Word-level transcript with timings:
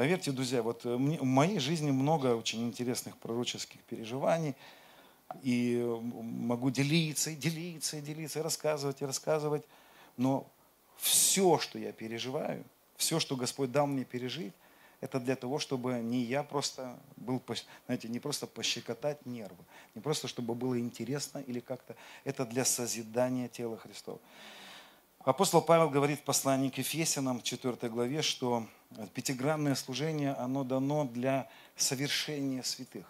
Поверьте, 0.00 0.32
друзья, 0.32 0.62
вот 0.62 0.84
в 0.84 1.24
моей 1.24 1.58
жизни 1.58 1.90
много 1.90 2.34
очень 2.34 2.62
интересных 2.62 3.18
пророческих 3.18 3.82
переживаний. 3.82 4.54
И 5.42 5.76
могу 6.22 6.70
делиться, 6.70 7.28
и 7.28 7.34
делиться, 7.34 7.98
и 7.98 8.00
делиться, 8.00 8.38
и 8.38 8.42
рассказывать, 8.42 9.02
и 9.02 9.04
рассказывать. 9.04 9.62
Но 10.16 10.46
все, 10.96 11.58
что 11.58 11.78
я 11.78 11.92
переживаю, 11.92 12.64
все, 12.96 13.20
что 13.20 13.36
Господь 13.36 13.72
дал 13.72 13.86
мне 13.86 14.04
пережить, 14.04 14.54
это 15.02 15.20
для 15.20 15.36
того, 15.36 15.58
чтобы 15.58 15.92
не 16.00 16.22
я 16.22 16.44
просто 16.44 16.98
был, 17.18 17.42
знаете, 17.84 18.08
не 18.08 18.20
просто 18.20 18.46
пощекотать 18.46 19.26
нервы, 19.26 19.62
не 19.94 20.00
просто 20.00 20.28
чтобы 20.28 20.54
было 20.54 20.80
интересно 20.80 21.40
или 21.40 21.60
как-то. 21.60 21.94
Это 22.24 22.46
для 22.46 22.64
созидания 22.64 23.48
тела 23.48 23.76
Христова. 23.76 24.18
Апостол 25.18 25.60
Павел 25.60 25.90
говорит 25.90 26.20
в 26.20 26.22
послании 26.22 26.70
к 26.70 26.78
Ефесянам, 26.78 27.42
4 27.42 27.76
главе, 27.90 28.22
что 28.22 28.66
пятигранное 29.14 29.74
служение, 29.74 30.32
оно 30.32 30.64
дано 30.64 31.04
для 31.04 31.48
совершения 31.76 32.62
святых. 32.62 33.06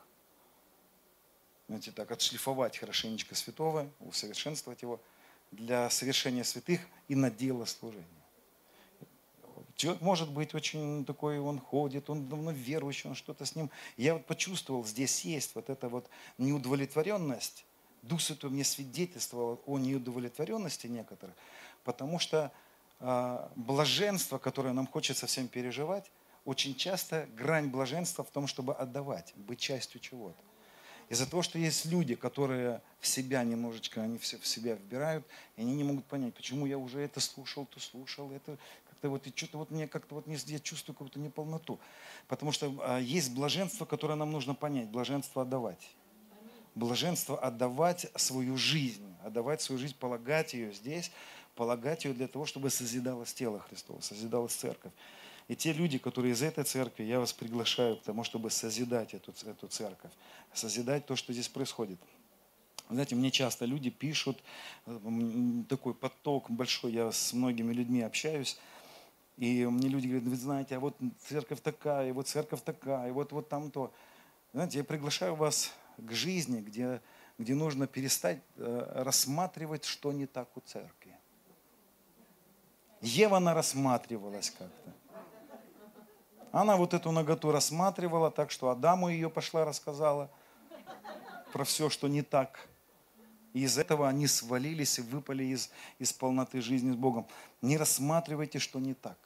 Знаете, 1.68 1.92
так, 1.92 2.10
отшлифовать 2.10 2.78
хорошенечко 2.78 3.34
святого, 3.34 3.88
усовершенствовать 4.00 4.82
его 4.82 5.00
для 5.52 5.88
совершения 5.90 6.44
святых 6.44 6.80
и 7.08 7.14
на 7.14 7.30
дело 7.30 7.64
служения. 7.64 8.06
Человек 9.76 10.02
может 10.02 10.30
быть 10.30 10.54
очень 10.54 11.04
такой, 11.06 11.38
он 11.38 11.58
ходит, 11.58 12.10
он 12.10 12.28
давно 12.28 12.50
верующий, 12.50 13.08
он 13.08 13.16
что-то 13.16 13.46
с 13.46 13.56
ним. 13.56 13.70
Я 13.96 14.14
вот 14.14 14.26
почувствовал, 14.26 14.84
здесь 14.84 15.24
есть 15.24 15.54
вот 15.54 15.70
эта 15.70 15.88
вот 15.88 16.06
неудовлетворенность. 16.36 17.64
Дух 18.02 18.20
Святой 18.20 18.50
мне 18.50 18.64
свидетельствовал 18.64 19.62
о 19.64 19.78
неудовлетворенности 19.78 20.86
некоторых, 20.86 21.34
потому 21.84 22.18
что 22.18 22.52
блаженство, 23.56 24.38
которое 24.38 24.72
нам 24.72 24.86
хочется 24.86 25.26
всем 25.26 25.48
переживать, 25.48 26.10
очень 26.44 26.74
часто 26.74 27.28
грань 27.36 27.68
блаженства 27.68 28.24
в 28.24 28.30
том, 28.30 28.46
чтобы 28.46 28.74
отдавать, 28.74 29.32
быть 29.36 29.58
частью 29.58 30.00
чего-то. 30.00 30.42
Из-за 31.08 31.28
того, 31.28 31.42
что 31.42 31.58
есть 31.58 31.86
люди, 31.86 32.14
которые 32.14 32.80
в 33.00 33.06
себя 33.06 33.42
немножечко, 33.42 34.00
они 34.00 34.16
все 34.18 34.38
в 34.38 34.46
себя 34.46 34.74
вбирают, 34.74 35.26
и 35.56 35.62
они 35.62 35.74
не 35.74 35.82
могут 35.82 36.04
понять, 36.04 36.34
почему 36.34 36.66
я 36.66 36.78
уже 36.78 37.00
это 37.00 37.18
слушал, 37.18 37.66
то 37.66 37.80
слушал, 37.80 38.30
это 38.30 38.56
как-то 38.88 39.10
вот, 39.10 39.26
и 39.26 39.32
что-то 39.34 39.58
вот 39.58 39.70
мне 39.72 39.88
как-то 39.88 40.14
вот 40.14 40.28
я 40.28 40.58
чувствую 40.60 40.94
какую-то 40.94 41.18
неполноту. 41.18 41.80
Потому 42.28 42.52
что 42.52 42.72
а, 42.82 43.00
есть 43.00 43.34
блаженство, 43.34 43.86
которое 43.86 44.14
нам 44.14 44.30
нужно 44.30 44.54
понять, 44.54 44.88
блаженство 44.88 45.42
отдавать. 45.42 45.90
Блаженство 46.76 47.36
отдавать 47.36 48.06
свою 48.14 48.56
жизнь, 48.56 49.04
отдавать 49.24 49.62
свою 49.62 49.80
жизнь, 49.80 49.96
полагать 49.98 50.54
ее 50.54 50.72
здесь, 50.72 51.10
полагать 51.60 52.06
ее 52.06 52.14
для 52.14 52.26
того, 52.26 52.46
чтобы 52.46 52.70
созидалось 52.70 53.34
тело 53.34 53.60
Христова, 53.60 54.00
созидалась 54.00 54.54
церковь. 54.54 54.92
И 55.46 55.54
те 55.54 55.74
люди, 55.74 55.98
которые 55.98 56.32
из 56.32 56.40
этой 56.40 56.64
церкви, 56.64 57.04
я 57.04 57.20
вас 57.20 57.34
приглашаю 57.34 57.98
к 57.98 58.02
тому, 58.02 58.24
чтобы 58.24 58.48
созидать 58.48 59.12
эту, 59.12 59.34
эту 59.44 59.68
церковь, 59.68 60.10
созидать 60.54 61.04
то, 61.04 61.16
что 61.16 61.34
здесь 61.34 61.50
происходит. 61.50 62.00
Знаете, 62.88 63.14
мне 63.14 63.30
часто 63.30 63.66
люди 63.66 63.90
пишут, 63.90 64.42
такой 65.68 65.92
поток 65.92 66.50
большой, 66.50 66.92
я 66.92 67.12
с 67.12 67.34
многими 67.34 67.74
людьми 67.74 68.00
общаюсь, 68.00 68.58
и 69.36 69.66
мне 69.66 69.88
люди 69.90 70.06
говорят, 70.06 70.28
вы 70.28 70.36
знаете, 70.36 70.76
а 70.76 70.80
вот 70.80 70.96
церковь 71.28 71.60
такая, 71.60 72.08
и 72.08 72.12
вот 72.12 72.26
церковь 72.26 72.62
такая, 72.62 73.08
и 73.08 73.12
вот, 73.12 73.32
вот 73.32 73.50
там 73.50 73.70
то. 73.70 73.92
Знаете, 74.54 74.78
я 74.78 74.84
приглашаю 74.84 75.34
вас 75.34 75.74
к 75.98 76.10
жизни, 76.12 76.62
где, 76.62 77.02
где 77.36 77.54
нужно 77.54 77.86
перестать 77.86 78.38
э, 78.56 79.02
рассматривать, 79.04 79.84
что 79.84 80.10
не 80.10 80.24
так 80.24 80.56
у 80.56 80.60
церкви. 80.60 80.99
Ева, 83.00 83.38
она 83.38 83.54
рассматривалась 83.54 84.50
как-то. 84.50 84.92
Она 86.52 86.76
вот 86.76 86.94
эту 86.94 87.12
наготу 87.12 87.52
рассматривала, 87.52 88.30
так 88.30 88.50
что 88.50 88.70
Адаму 88.70 89.08
ее 89.08 89.30
пошла 89.30 89.64
рассказала 89.64 90.30
про 91.52 91.64
все, 91.64 91.88
что 91.88 92.08
не 92.08 92.22
так. 92.22 92.68
И 93.52 93.62
из 93.62 93.78
этого 93.78 94.08
они 94.08 94.26
свалились 94.26 94.98
и 94.98 95.02
выпали 95.02 95.44
из, 95.44 95.70
из 95.98 96.12
полноты 96.12 96.60
жизни 96.60 96.92
с 96.92 96.96
Богом. 96.96 97.26
Не 97.62 97.76
рассматривайте, 97.76 98.58
что 98.58 98.78
не 98.78 98.94
так. 98.94 99.18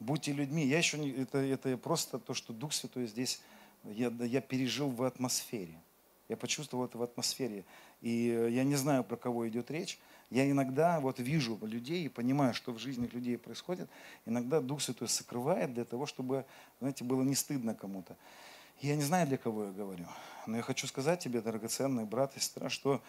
Будьте 0.00 0.32
людьми. 0.32 0.66
Я 0.66 0.78
еще 0.78 0.98
не, 0.98 1.10
это, 1.10 1.38
это 1.38 1.76
просто 1.76 2.18
то, 2.18 2.34
что 2.34 2.52
Дух 2.52 2.72
Святой 2.72 3.06
здесь 3.06 3.40
я, 3.84 4.08
я 4.20 4.40
пережил 4.40 4.90
в 4.90 5.02
атмосфере. 5.02 5.80
Я 6.28 6.36
почувствовал 6.36 6.84
это 6.84 6.98
в 6.98 7.02
атмосфере. 7.02 7.64
И 8.00 8.30
э, 8.30 8.50
я 8.50 8.64
не 8.64 8.76
знаю, 8.76 9.04
про 9.04 9.16
кого 9.16 9.48
идет 9.48 9.70
речь. 9.70 9.98
Я 10.30 10.50
иногда 10.50 11.00
вот 11.00 11.18
вижу 11.20 11.58
людей 11.62 12.04
и 12.04 12.08
понимаю, 12.08 12.52
что 12.52 12.72
в 12.72 12.78
жизни 12.78 13.06
людей 13.06 13.38
происходит. 13.38 13.88
Иногда 14.26 14.60
Дух 14.60 14.82
Святой 14.82 15.08
сокрывает 15.08 15.72
для 15.72 15.84
того, 15.84 16.04
чтобы, 16.04 16.44
знаете, 16.80 17.04
было 17.04 17.22
не 17.22 17.34
стыдно 17.34 17.74
кому-то. 17.74 18.16
Я 18.80 18.94
не 18.94 19.02
знаю, 19.02 19.26
для 19.26 19.38
кого 19.38 19.64
я 19.64 19.72
говорю, 19.72 20.06
но 20.46 20.56
я 20.56 20.62
хочу 20.62 20.86
сказать 20.86 21.18
тебе, 21.18 21.40
драгоценный 21.40 22.04
брат 22.04 22.36
и 22.36 22.40
сестра, 22.40 22.68
что 22.68 23.02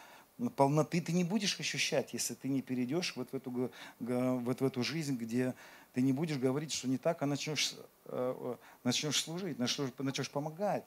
полноты 0.55 1.01
ты 1.01 1.11
не 1.11 1.23
будешь 1.23 1.59
ощущать, 1.59 2.13
если 2.13 2.33
ты 2.33 2.47
не 2.47 2.61
перейдешь 2.61 3.15
вот 3.15 3.31
в 3.31 3.35
эту, 3.35 3.71
вот 3.99 4.61
в 4.61 4.65
эту 4.65 4.83
жизнь, 4.83 5.15
где 5.15 5.53
ты 5.93 6.01
не 6.01 6.13
будешь 6.13 6.37
говорить, 6.37 6.71
что 6.71 6.87
не 6.87 6.97
так, 6.97 7.21
а 7.21 7.25
начнешь, 7.25 7.75
э, 8.05 8.55
начнешь 8.83 9.21
служить, 9.21 9.59
начнешь, 9.59 9.91
начнешь 9.99 10.31
помогать, 10.31 10.85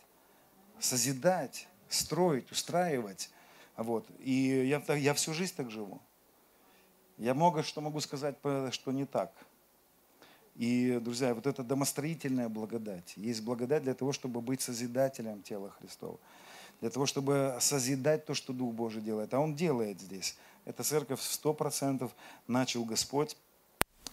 созидать, 0.81 1.69
строить, 1.89 2.51
устраивать. 2.51 3.31
Вот. 3.77 4.09
И 4.19 4.67
я, 4.67 4.83
я 4.95 5.15
всю 5.15 5.35
жизнь 5.35 5.55
так 5.55 5.71
живу. 5.71 6.01
Я 7.19 7.35
много 7.35 7.63
что 7.63 7.81
могу 7.81 8.01
сказать, 8.01 8.37
что 8.73 8.93
не 8.93 9.05
так– 9.05 9.33
и, 10.55 11.01
друзья, 11.03 11.35
вот 11.35 11.47
эта 11.47 11.63
домостроительная 11.63 12.49
благодать. 12.49 13.15
Есть 13.17 13.43
благодать 13.43 13.85
для 13.85 13.95
того, 13.95 14.13
чтобы 14.13 14.41
быть 14.41 14.61
созидателем 14.61 15.43
тела 15.43 15.71
Христова. 15.71 16.19
Для 16.81 16.91
того, 16.91 17.07
чтобы 17.07 17.57
созидать 17.61 18.27
то, 18.27 18.35
что 18.35 18.53
Дух 18.53 18.75
Божий 18.75 19.01
делает. 19.01 19.33
А 19.33 19.41
Он 19.41 19.55
делает 19.55 20.01
здесь. 20.01 20.37
Эта 20.65 20.83
церковь 20.83 21.23
сто 21.23 21.55
процентов 21.55 22.15
начал 22.47 22.85
Господь. 22.85 23.37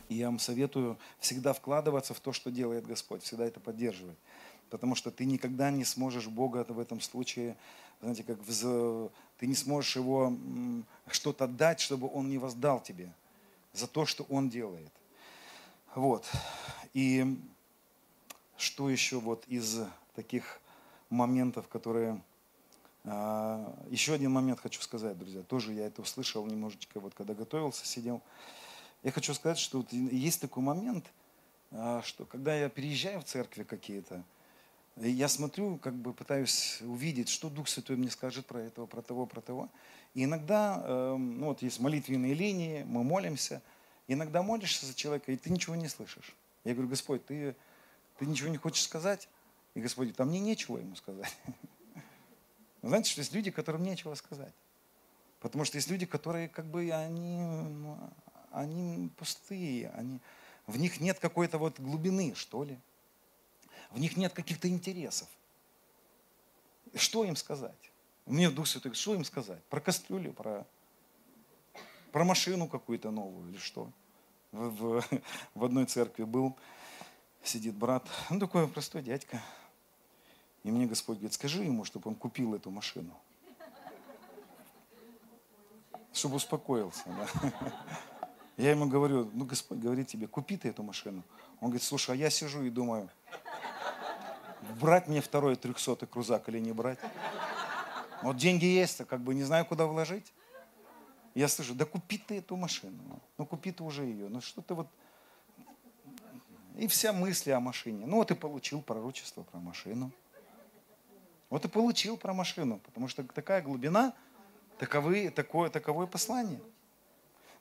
И 0.07 0.15
я 0.15 0.27
вам 0.27 0.39
советую 0.39 0.97
всегда 1.19 1.53
вкладываться 1.53 2.13
в 2.13 2.19
то, 2.19 2.31
что 2.31 2.51
делает 2.51 2.87
Господь. 2.87 3.21
Всегда 3.23 3.45
это 3.45 3.59
поддерживать. 3.59 4.17
Потому 4.69 4.95
что 4.95 5.11
ты 5.11 5.25
никогда 5.25 5.71
не 5.71 5.83
сможешь 5.83 6.27
Бога 6.27 6.65
в 6.69 6.79
этом 6.79 7.01
случае, 7.01 7.57
знаете, 8.01 8.23
как 8.23 8.37
в, 8.39 9.11
ты 9.37 9.47
не 9.47 9.55
сможешь 9.55 9.95
Его 9.95 10.33
что-то 11.07 11.47
дать, 11.47 11.79
чтобы 11.79 12.09
Он 12.13 12.29
не 12.29 12.37
воздал 12.37 12.81
тебе 12.81 13.13
за 13.73 13.87
то, 13.87 14.05
что 14.05 14.25
Он 14.29 14.49
делает. 14.49 14.91
Вот. 15.95 16.25
И 16.93 17.37
что 18.57 18.89
еще 18.89 19.19
вот 19.19 19.43
из 19.47 19.79
таких 20.15 20.59
моментов, 21.09 21.67
которые... 21.67 22.21
А, 23.05 23.73
еще 23.89 24.13
один 24.13 24.31
момент 24.31 24.59
хочу 24.59 24.81
сказать, 24.81 25.17
друзья. 25.17 25.41
Тоже 25.43 25.73
я 25.73 25.87
это 25.87 26.01
услышал 26.01 26.45
немножечко, 26.45 26.99
вот 26.99 27.13
когда 27.13 27.33
готовился, 27.33 27.85
сидел. 27.85 28.21
Я 29.03 29.11
хочу 29.11 29.33
сказать, 29.33 29.57
что 29.57 29.79
вот 29.79 29.93
есть 29.93 30.41
такой 30.41 30.61
момент, 30.61 31.05
а, 31.71 32.01
что 32.03 32.25
когда 32.25 32.55
я 32.55 32.69
переезжаю 32.69 33.21
в 33.21 33.23
церкви 33.23 33.63
какие-то, 33.63 34.23
я 35.07 35.27
смотрю, 35.27 35.77
как 35.77 35.95
бы 35.95 36.13
пытаюсь 36.13 36.81
увидеть, 36.81 37.29
что 37.29 37.49
Дух 37.49 37.67
Святой 37.69 37.95
мне 37.95 38.09
скажет 38.09 38.45
про 38.45 38.59
этого, 38.59 38.85
про 38.85 39.01
того, 39.01 39.25
про 39.25 39.41
того. 39.41 39.69
И 40.13 40.23
иногда, 40.23 40.83
эм, 40.85 41.39
ну 41.39 41.47
вот 41.47 41.61
есть 41.61 41.79
молитвенные 41.79 42.33
линии, 42.33 42.83
мы 42.83 43.03
молимся– 43.03 43.61
Иногда 44.11 44.41
молишься 44.41 44.87
за 44.87 44.95
человека, 44.95 45.31
и 45.31 45.37
ты 45.37 45.51
ничего 45.51 45.75
не 45.75 45.87
слышишь. 45.87 46.35
Я 46.63 46.73
говорю, 46.73 46.89
Господь, 46.89 47.23
ты, 47.27 47.55
ты 48.17 48.25
ничего 48.25 48.49
не 48.49 48.57
хочешь 48.57 48.83
сказать? 48.83 49.29
И 49.75 49.81
Господь 49.81 50.15
а 50.17 50.25
мне 50.25 50.39
нечего 50.39 50.79
ему 50.79 50.95
сказать. 50.95 51.31
Знаете, 52.81 53.11
что 53.11 53.21
есть 53.21 53.35
люди, 53.35 53.51
которым 53.51 53.83
нечего 53.83 54.15
сказать. 54.15 54.53
Потому 55.39 55.63
что 55.63 55.77
есть 55.77 55.91
люди, 55.91 56.07
которые 56.07 56.49
как 56.49 56.65
бы, 56.65 56.91
они, 56.91 57.37
ну, 57.37 57.99
они 58.49 59.11
пустые, 59.15 59.91
они, 59.91 60.19
в 60.65 60.79
них 60.79 60.99
нет 60.99 61.19
какой-то 61.19 61.59
вот 61.59 61.79
глубины, 61.79 62.33
что 62.33 62.63
ли. 62.63 62.79
В 63.91 63.99
них 63.99 64.17
нет 64.17 64.33
каких-то 64.33 64.67
интересов. 64.67 65.27
Что 66.93 67.23
им 67.23 67.35
сказать? 67.35 67.91
Мне 68.25 68.49
Дух 68.49 68.67
Святой 68.67 68.93
что 68.93 69.15
им 69.15 69.23
сказать? 69.23 69.63
Про 69.65 69.81
кастрюлю, 69.81 70.33
про, 70.33 70.65
про 72.11 72.23
машину 72.23 72.67
какую-то 72.67 73.11
новую 73.11 73.49
или 73.49 73.57
что? 73.57 73.91
В, 74.51 74.69
в, 74.69 75.03
в 75.55 75.63
одной 75.63 75.85
церкви 75.85 76.23
был, 76.23 76.55
сидит 77.43 77.75
брат, 77.75 78.07
ну 78.29 78.39
такой 78.39 78.67
простой 78.67 79.01
дядька. 79.01 79.41
И 80.63 80.71
мне 80.71 80.85
Господь 80.85 81.17
говорит, 81.17 81.33
скажи 81.33 81.63
ему, 81.63 81.85
чтобы 81.85 82.09
он 82.09 82.15
купил 82.15 82.53
эту 82.53 82.69
машину. 82.69 83.17
Чтобы 86.13 86.35
успокоился. 86.35 87.03
Да. 87.05 87.53
Я 88.57 88.71
ему 88.71 88.87
говорю, 88.87 89.29
ну 89.33 89.45
Господь 89.45 89.77
говорит 89.77 90.07
тебе, 90.07 90.27
купи 90.27 90.57
ты 90.57 90.67
эту 90.67 90.83
машину. 90.83 91.23
Он 91.61 91.69
говорит, 91.69 91.83
слушай, 91.83 92.11
а 92.11 92.15
я 92.15 92.29
сижу 92.29 92.61
и 92.63 92.69
думаю, 92.69 93.09
брать 94.79 95.07
мне 95.07 95.21
второй 95.21 95.55
трехсотый 95.55 96.07
крузак 96.07 96.49
или 96.49 96.59
не 96.59 96.71
брать? 96.71 96.99
Вот 98.21 98.37
деньги 98.37 98.65
есть, 98.65 99.01
а 99.01 99.05
как 99.05 99.21
бы 99.21 99.33
не 99.33 99.43
знаю, 99.43 99.65
куда 99.65 99.85
вложить. 99.85 100.33
Я 101.35 101.47
слышу, 101.47 101.73
да 101.73 101.85
купи 101.85 102.17
ты 102.17 102.39
эту 102.39 102.55
машину. 102.55 103.21
Ну 103.37 103.45
купи 103.45 103.71
ты 103.71 103.83
уже 103.83 104.03
ее. 104.03 104.27
Ну 104.29 104.41
что 104.41 104.61
ты 104.61 104.73
вот... 104.73 104.87
И 106.77 106.87
вся 106.87 107.13
мысль 107.13 107.51
о 107.51 107.59
машине. 107.59 108.05
Ну 108.05 108.17
вот 108.17 108.31
и 108.31 108.35
получил 108.35 108.81
пророчество 108.81 109.43
про 109.43 109.59
машину. 109.59 110.11
Вот 111.49 111.65
и 111.65 111.67
получил 111.67 112.17
про 112.17 112.33
машину, 112.33 112.79
потому 112.79 113.07
что 113.07 113.23
такая 113.23 113.61
глубина, 113.61 114.13
таковы, 114.77 115.29
такое, 115.29 115.69
таковое 115.69 116.07
послание. 116.07 116.61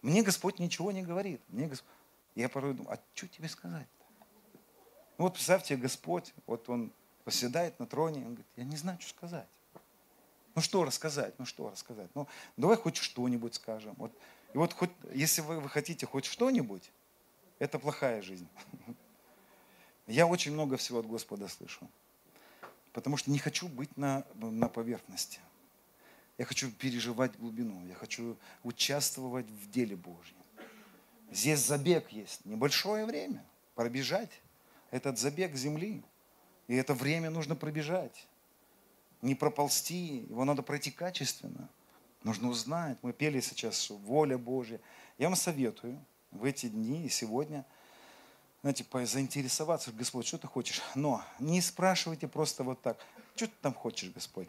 Мне 0.03 0.23
Господь 0.23 0.59
ничего 0.59 0.93
не 0.93 1.03
говорит. 1.03 1.41
Мне 1.49 1.67
Господь... 1.67 1.91
Я 2.35 2.49
порой 2.49 2.75
думаю, 2.75 2.95
а 2.95 3.01
что 3.15 3.27
тебе 3.29 3.49
сказать-то? 3.49 4.05
Ну 5.17 5.25
вот 5.25 5.35
представьте, 5.35 5.77
Господь, 5.77 6.33
вот 6.47 6.69
Он 6.69 6.93
поседает 7.29 7.79
на 7.79 7.87
троне, 7.87 8.21
Он 8.21 8.29
говорит, 8.29 8.47
я 8.57 8.65
не 8.65 8.77
знаю, 8.79 8.99
что 9.03 9.11
сказать. 9.11 9.49
Ну 10.55 10.63
что 10.63 10.83
рассказать, 10.83 11.39
ну 11.39 11.45
что 11.45 11.69
рассказать? 11.69 12.09
Ну 12.15 12.27
давай 12.57 12.79
хоть 12.79 12.97
что-нибудь 12.97 13.55
скажем. 13.55 13.95
Вот, 13.99 14.11
и 14.55 14.57
вот 14.57 14.73
хоть, 14.73 14.89
если 15.13 15.43
вы, 15.43 15.61
вы 15.61 15.69
хотите 15.69 16.07
хоть 16.07 16.25
что-нибудь, 16.25 16.91
это 17.59 17.79
плохая 17.79 18.23
жизнь. 18.23 18.49
Я 20.07 20.27
очень 20.27 20.53
много 20.53 20.79
всего 20.79 21.01
от 21.01 21.07
Господа 21.07 21.49
слышу. 21.49 21.87
Потому 22.95 23.19
что 23.19 23.31
не 23.31 23.39
хочу 23.39 23.69
быть 23.69 23.95
на, 23.99 24.25
на 24.37 24.71
поверхности. 24.71 25.41
Я 26.39 26.47
хочу 26.47 26.71
переживать 26.71 27.37
глубину. 27.37 27.85
Я 27.85 27.95
хочу 27.95 28.39
участвовать 28.63 29.51
в 29.51 29.71
деле 29.71 29.97
Божьем. 29.97 30.39
Здесь 31.31 31.59
забег 31.59 32.09
есть. 32.09 32.47
Небольшое 32.47 33.05
время. 33.05 33.45
Пробежать 33.75 34.31
этот 34.91 35.19
забег 35.19 35.55
земли. 35.57 36.03
И 36.69 36.77
это 36.77 36.95
время 36.95 37.31
нужно 37.31 37.57
пробежать. 37.57 38.27
Не 39.21 39.35
проползти. 39.35 40.27
Его 40.31 40.45
надо 40.45 40.63
пройти 40.63 40.93
качественно. 40.93 41.69
Нужно 42.23 42.49
узнать. 42.49 42.99
Мы 43.03 43.13
пели 43.13 43.41
сейчас, 43.41 43.91
воля 43.91 44.39
Божья. 44.39 44.81
Я 45.19 45.27
вам 45.27 45.37
советую 45.37 45.99
в 46.31 46.45
эти 46.45 46.69
дни 46.69 47.07
и 47.07 47.09
сегодня– 47.09 47.67
знаете, 48.63 48.85
заинтересоваться, 49.07 49.93
Господь, 49.93 50.27
что 50.27 50.39
ты 50.39 50.47
хочешь? 50.47 50.83
Но 50.95 51.23
не 51.39 51.61
спрашивайте 51.61 52.27
просто 52.27 52.65
вот 52.65 52.81
так, 52.83 52.99
что 53.37 53.47
ты 53.47 53.53
там 53.63 53.73
хочешь, 53.73 54.11
Господь? 54.11 54.49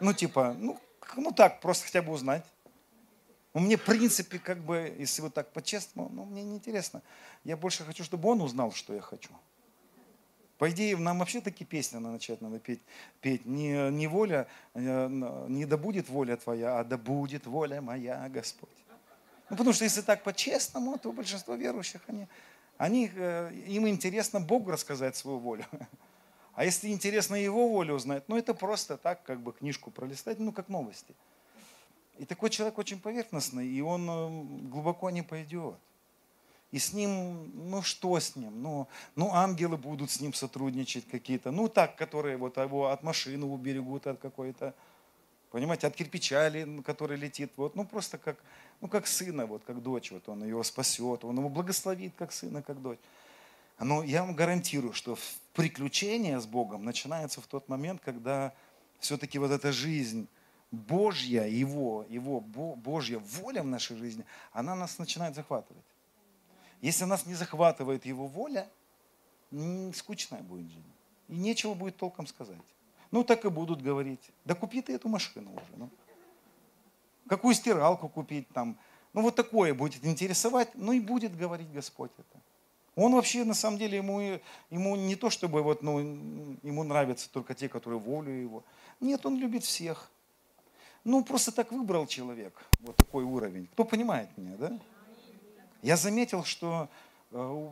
Ну, 0.00 0.12
типа, 0.12 0.54
ну, 0.58 0.78
ну 1.16 1.32
так, 1.32 1.60
просто 1.60 1.86
хотя 1.86 2.02
бы 2.02 2.12
узнать. 2.12 2.44
Ну, 3.52 3.60
мне, 3.60 3.76
в 3.76 3.84
принципе, 3.84 4.38
как 4.38 4.58
бы, 4.64 4.94
если 4.98 5.22
вот 5.22 5.34
так 5.34 5.52
по-честному, 5.52 6.08
ну, 6.08 6.24
мне 6.24 6.42
не 6.44 6.54
интересно. 6.54 7.02
Я 7.44 7.56
больше 7.56 7.84
хочу, 7.84 8.04
чтобы 8.04 8.28
он 8.28 8.40
узнал, 8.40 8.72
что 8.72 8.94
я 8.94 9.00
хочу. 9.00 9.30
По 10.62 10.70
идее, 10.70 10.96
нам 10.96 11.18
вообще 11.18 11.40
такие 11.40 11.66
песни 11.66 11.96
надо 11.96 12.12
начать 12.12 12.40
надо 12.40 12.60
петь. 12.60 12.78
петь. 13.20 13.44
Не, 13.44 13.90
не 13.90 14.06
воля, 14.06 14.46
э, 14.74 15.08
не 15.48 15.66
да 15.66 15.76
будет 15.76 16.08
воля 16.08 16.36
твоя, 16.36 16.78
а 16.78 16.84
да 16.84 16.96
будет 16.96 17.48
воля 17.48 17.80
моя, 17.80 18.28
Господь. 18.28 18.70
Ну, 19.50 19.56
потому 19.56 19.72
что 19.72 19.82
если 19.82 20.02
так 20.02 20.22
по-честному, 20.22 20.98
то 20.98 21.10
большинство 21.10 21.56
верующих, 21.56 22.00
они 22.06 22.28
они, 22.78 23.10
э, 23.12 23.52
им 23.66 23.88
интересно 23.88 24.38
Богу 24.38 24.70
рассказать 24.70 25.16
свою 25.16 25.40
волю. 25.40 25.64
А 26.54 26.64
если 26.64 26.90
интересно 26.90 27.34
Его 27.34 27.68
волю 27.68 27.94
узнать, 27.94 28.28
ну 28.28 28.36
это 28.36 28.54
просто 28.54 28.96
так, 28.96 29.24
как 29.24 29.40
бы 29.40 29.52
книжку 29.52 29.90
пролистать, 29.90 30.38
ну 30.38 30.52
как 30.52 30.68
новости. 30.68 31.12
И 32.18 32.24
такой 32.24 32.50
человек 32.50 32.78
очень 32.78 33.00
поверхностный, 33.00 33.66
и 33.66 33.80
он 33.80 34.08
э, 34.08 34.68
глубоко 34.68 35.10
не 35.10 35.22
пойдет. 35.22 35.74
И 36.72 36.78
с 36.78 36.92
ним, 36.92 37.52
ну 37.70 37.82
что 37.82 38.18
с 38.18 38.34
ним? 38.34 38.62
Ну, 38.62 38.88
ну 39.14 39.32
ангелы 39.32 39.76
будут 39.76 40.10
с 40.10 40.20
ним 40.20 40.34
сотрудничать 40.34 41.06
какие-то. 41.06 41.50
Ну 41.50 41.68
так, 41.68 41.96
которые 41.96 42.36
вот 42.36 42.56
его 42.56 42.88
от 42.88 43.02
машины 43.02 43.46
уберегут 43.46 44.06
от 44.06 44.18
какой-то 44.18 44.74
Понимаете, 45.52 45.86
от 45.86 45.94
кирпича, 45.94 46.50
который 46.82 47.18
летит, 47.18 47.52
вот, 47.58 47.76
ну 47.76 47.84
просто 47.84 48.16
как, 48.16 48.38
ну 48.80 48.88
как 48.88 49.06
сына, 49.06 49.44
вот 49.44 49.62
как 49.66 49.82
дочь, 49.82 50.10
вот 50.10 50.26
он 50.30 50.42
его 50.42 50.62
спасет, 50.62 51.26
он 51.26 51.36
его 51.36 51.50
благословит 51.50 52.14
как 52.16 52.32
сына, 52.32 52.62
как 52.62 52.80
дочь. 52.80 52.98
Но 53.78 54.02
я 54.02 54.24
вам 54.24 54.34
гарантирую, 54.34 54.94
что 54.94 55.18
приключение 55.52 56.40
с 56.40 56.46
Богом 56.46 56.86
начинается 56.86 57.42
в 57.42 57.46
тот 57.46 57.68
момент, 57.68 58.00
когда 58.02 58.54
все-таки 58.98 59.38
вот 59.38 59.50
эта 59.50 59.72
жизнь 59.72 60.26
Божья, 60.70 61.44
Его, 61.44 62.06
Его 62.08 62.40
Божья 62.40 63.18
воля 63.18 63.62
в 63.62 63.66
нашей 63.66 63.98
жизни, 63.98 64.24
она 64.52 64.74
нас 64.74 64.98
начинает 64.98 65.34
захватывать. 65.34 65.84
Если 66.82 67.04
нас 67.04 67.24
не 67.26 67.34
захватывает 67.34 68.04
Его 68.04 68.26
воля, 68.26 68.68
скучная 69.94 70.42
будет 70.42 70.66
жизнь. 70.66 70.92
И 71.28 71.36
нечего 71.36 71.74
будет 71.74 71.96
толком 71.96 72.26
сказать. 72.26 72.58
Ну, 73.10 73.24
так 73.24 73.44
и 73.44 73.48
будут 73.48 73.80
говорить. 73.80 74.30
Да 74.44 74.54
купи 74.54 74.82
ты 74.82 74.94
эту 74.94 75.08
машину 75.08 75.52
уже. 75.52 75.76
Ну. 75.76 75.88
Какую 77.28 77.54
стиралку 77.54 78.08
купить 78.08 78.48
там. 78.48 78.76
Ну, 79.12 79.22
вот 79.22 79.36
такое 79.36 79.74
будет 79.74 80.04
интересовать. 80.04 80.70
Ну, 80.74 80.92
и 80.92 81.00
будет 81.00 81.36
говорить 81.36 81.72
Господь 81.72 82.10
это. 82.18 82.40
Он 82.94 83.14
вообще, 83.14 83.44
на 83.44 83.54
самом 83.54 83.78
деле, 83.78 83.98
ему, 83.98 84.40
ему 84.70 84.96
не 84.96 85.16
то, 85.16 85.30
чтобы 85.30 85.62
вот, 85.62 85.82
ну, 85.82 86.00
ему 86.62 86.82
нравятся 86.82 87.30
только 87.30 87.54
те, 87.54 87.68
которые 87.68 88.00
волю 88.00 88.32
его. 88.32 88.64
Нет, 89.00 89.24
он 89.24 89.36
любит 89.36 89.64
всех. 89.64 90.10
Ну, 91.04 91.24
просто 91.24 91.52
так 91.52 91.72
выбрал 91.72 92.06
человек, 92.06 92.52
вот 92.80 92.96
такой 92.96 93.24
уровень. 93.24 93.66
Кто 93.72 93.84
понимает 93.84 94.28
меня, 94.36 94.56
да? 94.56 94.78
Я 95.82 95.96
заметил, 95.96 96.44
что 96.44 96.88
э, 97.32 97.68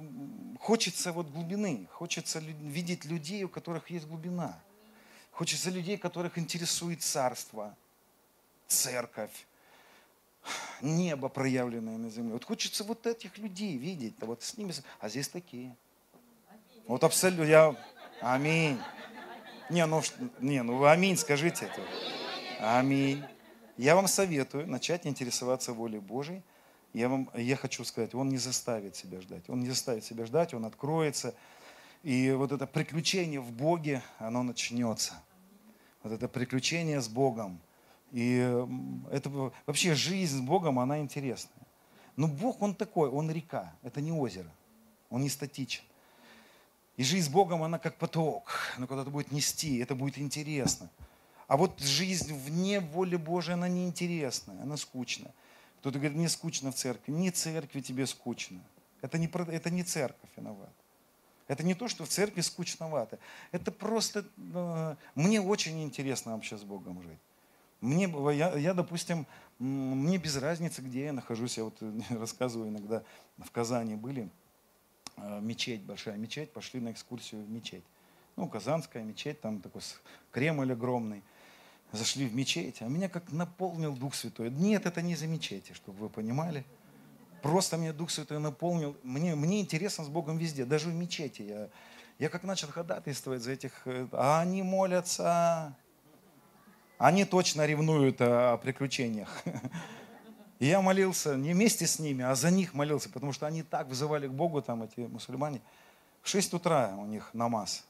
хочется 0.59 1.13
вот 1.13 1.29
глубины, 1.29 1.89
хочется 1.93 2.41
видеть 2.41 3.05
людей, 3.05 3.45
у 3.45 3.49
которых 3.49 3.91
есть 3.91 4.07
глубина. 4.07 4.61
Хочется 5.31 5.71
людей, 5.71 5.97
которых 5.97 6.37
интересует 6.37 7.03
царство, 7.03 7.75
церковь, 8.67 9.47
небо, 10.83 11.29
проявленное 11.29 11.99
на 11.99 12.11
земле. 12.11 12.33
Вот 12.33 12.45
хочется 12.45 12.83
вот 12.83 13.07
этих 13.07 13.39
людей 13.39 13.77
видеть, 13.77 14.15
а 14.21 14.27
вот 14.27 14.43
с 14.43 14.57
ними, 14.57 14.75
а 14.99 15.09
здесь 15.09 15.29
такие. 15.29 15.77
Вот 16.87 17.05
абсолютно, 17.05 17.45
я, 17.45 17.77
аминь. 18.21 18.79
Не, 19.71 19.87
ну, 19.87 20.03
не, 20.41 20.63
ну 20.65 20.79
вы 20.79 20.91
аминь 20.91 21.17
скажите 21.17 21.67
это. 21.67 21.81
Аминь. 22.59 23.25
Я 23.77 23.95
вам 23.95 24.09
советую 24.09 24.67
начать 24.67 25.07
интересоваться 25.07 25.73
волей 25.73 26.01
Божией. 26.01 26.43
Я, 26.93 27.09
вам, 27.09 27.31
я 27.35 27.57
хочу 27.57 27.85
сказать, 27.85 28.15
Он 28.15 28.29
не 28.29 28.39
заставит 28.39 28.97
себя 28.97 29.21
ждать. 29.21 29.49
Он 29.49 29.61
не 29.61 29.69
заставит 29.69 30.05
себя 30.05 30.27
ждать, 30.27 30.55
Он 30.55 30.65
откроется. 30.65 31.35
И 32.03 32.33
вот 32.33 32.53
это 32.53 32.67
приключение 32.67 33.41
в 33.41 33.53
Боге, 33.53 34.03
оно 34.19 34.43
начнется. 34.43 35.23
Вот 36.03 36.13
это 36.13 36.29
приключение 36.29 37.01
с 37.01 37.09
Богом. 37.09 37.61
И 38.11 38.39
это 39.11 39.53
вообще 39.67 39.95
жизнь 39.95 40.39
с 40.39 40.41
Богом, 40.41 40.79
она 40.79 40.99
интересная. 40.99 41.67
Но 42.17 42.27
Бог, 42.27 42.61
Он 42.63 42.75
такой, 42.75 43.09
Он 43.09 43.31
река, 43.31 43.75
это 43.83 44.01
не 44.01 44.13
озеро. 44.13 44.51
Он 45.11 45.23
не 45.23 45.29
статичен. 45.29 45.85
И 46.97 47.05
жизнь 47.05 47.27
с 47.27 47.29
Богом, 47.29 47.63
она 47.63 47.79
как 47.79 47.97
поток. 47.97 48.53
Она 48.77 48.87
куда-то 48.87 49.11
будет 49.11 49.33
нести, 49.33 49.79
это 49.79 49.95
будет 49.95 50.19
интересно. 50.19 50.91
А 51.47 51.57
вот 51.57 51.81
жизнь 51.81 52.33
вне 52.33 52.81
воли 52.81 53.17
Божией, 53.17 53.55
она 53.55 53.69
неинтересная, 53.69 54.61
она 54.63 54.77
скучная. 54.77 55.33
Кто-то 55.81 55.99
говорит, 55.99 56.17
мне 56.17 56.29
скучно 56.29 56.73
в 56.73 56.75
церкви. 56.75 57.11
Не 57.11 57.31
церкви 57.31 57.81
тебе 57.81 58.07
скучно. 58.07 58.61
Это 59.01 59.19
не, 59.19 59.27
это 59.27 59.71
не 59.71 59.83
церковь 59.83 60.31
виновата. 60.37 60.73
Это 61.49 61.65
не 61.65 61.75
то, 61.75 61.89
что 61.89 62.05
в 62.05 62.09
церкви 62.09 62.43
скучновато. 62.43 63.19
Это 63.51 63.73
просто... 63.73 64.27
Э, 64.55 64.97
мне 65.15 65.41
очень 65.41 65.83
интересно 65.83 66.35
вообще 66.35 66.59
с 66.59 66.63
Богом 66.63 67.03
жить. 67.03 67.19
Мне, 67.81 68.13
я, 68.37 68.55
я, 68.57 68.75
допустим, 68.75 69.27
мне 69.59 70.19
без 70.19 70.37
разницы, 70.37 70.83
где 70.83 71.05
я 71.05 71.13
нахожусь. 71.15 71.57
Я 71.57 71.65
вот 71.65 71.83
рассказываю 72.11 72.69
иногда, 72.69 73.03
в 73.39 73.51
Казани 73.51 73.95
были, 73.95 74.29
э, 75.17 75.41
мечеть, 75.41 75.83
большая 75.83 76.19
мечеть, 76.19 76.53
пошли 76.53 76.79
на 76.79 76.93
экскурсию 76.93 77.43
в 77.43 77.51
мечеть. 77.51 77.85
Ну, 78.37 78.49
Казанская 78.49 79.03
мечеть, 79.03 79.41
там 79.41 79.61
такой 79.61 79.81
Кремль 80.31 80.73
огромный. 80.73 81.23
Зашли 81.93 82.27
в 82.27 82.35
мечеть, 82.35 82.83
а 82.83 82.85
меня 82.87 83.09
как 83.09 83.33
наполнил 83.33 83.95
Дух 83.95 84.15
Святой. 84.15 84.51
Нет, 84.51 84.87
это 84.87 85.03
не 85.03 85.17
за 85.17 85.27
мечети, 85.27 85.73
чтобы 85.73 85.99
вы 85.99 86.09
понимали. 86.09 86.65
Просто 87.43 87.77
мне 87.77 87.93
Дух 87.93 88.11
Святой 88.11 88.39
наполнил. 88.39 88.97
Мне, 89.03 89.35
мне 89.35 89.61
интересно 89.61 90.05
с 90.05 90.09
Богом 90.09 90.39
везде, 90.39 90.65
даже 90.65 90.91
в 90.91 90.95
мечети. 90.95 91.43
Я, 91.43 91.69
я 92.19 92.29
как 92.29 92.45
начал 92.45 92.69
ходатайствовать 92.69 93.43
за 93.43 93.53
этих... 93.53 93.73
Э, 93.87 94.07
а 94.13 94.41
они 94.41 94.63
молятся. 94.63 95.75
Они 96.99 97.25
точно 97.25 97.67
ревнуют 97.67 98.21
о 98.21 98.57
приключениях. 98.59 99.43
И 100.61 100.67
я 100.67 100.83
молился 100.83 101.37
не 101.37 101.55
вместе 101.55 101.87
с 101.87 101.99
ними, 101.99 102.23
а 102.23 102.35
за 102.35 102.51
них 102.51 102.75
молился, 102.75 103.09
потому 103.09 103.33
что 103.33 103.47
они 103.47 103.63
так 103.63 103.89
вызывали 103.89 104.29
к 104.29 104.33
Богу, 104.33 104.61
там 104.61 104.83
эти 104.83 105.01
мусульмане. 105.01 105.63
В 106.21 106.29
6 106.29 106.53
утра 106.53 106.95
у 106.99 107.07
них 107.07 107.31
намаз. 107.33 107.87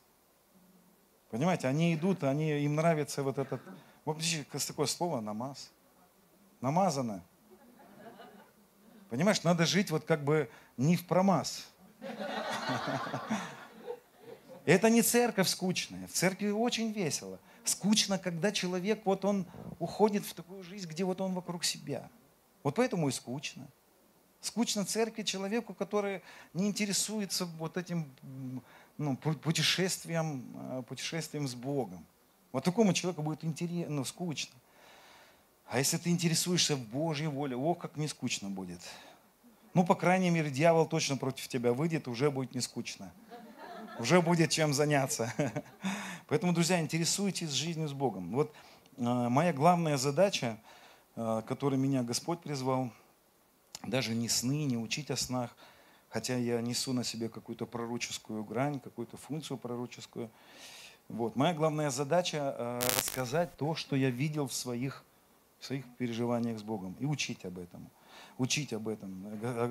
Понимаете, 1.31 1.67
они 1.67 1.95
идут, 1.95 2.23
они, 2.23 2.61
им 2.61 2.77
нравится 2.77 3.25
вот 3.25 3.39
этот... 3.39 3.61
Вот 4.05 4.23
такое 4.67 4.87
слово 4.87 5.21
намаз. 5.21 5.71
Намазано. 6.61 7.23
Понимаешь, 9.09 9.43
надо 9.43 9.67
жить 9.67 9.91
вот 9.91 10.05
как 10.05 10.25
бы 10.25 10.51
не 10.77 10.97
в 10.97 11.07
промаз. 11.07 11.69
Это 14.65 14.89
не 14.89 15.03
церковь 15.03 15.49
скучная. 15.49 16.07
В 16.07 16.13
церкви 16.13 16.51
очень 16.51 16.93
весело. 16.93 17.39
Скучно, 17.65 18.19
когда 18.19 18.53
человек, 18.53 19.03
вот 19.05 19.25
он 19.25 19.47
уходит 19.79 20.25
в 20.25 20.35
такую 20.35 20.63
жизнь, 20.63 20.89
где 20.89 21.05
вот 21.05 21.21
он 21.21 21.35
вокруг 21.35 21.65
себя. 21.65 22.09
Вот 22.63 22.77
поэтому 22.77 23.09
и 23.09 23.13
скучно. 23.13 23.67
Скучно 24.41 24.85
церкви 24.85 25.23
человеку, 25.23 25.75
который 25.75 26.23
не 26.55 26.69
интересуется 26.69 27.45
вот 27.45 27.77
этим 27.77 28.11
ну, 28.97 29.17
путешествием, 29.17 30.45
э, 30.55 30.83
путешествием 30.89 31.47
с 31.47 31.55
Богом. 31.55 32.07
Вот 32.53 32.65
такому 32.65 32.93
человеку 32.93 33.23
будет 33.23 33.45
интересно, 33.45 33.95
ну, 33.95 34.05
скучно. 34.05 34.55
А 35.69 35.79
если 35.79 35.99
ты 35.99 36.11
интересуешься 36.11 36.77
Божьей 36.77 37.29
воле, 37.29 37.57
о, 37.57 37.75
как 37.75 37.97
не 37.97 38.09
скучно 38.09 38.51
будет. 38.51 38.81
Ну, 39.73 39.87
по 39.87 39.95
крайней 39.95 40.31
мере, 40.31 40.51
дьявол 40.51 40.87
точно 40.87 41.17
против 41.17 41.47
тебя 41.47 41.73
выйдет, 41.73 42.09
уже 42.09 42.31
будет 42.31 42.55
не 42.55 42.61
скучно. 42.61 43.13
Уже 44.01 44.21
будет 44.21 44.51
чем 44.51 44.75
заняться. 44.75 45.33
Поэтому, 46.27 46.53
друзья, 46.53 46.81
интересуйтесь 46.81 47.51
жизнью 47.51 47.87
с 47.87 47.93
Богом. 47.93 48.33
Вот 48.33 48.53
э, 48.97 49.03
моя 49.03 49.53
главная 49.53 49.97
задача, 49.97 50.59
э, 51.15 51.43
которой 51.47 51.79
меня 51.79 52.03
Господь 52.03 52.41
призвал, 52.41 52.91
даже 53.87 54.15
не 54.15 54.29
сны, 54.29 54.65
не 54.65 54.77
учить 54.77 55.11
о 55.13 55.17
снах, 55.17 55.55
хотя 56.09 56.37
я 56.37 56.61
несу 56.61 56.93
на 56.93 57.05
себе 57.05 57.29
какую-то 57.29 57.67
пророческую 57.67 58.43
грань, 58.43 58.81
какую-то 58.81 59.17
функцию 59.17 59.57
пророческую. 59.57 60.31
Вот. 61.11 61.35
Моя 61.35 61.55
главная 61.55 61.91
задача 61.91 62.55
э, 62.57 62.79
рассказать 62.97 63.57
то, 63.57 63.75
что 63.75 63.97
я 63.97 64.11
видел 64.11 64.47
в 64.47 64.53
своих, 64.53 65.05
в 65.59 65.65
своих 65.65 65.85
переживаниях 65.97 66.61
с 66.61 66.63
Богом 66.63 66.95
и 67.01 67.05
учить 67.05 67.45
об 67.45 67.59
этом. 67.59 67.91
Учить 68.39 68.73
об 68.73 68.87
этом. 68.87 69.27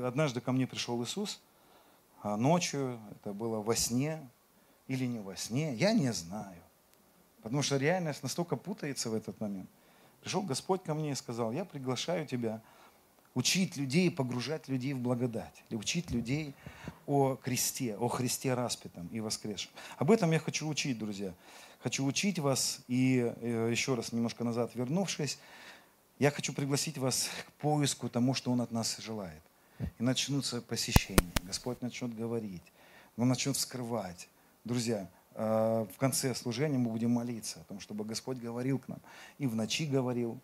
Однажды 0.06 0.42
ко 0.42 0.52
мне 0.52 0.68
пришел 0.68 1.02
Иисус 1.02 1.42
а 2.22 2.36
ночью, 2.36 3.00
это 3.12 3.32
было 3.32 3.62
во 3.62 3.74
сне 3.74 4.20
или 4.88 5.06
не 5.06 5.20
во 5.20 5.38
сне, 5.38 5.74
я 5.76 5.94
не 5.94 6.12
знаю. 6.12 6.62
Потому 7.42 7.62
что 7.62 7.78
реальность 7.78 8.22
настолько 8.22 8.58
путается 8.58 9.10
в 9.10 9.14
этот 9.14 9.40
момент. 9.40 9.70
Пришел 10.20 10.42
Господь 10.42 10.84
ко 10.84 10.94
мне 10.94 11.12
и 11.12 11.16
сказал, 11.16 11.54
я 11.54 11.64
приглашаю 11.64 12.28
тебя 12.28 12.62
учить 13.34 13.78
людей, 13.78 14.12
погружать 14.12 14.68
людей 14.68 14.94
в 14.94 15.00
благодать, 15.00 15.64
или 15.70 15.78
учить 15.78 16.12
людей 16.12 16.54
о 17.10 17.38
кресте, 17.38 17.98
о 17.98 18.08
Христе 18.08 18.54
распятом 18.54 19.08
и 19.08 19.20
воскресшем. 19.20 19.72
Об 19.98 20.12
этом 20.12 20.32
я 20.32 20.38
хочу 20.38 20.68
учить, 20.68 21.00
друзья. 21.00 21.34
Хочу 21.80 22.06
учить 22.06 22.38
вас, 22.38 22.82
и 22.88 23.34
э, 23.42 23.70
еще 23.72 23.96
раз 23.96 24.12
немножко 24.12 24.44
назад 24.44 24.76
вернувшись, 24.76 25.40
я 26.20 26.30
хочу 26.30 26.54
пригласить 26.54 27.00
вас 27.00 27.30
к 27.48 27.52
поиску 27.54 28.10
тому, 28.10 28.36
что 28.36 28.52
Он 28.52 28.62
от 28.62 28.72
нас 28.72 28.98
желает. 28.98 29.42
И 29.98 30.04
начнутся 30.04 30.62
посещения. 30.62 31.32
Господь 31.42 31.82
начнет 31.82 32.16
говорить, 32.16 32.62
Он 33.18 33.28
начнет 33.28 33.58
вскрывать. 33.58 34.30
Друзья, 34.64 35.10
э, 35.34 35.88
в 35.92 35.98
конце 35.98 36.36
служения 36.36 36.78
мы 36.78 36.92
будем 36.92 37.10
молиться 37.10 37.62
о 37.62 37.64
том, 37.64 37.80
чтобы 37.80 38.06
Господь 38.06 38.38
говорил 38.38 38.78
к 38.78 38.88
нам. 38.88 39.00
И 39.40 39.48
в 39.48 39.56
ночи 39.56 39.88
говорил, 39.88 40.40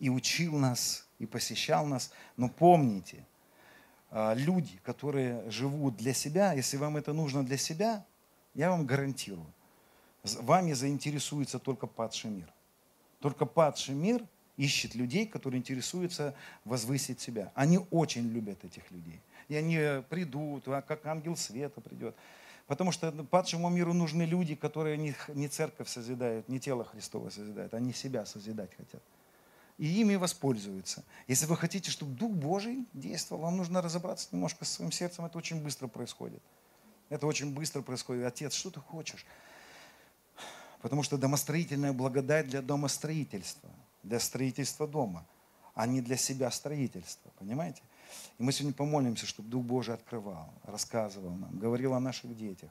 и 0.00 0.10
учил 0.10 0.58
нас, 0.58 1.06
и 1.20 1.26
посещал 1.26 1.86
нас. 1.86 2.10
Но 2.36 2.48
помните, 2.48 3.24
люди, 4.10 4.78
которые 4.84 5.50
живут 5.50 5.96
для 5.96 6.14
себя, 6.14 6.52
если 6.52 6.76
вам 6.76 6.96
это 6.96 7.12
нужно 7.12 7.44
для 7.44 7.56
себя, 7.56 8.04
я 8.54 8.70
вам 8.70 8.86
гарантирую, 8.86 9.46
вами 10.40 10.72
заинтересуется 10.72 11.58
только 11.58 11.86
падший 11.86 12.30
мир. 12.30 12.52
Только 13.20 13.46
падший 13.46 13.94
мир 13.94 14.22
ищет 14.56 14.94
людей, 14.94 15.26
которые 15.26 15.58
интересуются 15.58 16.34
возвысить 16.64 17.20
себя. 17.20 17.52
Они 17.54 17.80
очень 17.90 18.28
любят 18.28 18.64
этих 18.64 18.90
людей. 18.90 19.20
И 19.48 19.56
они 19.56 20.02
придут, 20.08 20.68
а 20.68 20.82
как 20.82 21.06
ангел 21.06 21.36
света 21.36 21.80
придет. 21.80 22.14
Потому 22.66 22.92
что 22.92 23.10
падшему 23.30 23.70
миру 23.70 23.94
нужны 23.94 24.22
люди, 24.22 24.54
которые 24.54 24.98
не, 24.98 25.48
церковь 25.48 25.88
созидают, 25.88 26.48
не 26.48 26.60
тело 26.60 26.84
Христова 26.84 27.30
созидают, 27.30 27.72
они 27.72 27.92
себя 27.92 28.26
созидать 28.26 28.70
хотят 28.76 29.02
и 29.78 30.00
ими 30.00 30.16
воспользуются. 30.16 31.04
Если 31.28 31.46
вы 31.46 31.56
хотите, 31.56 31.90
чтобы 31.90 32.12
Дух 32.12 32.32
Божий 32.32 32.86
действовал, 32.92 33.42
вам 33.42 33.56
нужно 33.56 33.80
разобраться 33.80 34.28
немножко 34.32 34.64
с 34.64 34.72
своим 34.72 34.90
сердцем. 34.90 35.24
Это 35.24 35.38
очень 35.38 35.62
быстро 35.62 35.86
происходит. 35.86 36.42
Это 37.08 37.26
очень 37.26 37.54
быстро 37.54 37.80
происходит. 37.80 38.26
Отец, 38.26 38.54
что 38.54 38.70
ты 38.70 38.80
хочешь? 38.80 39.24
Потому 40.82 41.02
что 41.02 41.16
домостроительная 41.16 41.92
благодать 41.92 42.48
для 42.48 42.60
домостроительства, 42.60 43.70
для 44.02 44.20
строительства 44.20 44.86
дома, 44.86 45.24
а 45.74 45.86
не 45.86 46.00
для 46.00 46.16
себя 46.16 46.50
строительства. 46.50 47.30
Понимаете? 47.38 47.82
И 48.38 48.42
мы 48.42 48.52
сегодня 48.52 48.74
помолимся, 48.74 49.26
чтобы 49.26 49.48
Дух 49.48 49.64
Божий 49.64 49.94
открывал, 49.94 50.52
рассказывал 50.64 51.30
нам, 51.30 51.56
говорил 51.56 51.94
о 51.94 52.00
наших 52.00 52.36
детях. 52.36 52.70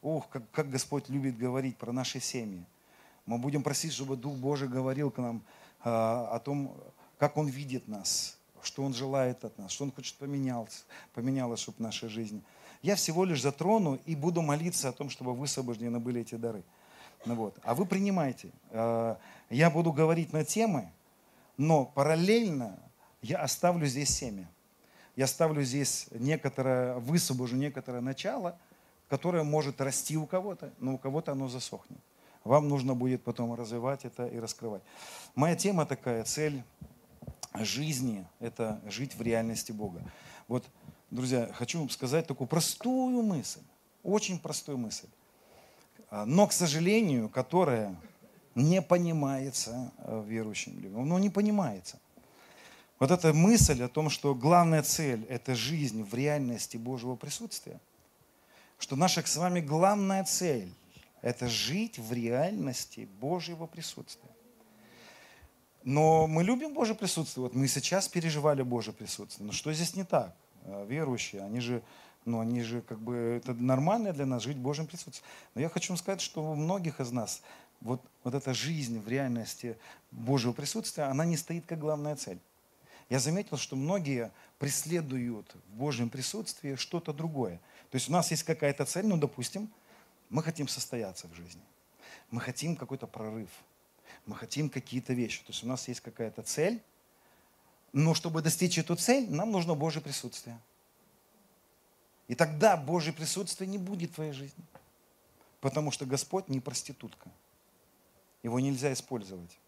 Ох, 0.00 0.28
как, 0.30 0.50
как 0.50 0.70
Господь 0.70 1.08
любит 1.10 1.36
говорить 1.36 1.76
про 1.76 1.92
наши 1.92 2.20
семьи. 2.20 2.64
Мы 3.26 3.36
будем 3.36 3.62
просить, 3.62 3.92
чтобы 3.92 4.16
Дух 4.16 4.36
Божий 4.36 4.68
говорил 4.68 5.10
к 5.10 5.18
нам 5.18 5.42
о 5.80 6.38
том, 6.44 6.76
как 7.18 7.36
Он 7.36 7.46
видит 7.46 7.88
нас, 7.88 8.38
что 8.62 8.84
Он 8.84 8.94
желает 8.94 9.44
от 9.44 9.56
нас, 9.58 9.70
что 9.70 9.84
Он 9.84 9.92
хочет 9.92 10.16
поменялось, 10.16 10.84
поменялось, 11.14 11.60
чтобы 11.60 11.82
наша 11.82 12.08
жизнь. 12.08 12.42
Я 12.82 12.94
всего 12.94 13.24
лишь 13.24 13.42
затрону 13.42 13.98
и 14.06 14.14
буду 14.14 14.40
молиться 14.42 14.88
о 14.88 14.92
том, 14.92 15.10
чтобы 15.10 15.34
высвобождены 15.34 15.98
были 15.98 16.20
эти 16.20 16.36
дары. 16.36 16.62
Ну 17.24 17.34
вот. 17.34 17.58
А 17.62 17.74
вы 17.74 17.86
принимайте. 17.86 18.50
А, 18.70 19.18
я 19.50 19.70
буду 19.70 19.92
говорить 19.92 20.32
на 20.32 20.44
темы, 20.44 20.92
но 21.56 21.84
параллельно 21.84 22.78
я 23.20 23.38
оставлю 23.38 23.86
здесь 23.86 24.10
семя. 24.10 24.48
Я 25.16 25.24
оставлю 25.24 25.62
здесь 25.64 26.06
некоторое, 26.12 26.98
высвобожу 26.98 27.56
некоторое 27.56 28.00
начало, 28.00 28.56
которое 29.08 29.42
может 29.42 29.80
расти 29.80 30.16
у 30.16 30.26
кого-то, 30.26 30.72
но 30.78 30.94
у 30.94 30.98
кого-то 30.98 31.32
оно 31.32 31.48
засохнет. 31.48 31.98
Вам 32.48 32.66
нужно 32.70 32.94
будет 32.94 33.22
потом 33.22 33.52
развивать 33.52 34.06
это 34.06 34.26
и 34.26 34.38
раскрывать. 34.38 34.82
Моя 35.34 35.54
тема 35.54 35.84
такая, 35.84 36.24
цель 36.24 36.62
жизни– 37.54 38.26
это 38.40 38.80
жить 38.86 39.14
в 39.14 39.20
реальности 39.20 39.70
Бога. 39.70 40.00
Вот, 40.48 40.64
друзья, 41.10 41.50
хочу 41.52 41.80
вам 41.80 41.90
сказать 41.90 42.26
такую 42.26 42.48
простую 42.48 43.22
мысль, 43.22 43.60
очень 44.02 44.38
простую 44.38 44.78
мысль, 44.78 45.08
но, 46.10 46.46
к 46.46 46.52
сожалению, 46.52 47.28
которая 47.28 47.94
не 48.54 48.80
понимается 48.80 49.92
э, 49.98 50.24
верующим 50.26 50.80
людям. 50.80 51.06
Ну, 51.06 51.18
не 51.18 51.28
понимается. 51.28 52.00
Вот 52.98 53.10
эта 53.10 53.34
мысль 53.34 53.82
о 53.82 53.88
том, 53.88 54.08
что 54.08 54.34
главная 54.34 54.82
цель– 54.82 55.26
это 55.28 55.54
жизнь 55.54 56.02
в 56.02 56.14
реальности 56.14 56.78
Божьего 56.78 57.14
присутствия, 57.14 57.78
что 58.78 58.96
наша 58.96 59.22
с 59.24 59.36
вами 59.36 59.60
главная 59.60 60.24
цель 60.24 60.72
это 61.22 61.48
жить 61.48 61.98
в 61.98 62.12
реальности 62.12 63.08
Божьего 63.20 63.66
присутствия. 63.66 64.30
Но 65.84 66.26
мы 66.26 66.44
любим 66.44 66.74
Божье 66.74 66.94
присутствие. 66.94 67.44
Вот 67.44 67.54
мы 67.54 67.66
сейчас 67.68 68.08
переживали 68.08 68.62
Божье 68.62 68.92
присутствие. 68.92 69.46
Но 69.46 69.52
что 69.52 69.72
здесь 69.72 69.94
не 69.96 70.04
так? 70.04 70.34
А, 70.64 70.84
верующие, 70.84 71.42
они 71.42 71.60
же, 71.60 71.82
ну, 72.24 72.40
они 72.40 72.62
же 72.62 72.82
как 72.82 73.00
бы, 73.00 73.40
это 73.42 73.54
нормально 73.54 74.12
для 74.12 74.26
нас 74.26 74.42
жить 74.42 74.56
в 74.56 74.60
Божьем 74.60 74.86
присутствии. 74.86 75.24
Но 75.54 75.60
я 75.60 75.68
хочу 75.68 75.92
вам 75.92 75.98
сказать, 75.98 76.20
что 76.20 76.52
у 76.52 76.54
многих 76.54 77.00
из 77.00 77.10
нас 77.10 77.42
вот, 77.80 78.02
вот 78.24 78.34
эта 78.34 78.54
жизнь 78.54 79.00
в 79.00 79.08
реальности 79.08 79.76
Божьего 80.10 80.52
присутствия, 80.52 81.04
она 81.04 81.24
не 81.24 81.36
стоит 81.36 81.64
как 81.66 81.78
главная 81.78 82.16
цель. 82.16 82.38
Я 83.08 83.18
заметил, 83.20 83.56
что 83.56 83.74
многие 83.74 84.30
преследуют 84.58 85.54
в 85.68 85.78
Божьем 85.78 86.10
присутствии 86.10 86.74
что-то 86.74 87.12
другое. 87.14 87.56
То 87.90 87.96
есть 87.96 88.10
у 88.10 88.12
нас 88.12 88.30
есть 88.30 88.42
какая-то 88.42 88.84
цель, 88.84 89.06
ну, 89.06 89.16
допустим, 89.16 89.70
мы 90.30 90.42
хотим 90.42 90.68
состояться 90.68 91.28
в 91.28 91.34
жизни. 91.34 91.62
Мы 92.30 92.40
хотим 92.40 92.76
какой-то 92.76 93.06
прорыв. 93.06 93.50
Мы 94.26 94.34
хотим 94.34 94.68
какие-то 94.68 95.12
вещи. 95.12 95.40
То 95.40 95.52
есть 95.52 95.64
у 95.64 95.66
нас 95.66 95.88
есть 95.88 96.00
какая-то 96.00 96.42
цель, 96.42 96.82
но 97.92 98.14
чтобы 98.14 98.42
достичь 98.42 98.78
эту 98.78 98.96
цель, 98.96 99.30
нам 99.30 99.50
нужно 99.50 99.74
Божье 99.74 100.00
присутствие. 100.02 100.58
И 102.26 102.34
тогда 102.34 102.76
Божье 102.76 103.12
присутствие 103.12 103.68
не 103.68 103.78
будет 103.78 104.10
в 104.10 104.14
твоей 104.16 104.32
жизни. 104.32 104.64
Потому 105.60 105.90
что 105.90 106.04
Господь 106.04 106.48
не 106.48 106.60
проститутка. 106.60 107.30
Его 108.42 108.60
нельзя 108.60 108.92
использовать. 108.92 109.58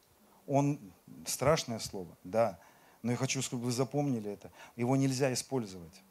Он, 0.46 0.78
страшное 1.26 1.78
слово, 1.78 2.16
да, 2.22 2.58
но 3.02 3.12
я 3.12 3.16
хочу, 3.16 3.40
чтобы 3.40 3.64
вы 3.64 3.72
запомнили 3.72 4.30
это. 4.30 4.50
Его 4.76 4.96
нельзя 4.96 5.32
использовать. 5.32 6.02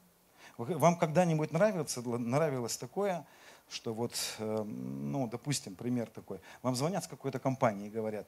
Вам 0.58 0.98
когда-нибудь 0.98 1.52
нравилось, 1.52 1.96
нравилось 1.96 2.78
такое, 2.78 3.26
что 3.70 3.94
вот, 3.94 4.14
эм, 4.40 5.12
ну, 5.12 5.28
допустим, 5.28 5.76
пример 5.76 6.10
такой. 6.10 6.40
Вам 6.62 6.76
звонят 6.76 7.04
с 7.04 7.08
какой-то 7.08 7.40
компании 7.40 7.88
и 7.88 7.92
говорят, 7.92 8.28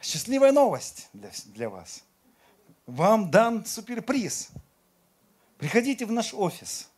счастливая 0.00 0.52
новость 0.52 1.08
для, 1.12 1.30
для 1.46 1.70
вас. 1.70 2.04
Вам 2.86 3.30
дан 3.30 3.64
суперприз. 3.64 4.50
Приходите 5.56 6.04
в 6.04 6.12
наш 6.12 6.34
офис. 6.34 6.90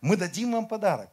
Мы 0.00 0.16
дадим 0.16 0.52
вам 0.52 0.66
подарок. 0.66 1.10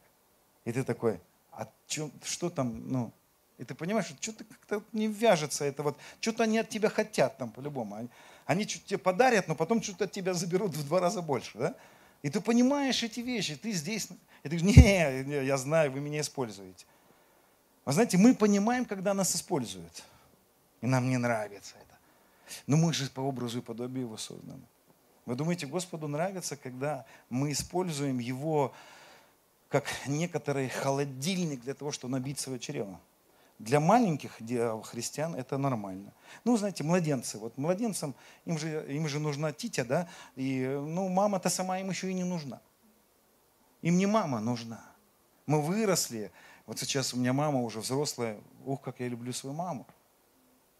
И 0.64 0.72
ты 0.72 0.82
такой, 0.82 1.20
а 1.52 1.70
чё, 1.86 2.10
что 2.24 2.50
там, 2.50 2.88
ну, 2.90 3.12
и 3.58 3.64
ты 3.64 3.74
понимаешь, 3.74 4.06
что 4.06 4.16
что-то 4.20 4.44
как-то 4.44 4.82
не 4.92 5.08
вяжется 5.08 5.64
это 5.64 5.82
вот, 5.82 5.98
что-то 6.20 6.44
они 6.44 6.58
от 6.58 6.68
тебя 6.68 6.88
хотят 6.88 7.38
там 7.38 7.50
по-любому. 7.50 7.96
Они, 7.96 8.08
они 8.46 8.66
что-то 8.66 8.86
тебе 8.86 8.98
подарят, 8.98 9.48
но 9.48 9.54
потом 9.54 9.82
что-то 9.82 10.04
от 10.04 10.12
тебя 10.12 10.34
заберут 10.34 10.76
в 10.76 10.86
два 10.86 11.00
раза 11.00 11.22
больше, 11.22 11.58
да? 11.58 11.74
И 12.22 12.30
ты 12.30 12.40
понимаешь 12.40 13.02
эти 13.02 13.20
вещи, 13.20 13.56
ты 13.56 13.70
здесь, 13.72 14.08
и 14.42 14.48
ты 14.48 14.56
говоришь, 14.56 14.76
не, 14.76 15.44
я 15.44 15.56
знаю, 15.56 15.90
вы 15.92 16.00
меня 16.00 16.20
используете. 16.20 16.86
Вы 17.84 17.92
знаете, 17.92 18.18
мы 18.18 18.34
понимаем, 18.34 18.84
когда 18.84 19.14
нас 19.14 19.34
используют. 19.34 20.04
И 20.80 20.86
нам 20.86 21.08
не 21.08 21.16
нравится 21.16 21.74
это. 21.76 21.98
Но 22.66 22.76
мы 22.76 22.92
же 22.92 23.10
по 23.10 23.20
образу 23.20 23.58
и 23.58 23.62
подобию 23.62 24.06
его 24.06 24.16
созданы. 24.16 24.62
Вы 25.26 25.34
думаете, 25.34 25.66
Господу 25.66 26.08
нравится, 26.08 26.56
когда 26.56 27.04
мы 27.28 27.52
используем 27.52 28.18
Его 28.18 28.72
как 29.68 29.84
некоторый 30.06 30.68
холодильник 30.68 31.60
для 31.60 31.74
того, 31.74 31.92
чтобы 31.92 32.12
набить 32.12 32.38
свое 32.38 32.58
чрево? 32.58 32.98
Для 33.58 33.80
маленьких 33.80 34.38
христиан 34.84 35.34
это 35.34 35.58
нормально. 35.58 36.12
Ну, 36.44 36.56
знаете, 36.56 36.84
младенцы. 36.84 37.38
Вот 37.38 37.58
младенцам, 37.58 38.14
им 38.44 38.56
же, 38.56 38.86
им 38.88 39.08
же 39.08 39.18
нужна 39.18 39.52
титя, 39.52 39.84
да? 39.84 40.08
И, 40.36 40.64
ну, 40.64 41.08
мама-то 41.08 41.50
сама 41.50 41.80
им 41.80 41.90
еще 41.90 42.08
и 42.08 42.14
не 42.14 42.24
нужна. 42.24 42.60
Им 43.88 43.96
не 43.96 44.04
мама 44.04 44.38
нужна. 44.40 44.84
Мы 45.46 45.62
выросли. 45.62 46.30
Вот 46.66 46.78
сейчас 46.78 47.14
у 47.14 47.16
меня 47.16 47.32
мама 47.32 47.62
уже 47.62 47.80
взрослая. 47.80 48.38
Ух, 48.66 48.82
как 48.82 49.00
я 49.00 49.08
люблю 49.08 49.32
свою 49.32 49.56
маму. 49.56 49.86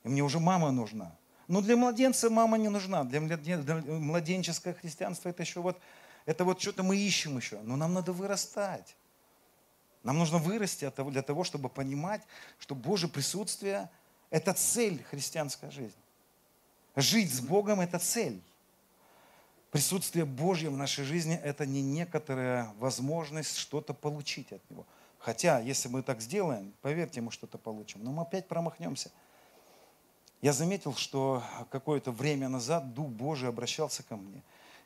И 0.05 0.09
мне 0.11 0.23
уже 0.23 0.39
мама 0.39 0.71
нужна. 0.71 1.17
Но 1.47 1.63
для 1.63 1.75
младенца 1.75 2.29
мама 2.29 2.59
не 2.59 2.69
нужна. 2.69 3.05
Для 3.05 3.21
младенческое 3.23 4.75
христианство 4.75 5.31
это 5.31 5.43
еще 5.43 5.61
вот, 5.61 5.81
это 6.27 6.45
вот 6.45 6.61
что-то 6.61 6.83
мы 6.83 6.99
ищем 6.99 7.39
еще. 7.39 7.59
Но 7.63 7.77
нам 7.77 7.95
надо 7.95 8.13
вырастать. 8.13 8.95
Нам 10.03 10.19
нужно 10.19 10.37
вырасти 10.37 10.93
для 11.11 11.23
того, 11.23 11.45
чтобы 11.45 11.71
понимать, 11.71 12.21
что 12.59 12.75
Божье 12.75 13.09
присутствие– 13.09 13.89
это 14.31 14.53
цель 14.53 15.03
христианской 15.05 15.71
жизни. 15.71 16.03
Жить 16.95 17.35
с 17.35 17.41
Богом– 17.41 17.81
это 17.81 17.99
цель. 17.99 18.43
Присутствие 19.71 20.25
Божье 20.25 20.71
в 20.71 20.77
нашей 20.77 21.05
жизни– 21.05 21.39
это 21.45 21.67
не 21.67 21.83
некоторая 21.83 22.73
возможность 22.79 23.57
что-то 23.57 23.93
получить 23.93 24.51
от 24.53 24.71
Него. 24.71 24.87
Хотя, 25.19 25.61
если 25.61 25.89
мы 25.89 26.03
так 26.03 26.21
сделаем, 26.23 26.73
поверьте, 26.81 27.21
мы 27.21 27.31
что-то 27.31 27.59
получим. 27.59 28.03
Но 28.03 28.13
мы 28.13 28.23
опять 28.23 28.49
промахнемся. 28.49 29.11
Я 30.41 30.53
заметил, 30.53 30.95
что 30.95 31.43
какое-то 31.71 32.13
время 32.13 32.49
назад 32.49 32.95
Дух 32.95 33.09
Божий 33.09 33.49
обращался 33.49 34.03
ко 34.03 34.17
мне 34.17 34.43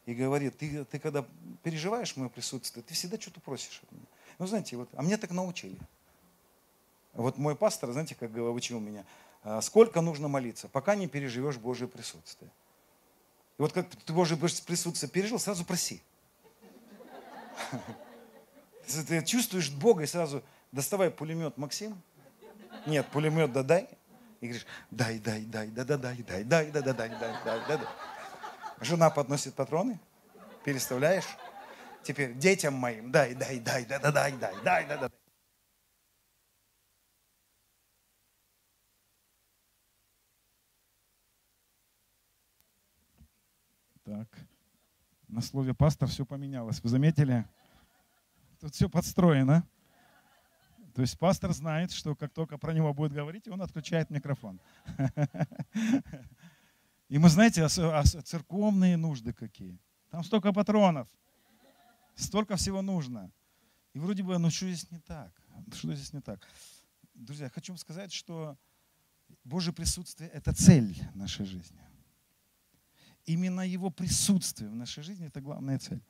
и 0.07 0.15
говорит, 0.15 0.59
ты, 0.59 0.85
ты 0.85 0.99
когда 0.99 1.25
переживаешь 1.63 2.17
мое 2.17 2.29
присутствие, 2.29 2.83
ты 2.83 2.95
всегда 2.95 3.21
что-то 3.21 3.41
просишь 3.41 3.81
от 3.85 3.93
меня. 3.93 4.07
Ну, 4.39 4.47
знаете, 4.47 4.77
вот, 4.77 4.89
а 4.95 5.03
мне 5.03 5.17
так 5.17 5.31
научили. 5.31 5.79
Вот 7.13 7.37
мой 7.37 7.55
пастор, 7.55 7.93
знаете, 7.93 8.15
как 8.15 8.31
учил 8.35 8.81
меня, 8.81 9.05
«А 9.45 9.61
сколько 9.61 10.01
нужно 10.01 10.29
молиться, 10.29 10.69
пока 10.69 10.95
не 10.95 11.09
переживешь 11.09 11.57
Божье 11.57 11.89
присутствие. 11.89 12.51
И 13.59 13.63
вот 13.63 13.73
как 13.73 13.89
ты 13.89 14.13
Божье 14.13 14.37
присутствие 14.37 15.11
пережил, 15.11 15.39
сразу 15.39 15.65
проси. 15.65 16.03
Ты 19.07 19.25
чувствуешь 19.25 19.71
Бога 19.71 20.03
и 20.03 20.07
сразу 20.07 20.43
доставай 20.73 21.11
пулемет, 21.11 21.57
Максим. 21.57 22.01
Нет, 22.87 23.07
пулемет 23.09 23.53
да 23.53 23.63
дай. 23.63 23.89
И 24.41 24.47
говоришь, 24.47 24.67
дай, 24.91 25.19
дай, 25.21 25.45
дай, 25.45 25.69
да, 25.69 25.85
да, 25.85 25.97
дай, 25.97 26.17
дай, 26.17 26.43
дай, 26.43 26.71
да, 26.73 26.83
да, 26.83 26.93
дай, 26.93 27.09
дай, 27.11 27.45
дай, 27.45 27.61
да, 27.69 27.77
да. 27.77 27.89
Жена 28.81 29.09
подносит 29.09 29.55
патроны, 29.55 30.01
переставляешь. 30.65 31.29
Теперь 32.03 32.35
детям 32.35 32.75
моим 32.75 33.13
дай, 33.13 33.35
дай, 33.35 33.61
дай, 33.61 33.85
да, 33.85 34.01
да, 34.01 34.11
дай, 34.11 34.33
дай, 34.33 34.55
дай, 34.65 34.87
да, 34.89 34.97
да. 34.97 35.11
Так, 44.05 44.27
на 45.33 45.41
слове 45.41 45.73
пастор 45.73 46.09
все 46.09 46.27
поменялось. 46.27 46.83
Вы 46.83 46.91
заметили? 46.91 47.47
Тут 48.61 48.75
все 48.75 48.89
подстроено. 48.89 49.67
То 50.95 51.01
есть 51.01 51.19
пастор 51.19 51.53
знает, 51.53 51.91
что 51.91 52.15
как 52.15 52.35
только 52.35 52.59
про 52.59 52.75
него 52.75 52.93
будет 52.93 53.13
говорить, 53.13 53.49
он 53.49 53.63
отключает 53.63 54.11
микрофон. 54.11 54.61
И 57.09 57.17
мы 57.17 57.31
знаете, 57.31 57.67
церковные 57.67 58.99
нужды 58.99 59.33
какие. 59.33 59.79
Там 60.11 60.23
столько 60.23 60.53
патронов, 60.53 61.09
столько 62.15 62.57
всего 62.57 62.83
нужно. 62.83 63.33
И 63.95 63.99
вроде 63.99 64.23
бы, 64.23 64.37
ну 64.39 64.51
что 64.51 64.67
здесь 64.67 64.91
не 64.91 64.99
так? 64.99 65.33
Что 65.73 65.95
здесь 65.95 66.13
не 66.13 66.21
так? 66.21 66.47
Друзья, 67.15 67.49
хочу 67.49 67.73
вам 67.73 67.79
сказать, 67.79 68.13
что 68.13 68.59
Божье 69.45 69.73
присутствие– 69.73 70.29
это 70.35 70.53
цель 70.53 70.95
нашей 71.15 71.47
жизни. 71.47 71.81
Именно 73.27 73.61
Его 73.67 73.91
присутствие 73.91 74.71
в 74.71 74.75
нашей 74.75 75.03
жизни– 75.03 75.27
это 75.29 75.41
главная 75.41 75.79
цель. 75.79 76.03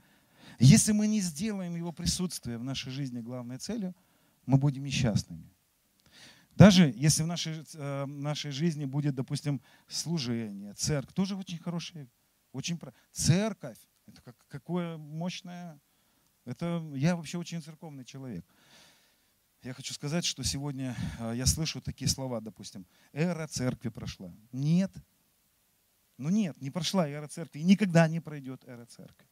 Если 0.58 0.92
мы 0.92 1.06
не 1.06 1.20
сделаем 1.20 1.76
Его 1.76 1.92
присутствие 1.92 2.58
в 2.58 2.64
нашей 2.64 2.90
жизни 2.92 3.20
главной 3.20 3.58
целью– 3.58 3.94
мы 4.46 4.58
будем 4.58 4.84
несчастными. 4.84 5.48
Даже 6.56 6.92
если 6.94 7.22
в 7.22 7.26
нашей, 7.26 7.64
э, 7.74 8.06
нашей 8.06 8.50
жизни 8.50 8.84
будет, 8.84 9.14
допустим, 9.14 9.60
служение, 9.88 10.74
церковь, 10.74 11.14
тоже 11.14 11.34
очень 11.34 11.58
хорошая, 11.58 12.08
очень 12.52 12.78
церковь, 13.10 13.78
это 14.06 14.20
как, 14.20 14.36
какое 14.48 14.98
мощное, 14.98 15.80
это 16.44 16.84
я 16.94 17.16
вообще 17.16 17.38
очень 17.38 17.62
церковный 17.62 18.04
человек. 18.04 18.44
Я 19.62 19.72
хочу 19.72 19.94
сказать, 19.94 20.24
что 20.24 20.42
сегодня 20.42 20.94
э, 21.20 21.32
я 21.36 21.46
слышу 21.46 21.80
такие 21.80 22.08
слова, 22.08 22.40
допустим, 22.40 22.86
эра 23.12 23.46
церкви 23.46 23.88
прошла. 23.88 24.34
Нет. 24.52 24.92
Ну 26.18 26.28
нет, 26.28 26.60
не 26.60 26.70
прошла 26.70 27.08
эра 27.08 27.28
церкви, 27.28 27.60
и 27.60 27.64
никогда 27.64 28.06
не 28.08 28.20
пройдет 28.20 28.62
эра 28.66 28.84
церкви. 28.86 29.26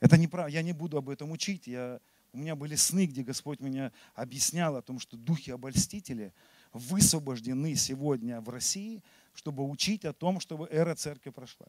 Это 0.00 0.16
неправда, 0.16 0.50
я 0.50 0.62
не 0.62 0.72
буду 0.72 0.96
об 0.96 1.10
этом 1.10 1.30
учить, 1.30 1.66
я 1.66 2.00
у 2.32 2.38
меня 2.38 2.54
были 2.54 2.76
сны, 2.76 3.06
где 3.06 3.22
Господь 3.22 3.60
меня 3.60 3.92
объяснял 4.14 4.76
о 4.76 4.82
том, 4.82 4.98
что 4.98 5.16
духи 5.16 5.50
обольстители 5.50 6.32
высвобождены 6.72 7.74
сегодня 7.74 8.40
в 8.40 8.48
России, 8.48 9.02
чтобы 9.34 9.68
учить 9.68 10.04
о 10.04 10.12
том, 10.12 10.38
чтобы 10.38 10.68
эра 10.70 10.94
церкви 10.94 11.30
прошла. 11.30 11.66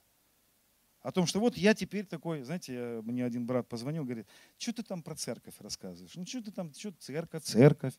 О 1.02 1.12
том, 1.12 1.26
что 1.26 1.40
вот 1.40 1.58
я 1.58 1.74
теперь 1.74 2.06
такой, 2.06 2.44
знаете, 2.44 3.02
мне 3.04 3.26
один 3.26 3.48
брат 3.48 3.68
позвонил, 3.68 4.04
говорит, 4.04 4.28
что 4.60 4.72
ты 4.72 4.84
там 4.84 5.02
про 5.02 5.16
церковь 5.16 5.56
рассказываешь? 5.60 6.14
Ну 6.16 6.26
что 6.28 6.44
ты 6.44 6.52
там, 6.52 6.72
что 6.76 6.92
церковь, 6.92 7.44
церковь. 7.44 7.96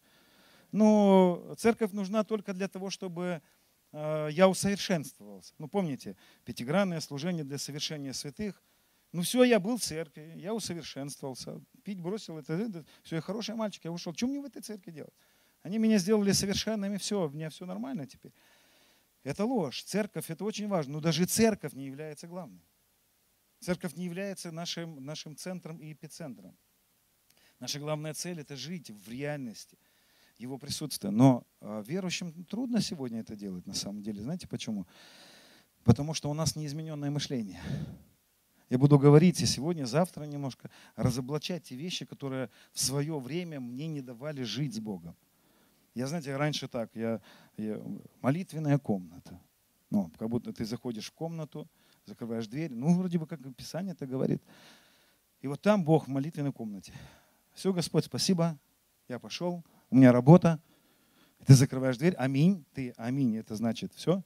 Ну, 0.70 1.54
церковь 1.58 1.90
нужна 1.92 2.22
только 2.22 2.54
для 2.54 2.68
того, 2.68 2.90
чтобы 2.90 3.42
я 3.92 4.48
усовершенствовался. 4.48 5.54
Ну, 5.58 5.68
помните, 5.68 6.16
пятигранное 6.44 7.00
служение 7.00 7.44
для 7.44 7.58
совершения 7.58 8.12
святых– 8.12 8.62
ну 9.12 9.20
все, 9.20 9.44
я 9.44 9.60
был 9.60 9.76
в 9.76 9.82
церкви, 9.82 10.32
я 10.36 10.54
усовершенствовался, 10.54 11.60
пить 11.84 12.00
бросил, 12.00 12.38
это, 12.38 12.54
это 12.54 12.84
все, 13.02 13.16
я 13.16 13.20
хороший 13.20 13.54
мальчик, 13.54 13.84
я 13.84 13.92
ушел. 13.92 14.14
Что 14.14 14.26
мне 14.26 14.40
в 14.40 14.46
этой 14.46 14.62
церкви 14.62 14.90
делать? 14.90 15.14
Они 15.62 15.76
меня 15.76 15.98
сделали 15.98 16.32
совершенными, 16.32 16.96
все, 16.96 17.26
у 17.26 17.30
меня 17.30 17.50
все 17.50 17.66
нормально 17.66 18.06
теперь. 18.06 18.32
Это 19.22 19.44
ложь. 19.44 19.84
Церковь 19.84 20.30
это 20.30 20.44
очень 20.44 20.66
важно. 20.66 20.94
Но 20.94 21.00
даже 21.00 21.26
церковь 21.26 21.74
не 21.74 21.86
является 21.86 22.26
главной. 22.26 22.64
Церковь 23.60 23.94
не 23.94 24.06
является 24.06 24.50
нашим, 24.50 25.04
нашим 25.04 25.36
центром 25.36 25.76
и 25.76 25.92
эпицентром. 25.92 26.56
Наша 27.60 27.78
главная 27.78 28.14
цель 28.14 28.40
это 28.40 28.56
жить 28.56 28.90
в 28.90 29.08
реальности 29.08 29.78
Его 30.42 30.58
присутствия. 30.58 31.10
Но 31.10 31.44
а, 31.60 31.82
верующим 31.82 32.32
трудно 32.44 32.80
сегодня 32.80 33.20
это 33.20 33.36
делать 33.36 33.64
на 33.66 33.74
самом 33.74 34.02
деле. 34.02 34.20
Знаете 34.20 34.48
почему? 34.48 34.86
Потому 35.84 36.14
что 36.14 36.28
у 36.30 36.34
нас 36.34 36.56
неизмененное 36.56 37.10
мышление. 37.10 37.60
Я 38.68 38.78
буду 38.78 38.98
говорить 38.98 39.40
и 39.40 39.46
сегодня, 39.46 39.84
завтра 39.84 40.24
немножко 40.24 40.70
разоблачать 40.96 41.64
те 41.64 41.76
вещи, 41.76 42.04
которые 42.04 42.50
в 42.72 42.80
свое 42.80 43.18
время 43.20 43.60
мне 43.60 43.86
не 43.86 44.00
давали 44.00 44.42
жить 44.42 44.74
с 44.74 44.80
Богом. 44.80 45.14
Я, 45.94 46.06
знаете, 46.06 46.34
раньше 46.36 46.68
так, 46.68 46.90
я, 46.96 47.20
я 47.56 47.80
молитвенная 48.20 48.78
комната. 48.78 49.38
Ну, 49.90 50.10
как 50.18 50.28
будто 50.28 50.52
ты 50.52 50.64
заходишь 50.64 51.08
в 51.08 51.12
комнату, 51.12 51.68
закрываешь 52.06 52.46
дверь. 52.46 52.72
Ну, 52.74 52.96
вроде 52.96 53.18
бы, 53.18 53.26
как 53.26 53.40
Писание 53.54 53.92
это 53.92 54.06
говорит. 54.06 54.42
И 55.40 55.46
вот 55.46 55.60
там 55.60 55.84
Бог 55.84 56.06
в 56.06 56.10
молитвенной 56.10 56.52
комнате. 56.52 56.92
Все, 57.52 57.72
Господь, 57.72 58.06
спасибо. 58.06 58.58
Я 59.08 59.18
пошел. 59.18 59.62
У 59.92 59.96
меня 59.96 60.10
работа. 60.10 60.60
Ты 61.46 61.54
закрываешь 61.54 61.98
дверь. 61.98 62.14
Аминь. 62.18 62.64
Ты 62.74 62.92
аминь. 62.96 63.36
Это 63.36 63.54
значит 63.54 63.92
все. 63.94 64.24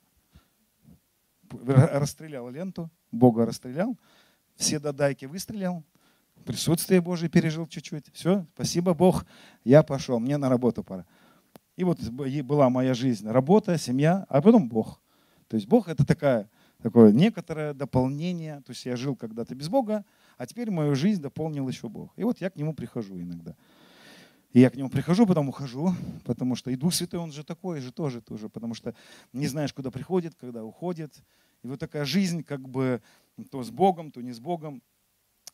Расстрелял 1.50 2.48
ленту. 2.48 2.90
Бога 3.10 3.44
расстрелял 3.44 3.98
все 4.56 4.78
додайки 4.78 5.26
выстрелил, 5.26 5.84
присутствие 6.44 7.00
Божие 7.00 7.28
пережил 7.28 7.66
чуть-чуть. 7.66 8.06
Все, 8.12 8.46
спасибо 8.54 8.94
Бог, 8.94 9.24
я 9.64 9.82
пошел, 9.82 10.18
мне 10.18 10.36
на 10.38 10.48
работу 10.48 10.82
пора. 10.82 11.06
И 11.76 11.84
вот 11.84 12.00
была 12.00 12.70
моя 12.70 12.94
жизнь, 12.94 13.28
работа, 13.28 13.76
семья, 13.78 14.24
а 14.28 14.40
потом 14.40 14.68
Бог. 14.68 15.00
То 15.48 15.56
есть 15.56 15.68
Бог 15.68 15.88
это 15.88 16.06
такая, 16.06 16.48
такое 16.82 17.12
некоторое 17.12 17.74
дополнение. 17.74 18.62
То 18.62 18.72
есть 18.72 18.86
я 18.86 18.96
жил 18.96 19.14
когда-то 19.14 19.54
без 19.54 19.68
Бога, 19.68 20.04
а 20.38 20.46
теперь 20.46 20.70
мою 20.70 20.94
жизнь 20.94 21.20
дополнил 21.20 21.68
еще 21.68 21.88
Бог. 21.88 22.12
И 22.16 22.24
вот 22.24 22.40
я 22.40 22.48
к 22.48 22.56
Нему 22.56 22.72
прихожу 22.72 23.20
иногда. 23.20 23.54
И 24.52 24.60
я 24.60 24.70
к 24.70 24.76
нему 24.76 24.88
прихожу, 24.88 25.26
потом 25.26 25.48
ухожу, 25.48 25.94
потому 26.24 26.54
что 26.54 26.70
и 26.70 26.76
Дух 26.76 26.94
Святой, 26.94 27.20
он 27.20 27.32
же 27.32 27.44
такой 27.44 27.80
же 27.80 27.92
тоже, 27.92 28.20
тоже, 28.22 28.48
потому 28.48 28.74
что 28.74 28.94
не 29.32 29.46
знаешь, 29.46 29.72
куда 29.72 29.90
приходит, 29.90 30.34
когда 30.34 30.64
уходит. 30.64 31.14
И 31.62 31.68
вот 31.68 31.80
такая 31.80 32.04
жизнь, 32.04 32.42
как 32.42 32.68
бы 32.68 33.02
то 33.50 33.62
с 33.62 33.70
Богом, 33.70 34.10
то 34.10 34.20
не 34.22 34.32
с 34.32 34.40
Богом. 34.40 34.82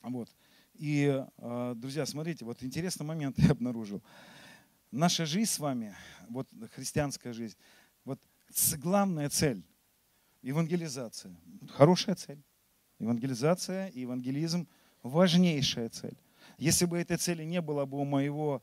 Вот. 0.03 0.29
И, 0.75 1.25
а, 1.39 1.75
друзья, 1.75 2.07
смотрите, 2.07 2.45
вот 2.45 2.63
интересный 2.63 3.05
момент 3.05 3.39
я 3.39 3.51
обнаружил. 3.51 4.03
Наша 4.91 5.27
жизнь 5.27 5.51
с 5.51 5.59
вами, 5.59 5.97
вот 6.29 6.49
христианская 6.75 7.33
жизнь, 7.33 7.57
вот 8.05 8.21
главная 8.77 9.31
цель– 9.31 9.65
евангелизация. 10.43 11.35
Хорошая 11.71 12.15
цель. 12.15 12.43
Евангелизация 12.99 13.89
и 13.89 14.01
евангелизм– 14.01 14.69
важнейшая 15.03 15.89
цель. 15.89 16.17
Если 16.59 16.85
бы 16.85 16.99
этой 16.99 17.17
цели 17.17 17.45
не 17.45 17.61
было 17.61 17.87
бы 17.87 17.99
у 17.99 18.05
моего 18.05 18.63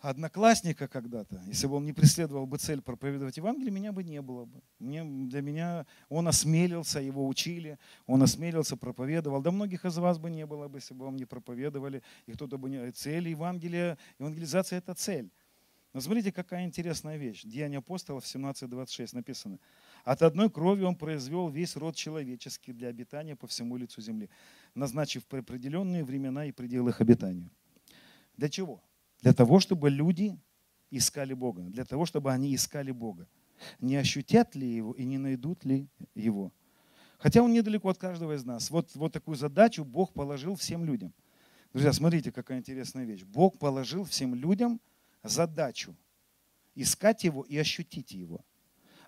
одноклассника 0.00 0.86
когда-то, 0.86 1.42
если 1.46 1.66
бы 1.66 1.74
он 1.76 1.84
не 1.84 1.92
преследовал 1.92 2.46
бы 2.46 2.58
цель 2.58 2.80
проповедовать 2.80 3.36
Евангелие, 3.36 3.70
меня 3.70 3.92
бы 3.92 4.04
не 4.04 4.22
было 4.22 4.44
бы. 4.44 4.62
Мне, 4.78 5.04
для 5.04 5.42
меня 5.42 5.86
он 6.08 6.28
осмелился, 6.28 7.00
его 7.00 7.26
учили, 7.26 7.78
он 8.06 8.22
осмелился, 8.22 8.76
проповедовал. 8.76 9.42
Да 9.42 9.50
многих 9.50 9.84
из 9.84 9.96
вас 9.98 10.18
бы 10.18 10.30
не 10.30 10.46
было 10.46 10.68
бы, 10.68 10.78
если 10.78 10.94
бы 10.94 11.04
вам 11.04 11.16
не 11.16 11.24
проповедовали, 11.24 12.02
и 12.26 12.32
кто-то 12.32 12.58
бы 12.58 12.70
не... 12.70 12.92
Цель 12.92 13.28
Евангелия, 13.28 13.98
евангелизация– 14.18 14.78
это 14.78 14.94
цель. 14.94 15.30
Но 15.94 16.00
смотрите, 16.00 16.30
какая 16.30 16.64
интересная 16.64 17.16
вещь. 17.16 17.42
Деяния 17.44 17.78
апостолов 17.78 18.24
17.26 18.24 19.08
написано. 19.14 19.58
От 20.04 20.22
одной 20.22 20.50
крови 20.50 20.84
он 20.84 20.94
произвел 20.94 21.48
весь 21.48 21.76
род 21.76 21.96
человеческий 21.96 22.72
для 22.72 22.88
обитания 22.88 23.34
по 23.34 23.46
всему 23.46 23.76
лицу 23.76 24.00
земли, 24.00 24.28
назначив 24.74 25.24
определенные 25.30 26.04
времена 26.04 26.44
и 26.44 26.52
пределы 26.52 26.90
их 26.90 27.00
обитанию. 27.00 27.50
Для 28.36 28.48
чего? 28.48 28.82
Для 29.20 29.32
того, 29.32 29.60
чтобы 29.60 29.90
люди 29.90 30.38
искали 30.90 31.34
Бога, 31.34 31.62
для 31.62 31.84
того, 31.84 32.06
чтобы 32.06 32.32
они 32.32 32.54
искали 32.54 32.92
Бога. 32.92 33.28
Не 33.80 33.96
ощутят 33.96 34.54
ли 34.54 34.68
Его 34.68 34.92
и 34.92 35.04
не 35.04 35.18
найдут 35.18 35.64
ли 35.64 35.88
Его. 36.14 36.52
Хотя 37.18 37.42
Он 37.42 37.52
недалеко 37.52 37.88
от 37.88 37.98
каждого 37.98 38.34
из 38.36 38.44
нас. 38.44 38.70
Вот, 38.70 38.94
вот 38.94 39.12
такую 39.12 39.36
задачу 39.36 39.84
Бог 39.84 40.12
положил 40.12 40.54
всем 40.54 40.84
людям. 40.84 41.12
Друзья, 41.72 41.92
смотрите, 41.92 42.30
какая 42.30 42.58
интересная 42.58 43.04
вещь. 43.04 43.24
Бог 43.24 43.58
положил 43.58 44.04
всем 44.04 44.34
людям 44.34 44.80
задачу 45.22 45.96
искать 46.74 47.24
Его 47.24 47.42
и 47.42 47.58
ощутить 47.58 48.12
Его. 48.12 48.44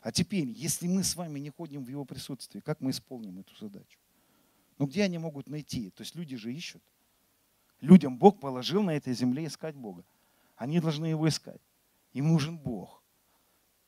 А 0.03 0.11
теперь, 0.13 0.49
если 0.49 0.89
мы 0.89 1.05
с 1.05 1.15
вами 1.15 1.39
не 1.39 1.51
ходим 1.51 1.85
в 1.85 1.89
Его 1.89 2.05
присутствии, 2.05 2.61
как 2.61 2.81
мы 2.81 2.91
исполним 2.91 3.39
эту 3.39 3.55
задачу? 3.57 3.99
Ну 4.79 4.87
где 4.87 5.05
они 5.05 5.19
могут 5.19 5.49
найти? 5.49 5.91
То 5.91 6.03
есть 6.03 6.15
люди 6.15 6.37
же 6.37 6.53
ищут. 6.53 6.83
Людям 7.81 8.19
Бог 8.19 8.41
положил 8.41 8.83
на 8.83 8.91
этой 8.91 9.15
земле 9.15 9.47
искать 9.47 9.75
Бога. 9.75 10.05
Они 10.57 10.81
должны 10.81 11.07
Его 11.07 11.29
искать. 11.29 11.61
Им 12.13 12.29
нужен 12.29 12.59
Бог. 12.59 13.03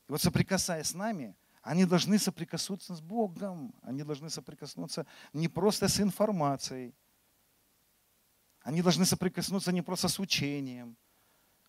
И 0.07 0.11
вот 0.11 0.21
соприкасаясь 0.21 0.87
с 0.87 0.93
нами, 0.93 1.35
они 1.61 1.85
должны 1.85 2.19
соприкоснуться 2.19 2.95
с 2.95 3.01
Богом. 3.01 3.73
Они 3.83 4.03
должны 4.03 4.29
соприкоснуться 4.29 5.05
не 5.31 5.47
просто 5.47 5.87
с 5.87 5.99
информацией. 5.99 6.93
Они 8.61 8.81
должны 8.81 9.05
соприкоснуться 9.05 9.71
не 9.71 9.81
просто 9.81 10.07
с 10.07 10.19
учением. 10.19 10.97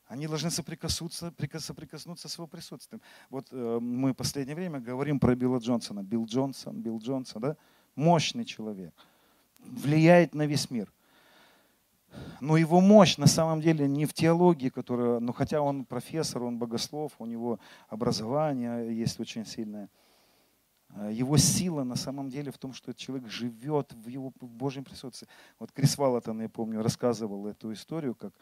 Они 0.07 0.27
должны 0.27 0.51
соприкоснуться, 0.51 1.33
соприкоснуться 1.59 2.29
с 2.29 2.35
его 2.35 2.47
присутствием. 2.47 3.01
Вот 3.31 3.49
э, 3.53 3.79
мы 3.81 4.13
в 4.13 4.15
последнее 4.15 4.55
время 4.55 4.79
говорим 4.79 5.19
про 5.19 5.35
Билла 5.35 5.59
Джонсона. 5.59 6.03
Билл 6.03 6.27
Джонсон, 6.27 6.81
Билл 6.81 6.99
Джонсон, 6.99 7.43
да? 7.43 7.57
Мощный 7.95 8.45
человек. 8.45 8.95
Влияет 9.59 10.35
на 10.35 10.47
весь 10.47 10.71
мир. 10.71 10.93
Но 12.41 12.57
его 12.57 12.81
мощь 12.81 13.17
на 13.17 13.27
самом 13.27 13.61
деле 13.61 13.89
не 13.89 14.07
в 14.07 14.13
теологии, 14.13 14.69
которая, 14.69 15.21
ну 15.21 15.33
хотя 15.33 15.61
он 15.61 15.85
профессор, 15.85 16.43
он 16.43 16.59
богослов, 16.59 17.13
у 17.19 17.27
него 17.27 17.59
образование 17.89 18.95
есть 18.97 19.19
очень 19.21 19.47
сильное. 19.47 19.89
А 20.97 21.11
его 21.11 21.37
сила 21.39 21.83
на 21.83 21.97
самом 21.97 22.29
деле 22.29 22.53
в 22.53 22.59
том, 22.59 22.73
что 22.73 22.91
этот 22.91 23.01
человек 23.01 23.29
живет 23.29 23.93
в 23.93 24.09
его 24.09 24.33
в 24.41 24.47
Божьем 24.47 24.85
присутствии. 24.85 25.29
Вот 25.59 25.73
Крис 25.73 25.99
Валатон, 25.99 26.41
я 26.41 26.49
помню, 26.49 26.83
рассказывал 26.83 27.47
эту 27.47 27.73
историю, 27.73 28.15
как, 28.15 28.33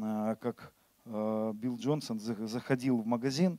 а, 0.00 0.36
как 0.36 0.72
а, 1.04 1.52
Билл 1.52 1.76
Джонсон 1.76 2.20
заходил 2.20 2.98
в 2.98 3.06
магазин, 3.06 3.58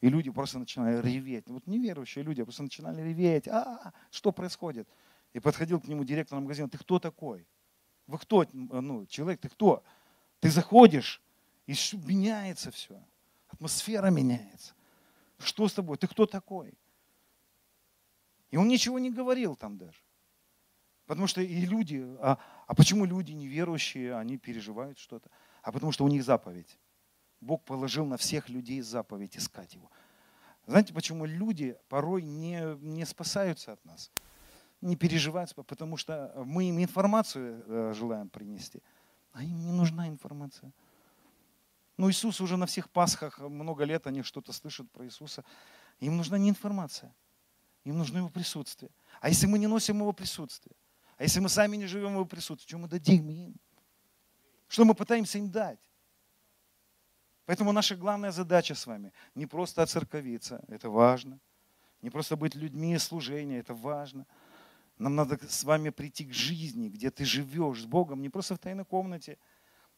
и 0.00 0.08
люди 0.08 0.30
просто 0.30 0.58
начинали 0.58 1.00
реветь. 1.00 1.48
Вот 1.48 1.66
неверующие 1.66 2.22
люди 2.22 2.42
просто 2.42 2.64
начинали 2.64 3.00
реветь. 3.00 3.48
А, 3.48 3.92
что 4.10 4.30
происходит? 4.30 4.86
И 5.32 5.40
подходил 5.40 5.80
к 5.80 5.88
нему 5.88 6.04
директор 6.04 6.38
магазина, 6.38 6.68
ты 6.68 6.78
кто 6.78 6.98
такой? 6.98 7.46
Вы 8.08 8.18
кто? 8.18 8.44
Ну, 8.52 9.06
человек, 9.06 9.40
ты 9.40 9.48
кто? 9.48 9.84
Ты 10.40 10.50
заходишь, 10.50 11.22
и 11.66 11.74
меняется 12.06 12.70
все. 12.70 13.00
Атмосфера 13.48 14.08
меняется. 14.08 14.74
Что 15.38 15.68
с 15.68 15.74
тобой? 15.74 15.98
Ты 15.98 16.08
кто 16.08 16.26
такой? 16.26 16.72
И 18.50 18.56
он 18.56 18.66
ничего 18.66 18.98
не 18.98 19.10
говорил 19.10 19.54
там 19.56 19.76
даже. 19.76 19.98
Потому 21.06 21.26
что 21.26 21.42
и 21.42 21.66
люди, 21.66 22.02
а, 22.20 22.38
а 22.66 22.74
почему 22.74 23.04
люди 23.04 23.32
неверующие, 23.32 24.16
они 24.16 24.38
переживают 24.38 24.98
что-то? 24.98 25.30
А 25.62 25.70
потому 25.70 25.92
что 25.92 26.04
у 26.04 26.08
них 26.08 26.24
заповедь. 26.24 26.78
Бог 27.40 27.62
положил 27.64 28.06
на 28.06 28.16
всех 28.16 28.48
людей 28.48 28.80
заповедь 28.80 29.36
искать 29.36 29.74
его. 29.74 29.90
Знаете, 30.66 30.94
почему 30.94 31.26
люди 31.26 31.76
порой 31.88 32.22
не, 32.22 32.76
не 32.80 33.04
спасаются 33.04 33.72
от 33.72 33.84
нас? 33.84 34.10
Не 34.80 34.96
переживать, 34.96 35.54
потому 35.54 35.96
что 35.96 36.32
мы 36.46 36.68
им 36.68 36.78
информацию 36.78 37.64
э, 37.66 37.92
желаем 37.94 38.28
принести, 38.28 38.82
а 39.32 39.42
им 39.42 39.60
не 39.60 39.72
нужна 39.72 40.08
информация. 40.08 40.72
Ну, 41.96 42.08
Иисус 42.08 42.40
уже 42.40 42.56
на 42.56 42.66
всех 42.66 42.88
Пасхах 42.90 43.40
много 43.40 43.84
лет, 43.84 44.06
они 44.06 44.22
что-то 44.22 44.52
слышат 44.52 44.88
про 44.92 45.04
Иисуса. 45.04 45.44
Им 45.98 46.16
нужна 46.16 46.38
не 46.38 46.48
информация, 46.48 47.12
им 47.84 47.98
нужно 47.98 48.18
Его 48.18 48.28
присутствие. 48.28 48.90
А 49.20 49.28
если 49.28 49.46
мы 49.46 49.58
не 49.58 49.66
носим 49.66 49.98
Его 49.98 50.12
присутствие, 50.12 50.76
а 51.16 51.24
если 51.24 51.40
мы 51.40 51.48
сами 51.48 51.76
не 51.76 51.86
живем 51.86 52.12
Его 52.12 52.24
присутствии, 52.24 52.68
что 52.68 52.78
мы 52.78 52.88
дадим 52.88 53.28
им? 53.28 53.56
Что 54.68 54.84
мы 54.84 54.94
пытаемся 54.94 55.38
им 55.38 55.50
дать? 55.50 55.80
Поэтому 57.46 57.72
наша 57.72 57.96
главная 57.96 58.30
задача 58.30 58.74
с 58.74 58.86
вами 58.86 59.12
не 59.34 59.46
просто 59.46 59.82
оцерковиться, 59.82 60.62
это 60.68 60.88
важно. 60.90 61.40
Не 62.02 62.10
просто 62.10 62.36
быть 62.36 62.54
людьми 62.54 62.96
служения, 62.98 63.58
это 63.58 63.74
важно– 63.74 64.24
нам 64.98 65.14
надо 65.14 65.38
с 65.48 65.64
вами 65.64 65.90
прийти 65.90 66.24
к 66.24 66.32
жизни, 66.32 66.88
где 66.88 67.10
ты 67.10 67.24
живешь 67.24 67.82
с 67.82 67.86
Богом, 67.86 68.20
не 68.20 68.28
просто 68.28 68.56
в 68.56 68.58
тайной 68.58 68.84
комнате. 68.84 69.38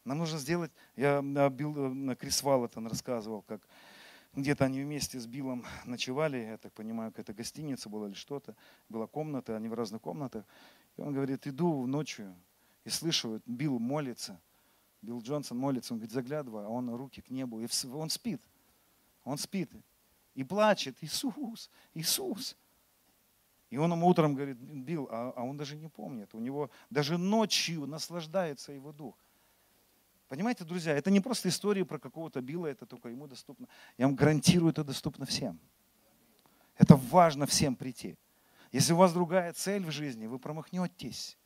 Нам 0.04 0.18
нужно 0.18 0.38
сделать, 0.38 0.70
я 0.96 1.20
Билл, 1.22 1.72
на 1.94 2.16
Крис 2.16 2.42
Валлетон 2.42 2.86
рассказывал, 2.86 3.42
как 3.42 3.66
где-то 4.34 4.64
они 4.64 4.82
вместе 4.82 5.18
с 5.18 5.26
Биллом 5.26 5.64
ночевали, 5.84 6.38
я 6.38 6.56
так 6.56 6.72
понимаю, 6.72 7.10
какая-то 7.10 7.34
гостиница 7.34 7.88
была 7.88 8.06
или 8.08 8.14
что-то, 8.14 8.56
была 8.88 9.06
комната, 9.06 9.56
они 9.56 9.68
в 9.68 9.74
разных 9.74 10.00
комнатах. 10.00 10.44
И 10.96 11.02
он 11.02 11.12
говорит, 11.12 11.46
иду 11.46 11.86
ночью 11.86 12.34
и 12.84 12.90
слышу, 12.90 13.42
Билл 13.46 13.78
молится, 13.78 14.40
Билл 15.02 15.20
Джонсон 15.20 15.58
молится, 15.58 15.94
он 15.94 15.98
говорит, 15.98 16.12
заглядываю, 16.12 16.66
а 16.66 16.68
он 16.68 16.94
руки 16.94 17.20
к 17.22 17.30
небу, 17.30 17.60
и 17.60 17.66
он 17.92 18.10
спит, 18.10 18.42
он 19.24 19.38
спит 19.38 19.70
и 20.34 20.44
плачет, 20.44 20.96
Иисус, 21.00 21.70
Иисус. 21.94 22.56
И 23.70 23.76
он 23.76 23.92
ему 23.92 24.08
утром 24.08 24.34
говорит, 24.34 24.58
Билл, 24.58 25.08
а, 25.10 25.32
а 25.36 25.44
он 25.44 25.56
даже 25.56 25.76
не 25.76 25.88
помнит. 25.88 26.34
У 26.34 26.40
него 26.40 26.70
даже 26.90 27.16
ночью 27.16 27.86
наслаждается 27.86 28.72
его 28.72 28.92
дух. 28.92 29.16
Понимаете, 30.28 30.64
друзья, 30.64 30.94
это 30.94 31.10
не 31.10 31.20
просто 31.20 31.48
история 31.48 31.84
про 31.84 31.98
какого-то 31.98 32.40
Билла, 32.40 32.66
это 32.66 32.86
только 32.86 33.08
ему 33.08 33.26
доступно. 33.26 33.68
Я 33.96 34.06
вам 34.06 34.16
гарантирую, 34.16 34.70
это 34.70 34.84
доступно 34.84 35.24
всем. 35.24 35.58
Это 36.76 36.96
важно 36.96 37.46
всем 37.46 37.76
прийти. 37.76 38.16
Если 38.72 38.92
у 38.92 38.96
вас 38.96 39.12
другая 39.12 39.52
цель 39.52 39.84
в 39.84 39.90
жизни, 39.90 40.26
вы 40.26 40.38
промахнетесь. 40.38 41.36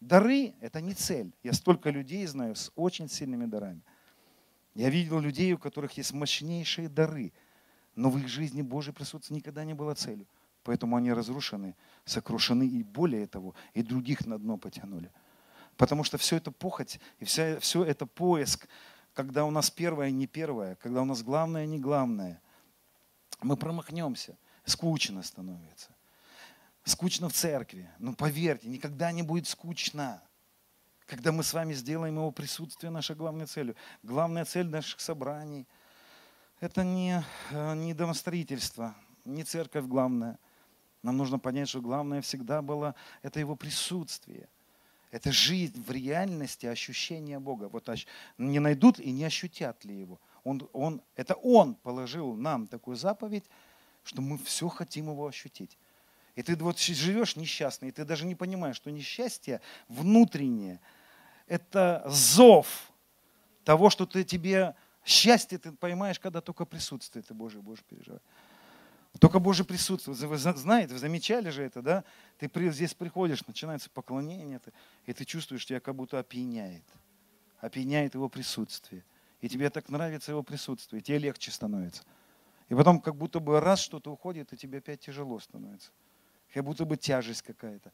Дары– 0.00 0.54
это 0.60 0.80
не 0.80 0.94
цель. 0.94 1.34
Я 1.42 1.52
столько 1.52 1.90
людей 1.90 2.26
знаю 2.26 2.56
с 2.56 2.72
очень 2.74 3.08
сильными 3.08 3.46
дарами. 3.46 3.82
Я 4.74 4.90
видел 4.90 5.20
людей, 5.20 5.52
у 5.52 5.58
которых 5.58 5.92
есть 5.92 6.12
мощнейшие 6.12 6.88
дары, 6.88 7.32
но 7.94 8.10
в 8.10 8.18
их 8.18 8.28
жизни 8.28 8.60
Божье 8.60 8.92
присутствие 8.92 9.36
никогда 9.36 9.64
не 9.64 9.74
было 9.74 9.94
целью. 9.94 10.26
Поэтому 10.64 10.96
они 10.96 11.12
разрушены, 11.12 11.76
сокрушены 12.06 12.66
и 12.66 12.82
более 12.82 13.26
того, 13.26 13.54
и 13.74 13.82
других 13.82 14.26
на 14.26 14.38
дно 14.38 14.56
потянули. 14.56 15.12
Потому 15.76 16.04
что 16.04 16.16
все 16.16 16.36
это 16.36 16.50
похоть, 16.50 16.98
и 17.18 17.26
вся, 17.26 17.60
все 17.60 17.84
это 17.84 18.06
поиск, 18.06 18.66
когда 19.12 19.44
у 19.44 19.50
нас 19.50 19.70
первое 19.70 20.10
не 20.10 20.26
первое, 20.26 20.76
когда 20.76 21.02
у 21.02 21.04
нас 21.04 21.22
главное 21.22 21.66
не 21.66 21.78
главное. 21.78 22.40
Мы 23.42 23.56
промахнемся, 23.58 24.38
скучно 24.64 25.22
становится. 25.22 25.90
Скучно 26.84 27.28
в 27.28 27.34
церкви. 27.34 27.90
Но 27.98 28.14
поверьте, 28.14 28.68
никогда 28.68 29.12
не 29.12 29.22
будет 29.22 29.46
скучно. 29.46 30.22
Когда 31.06 31.30
мы 31.32 31.42
с 31.42 31.52
вами 31.52 31.74
сделаем 31.74 32.16
его 32.16 32.30
присутствие 32.30 32.90
нашей 32.90 33.16
главной 33.16 33.46
целью. 33.46 33.76
Главная 34.02 34.46
цель 34.46 34.68
наших 34.68 35.00
собраний– 35.00 35.66
это 36.60 36.84
не, 36.84 37.22
э, 37.50 37.74
не 37.74 37.92
домостроительство, 37.92 38.94
не 39.26 39.44
церковь 39.44 39.84
главная– 39.84 40.38
нам 41.04 41.18
нужно 41.18 41.38
понять, 41.38 41.68
что 41.68 41.80
главное 41.80 42.22
всегда 42.22 42.62
было 42.62 42.94
это 43.22 43.38
его 43.38 43.56
присутствие. 43.56 44.48
Это 45.10 45.30
жизнь 45.30 45.80
в 45.80 45.90
реальности, 45.90 46.66
ощущение 46.66 47.38
Бога. 47.38 47.68
Вот 47.68 47.88
не 48.38 48.58
найдут 48.58 48.98
и 48.98 49.12
не 49.12 49.24
ощутят 49.24 49.84
ли 49.84 50.00
его. 50.00 50.18
Он, 50.42 50.68
он, 50.72 51.02
это 51.14 51.34
Он 51.34 51.74
положил 51.74 52.34
нам 52.34 52.66
такую 52.66 52.96
заповедь, 52.96 53.44
что 54.02 54.22
мы 54.22 54.38
все 54.38 54.68
хотим 54.68 55.10
его 55.10 55.26
ощутить. 55.26 55.78
И 56.34 56.42
ты 56.42 56.56
вот 56.56 56.80
живешь 56.80 57.36
несчастный, 57.36 57.90
и 57.90 57.92
ты 57.92 58.04
даже 58.04 58.26
не 58.26 58.34
понимаешь, 58.34 58.76
что 58.76 58.90
несчастье 58.90 59.60
внутреннее– 59.88 60.80
это 61.46 62.02
зов 62.06 62.90
того, 63.62 63.90
что 63.90 64.06
ты 64.06 64.24
тебе 64.24 64.74
счастье 65.04 65.58
ты 65.58 65.70
поймаешь, 65.72 66.18
когда 66.18 66.40
только 66.40 66.64
присутствие 66.64 67.22
ты 67.22 67.34
Божие 67.34 67.62
будешь 67.62 67.82
переживать. 67.84 68.22
Только 69.20 69.38
Божье 69.38 69.64
присутствие. 69.64 70.16
Вы 70.16 70.36
знаете, 70.36 70.92
вы 70.92 70.98
замечали 70.98 71.50
же 71.50 71.62
это, 71.62 71.82
да? 71.82 72.04
Ты 72.38 72.50
здесь 72.70 72.94
приходишь, 72.94 73.46
начинается 73.46 73.88
поклонение, 73.90 74.60
и 75.06 75.12
ты 75.12 75.24
чувствуешь, 75.24 75.64
тебя 75.64 75.80
как 75.80 75.94
будто 75.94 76.18
опьяняет. 76.18 76.84
Опьяняет 77.60 78.14
его 78.14 78.28
присутствие. 78.28 79.04
И 79.40 79.48
тебе 79.48 79.70
так 79.70 79.88
нравится 79.88 80.32
его 80.32 80.42
присутствие, 80.42 81.00
тебе 81.00 81.18
легче 81.18 81.50
становится. 81.50 82.02
И 82.68 82.74
потом 82.74 83.00
как 83.00 83.14
будто 83.14 83.40
бы 83.40 83.60
раз 83.60 83.80
что-то 83.80 84.10
уходит, 84.10 84.52
и 84.52 84.56
тебе 84.56 84.78
опять 84.78 85.00
тяжело 85.00 85.38
становится. 85.38 85.90
Как 86.52 86.64
будто 86.64 86.84
бы 86.84 86.96
тяжесть 86.96 87.42
какая-то. 87.42 87.92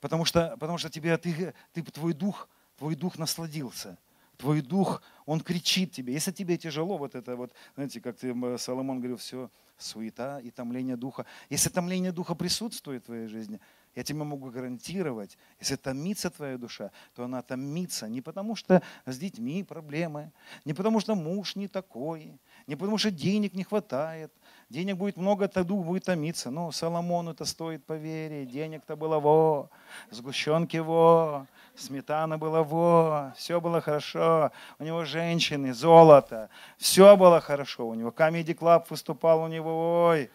Потому 0.00 0.24
что, 0.24 0.56
потому 0.58 0.78
что 0.78 0.88
тебе, 0.88 1.16
ты, 1.18 1.54
ты, 1.72 1.82
твой 1.82 2.12
дух, 2.12 2.48
твой 2.76 2.94
дух 2.94 3.18
насладился. 3.18 3.98
Твой 4.42 4.60
дух, 4.60 5.02
он 5.24 5.40
кричит 5.40 5.92
тебе. 5.92 6.14
Если 6.14 6.32
тебе 6.32 6.58
тяжело, 6.58 6.98
вот 6.98 7.14
это 7.14 7.36
вот, 7.36 7.52
знаете, 7.76 8.00
как 8.00 8.16
ты, 8.16 8.34
Соломон 8.58 8.98
говорил, 8.98 9.16
все, 9.16 9.52
суета 9.78 10.40
и 10.40 10.50
томление 10.50 10.96
духа. 10.96 11.26
Если 11.48 11.68
томление 11.68 12.10
духа 12.10 12.34
присутствует 12.34 13.04
в 13.04 13.06
твоей 13.06 13.28
жизни, 13.28 13.60
я 13.94 14.02
тебе 14.02 14.24
могу 14.24 14.50
гарантировать, 14.50 15.38
если 15.60 15.76
томится 15.76 16.28
твоя 16.28 16.58
душа, 16.58 16.90
то 17.14 17.24
она 17.24 17.42
томится 17.42 18.08
не 18.08 18.20
потому, 18.20 18.56
что 18.56 18.82
с 19.06 19.16
детьми 19.16 19.62
проблемы, 19.62 20.32
не 20.64 20.74
потому, 20.74 20.98
что 20.98 21.14
муж 21.14 21.54
не 21.54 21.68
такой, 21.68 22.40
не 22.66 22.74
потому, 22.74 22.98
что 22.98 23.12
денег 23.12 23.54
не 23.54 23.62
хватает. 23.62 24.32
Денег 24.70 24.96
будет 24.96 25.18
много, 25.18 25.46
то 25.46 25.62
дух 25.62 25.84
будет 25.86 26.04
томиться. 26.04 26.50
Ну, 26.50 26.72
Соломону 26.72 27.30
это 27.32 27.44
стоит 27.44 27.84
поверить. 27.84 28.50
Денег-то 28.50 28.96
было 28.96 29.20
во, 29.20 29.70
сгущенки 30.10 30.78
во, 30.78 31.46
сметана 31.76 32.38
была 32.38 32.62
во, 32.62 33.32
все 33.36 33.60
было 33.60 33.80
хорошо. 33.80 34.52
У 34.78 34.84
него 34.84 35.04
женщины, 35.04 35.72
золото, 35.72 36.50
все 36.78 37.16
было 37.16 37.40
хорошо. 37.40 37.88
У 37.88 37.94
него 37.94 38.10
Comedy 38.10 38.54
Club 38.56 38.86
выступал, 38.90 39.42
у 39.42 39.48
него, 39.48 40.06
ой, 40.06 40.30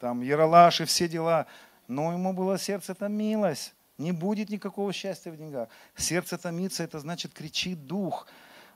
там 0.00 0.20
Яралаш 0.20 0.80
и 0.80 0.84
все 0.84 1.08
дела. 1.08 1.46
Но 1.88 2.12
ему 2.12 2.32
было 2.32 2.58
сердце 2.58 2.94
томилось. 2.94 3.74
Не 3.98 4.12
будет 4.12 4.50
никакого 4.50 4.92
счастья 4.92 5.30
в 5.30 5.36
деньгах. 5.36 5.68
Сердце 5.94 6.38
томится, 6.38 6.82
это 6.82 6.98
значит 6.98 7.32
кричит 7.32 7.86
дух. 7.86 8.26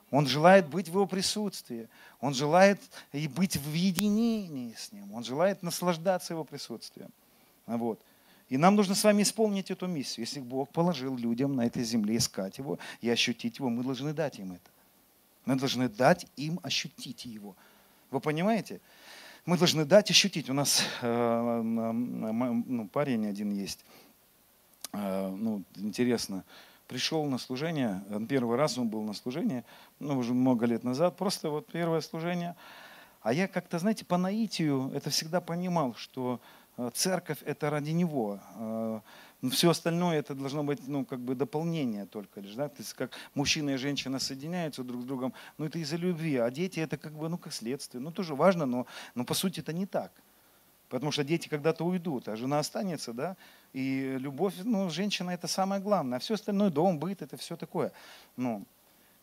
Он 0.09 0.25
желает 0.25 0.67
быть 0.67 0.87
в 0.87 0.93
его 0.93 1.05
присутствии. 1.05 1.89
Он 2.21 2.33
желает 2.33 2.79
и 3.11 3.27
быть 3.27 3.57
в 3.57 3.73
единении 3.73 4.73
с 4.73 4.91
ним. 4.93 5.13
Он 5.13 5.23
желает 5.23 5.63
наслаждаться 5.63 6.33
его 6.33 6.45
присутствием. 6.45 7.09
Вот. 7.65 7.99
И 8.49 8.57
нам 8.57 8.75
нужно 8.75 8.95
с 8.95 9.03
вами 9.03 9.23
исполнить 9.23 9.71
эту 9.71 9.87
миссию. 9.87 10.25
Если 10.25 10.39
Бог 10.39 10.69
положил 10.69 11.17
людям 11.17 11.55
на 11.55 11.65
этой 11.65 11.83
земле 11.83 12.17
искать 12.17 12.57
его 12.57 12.79
и 13.01 13.09
ощутить 13.09 13.59
его, 13.59 13.69
мы 13.69 13.83
должны 13.83 14.13
дать 14.13 14.39
им 14.39 14.53
это. 14.53 14.71
Мы 15.45 15.55
должны 15.55 15.89
дать 15.89 16.27
им 16.37 16.59
ощутить 16.63 17.25
его. 17.25 17.55
Вы 18.11 18.19
понимаете? 18.19 18.79
мы 19.47 19.57
должны 19.57 19.85
дать 19.85 20.11
ощутить. 20.11 20.49
У 20.49 20.53
нас 20.53 20.83
э, 21.01 21.61
ну, 21.63 22.87
парень 22.89 23.25
один 23.27 23.49
есть, 23.51 23.83
э, 24.91 25.27
ну, 25.29 25.63
интересно, 25.75 26.43
пришел 26.85 27.23
на 27.25 27.37
служение, 27.37 28.03
первый 28.27 28.57
раз 28.57 28.77
он 28.77 28.89
был 28.89 29.03
на 29.03 29.13
служении, 29.13 29.63
ну, 29.99 30.17
уже 30.17 30.33
много 30.33 30.65
лет 30.65 30.83
назад, 30.83 31.15
просто 31.15 31.49
вот 31.49 31.65
первое 31.67 32.01
служение. 32.01 32.57
А 33.21 33.31
я 33.31 33.47
как-то, 33.47 33.79
знаете, 33.79 34.03
по 34.03 34.17
наитию 34.17 34.91
это 34.93 35.09
всегда 35.09 35.39
понимал, 35.39 35.95
что 35.95 36.41
церковь 36.93 37.39
это 37.43 37.69
ради 37.69 37.91
него. 37.91 38.39
Но 39.41 39.51
все 39.51 39.69
остальное 39.69 40.19
это 40.19 40.33
должно 40.33 40.63
быть 40.63 40.87
ну, 40.87 41.05
как 41.05 41.19
бы 41.19 41.35
дополнение 41.35 42.05
только 42.05 42.41
лишь. 42.41 42.55
Да? 42.55 42.69
То 42.69 42.77
есть 42.79 42.93
как 42.93 43.11
мужчина 43.35 43.71
и 43.71 43.77
женщина 43.77 44.19
соединяются 44.19 44.83
друг 44.83 45.01
с 45.01 45.05
другом, 45.05 45.33
ну 45.57 45.65
это 45.65 45.77
из-за 45.79 45.95
любви. 45.95 46.37
А 46.37 46.49
дети 46.49 46.79
это 46.79 46.97
как 46.97 47.13
бы 47.13 47.29
ну, 47.29 47.37
как 47.37 47.53
следствие. 47.53 48.01
Ну 48.01 48.11
тоже 48.11 48.35
важно, 48.35 48.65
но, 48.65 48.87
но 49.15 49.25
по 49.25 49.33
сути 49.33 49.59
это 49.59 49.73
не 49.73 49.85
так. 49.85 50.11
Потому 50.89 51.11
что 51.11 51.23
дети 51.23 51.49
когда-то 51.49 51.83
уйдут, 51.83 52.29
а 52.29 52.37
жена 52.37 52.59
останется, 52.59 53.11
да, 53.11 53.35
и 53.73 54.15
любовь, 54.19 54.53
ну, 54.63 54.89
женщина 54.89 55.31
это 55.31 55.47
самое 55.47 55.81
главное, 55.81 56.17
а 56.17 56.19
все 56.19 56.35
остальное, 56.35 56.69
дом, 56.69 56.97
быт, 56.97 57.21
это 57.21 57.35
все 57.35 57.57
такое. 57.57 57.91
Ну, 58.37 58.65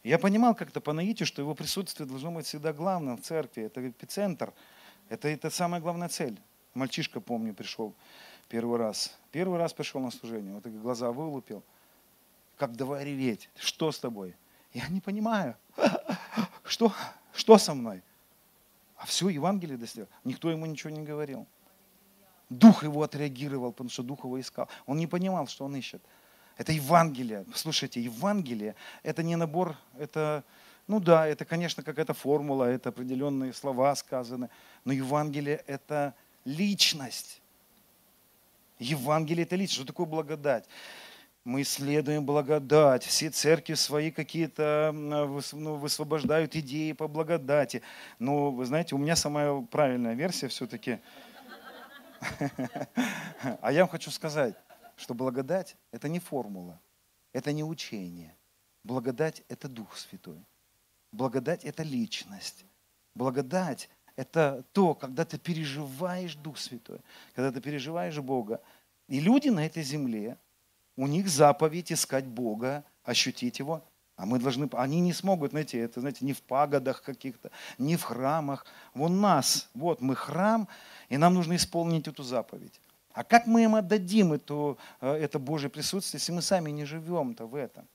я 0.03 0.19
понимал 0.19 0.55
как-то 0.55 0.83
по 0.83 0.93
наитию, 0.93 1.27
что 1.27 1.41
его 1.41 1.55
присутствие 1.55 2.07
должно 2.07 2.33
быть 2.33 2.45
всегда 2.45 2.75
главным 2.75 3.17
в 3.17 3.23
церкви, 3.23 3.63
это 3.63 3.89
эпицентр, 3.89 4.53
это, 5.09 5.29
это 5.29 5.49
самая 5.49 5.81
главная 5.81 6.11
цель. 6.11 6.39
Мальчишка, 6.75 7.21
помню, 7.21 7.55
пришел, 7.55 7.95
первый 8.49 8.79
раз. 8.79 9.17
Первый 9.31 9.59
раз 9.59 9.73
пришел 9.73 10.01
на 10.01 10.11
служение, 10.11 10.53
вот 10.55 10.67
глаза 10.67 11.11
вылупил. 11.13 11.63
Как 12.57 12.77
давай 12.77 13.05
реветь, 13.05 13.49
что 13.57 13.91
с 13.91 13.99
тобой? 13.99 14.37
Я 14.73 14.89
не 14.89 15.01
понимаю, 15.01 15.57
что, 16.65 16.93
что 17.33 17.59
со 17.59 17.75
мной? 17.75 18.03
А 18.97 19.07
все, 19.07 19.29
Евангелие 19.29 19.77
достиг. 19.77 20.09
Никто 20.25 20.51
ему 20.51 20.67
ничего 20.67 20.91
не 20.91 21.03
говорил. 21.03 21.47
Дух 22.51 22.83
его 22.83 23.03
отреагировал, 23.03 23.73
потому 23.73 23.91
что 23.91 24.03
Дух 24.03 24.25
его 24.25 24.41
искал. 24.41 24.69
Он 24.87 24.99
не 24.99 25.07
понимал, 25.07 25.47
что 25.47 25.65
он 25.65 25.77
ищет. 25.77 26.03
Это 26.57 26.73
Евангелие. 26.73 27.45
Слушайте, 27.55 28.01
Евангелие– 28.01 28.77
это 29.03 29.23
не 29.23 29.37
набор, 29.37 29.77
это, 29.99 30.45
ну 30.87 31.01
да, 31.01 31.27
это, 31.27 31.45
конечно, 31.45 31.83
какая-то 31.83 32.15
формула, 32.15 32.65
это 32.65 32.91
определенные 32.91 33.53
слова 33.53 33.95
сказаны, 33.97 34.51
но 34.85 34.93
Евангелие– 34.93 35.65
это 35.67 36.15
личность. 36.45 37.41
Евангелие– 38.79 39.45
это 39.45 39.57
личность. 39.57 39.77
Что 39.77 39.87
такое 39.87 40.07
благодать? 40.07 40.69
Мы 41.45 41.63
исследуем 41.63 42.25
благодать. 42.25 43.05
Все 43.05 43.31
церкви 43.31 43.75
свои 43.75 44.11
какие-то 44.11 44.91
ну, 44.95 45.77
высвобождают 45.77 46.57
идеи 46.57 46.93
по 46.93 47.07
благодати. 47.07 47.83
Но, 48.19 48.51
вы 48.51 48.65
знаете, 48.65 48.95
у 48.95 48.99
меня 48.99 49.15
самая 49.15 49.61
правильная 49.61 50.15
версия 50.15 50.49
все-таки. 50.49 51.01
А 53.61 53.71
я 53.71 53.81
вам 53.81 53.89
хочу 53.89 54.11
сказать, 54.11 54.55
что 54.97 55.13
благодать– 55.13 55.77
это 55.93 56.09
не 56.09 56.19
формула, 56.19 56.81
это 57.33 57.53
не 57.53 57.63
учение. 57.63 58.35
Благодать– 58.83 59.43
это 59.49 59.69
Дух 59.69 59.97
Святой. 59.99 60.43
Благодать– 61.13 61.65
это 61.67 61.83
личность. 61.83 62.65
Благодать 63.15 63.91
это 64.17 64.65
то, 64.73 64.95
когда 64.95 65.25
ты 65.25 65.39
переживаешь 65.39 66.37
Дух 66.37 66.59
Святой, 66.59 67.01
когда 67.35 67.51
ты 67.51 67.61
переживаешь 67.61 68.19
Бога. 68.19 68.61
И 69.09 69.21
люди 69.21 69.49
на 69.49 69.67
этой 69.67 69.83
земле, 69.83 70.39
у 70.97 71.07
них 71.07 71.29
заповедь 71.29 71.93
искать 71.93 72.27
Бога, 72.27 72.85
ощутить 73.03 73.59
Его. 73.59 73.83
А 74.17 74.27
мы 74.27 74.39
должны, 74.39 74.69
они 74.75 75.01
не 75.01 75.13
смогут 75.13 75.53
найти 75.53 75.77
это, 75.77 76.01
знаете, 76.01 76.25
не 76.25 76.33
в 76.33 76.43
пагодах 76.43 77.03
каких-то, 77.03 77.51
не 77.79 77.97
в 77.97 78.05
храмах. 78.05 78.65
Вон 78.95 79.21
нас, 79.21 79.69
вот 79.75 80.01
мы 80.01 80.15
храм, 80.15 80.69
и 81.09 81.17
нам 81.17 81.35
нужно 81.35 81.57
исполнить 81.57 82.07
эту 82.07 82.23
заповедь. 82.23 82.81
А 83.13 83.25
как 83.25 83.47
мы 83.47 83.65
им 83.65 83.75
отдадим 83.75 84.33
это, 84.33 84.77
э, 85.01 85.13
это 85.13 85.41
Божье 85.41 85.69
присутствие, 85.69 86.21
если 86.21 86.33
мы 86.33 86.43
сами 86.43 86.71
не 86.71 86.85
живем-то 86.85 87.47
в 87.47 87.57
этом? 87.57 87.89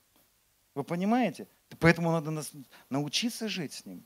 Вы 0.74 0.84
понимаете? 0.84 1.46
Поэтому 1.78 2.10
надо 2.10 2.42
научиться 2.90 3.48
жить 3.48 3.72
с 3.72 3.86
Ним. 3.86 4.04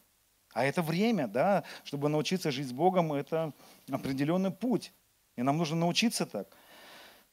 А 0.55 0.65
это 0.65 0.83
время, 0.83 1.27
да, 1.27 1.65
чтобы 1.83 2.09
научиться 2.09 2.53
жить 2.53 2.69
с 2.69 2.73
Богом, 2.73 3.13
это 3.13 3.53
определенный 3.91 4.53
путь. 4.53 4.93
И 5.35 5.43
нам 5.43 5.59
нужно 5.59 5.77
научиться 5.77 6.27
так. 6.27 6.57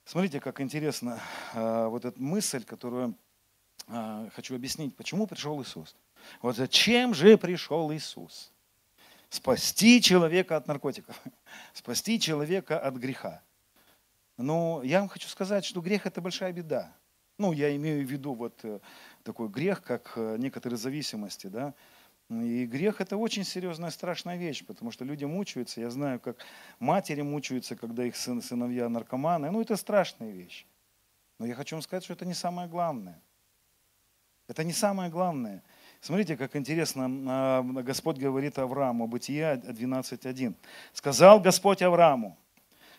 Смотрите, 0.06 0.40
как 0.40 0.60
интересно 0.60 1.20
а, 1.54 1.88
вот 1.88 2.04
эта 2.04 2.20
мысль, 2.20 2.64
которую 2.64 3.16
а, 3.88 4.28
хочу 4.36 4.56
объяснить, 4.56 4.96
почему 4.96 5.28
пришел 5.28 5.62
Иисус. 5.62 5.96
Вот 6.42 6.56
зачем 6.56 7.14
же 7.14 7.38
пришел 7.38 7.94
Иисус? 7.94 8.52
Спасти 9.30 10.02
человека 10.02 10.58
от 10.58 10.68
наркотиков, 10.68 11.16
спасти 11.74 12.20
человека 12.20 12.80
от 12.80 12.96
греха. 12.96 13.44
Но 14.38 14.82
я 14.84 15.00
вам 15.00 15.10
хочу 15.10 15.28
сказать, 15.28 15.64
что 15.64 15.80
грех– 15.82 16.06
это 16.08 16.22
большая 16.22 16.52
беда. 16.54 16.92
Ну, 17.38 17.52
я 17.52 17.76
имею 17.76 18.04
в 18.04 18.10
виду 18.10 18.34
вот 18.34 18.60
э, 18.64 18.80
такой 19.24 19.48
грех, 19.48 19.84
как 19.84 20.14
э, 20.16 20.38
некоторые 20.40 20.80
зависимости, 20.80 21.48
да, 21.48 21.76
и 22.32 22.66
грех 22.66 23.02
это 23.02 23.18
очень 23.18 23.44
серьезная, 23.44 23.90
страшная 23.90 24.38
вещь, 24.38 24.64
потому 24.66 24.92
что 24.92 25.04
люди 25.04 25.26
мучаются. 25.26 25.82
Я 25.82 25.90
знаю, 25.90 26.20
как 26.20 26.38
матери 26.80 27.22
мучаются, 27.22 27.76
когда 27.76 28.06
их 28.06 28.16
сын, 28.16 28.42
сыновья 28.42 28.88
наркоманы. 28.88 29.52
Ну, 29.52 29.62
это 29.62 29.76
страшная 29.76 30.32
вещь. 30.32 30.66
Но 31.40 31.46
я 31.46 31.56
хочу 31.56 31.76
вам 31.76 31.82
сказать, 31.82 32.06
что 32.06 32.14
это 32.14 32.26
не 32.26 32.34
самое 32.34 32.70
главное. 32.70 33.20
Это 34.48 34.64
не 34.64 34.72
самое 34.72 35.10
главное. 35.10 35.62
Смотрите, 36.00 36.38
как 36.38 36.56
интересно, 36.56 37.10
а, 37.28 37.64
Господь 37.64 38.18
говорит 38.18 38.58
Аврааму, 38.60 39.08
Бытие 39.08 39.56
12.1. 39.56 40.56
«Сказал 40.94 41.42
Господь 41.42 41.82
Аврааму, 41.82 42.38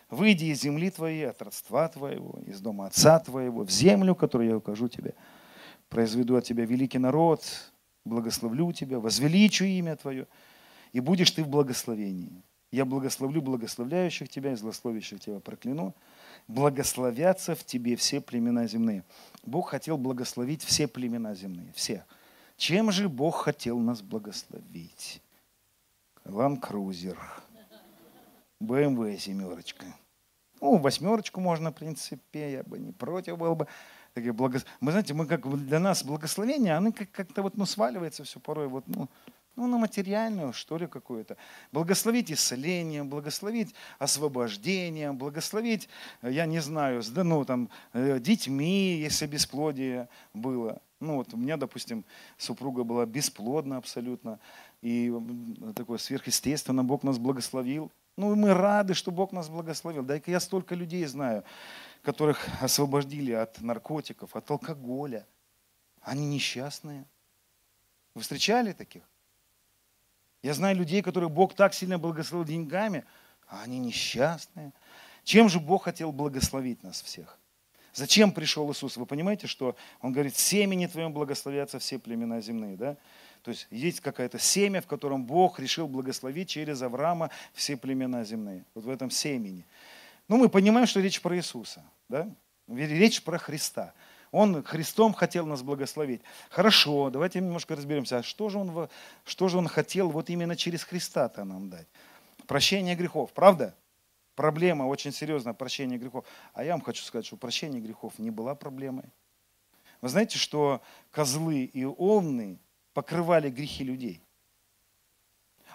выйди 0.09 0.45
из 0.45 0.61
земли 0.61 0.91
твоей, 0.91 1.29
от 1.29 1.41
родства 1.41 1.87
твоего, 1.87 2.39
из 2.45 2.61
дома 2.61 2.87
отца 2.87 3.19
твоего, 3.19 3.63
в 3.63 3.71
землю, 3.71 4.13
которую 4.15 4.49
я 4.49 4.57
укажу 4.57 4.87
тебе. 4.87 5.15
Произведу 5.89 6.35
от 6.35 6.43
тебя 6.43 6.65
великий 6.65 6.99
народ, 6.99 7.72
благословлю 8.05 8.71
тебя, 8.71 8.99
возвеличу 8.99 9.65
имя 9.65 9.95
Твое, 9.95 10.27
и 10.91 10.99
будешь 10.99 11.31
ты 11.31 11.43
в 11.43 11.47
благословении. 11.47 12.43
Я 12.71 12.85
благословлю 12.85 13.41
благословляющих 13.41 14.29
тебя 14.29 14.53
и 14.53 14.55
злословящих 14.55 15.19
тебя 15.19 15.39
прокляну. 15.39 15.93
Благословятся 16.47 17.53
в 17.53 17.63
тебе 17.63 17.95
все 17.95 18.19
племена 18.19 18.65
земные. 18.65 19.03
Бог 19.45 19.69
хотел 19.69 19.95
благословить 19.95 20.63
все 20.63 20.87
племена 20.87 21.35
земные, 21.35 21.71
все. 21.75 22.03
Чем 22.57 22.91
же 22.91 23.09
Бог 23.09 23.43
хотел 23.43 23.77
нас 23.77 24.01
благословить? 24.01 25.21
Лан 26.25 26.57
Крузер. 26.57 27.19
BMW 28.59 29.19
семерочка. 29.19 29.85
Ну, 30.59 30.77
восьмерочку 30.77 31.41
можно, 31.41 31.71
в 31.71 31.75
принципе, 31.75 32.53
я 32.53 32.63
бы 32.63 32.79
не 32.79 32.91
против 32.91 33.37
был 33.37 33.53
бы. 33.53 33.67
Такие 34.13 34.33
благо... 34.33 34.61
Мы 34.79 34.91
знаете, 34.91 35.13
мы 35.13 35.25
как 35.25 35.47
для 35.65 35.79
нас 35.79 36.03
благословение, 36.03 36.75
оно 36.75 36.91
как-то 36.91 37.41
вот 37.41 37.57
ну, 37.57 37.65
сваливается 37.65 38.23
все 38.23 38.39
порой 38.39 38.67
вот, 38.67 38.83
ну, 38.87 39.09
ну, 39.55 39.67
на 39.67 39.77
материальную, 39.77 40.53
что 40.53 40.77
ли, 40.77 40.87
какую-то. 40.87 41.37
Благословить 41.71 42.31
исцеление, 42.31 43.03
благословить 43.03 43.73
освобождение, 43.99 45.11
благословить, 45.11 45.89
я 46.21 46.45
не 46.45 46.59
знаю, 46.59 47.03
ну, 47.15 47.45
там, 47.45 47.69
э, 47.93 48.19
детьми, 48.19 48.97
если 48.97 49.27
бесплодие 49.27 50.09
было. 50.33 50.81
Ну, 50.99 51.17
вот 51.17 51.33
у 51.33 51.37
меня, 51.37 51.57
допустим, 51.57 52.03
супруга 52.37 52.83
была 52.83 53.05
бесплодна 53.05 53.77
абсолютно, 53.77 54.39
и 54.81 55.13
такое 55.75 55.97
сверхъестественно 55.97 56.83
Бог 56.83 57.03
нас 57.03 57.17
благословил. 57.17 57.91
Ну, 58.15 58.35
мы 58.35 58.53
рады, 58.53 58.93
что 58.93 59.11
Бог 59.11 59.31
нас 59.31 59.49
благословил. 59.49 60.03
Да 60.03 60.19
я 60.25 60.39
столько 60.39 60.75
людей 60.75 61.05
знаю, 61.05 61.43
которых 62.03 62.47
освободили 62.61 63.31
от 63.31 63.61
наркотиков, 63.61 64.35
от 64.35 64.51
алкоголя. 64.51 65.25
Они 66.01 66.27
несчастные. 66.27 67.05
Вы 68.13 68.21
встречали 68.21 68.73
таких? 68.73 69.03
Я 70.43 70.53
знаю 70.53 70.75
людей, 70.75 71.01
которых 71.01 71.31
Бог 71.31 71.55
так 71.55 71.73
сильно 71.73 71.97
благословил 71.97 72.45
деньгами, 72.45 73.05
а 73.47 73.63
они 73.63 73.79
несчастные. 73.79 74.73
Чем 75.23 75.47
же 75.47 75.61
Бог 75.61 75.85
хотел 75.85 76.11
благословить 76.11 76.83
нас 76.83 77.01
всех? 77.01 77.39
Зачем 77.93 78.33
пришел 78.33 78.69
Иисус? 78.71 78.97
Вы 78.97 79.05
понимаете, 79.05 79.47
что 79.47 79.77
Он 80.01 80.11
говорит, 80.11 80.35
семени 80.35 80.87
твоем 80.87 81.13
благословятся 81.13 81.79
все 81.79 81.99
племена 81.99 82.41
земные, 82.41 82.75
да? 82.75 82.97
То 83.43 83.51
есть 83.51 83.67
есть 83.69 83.99
какое-то 84.01 84.39
семя, 84.39 84.81
в 84.81 84.87
котором 84.87 85.25
Бог 85.25 85.59
решил 85.59 85.87
благословить 85.87 86.49
через 86.49 86.81
Авраама 86.81 87.29
все 87.53 87.77
племена 87.77 88.23
земные. 88.23 88.65
Вот 88.73 88.85
в 88.85 88.89
этом 88.89 89.09
семени. 89.09 89.65
Ну, 90.27 90.37
мы 90.37 90.49
понимаем, 90.49 90.87
что 90.87 90.99
речь 90.99 91.21
про 91.21 91.35
Иисуса, 91.35 91.83
да? 92.09 92.29
Речь 92.67 93.23
про 93.23 93.37
Христа. 93.37 93.93
Он 94.31 94.63
Христом 94.63 95.13
хотел 95.13 95.45
нас 95.45 95.61
благословить. 95.61 96.21
Хорошо, 96.49 97.09
давайте 97.11 97.39
немножко 97.39 97.75
разберемся, 97.75 98.17
а 98.17 98.23
что 98.23 98.49
же 98.49 98.57
он, 98.57 98.89
что 99.25 99.47
же 99.47 99.57
он 99.57 99.67
хотел 99.67 100.09
вот 100.09 100.29
именно 100.29 100.55
через 100.55 100.83
Христа-то 100.83 101.43
нам 101.43 101.69
дать? 101.69 101.87
Прощение 102.47 102.95
грехов, 102.95 103.31
правда? 103.33 103.75
Проблема 104.35 104.85
очень 104.85 105.11
серьезная, 105.11 105.53
прощение 105.53 105.99
грехов. 105.99 106.25
А 106.53 106.63
я 106.63 106.71
вам 106.71 106.81
хочу 106.81 107.03
сказать, 107.03 107.25
что 107.25 107.37
прощение 107.37 107.79
грехов 107.79 108.17
не 108.17 108.31
была 108.31 108.55
проблемой. 108.55 109.05
Вы 110.01 110.09
знаете, 110.09 110.39
что 110.39 110.81
козлы 111.11 111.65
и 111.65 111.85
овны 111.85 112.57
покрывали 112.93 113.49
грехи 113.49 113.83
людей. 113.83 114.21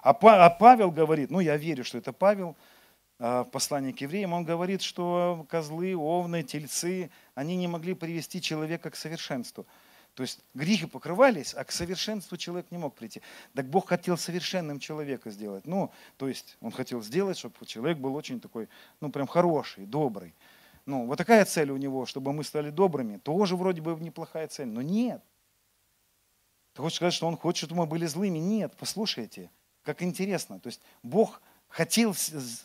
А, 0.02 0.10
а 0.10 0.50
Павел 0.50 0.90
говорит, 0.90 1.30
ну 1.30 1.40
я 1.40 1.56
верю, 1.56 1.84
что 1.84 1.98
это 1.98 2.12
Павел, 2.12 2.56
в 3.18 3.48
послании 3.50 3.92
к 3.92 4.00
евреям, 4.00 4.32
он 4.32 4.44
говорит, 4.44 4.80
что 4.82 5.44
козлы, 5.48 5.96
овны, 5.96 6.42
тельцы, 6.42 7.10
они 7.34 7.56
не 7.56 7.66
могли 7.66 7.94
привести 7.94 8.40
человека 8.40 8.90
к 8.90 8.96
совершенству. 8.96 9.66
То 10.14 10.22
есть 10.22 10.40
грехи 10.54 10.86
покрывались, 10.86 11.54
а 11.54 11.62
к 11.64 11.70
совершенству 11.70 12.36
человек 12.36 12.70
не 12.70 12.78
мог 12.78 12.94
прийти. 12.94 13.22
Так 13.54 13.66
Бог 13.66 13.88
хотел 13.88 14.16
совершенным 14.16 14.80
человека 14.80 15.30
сделать. 15.30 15.66
Ну, 15.66 15.92
то 16.16 16.26
есть 16.28 16.56
он 16.60 16.72
хотел 16.72 17.02
сделать, 17.02 17.38
чтобы 17.38 17.54
человек 17.66 17.98
был 17.98 18.14
очень 18.16 18.40
такой, 18.40 18.68
ну, 19.00 19.10
прям 19.10 19.28
хороший, 19.28 19.86
добрый. 19.86 20.34
Ну, 20.86 21.06
вот 21.06 21.18
такая 21.18 21.44
цель 21.44 21.70
у 21.70 21.76
него, 21.76 22.06
чтобы 22.06 22.32
мы 22.32 22.42
стали 22.42 22.70
добрыми. 22.70 23.18
Тоже 23.18 23.54
вроде 23.56 23.80
бы 23.80 23.94
неплохая 24.00 24.48
цель, 24.48 24.68
но 24.68 24.82
нет. 24.82 25.22
Ты 26.72 26.82
хочешь 26.82 26.96
сказать, 26.96 27.14
что 27.14 27.26
он 27.26 27.36
хочет, 27.36 27.66
чтобы 27.66 27.82
мы 27.82 27.86
были 27.86 28.06
злыми? 28.06 28.38
Нет, 28.38 28.74
послушайте, 28.78 29.50
как 29.82 30.02
интересно. 30.02 30.58
То 30.58 30.68
есть 30.68 30.80
Бог 31.02 31.40
хотел 31.68 32.14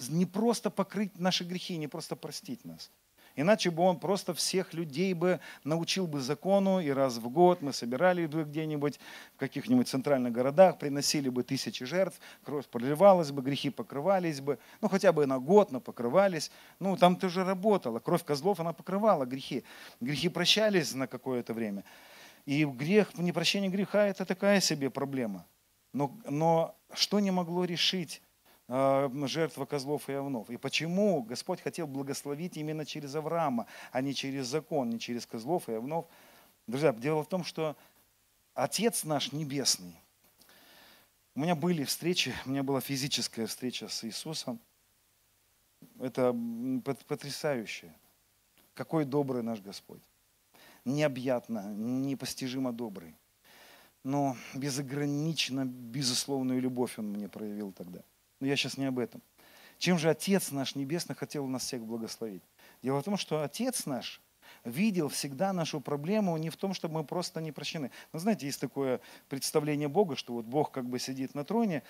не 0.10 0.26
просто 0.26 0.70
покрыть 0.70 1.20
наши 1.20 1.44
грехи, 1.44 1.78
не 1.78 1.88
просто 1.88 2.16
простить 2.16 2.66
нас. 2.66 2.92
Иначе 3.36 3.72
бы 3.72 3.82
он 3.82 4.00
просто 4.00 4.34
всех 4.36 4.74
людей 4.74 5.14
бы 5.16 5.40
научил 5.64 6.06
бы 6.06 6.22
закону, 6.22 6.80
и 6.80 6.90
раз 6.90 7.18
в 7.18 7.30
год 7.30 7.64
мы 7.64 7.74
собирали 7.74 8.28
бы 8.28 8.44
где-нибудь 8.44 9.00
в 9.36 9.40
каких-нибудь 9.40 9.88
центральных 9.88 10.32
городах, 10.32 10.78
приносили 10.78 11.30
бы 11.30 11.44
тысячи 11.44 11.84
жертв, 11.84 12.20
кровь 12.44 12.68
проливалась 12.68 13.32
бы, 13.32 13.42
грехи 13.42 13.72
покрывались 13.72 14.40
бы, 14.40 14.60
ну 14.82 14.90
хотя 14.90 15.12
бы 15.12 15.26
на 15.26 15.40
год, 15.40 15.72
но 15.72 15.80
покрывались. 15.80 16.52
Ну 16.80 16.96
там 16.96 17.16
ты 17.16 17.28
же 17.28 17.44
работала, 17.44 18.00
кровь 18.00 18.24
козлов, 18.24 18.60
она 18.60 18.72
покрывала 18.72 19.26
грехи. 19.26 19.64
Грехи 20.00 20.30
прощались 20.30 20.94
на 20.94 21.08
какое-то 21.08 21.54
время. 21.54 21.84
И 22.46 22.66
грех, 22.66 23.18
непрощение 23.18 23.72
греха– 23.72 24.06
это 24.08 24.26
такая 24.26 24.62
себе 24.62 24.92
проблема. 24.92 25.48
Но, 25.92 26.16
но 26.30 26.76
что 26.94 27.20
не 27.20 27.32
могло 27.32 27.66
решить 27.66 28.22
жертва 29.28 29.66
козлов 29.66 30.10
и 30.10 30.14
овнов? 30.14 30.50
И 30.50 30.58
почему 30.58 31.22
Господь 31.24 31.62
хотел 31.62 31.88
благословить 31.88 32.58
именно 32.58 32.86
через 32.86 33.16
Авраама, 33.16 33.68
а 33.92 34.02
не 34.02 34.14
через 34.14 34.48
закон, 34.48 34.90
не 34.90 35.00
через 35.00 35.26
козлов 35.26 35.70
и 35.70 35.74
овнов? 35.74 36.06
Друзья, 36.68 36.94
дело 36.94 37.24
в 37.24 37.28
том, 37.28 37.44
что 37.44 37.76
Отец 38.54 39.04
наш 39.04 39.32
Небесный, 39.32 40.00
у 41.36 41.40
меня 41.40 41.56
были 41.56 41.84
встречи, 41.84 42.34
у 42.46 42.50
меня 42.50 42.64
была 42.64 42.82
физическая 42.82 43.48
встреча 43.48 43.88
с 43.88 44.04
Иисусом. 44.04 44.60
Это 46.00 46.36
потрясающе. 47.08 47.94
Какой 48.74 49.06
добрый 49.06 49.44
наш 49.44 49.60
Господь 49.60 50.02
необъятно, 50.86 51.74
непостижимо 51.74 52.72
добрый. 52.72 53.16
Но 54.04 54.36
безогранично, 54.54 55.66
безусловную 55.66 56.62
любовь 56.62 57.00
Он 57.00 57.12
мне 57.12 57.30
проявил 57.30 57.72
тогда. 57.72 58.02
Но 58.44 58.48
я 58.48 58.58
сейчас 58.58 58.76
не 58.76 58.84
об 58.84 59.00
этом. 59.00 59.22
Чем 59.78 59.98
же 59.98 60.10
Отец 60.10 60.52
наш 60.52 60.76
Небесный 60.76 61.16
хотел 61.16 61.48
нас 61.48 61.64
всех 61.64 61.82
благословить? 61.86 62.44
Дело 62.82 63.00
в 63.00 63.06
том, 63.06 63.16
что 63.16 63.42
Отец 63.42 63.86
наш 63.86 64.20
видел 64.66 65.08
всегда 65.08 65.54
нашу 65.54 65.80
проблему 65.80 66.36
не 66.36 66.50
в 66.50 66.58
том, 66.58 66.74
чтобы 66.74 66.96
мы 66.96 67.04
просто 67.06 67.40
не 67.40 67.54
прощены. 67.54 67.90
Но 68.12 68.20
знаете, 68.20 68.46
есть 68.46 68.60
такое 68.60 69.00
представление 69.30 69.88
Бога, 69.88 70.18
что 70.18 70.34
вот 70.34 70.44
Бог 70.44 70.72
как 70.72 70.84
бы 70.90 71.00
сидит 71.00 71.36
на 71.36 71.46
троне, 71.46 71.84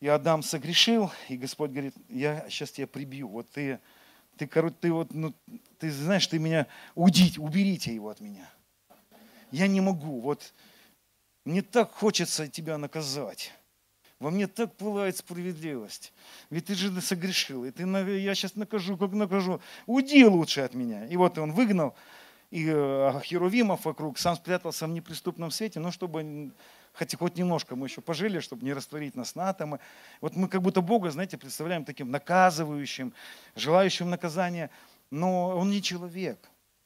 и 0.00 0.08
Адам 0.08 0.42
согрешил, 0.42 1.10
и 1.28 1.36
Господь 1.36 1.72
говорит, 1.72 1.94
я 2.08 2.48
сейчас 2.48 2.70
тебя 2.70 2.86
прибью. 2.86 3.28
Вот 3.28 3.50
ты 3.50 3.78
ты, 4.38 4.46
короче, 4.46 4.76
ты 4.80 4.90
вот, 4.90 5.12
ну, 5.12 5.34
ты 5.78 5.90
знаешь, 5.90 6.26
ты 6.26 6.38
меня, 6.38 6.66
удите, 6.94 7.42
уберите 7.42 7.94
его 7.94 8.08
от 8.08 8.20
меня. 8.20 8.50
Я 9.50 9.66
не 9.66 9.82
могу, 9.82 10.20
вот, 10.22 10.54
мне 11.44 11.60
так 11.60 11.92
хочется 11.92 12.48
тебя 12.48 12.78
наказать. 12.78 13.52
Во 14.20 14.30
мне 14.30 14.48
так 14.48 14.74
пылает 14.76 15.16
справедливость. 15.16 16.12
Ведь 16.50 16.66
ты 16.66 16.74
же 16.74 17.00
согрешил, 17.00 17.64
и 17.64 17.70
ты, 17.70 17.84
я 17.84 18.34
сейчас 18.34 18.56
накажу, 18.56 18.96
как 18.96 19.12
накажу. 19.12 19.60
Уйди 19.86 20.24
лучше 20.24 20.62
от 20.62 20.74
меня. 20.74 21.06
И 21.06 21.16
вот 21.16 21.38
он 21.38 21.52
выгнал, 21.52 21.94
и 22.50 22.66
э, 22.68 23.20
Херувимов 23.22 23.84
вокруг, 23.84 24.18
сам 24.18 24.34
спрятался 24.34 24.86
в 24.86 24.90
неприступном 24.90 25.52
свете, 25.52 25.78
ну, 25.78 25.92
чтобы 25.92 26.50
хотя 26.94 27.16
хоть 27.16 27.36
немножко 27.36 27.76
мы 27.76 27.86
еще 27.86 28.00
пожили, 28.00 28.40
чтобы 28.40 28.64
не 28.64 28.72
растворить 28.72 29.14
нас 29.14 29.36
на 29.36 29.50
атомы. 29.50 29.78
Вот 30.20 30.34
мы 30.34 30.48
как 30.48 30.62
будто 30.62 30.80
Бога, 30.80 31.10
знаете, 31.10 31.38
представляем 31.38 31.84
таким 31.84 32.10
наказывающим, 32.10 33.12
желающим 33.54 34.10
наказания, 34.10 34.70
но 35.10 35.56
Он 35.56 35.70
не 35.70 35.80
человек. 35.80 36.38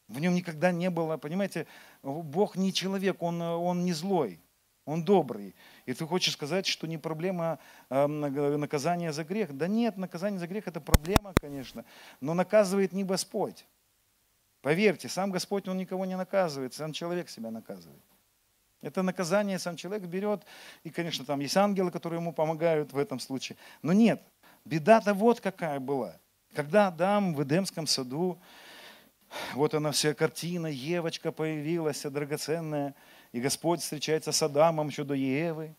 В 0.09 0.21
нем 0.21 0.35
никогда 0.35 0.71
не 0.71 0.91
было, 0.91 1.17
понимаете, 1.17 1.67
Бог 2.03 2.57
не 2.57 2.75
человек, 2.75 3.23
Он, 3.23 3.41
он 3.41 3.85
не 3.85 3.95
злой, 3.95 4.39
Он 4.85 5.03
добрый. 5.03 5.55
И 5.87 5.95
ты 5.95 6.07
хочешь 6.07 6.35
сказать, 6.35 6.67
что 6.67 6.87
не 6.87 6.99
проблема 6.99 7.59
э, 7.91 8.07
наказания 8.07 9.13
за 9.13 9.25
грех? 9.25 9.57
Да 9.57 9.67
нет, 9.67 9.97
наказание 9.97 10.39
за 10.39 10.47
грех 10.47 10.69
это 10.69 10.81
проблема, 10.81 11.35
конечно, 11.41 11.85
но 12.21 12.35
наказывает 12.35 12.93
не 12.93 13.05
Господь. 13.05 13.67
Поверьте, 14.61 15.09
сам 15.09 15.33
Господь, 15.33 15.67
Он 15.67 15.77
никого 15.77 16.05
не 16.05 16.17
наказывает, 16.17 16.73
сам 16.73 16.93
человек 16.93 17.29
себя 17.29 17.51
наказывает. 17.51 18.03
Это 18.81 19.03
наказание 19.03 19.59
сам 19.59 19.77
человек 19.77 20.09
берет, 20.09 20.45
и, 20.85 20.91
конечно, 20.91 21.25
там 21.25 21.41
есть 21.41 21.57
ангелы, 21.57 21.91
которые 21.91 22.21
ему 22.21 22.33
помогают 22.33 22.93
в 22.93 22.99
этом 22.99 23.19
случае. 23.19 23.57
Но 23.81 23.93
нет, 23.93 24.23
беда-то 24.65 25.15
вот 25.15 25.41
какая 25.41 25.81
была. 25.81 26.17
Когда 26.55 26.89
Адам 26.89 27.35
в 27.35 27.43
Эдемском 27.43 27.87
саду, 27.87 28.41
вот 29.55 29.75
она 29.75 29.93
вся 29.93 30.15
картина, 30.15 30.67
Евочка 30.67 31.33
появилась, 31.33 32.03
драгоценная, 32.03 32.95
и 33.33 33.41
Господь 33.41 33.81
встречается 33.81 34.31
с 34.31 34.43
Адамом 34.43 34.89
еще 34.89 35.05
до 35.05 35.15
Евы, 35.15 35.75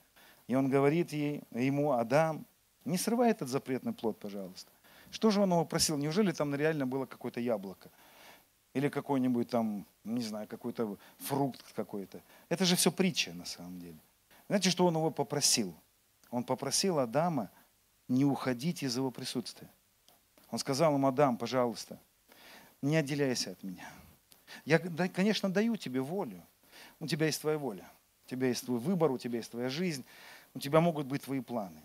и 0.48 0.56
он 0.56 0.70
говорит 0.70 1.14
ей, 1.14 1.44
ему, 1.52 1.94
Адам, 1.94 2.46
не 2.84 2.98
срывай 2.98 3.32
этот 3.32 3.48
запретный 3.48 3.94
плод, 3.94 4.20
пожалуйста. 4.20 4.72
Что 5.12 5.30
же 5.30 5.40
он 5.42 5.52
его 5.52 5.64
просил? 5.64 5.98
Неужели 5.98 6.32
там 6.32 6.54
реально 6.56 6.88
было 6.88 7.06
какое-то 7.06 7.40
яблоко? 7.40 7.90
Или 8.74 8.90
какой-нибудь 8.90 9.50
там, 9.50 9.86
не 10.04 10.22
знаю, 10.22 10.48
какой-то 10.48 10.98
фрукт 11.20 11.62
какой-то. 11.74 12.22
Это 12.50 12.66
же 12.66 12.76
все 12.76 12.92
притча 12.92 13.32
на 13.34 13.46
самом 13.46 13.80
деле. 13.80 14.00
Знаете, 14.48 14.72
что 14.72 14.88
он 14.88 14.96
его 14.96 15.12
попросил? 15.12 15.74
Он 16.32 16.44
попросил 16.44 16.98
Адама 16.98 17.52
не 18.08 18.26
уходить 18.26 18.82
из 18.82 18.98
его 18.98 19.12
присутствия. 19.12 19.70
Он 20.50 20.58
сказал 20.58 20.96
ему, 20.96 21.08
Адам, 21.08 21.38
пожалуйста, 21.38 22.00
не 22.82 22.98
отделяйся 22.98 23.52
от 23.52 23.62
меня. 23.64 23.88
Я, 24.66 24.80
конечно, 24.80 25.50
даю 25.50 25.78
тебе 25.78 26.02
волю. 26.02 26.44
У 27.04 27.08
тебя 27.08 27.26
есть 27.26 27.42
твоя 27.42 27.58
воля. 27.58 27.86
У 28.26 28.30
тебя 28.30 28.48
есть 28.48 28.66
твой 28.66 28.80
выбор, 28.80 29.12
у 29.12 29.18
тебя 29.18 29.40
есть 29.40 29.52
твоя 29.52 29.68
жизнь. 29.68 30.06
У 30.54 30.60
тебя 30.60 30.80
могут 30.80 31.06
быть 31.06 31.24
твои 31.24 31.42
планы. 31.42 31.82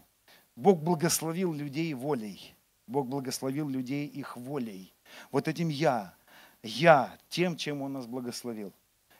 Бог 0.54 0.80
благословил 0.80 1.52
людей 1.52 1.92
волей. 1.92 2.54
Бог 2.86 3.08
благословил 3.08 3.68
людей 3.68 4.06
их 4.06 4.36
волей. 4.36 4.94
Вот 5.32 5.48
этим 5.48 5.70
«я», 5.70 6.14
«я», 6.62 7.18
тем, 7.28 7.56
чем 7.56 7.82
Он 7.82 7.94
нас 7.94 8.06
благословил. 8.06 8.72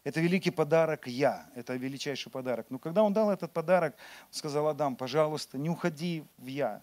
Это 0.05 0.21
великий 0.21 0.53
подарок 0.53 1.09
«я», 1.09 1.51
это 1.57 1.75
величайший 1.75 2.31
подарок. 2.31 2.69
Но 2.71 2.79
когда 2.79 3.03
Он 3.03 3.13
дал 3.13 3.33
этот 3.33 3.53
подарок, 3.53 3.97
Он 4.29 4.35
сказал 4.35 4.69
Адам, 4.69 4.95
пожалуйста, 4.95 5.59
не 5.59 5.69
уходи 5.69 6.23
в 6.37 6.47
«я», 6.47 6.81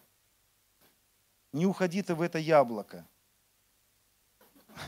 не 1.54 1.66
уходи 1.66 2.02
ты 2.02 2.16
в 2.16 2.22
это 2.22 2.38
яблоко. 2.38 3.06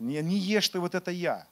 Не, 0.00 0.36
ешь 0.36 0.68
ты 0.68 0.80
вот 0.80 0.96
это 0.96 1.12
я. 1.12 1.46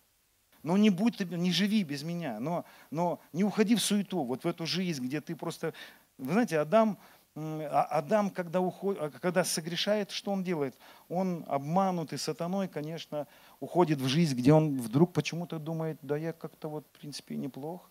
Но 0.66 0.76
не 0.76 0.90
будь 0.90 1.16
ты, 1.16 1.24
не 1.24 1.52
живи 1.52 1.84
без 1.84 2.02
меня. 2.02 2.40
Но, 2.40 2.64
но 2.90 3.20
не 3.32 3.44
уходи 3.44 3.76
в 3.76 3.80
суету, 3.80 4.24
вот 4.24 4.42
в 4.42 4.48
эту 4.48 4.66
жизнь, 4.66 5.06
где 5.06 5.20
ты 5.20 5.36
просто... 5.36 5.72
Вы 6.18 6.32
знаете, 6.32 6.58
Адам, 6.58 6.98
а, 7.36 7.84
Адам, 7.84 8.30
когда, 8.30 8.60
уходит, 8.60 9.00
а, 9.00 9.10
когда 9.10 9.44
согрешает, 9.44 10.10
что 10.10 10.32
он 10.32 10.42
делает? 10.42 10.76
Он 11.08 11.44
обманутый 11.46 12.18
сатаной, 12.18 12.66
конечно, 12.66 13.28
уходит 13.60 14.00
в 14.00 14.08
жизнь, 14.08 14.36
где 14.36 14.52
он 14.52 14.80
вдруг 14.80 15.12
почему-то 15.12 15.60
думает, 15.60 15.98
да 16.02 16.16
я 16.16 16.32
как-то 16.32 16.66
вот, 16.66 16.84
в 16.92 16.98
принципе, 16.98 17.36
неплох. 17.36 17.88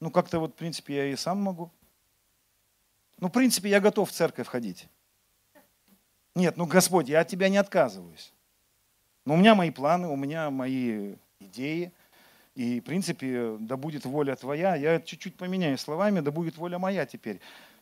Ну, 0.00 0.10
как-то 0.10 0.40
вот, 0.40 0.52
в 0.52 0.56
принципе, 0.56 0.96
я 0.96 1.06
и 1.06 1.16
сам 1.16 1.38
могу. 1.38 1.70
Ну, 3.16 3.28
в 3.28 3.32
принципе, 3.32 3.70
я 3.70 3.80
готов 3.80 4.10
в 4.10 4.12
церковь 4.12 4.48
ходить. 4.48 4.86
Нет, 6.34 6.58
ну, 6.58 6.66
Господь, 6.66 7.08
я 7.08 7.20
от 7.20 7.28
тебя 7.28 7.48
не 7.48 7.56
отказываюсь. 7.56 8.34
Но 9.24 9.32
у 9.32 9.36
меня 9.38 9.54
мои 9.54 9.70
планы, 9.70 10.08
у 10.08 10.16
меня 10.16 10.50
мои 10.50 11.14
идеи. 11.40 11.92
И, 12.54 12.80
в 12.80 12.84
принципе, 12.84 13.56
да 13.58 13.76
будет 13.76 14.04
воля 14.04 14.36
твоя. 14.36 14.76
Я 14.76 15.00
чуть-чуть 15.00 15.36
поменяю 15.36 15.76
словами, 15.78 16.20
да 16.20 16.30
будет 16.30 16.56
воля 16.56 16.78
моя 16.78 17.04
теперь. 17.04 17.40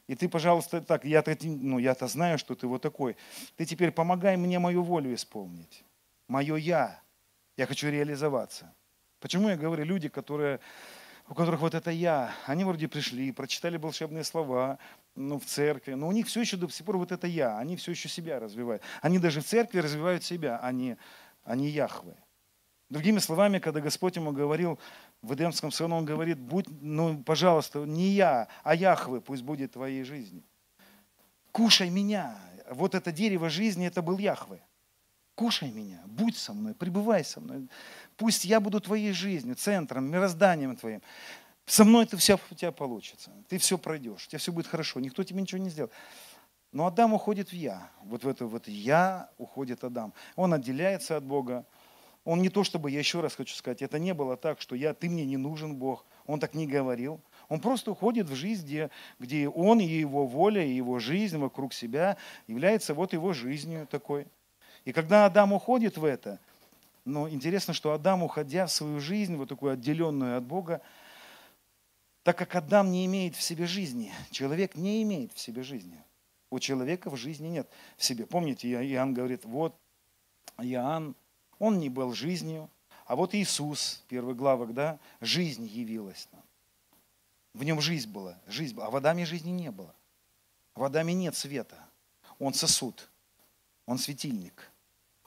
И 0.09 0.15
ты, 0.15 0.29
пожалуйста, 0.29 0.81
так, 0.81 1.05
я-то, 1.05 1.37
ну, 1.43 1.79
я-то 1.79 2.07
знаю, 2.07 2.39
что 2.39 2.55
ты 2.55 2.67
вот 2.67 2.83
такой. 2.83 3.17
Ты 3.57 3.65
теперь 3.65 3.93
помогай 3.93 4.37
мне 4.37 4.59
мою 4.59 4.83
волю 4.83 5.15
исполнить. 5.15 5.85
Мое 6.29 6.57
я. 6.57 7.01
Я 7.57 7.67
хочу 7.67 7.89
реализоваться. 7.91 8.73
Почему 9.21 9.49
я 9.49 9.57
говорю, 9.57 9.85
люди, 9.85 10.09
которые, 10.09 10.59
у 11.29 11.35
которых 11.35 11.61
вот 11.61 11.75
это 11.75 11.91
я, 11.91 12.35
они 12.47 12.65
вроде 12.65 12.89
пришли, 12.89 13.31
прочитали 13.31 13.77
волшебные 13.77 14.25
слова, 14.25 14.79
ну, 15.15 15.39
в 15.39 15.45
церкви, 15.45 15.93
но 15.93 16.09
у 16.09 16.13
них 16.13 16.27
все 16.27 16.41
еще 16.41 16.57
до 16.57 16.69
сих 16.69 16.85
пор 16.85 16.97
вот 16.97 17.13
это 17.13 17.27
я, 17.27 17.59
они 17.59 17.77
все 17.77 17.93
еще 17.93 18.09
себя 18.09 18.41
развивают. 18.41 18.83
Они 19.03 19.19
даже 19.19 19.41
в 19.41 19.45
церкви 19.45 19.79
развивают 19.79 20.25
себя, 20.25 20.59
а 20.63 20.73
не, 20.73 20.97
а 21.45 21.55
не 21.55 21.69
Яхве. 21.69 22.17
Другими 22.93 23.21
словами, 23.21 23.59
когда 23.59 23.81
Господь 23.81 24.17
ему 24.17 24.33
говорил 24.33 24.79
в 25.23 25.33
Эдемском 25.33 25.73
саду, 25.73 25.95
он 25.95 26.05
говорит, 26.05 26.39
будь, 26.39 26.67
ну, 26.83 27.23
пожалуйста, 27.23 27.79
не 27.87 28.11
я, 28.11 28.49
а 28.63 28.75
Яхве 28.75 29.23
пусть 29.23 29.43
будет 29.43 29.73
твоей 29.73 30.05
жизнью. 30.05 30.43
Кушай 31.53 31.89
меня. 31.89 32.37
Вот 32.71 32.95
это 32.95 33.11
дерево 33.11 33.49
жизни, 33.49 33.87
это 33.87 34.03
был 34.03 34.19
Яхве. 34.19 34.61
Кушай 35.35 35.71
меня, 35.71 36.03
будь 36.05 36.37
со 36.37 36.53
мной, 36.53 36.75
пребывай 36.75 37.25
со 37.25 37.41
мной. 37.41 37.67
Пусть 38.19 38.45
я 38.45 38.61
буду 38.61 38.79
твоей 38.79 39.13
жизнью, 39.13 39.55
центром, 39.55 40.11
мирозданием 40.11 40.77
твоим. 40.77 41.01
Со 41.65 41.85
мной 41.85 42.05
это 42.05 42.19
все 42.19 42.39
у 42.51 42.55
тебя 42.55 42.73
получится. 42.73 43.31
Ты 43.49 43.57
все 43.57 43.79
пройдешь, 43.79 44.27
у 44.27 44.29
тебя 44.29 44.39
все 44.39 44.53
будет 44.53 44.67
хорошо, 44.67 45.01
никто 45.01 45.25
тебе 45.25 45.41
ничего 45.41 45.63
не 45.63 45.71
сделает. 45.71 45.95
Но 46.73 46.87
Адам 46.87 47.15
уходит 47.15 47.49
в 47.49 47.55
я. 47.55 47.91
Вот 48.03 48.25
в 48.25 48.29
это 48.29 48.45
вот 48.45 48.69
я 48.69 49.31
уходит 49.39 49.83
Адам. 49.83 50.13
Он 50.37 50.53
отделяется 50.53 51.17
от 51.17 51.25
Бога. 51.25 51.65
Он 52.25 52.41
не 52.41 52.49
то 52.51 52.63
чтобы, 52.63 52.91
я 52.91 53.01
еще 53.01 53.21
раз 53.21 53.35
хочу 53.35 53.55
сказать, 53.55 53.83
это 53.83 53.99
не 53.99 54.15
было 54.15 54.37
так, 54.37 54.61
что 54.61 54.77
я, 54.77 54.95
ты 54.95 55.09
мне 55.09 55.25
не 55.25 55.37
нужен, 55.37 55.75
Бог. 55.75 56.05
Он 56.27 56.39
так 56.39 56.55
не 56.55 56.69
говорил. 56.69 57.21
Он 57.49 57.61
просто 57.61 57.91
уходит 57.91 58.29
в 58.29 58.35
жизнь, 58.35 58.65
где, 58.65 58.91
где 59.19 59.49
он 59.49 59.81
и 59.81 59.85
его 59.85 60.27
воля, 60.27 60.65
и 60.65 60.73
его 60.73 61.01
жизнь 61.01 61.37
вокруг 61.39 61.75
себя 61.75 62.17
является 62.47 62.95
вот 62.95 63.13
его 63.13 63.33
жизнью 63.33 63.89
такой. 63.91 64.27
И 64.85 64.93
когда 64.93 65.27
Адам 65.27 65.53
уходит 65.53 65.97
в 65.99 66.05
это, 66.05 66.39
но 67.05 67.29
интересно, 67.29 67.75
что 67.75 67.93
Адам, 67.93 68.23
уходя 68.23 68.67
в 68.67 68.73
свою 68.73 69.01
жизнь, 69.01 69.35
вот 69.37 69.49
такую 69.49 69.73
отделенную 69.73 70.39
от 70.39 70.45
Бога, 70.45 70.81
так 72.23 72.39
как 72.39 72.55
Адам 72.55 72.93
не 72.93 73.05
имеет 73.07 73.35
в 73.35 73.43
себе 73.43 73.67
жизни, 73.67 74.13
человек 74.31 74.77
не 74.77 75.03
имеет 75.03 75.33
в 75.33 75.41
себе 75.41 75.65
жизни. 75.65 76.01
У 76.51 76.61
человека 76.61 77.11
в 77.11 77.17
жизни 77.17 77.49
нет 77.49 77.69
в 77.97 78.05
себе. 78.05 78.27
Помните, 78.27 78.69
Иоанн 78.69 79.15
говорит, 79.15 79.45
вот 79.45 79.75
Иоанн, 80.59 81.17
он 81.63 81.79
не 81.79 81.89
был 81.89 82.13
жизнью, 82.13 82.69
а 83.07 83.15
вот 83.15 83.37
Иисус, 83.37 84.03
первый 84.09 84.35
главок, 84.35 84.75
да, 84.75 84.99
жизнь 85.21 85.65
явилась 85.65 86.29
нам. 86.33 86.43
В 87.55 87.63
нем 87.63 87.81
жизнь 87.81 88.11
была, 88.11 88.37
жизнь 88.49 88.75
была, 88.75 88.89
а 88.89 88.91
в 88.91 88.97
Адаме 88.97 89.25
жизни 89.25 89.51
не 89.51 89.71
было. 89.71 89.95
В 90.75 90.83
Адаме 90.83 91.15
нет 91.15 91.37
света. 91.37 91.79
Он 92.41 92.53
сосуд, 92.53 93.09
он 93.87 93.99
светильник. 93.99 94.73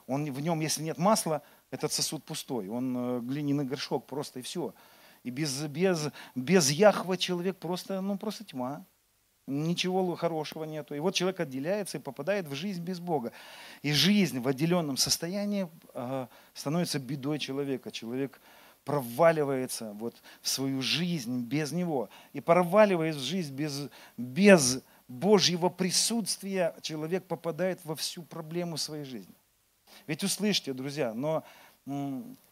Он, 0.06 0.30
в 0.30 0.40
нем, 0.40 0.60
если 0.60 0.82
нет 0.82 0.98
масла, 0.98 1.40
этот 1.70 1.90
сосуд 1.90 2.22
пустой. 2.22 2.68
Он 2.68 2.96
э, 2.96 3.20
глиняный 3.20 3.64
горшок 3.64 4.06
просто 4.06 4.40
и 4.40 4.42
все. 4.42 4.74
И 5.22 5.30
без, 5.30 5.62
без, 5.62 6.08
без 6.34 6.70
Яхва 6.70 7.16
человек 7.16 7.56
просто, 7.56 8.02
ну, 8.02 8.18
просто 8.18 8.44
тьма. 8.44 8.84
Ничего 9.46 10.16
хорошего 10.16 10.64
нету. 10.64 10.94
И 10.94 10.98
вот 10.98 11.14
человек 11.14 11.40
отделяется 11.40 11.98
и 11.98 12.00
попадает 12.00 12.48
в 12.48 12.54
жизнь 12.54 12.82
без 12.82 12.98
Бога. 12.98 13.32
И 13.82 13.92
жизнь 13.92 14.40
в 14.40 14.48
отделенном 14.48 14.96
состоянии 14.96 15.68
э, 15.94 16.26
становится 16.52 16.98
бедой 16.98 17.38
человека. 17.38 17.92
Человек 17.92 18.40
проваливается 18.84 19.92
вот 19.94 20.16
в 20.40 20.48
свою 20.48 20.82
жизнь 20.82 21.42
без 21.42 21.70
Него. 21.70 22.08
И 22.32 22.40
проваливаясь 22.40 23.16
в 23.16 23.22
жизнь 23.22 23.54
без, 23.54 23.88
без 24.16 24.82
Божьего 25.06 25.68
присутствия, 25.68 26.74
человек 26.82 27.24
попадает 27.24 27.80
во 27.84 27.94
всю 27.94 28.22
проблему 28.22 28.76
своей 28.76 29.04
жизни. 29.04 29.34
Ведь 30.06 30.24
услышьте, 30.24 30.72
друзья, 30.72 31.14
но 31.14 31.44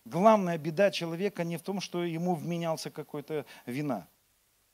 главная 0.05 0.59
беда 0.59 0.90
человека 0.90 1.45
не 1.45 1.57
в 1.57 1.62
том, 1.62 1.80
что 1.80 2.05
ему 2.05 2.34
вменялся 2.34 2.90
какой-то 2.90 3.47
вина. 3.66 4.07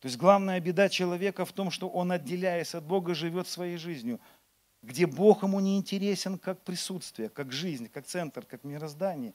То 0.00 0.06
есть 0.06 0.16
главная 0.16 0.58
беда 0.60 0.88
человека 0.88 1.44
в 1.44 1.52
том, 1.52 1.70
что 1.70 1.88
он, 1.88 2.10
отделяясь 2.10 2.74
от 2.74 2.84
Бога, 2.84 3.14
живет 3.14 3.46
своей 3.46 3.76
жизнью, 3.76 4.18
где 4.82 5.06
Бог 5.06 5.42
ему 5.42 5.60
не 5.60 5.76
интересен 5.76 6.38
как 6.38 6.62
присутствие, 6.62 7.28
как 7.28 7.52
жизнь, 7.52 7.88
как 7.88 8.06
центр, 8.06 8.46
как 8.46 8.64
мироздание, 8.64 9.34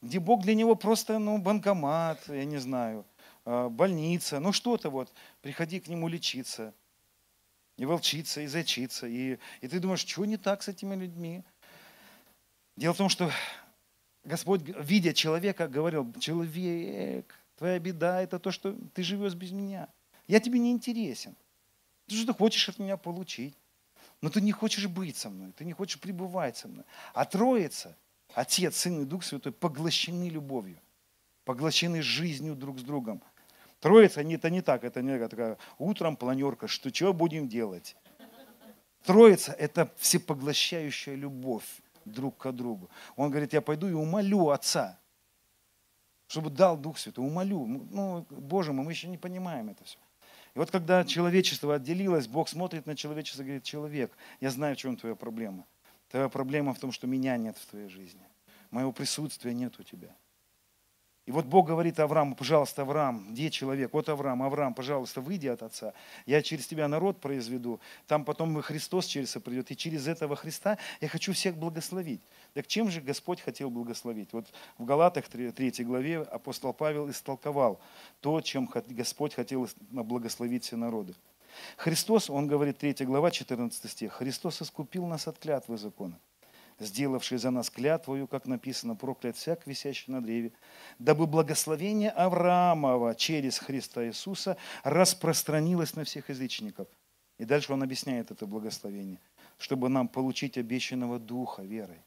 где 0.00 0.18
Бог 0.18 0.42
для 0.42 0.54
него 0.54 0.74
просто 0.74 1.18
ну, 1.18 1.36
банкомат, 1.36 2.26
я 2.28 2.46
не 2.46 2.56
знаю, 2.56 3.04
а, 3.44 3.68
больница, 3.68 4.40
ну 4.40 4.52
что-то 4.52 4.88
вот, 4.88 5.12
приходи 5.42 5.80
к 5.80 5.88
нему 5.88 6.08
лечиться, 6.08 6.72
и 7.76 7.84
волчиться, 7.84 8.40
и 8.40 8.46
зачиться, 8.46 9.06
и, 9.06 9.38
и 9.60 9.68
ты 9.68 9.80
думаешь, 9.80 10.00
что 10.00 10.24
не 10.24 10.38
так 10.38 10.62
с 10.62 10.68
этими 10.68 10.94
людьми? 10.94 11.44
Дело 12.76 12.94
в 12.94 12.96
том, 12.98 13.10
что 13.10 13.30
Господь, 14.24 14.62
видя 14.78 15.12
человека, 15.12 15.68
говорил, 15.68 16.10
человек, 16.18 17.39
твоя 17.60 17.78
беда 17.78 18.22
это 18.22 18.38
то, 18.38 18.50
что 18.50 18.74
ты 18.94 19.02
живешь 19.02 19.34
без 19.34 19.50
меня. 19.52 19.86
Я 20.26 20.40
тебе 20.40 20.58
не 20.58 20.72
интересен. 20.72 21.36
Ты 22.06 22.14
что-то 22.14 22.32
хочешь 22.32 22.66
от 22.70 22.78
меня 22.78 22.96
получить. 22.96 23.54
Но 24.22 24.30
ты 24.30 24.40
не 24.40 24.50
хочешь 24.50 24.86
быть 24.86 25.16
со 25.18 25.28
мной, 25.28 25.52
ты 25.52 25.66
не 25.66 25.74
хочешь 25.74 26.00
пребывать 26.00 26.56
со 26.56 26.68
мной. 26.68 26.84
А 27.12 27.26
Троица, 27.26 27.96
Отец, 28.34 28.76
Сын 28.76 29.02
и 29.02 29.04
Дух 29.04 29.24
Святой 29.24 29.52
поглощены 29.52 30.30
любовью, 30.30 30.78
поглощены 31.44 32.00
жизнью 32.00 32.54
друг 32.54 32.78
с 32.78 32.82
другом. 32.82 33.22
Троица, 33.78 34.22
это 34.22 34.50
не 34.50 34.62
так, 34.62 34.84
это 34.84 35.02
не 35.02 35.18
такая 35.28 35.58
утром 35.78 36.16
планерка, 36.16 36.66
что 36.66 36.92
что 36.94 37.12
будем 37.12 37.46
делать. 37.46 37.94
Троица– 39.04 39.52
это 39.58 39.92
всепоглощающая 39.98 41.14
любовь 41.14 41.82
друг 42.06 42.38
к 42.38 42.52
другу. 42.52 42.88
Он 43.16 43.30
говорит, 43.30 43.52
я 43.52 43.60
пойду 43.60 43.86
и 43.88 43.92
умолю 43.92 44.48
Отца, 44.48 44.98
чтобы 46.30 46.48
дал 46.48 46.76
Дух 46.76 46.96
Святой, 46.96 47.26
умолю. 47.26 47.66
Ну, 47.66 48.24
Боже 48.30 48.72
мой, 48.72 48.84
мы 48.84 48.92
еще 48.92 49.08
не 49.08 49.18
понимаем 49.18 49.68
это 49.68 49.82
все. 49.82 49.98
И 50.54 50.58
вот 50.60 50.70
когда 50.70 51.04
человечество 51.04 51.74
отделилось, 51.74 52.28
Бог 52.28 52.48
смотрит 52.48 52.86
на 52.86 52.94
человечество 52.94 53.42
и 53.42 53.46
говорит, 53.46 53.64
человек, 53.64 54.16
я 54.40 54.50
знаю, 54.50 54.76
в 54.76 54.78
чем 54.78 54.96
твоя 54.96 55.16
проблема. 55.16 55.66
Твоя 56.08 56.28
проблема 56.28 56.72
в 56.72 56.78
том, 56.78 56.92
что 56.92 57.08
меня 57.08 57.36
нет 57.36 57.58
в 57.58 57.66
твоей 57.66 57.88
жизни. 57.88 58.22
Моего 58.70 58.92
присутствия 58.92 59.52
нет 59.52 59.80
у 59.80 59.82
тебя. 59.82 60.14
И 61.30 61.32
вот 61.32 61.44
Бог 61.44 61.68
говорит 61.68 62.00
Аврааму, 62.00 62.34
пожалуйста, 62.34 62.82
Авраам, 62.82 63.24
где 63.30 63.50
человек? 63.50 63.92
Вот 63.92 64.08
Авраам, 64.08 64.42
Авраам, 64.42 64.74
пожалуйста, 64.74 65.20
выйди 65.20 65.46
от 65.46 65.62
отца. 65.62 65.92
Я 66.26 66.42
через 66.42 66.66
тебя 66.66 66.88
народ 66.88 67.20
произведу. 67.20 67.78
Там 68.08 68.24
потом 68.24 68.60
Христос 68.62 69.06
через 69.06 69.30
это 69.30 69.38
придет. 69.38 69.70
И 69.70 69.76
через 69.76 70.08
этого 70.08 70.34
Христа 70.34 70.76
я 71.00 71.06
хочу 71.06 71.32
всех 71.32 71.56
благословить. 71.56 72.20
Так 72.52 72.66
чем 72.66 72.90
же 72.90 73.00
Господь 73.00 73.40
хотел 73.40 73.70
благословить? 73.70 74.32
Вот 74.32 74.48
в 74.76 74.84
Галатах 74.84 75.28
3, 75.28 75.52
3 75.52 75.84
главе 75.84 76.18
апостол 76.22 76.72
Павел 76.72 77.08
истолковал 77.08 77.78
то, 78.20 78.40
чем 78.40 78.68
Господь 78.88 79.34
хотел 79.34 79.68
благословить 79.92 80.64
все 80.64 80.74
народы. 80.74 81.14
Христос, 81.76 82.28
он 82.28 82.48
говорит, 82.48 82.78
3 82.78 83.06
глава, 83.06 83.30
14 83.30 83.88
стих, 83.88 84.14
Христос 84.14 84.62
искупил 84.62 85.06
нас 85.06 85.28
от 85.28 85.38
клятвы 85.38 85.78
закона 85.78 86.18
сделавший 86.80 87.38
за 87.38 87.50
нас 87.50 87.70
клятвою, 87.70 88.26
как 88.26 88.46
написано, 88.46 88.96
проклят 88.96 89.36
всяк, 89.36 89.66
висящий 89.66 90.10
на 90.10 90.22
древе, 90.22 90.52
дабы 90.98 91.26
благословение 91.26 92.10
Авраамова 92.10 93.14
через 93.14 93.58
Христа 93.58 94.06
Иисуса 94.06 94.56
распространилось 94.82 95.94
на 95.94 96.04
всех 96.04 96.30
язычников. 96.30 96.88
И 97.38 97.44
дальше 97.44 97.72
он 97.72 97.82
объясняет 97.82 98.30
это 98.30 98.46
благословение, 98.46 99.20
чтобы 99.58 99.88
нам 99.88 100.08
получить 100.08 100.58
обещанного 100.58 101.18
Духа 101.18 101.62
верой. 101.62 102.02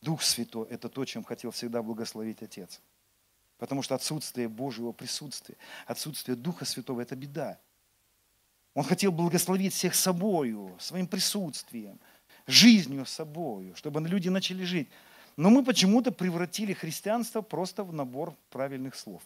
Дух 0.00 0.22
Святой– 0.22 0.68
это 0.70 0.88
то, 0.88 1.04
чем 1.04 1.24
хотел 1.24 1.50
всегда 1.50 1.82
благословить 1.82 2.42
Отец. 2.42 2.80
Потому 3.58 3.82
что 3.82 3.94
отсутствие 3.94 4.48
Божьего 4.48 4.92
присутствия, 4.92 5.56
отсутствие 5.86 6.36
Духа 6.36 6.64
Святого– 6.64 7.00
это 7.02 7.16
беда. 7.16 7.58
Он 8.74 8.82
хотел 8.82 9.12
благословить 9.12 9.72
всех 9.72 9.94
собою, 9.94 10.76
своим 10.80 11.06
присутствием, 11.06 12.00
жизнью 12.46 13.06
собою, 13.06 13.74
чтобы 13.76 14.00
люди 14.00 14.28
начали 14.28 14.64
жить. 14.64 14.88
Но 15.36 15.50
мы 15.50 15.64
почему-то 15.64 16.12
превратили 16.12 16.72
христианство 16.72 17.42
просто 17.42 17.82
в 17.84 17.92
набор 17.92 18.34
правильных 18.50 18.94
слов. 18.94 19.22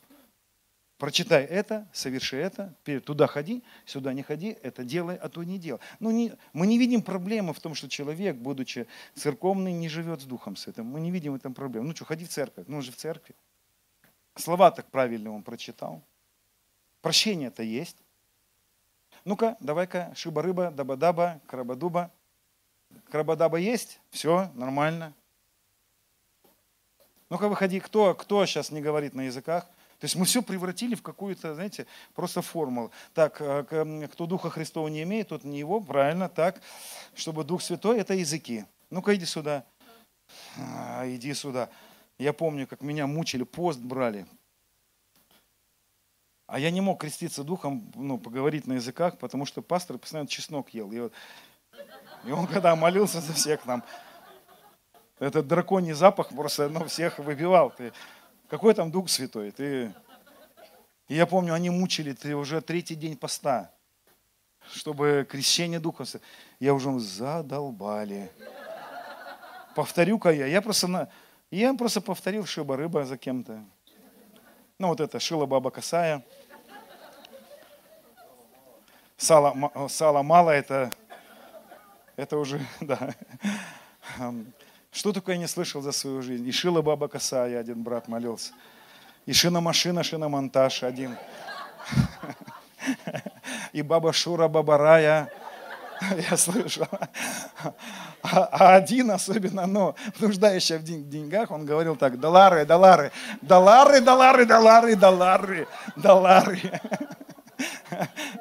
Прочитай 0.96 1.44
это, 1.44 1.86
соверши 1.92 2.36
это, 2.36 2.74
туда 3.04 3.28
ходи, 3.28 3.62
сюда 3.86 4.12
не 4.12 4.22
ходи, 4.22 4.56
это 4.62 4.82
делай, 4.82 5.14
а 5.16 5.28
то 5.28 5.44
не 5.44 5.56
делай. 5.56 5.80
Но 6.00 6.10
не, 6.10 6.32
мы 6.52 6.66
не 6.66 6.76
видим 6.76 7.02
проблемы 7.02 7.54
в 7.54 7.60
том, 7.60 7.76
что 7.76 7.88
человек, 7.88 8.34
будучи 8.34 8.88
церковный, 9.14 9.72
не 9.72 9.88
живет 9.88 10.22
с 10.22 10.24
Духом 10.24 10.56
Святым. 10.56 10.86
Мы 10.86 11.00
не 11.00 11.12
видим 11.12 11.34
в 11.34 11.36
этом 11.36 11.54
проблемы. 11.54 11.86
Ну 11.86 11.94
что, 11.94 12.04
ходи 12.04 12.24
в 12.24 12.30
церковь, 12.30 12.64
ну 12.66 12.78
он 12.78 12.82
же 12.82 12.90
в 12.90 12.96
церкви. 12.96 13.36
Слова 14.34 14.72
так 14.72 14.90
правильно 14.90 15.32
он 15.32 15.44
прочитал. 15.44 16.02
Прощение-то 17.00 17.62
есть. 17.62 17.96
Ну-ка, 19.24 19.56
давай-ка, 19.60 20.12
шиба-рыба, 20.16 20.72
даба-даба, 20.72 21.40
крабадуба. 21.46 22.10
Крабадаба 23.10 23.58
есть? 23.58 24.00
Все, 24.10 24.50
нормально. 24.54 25.14
Ну-ка, 27.30 27.48
выходи, 27.48 27.80
кто, 27.80 28.14
кто 28.14 28.44
сейчас 28.46 28.70
не 28.70 28.80
говорит 28.80 29.14
на 29.14 29.22
языках? 29.22 29.64
То 29.98 30.04
есть 30.04 30.14
мы 30.14 30.24
все 30.24 30.42
превратили 30.42 30.94
в 30.94 31.02
какую-то, 31.02 31.54
знаете, 31.54 31.86
просто 32.14 32.40
формулу. 32.40 32.92
Так, 33.14 33.40
э, 33.40 34.08
кто 34.12 34.26
Духа 34.26 34.48
Христова 34.48 34.86
не 34.88 35.02
имеет, 35.02 35.28
тот 35.28 35.42
не 35.44 35.58
его, 35.58 35.80
правильно, 35.80 36.28
так, 36.28 36.60
чтобы 37.14 37.42
Дух 37.42 37.62
Святой– 37.62 37.98
это 38.00 38.14
языки. 38.14 38.64
Ну-ка, 38.90 39.14
иди 39.16 39.24
сюда. 39.24 39.64
А, 40.56 41.04
иди 41.06 41.34
сюда. 41.34 41.68
Я 42.16 42.32
помню, 42.32 42.66
как 42.66 42.80
меня 42.80 43.06
мучили, 43.06 43.42
пост 43.42 43.80
брали. 43.80 44.26
А 46.46 46.58
я 46.58 46.70
не 46.70 46.80
мог 46.80 47.00
креститься 47.00 47.44
духом, 47.44 47.92
ну, 47.94 48.18
поговорить 48.18 48.66
на 48.66 48.74
языках, 48.74 49.18
потому 49.18 49.44
что 49.44 49.62
пастор 49.62 49.98
постоянно 49.98 50.28
чеснок 50.28 50.70
ел. 50.70 50.90
И, 50.92 51.00
вот, 51.00 51.12
и 52.24 52.30
он, 52.30 52.46
когда 52.46 52.74
молился 52.76 53.20
за 53.20 53.32
всех 53.32 53.64
нам, 53.66 53.82
этот 55.18 55.46
драконий 55.46 55.92
запах 55.92 56.28
просто 56.28 56.68
ну, 56.68 56.84
всех 56.84 57.18
выбивал. 57.18 57.70
Ты, 57.70 57.92
какой 58.48 58.74
там 58.74 58.90
Дух 58.90 59.08
Святой? 59.08 59.50
Ты... 59.50 59.92
И 61.08 61.14
я 61.14 61.26
помню, 61.26 61.54
они 61.54 61.70
мучили, 61.70 62.12
ты 62.12 62.36
уже 62.36 62.60
третий 62.60 62.94
день 62.94 63.16
поста, 63.16 63.72
чтобы 64.70 65.26
крещение 65.28 65.80
Духа 65.80 66.04
Я 66.60 66.74
уже 66.74 66.98
задолбали. 67.00 68.30
Повторю-ка 69.74 70.30
я. 70.30 70.46
Я 70.46 70.60
просто 70.60 70.86
на, 70.86 71.08
я 71.50 71.72
просто 71.74 72.00
повторил 72.00 72.44
шиба-рыба 72.44 73.04
за 73.04 73.16
кем-то. 73.16 73.64
Ну, 74.78 74.88
вот 74.88 75.00
это 75.00 75.18
шила 75.18 75.46
баба 75.46 75.70
косая. 75.70 76.22
Сало, 79.16 79.88
сало 79.88 80.22
мало, 80.22 80.50
это, 80.50 80.92
это 82.18 82.36
уже, 82.36 82.60
да. 82.80 83.14
Что 84.90 85.12
такое 85.12 85.36
я 85.36 85.40
не 85.40 85.46
слышал 85.46 85.80
за 85.80 85.92
свою 85.92 86.20
жизнь? 86.20 86.46
И 86.48 86.52
шила 86.52 86.82
баба 86.82 87.08
косая, 87.08 87.60
один 87.60 87.82
брат 87.82 88.08
молился. 88.08 88.52
И 89.24 89.32
шина 89.32 89.60
машина, 89.60 90.02
шина 90.02 90.28
монтаж 90.28 90.82
один. 90.82 91.16
И 93.72 93.82
баба 93.82 94.12
Шура, 94.12 94.48
баба 94.48 94.78
Рая, 94.78 95.30
я 96.30 96.36
слышал. 96.36 96.88
А, 98.22 98.76
один, 98.76 99.10
особенно, 99.10 99.66
ну, 99.66 99.94
нуждающий 100.18 100.78
в 100.78 100.82
деньгах, 100.82 101.50
он 101.50 101.66
говорил 101.66 101.96
так, 101.96 102.18
доллары, 102.18 102.64
доллары, 102.64 103.12
доллары, 103.42 104.00
доллары, 104.00 104.46
доллары, 104.46 104.96
доллары, 104.96 105.68
доллары. 105.96 106.80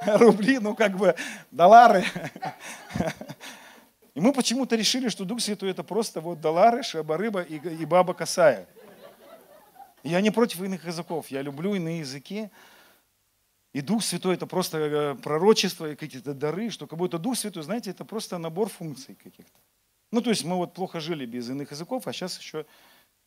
Рубли, 0.06 0.60
ну, 0.60 0.76
как 0.76 0.98
бы, 0.98 1.16
доллары. 1.52 2.06
И 4.18 4.20
мы 4.20 4.34
почему-то 4.34 4.76
решили, 4.76 5.10
что 5.10 5.26
Дух 5.26 5.42
Святой 5.42 5.70
это 5.70 5.84
просто 5.84 6.22
вот 6.22 6.42
доллары, 6.42 6.82
шаба-рыба 6.82 7.44
и, 7.44 7.58
и 7.58 7.86
баба 7.86 8.16
косая. 8.16 8.68
Я 10.02 10.22
не 10.22 10.32
против 10.32 10.60
иных 10.64 10.88
языков, 10.88 11.28
я 11.30 11.44
люблю 11.44 11.76
иные 11.76 12.00
языки, 12.00 12.50
и 13.74 13.82
Дух 13.82 14.04
Святой 14.04 14.34
это 14.34 14.48
просто 14.48 14.78
э, 14.80 15.16
пророчество 15.22 15.92
и 15.92 15.96
какие-то 15.96 16.34
дары, 16.34 16.72
что 16.72 16.88
как 16.88 16.98
будто 16.98 17.20
Дух 17.20 17.38
Святой, 17.38 17.62
знаете, 17.62 17.92
это 17.92 18.06
просто 18.06 18.40
набор 18.40 18.70
функций 18.70 19.14
каких-то. 19.14 19.60
Ну, 20.10 20.22
то 20.22 20.32
есть 20.32 20.44
мы 20.44 20.56
вот 20.56 20.74
плохо 20.74 21.00
жили 21.00 21.28
без 21.28 21.48
иных 21.52 21.70
языков, 21.70 22.08
а 22.08 22.12
сейчас 22.12 22.40
еще 22.40 22.66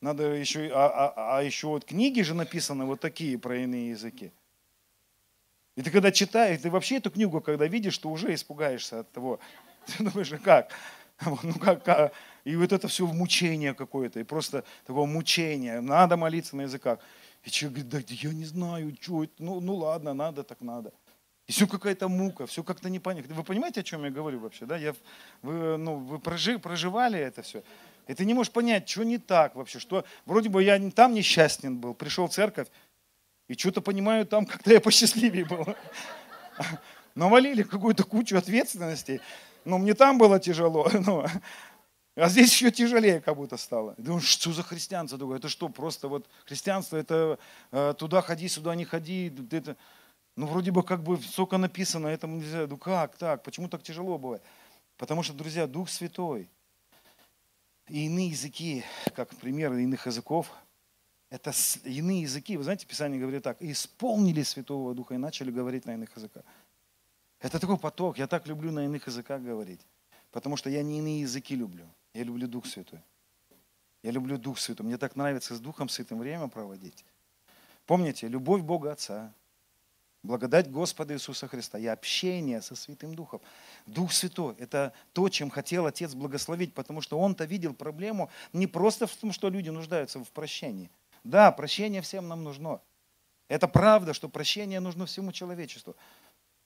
надо 0.01 0.25
еще, 0.25 0.73
а, 0.75 0.89
а, 0.89 1.39
а 1.39 1.43
еще 1.45 1.69
вот 1.69 1.85
книги 1.85 2.21
же 2.23 2.35
написаны 2.35 2.85
вот 2.85 2.99
такие 2.99 3.39
про 3.39 3.57
иные 3.57 3.91
языки. 3.91 4.33
И 5.77 5.83
ты 5.83 5.93
когда 5.93 6.11
читаешь, 6.11 6.61
ты 6.61 6.69
вообще 6.69 6.97
эту 6.97 7.13
книгу, 7.13 7.41
когда 7.41 7.69
видишь, 7.69 7.97
то 7.97 8.09
уже 8.09 8.35
испугаешься 8.35 8.99
от 8.99 9.13
того. 9.13 9.39
Ты 9.87 10.05
думаешь, 10.05 10.33
а 10.33 10.39
как? 10.39 10.73
Ну 11.43 11.55
как, 11.55 11.85
как? 11.85 12.13
И 12.45 12.57
вот 12.57 12.73
это 12.73 12.89
все 12.89 13.05
в 13.05 13.13
мучение 13.13 13.75
какое-то, 13.75 14.21
и 14.21 14.23
просто 14.23 14.65
такое 14.87 15.05
мучение. 15.05 15.81
Надо 15.81 16.17
молиться 16.17 16.57
на 16.57 16.63
языках. 16.63 16.99
И 17.45 17.51
человек 17.51 17.85
говорит, 17.87 18.09
да 18.09 18.15
я 18.15 18.33
не 18.33 18.45
знаю, 18.45 18.97
что 19.01 19.25
это, 19.25 19.35
ну, 19.39 19.61
ну 19.61 19.75
ладно, 19.75 20.15
надо, 20.15 20.43
так 20.43 20.61
надо. 20.63 20.93
И 21.47 21.53
все 21.53 21.67
какая-то 21.67 22.09
мука, 22.09 22.47
все 22.47 22.63
как-то 22.63 22.89
непонятно. 22.89 23.35
Вы 23.35 23.43
понимаете, 23.43 23.81
о 23.81 23.83
чем 23.83 24.05
я 24.05 24.11
говорю 24.11 24.39
вообще? 24.39 24.67
Да? 24.67 24.77
Я, 24.77 24.95
вы 25.43 25.77
ну, 25.77 25.97
вы 25.97 26.19
прожи, 26.19 26.59
проживали 26.59 27.19
это 27.19 27.43
все. 27.43 27.63
И 28.07 28.15
ты 28.15 28.25
не 28.25 28.35
можешь 28.35 28.53
понять, 28.53 28.89
что 28.89 29.03
не 29.03 29.19
так 29.19 29.57
вообще. 29.57 29.79
Что 29.79 30.05
вроде 30.27 30.49
бы 30.49 30.63
я 30.63 30.79
там 30.91 31.13
несчастен 31.13 31.77
был, 31.77 31.95
пришел 31.95 32.29
в 32.29 32.33
церковь, 32.33 32.69
и 33.49 33.55
что-то 33.55 33.81
понимаю, 33.81 34.27
там 34.27 34.47
как-то 34.53 34.73
я 34.73 34.81
посчастливее 34.81 35.45
был. 35.45 35.67
Навалили 37.15 37.65
какую-то 37.65 38.05
кучу 38.05 38.37
ответственностей. 38.37 39.21
Но 39.65 39.79
мне 39.79 39.95
там 39.95 40.19
было 40.19 40.39
тяжело. 40.39 40.89
Ну, 41.07 41.25
а 42.17 42.29
здесь 42.29 42.53
еще 42.53 42.71
тяжелее 42.71 43.21
как 43.21 43.37
будто 43.37 43.57
стало. 43.57 43.95
Думаю, 43.97 44.21
что 44.21 44.53
за 44.53 44.63
христианство 44.63 45.19
такое? 45.19 45.39
Это 45.39 45.49
что, 45.49 45.69
просто 45.69 46.09
вот 46.09 46.29
христианство, 46.45 46.97
это 46.97 47.39
э, 47.71 47.95
туда 47.97 48.21
ходи, 48.21 48.49
сюда 48.49 48.75
не 48.75 48.85
ходи. 48.85 49.33
Это, 49.51 49.77
ну, 50.37 50.47
вроде 50.47 50.71
бы 50.71 50.83
как 50.83 51.03
бы 51.03 51.17
столько 51.23 51.57
написано, 51.57 52.09
этому 52.09 52.37
нельзя. 52.37 52.67
Ну 52.67 52.77
как 52.77 53.17
так? 53.17 53.43
Почему 53.43 53.69
так 53.69 53.83
тяжело 53.83 54.19
бывает? 54.19 54.43
Потому 54.97 55.23
что, 55.23 55.33
друзья, 55.33 55.67
Дух 55.67 55.89
Святой 55.89 56.51
и 57.89 58.07
иные 58.07 58.29
языки, 58.29 58.85
как 59.15 59.35
пример 59.37 59.73
иных 59.73 60.07
языков, 60.07 60.53
это 61.31 61.53
иные 61.85 62.23
языки. 62.23 62.57
Вы 62.57 62.65
знаете, 62.65 62.87
Писание 62.87 63.21
говорит 63.21 63.45
так, 63.45 63.57
исполнили 63.61 64.43
Святого 64.43 64.95
Духа 64.95 65.15
и 65.15 65.19
начали 65.19 65.51
говорить 65.51 65.87
на 65.87 65.95
иных 65.95 66.15
языках. 66.17 66.43
Это 67.41 67.59
такой 67.59 67.79
поток. 67.79 68.19
Я 68.19 68.27
так 68.27 68.47
люблю 68.47 68.71
на 68.71 68.85
иных 68.85 69.07
языках 69.07 69.43
говорить. 69.43 69.81
Потому 70.31 70.57
что 70.57 70.71
я 70.71 70.83
не 70.83 70.99
иные 70.99 71.23
языки 71.23 71.57
люблю. 71.57 71.87
Я 72.15 72.23
люблю 72.23 72.47
Дух 72.47 72.67
Святой. 72.67 73.01
Я 74.03 74.11
люблю 74.11 74.39
Дух 74.39 74.59
Святой. 74.59 74.87
Мне 74.87 74.99
так 74.99 75.17
нравится 75.17 75.55
с 75.55 75.61
Духом 75.61 75.89
Святым 75.89 76.19
время 76.19 76.49
проводить. 76.49 77.05
Помните, 77.87 78.29
любовь 78.29 78.63
Бога 78.63 78.93
Отца, 78.93 79.33
благодать 80.23 80.71
Господа 80.71 81.15
Иисуса 81.15 81.49
Христа 81.49 81.79
и 81.79 81.87
общение 81.87 82.63
со 82.63 82.77
Святым 82.77 83.15
Духом. 83.15 83.41
Дух 83.87 84.13
Святой– 84.13 84.55
это 84.59 84.93
то, 85.13 85.29
чем 85.29 85.51
хотел 85.51 85.87
Отец 85.87 86.15
благословить, 86.15 86.75
потому 86.75 87.01
что 87.01 87.19
Он-то 87.19 87.45
видел 87.45 87.75
проблему 87.75 88.31
не 88.53 88.67
просто 88.67 89.07
в 89.07 89.17
том, 89.17 89.33
что 89.33 89.49
люди 89.49 89.71
нуждаются 89.71 90.23
в 90.23 90.31
прощении. 90.31 90.91
Да, 91.25 91.51
прощение 91.53 92.03
всем 92.03 92.29
нам 92.29 92.45
нужно. 92.45 92.81
Это 93.49 93.67
правда, 93.67 94.15
что 94.15 94.29
прощение 94.29 94.79
нужно 94.81 95.07
всему 95.07 95.33
человечеству. 95.33 95.97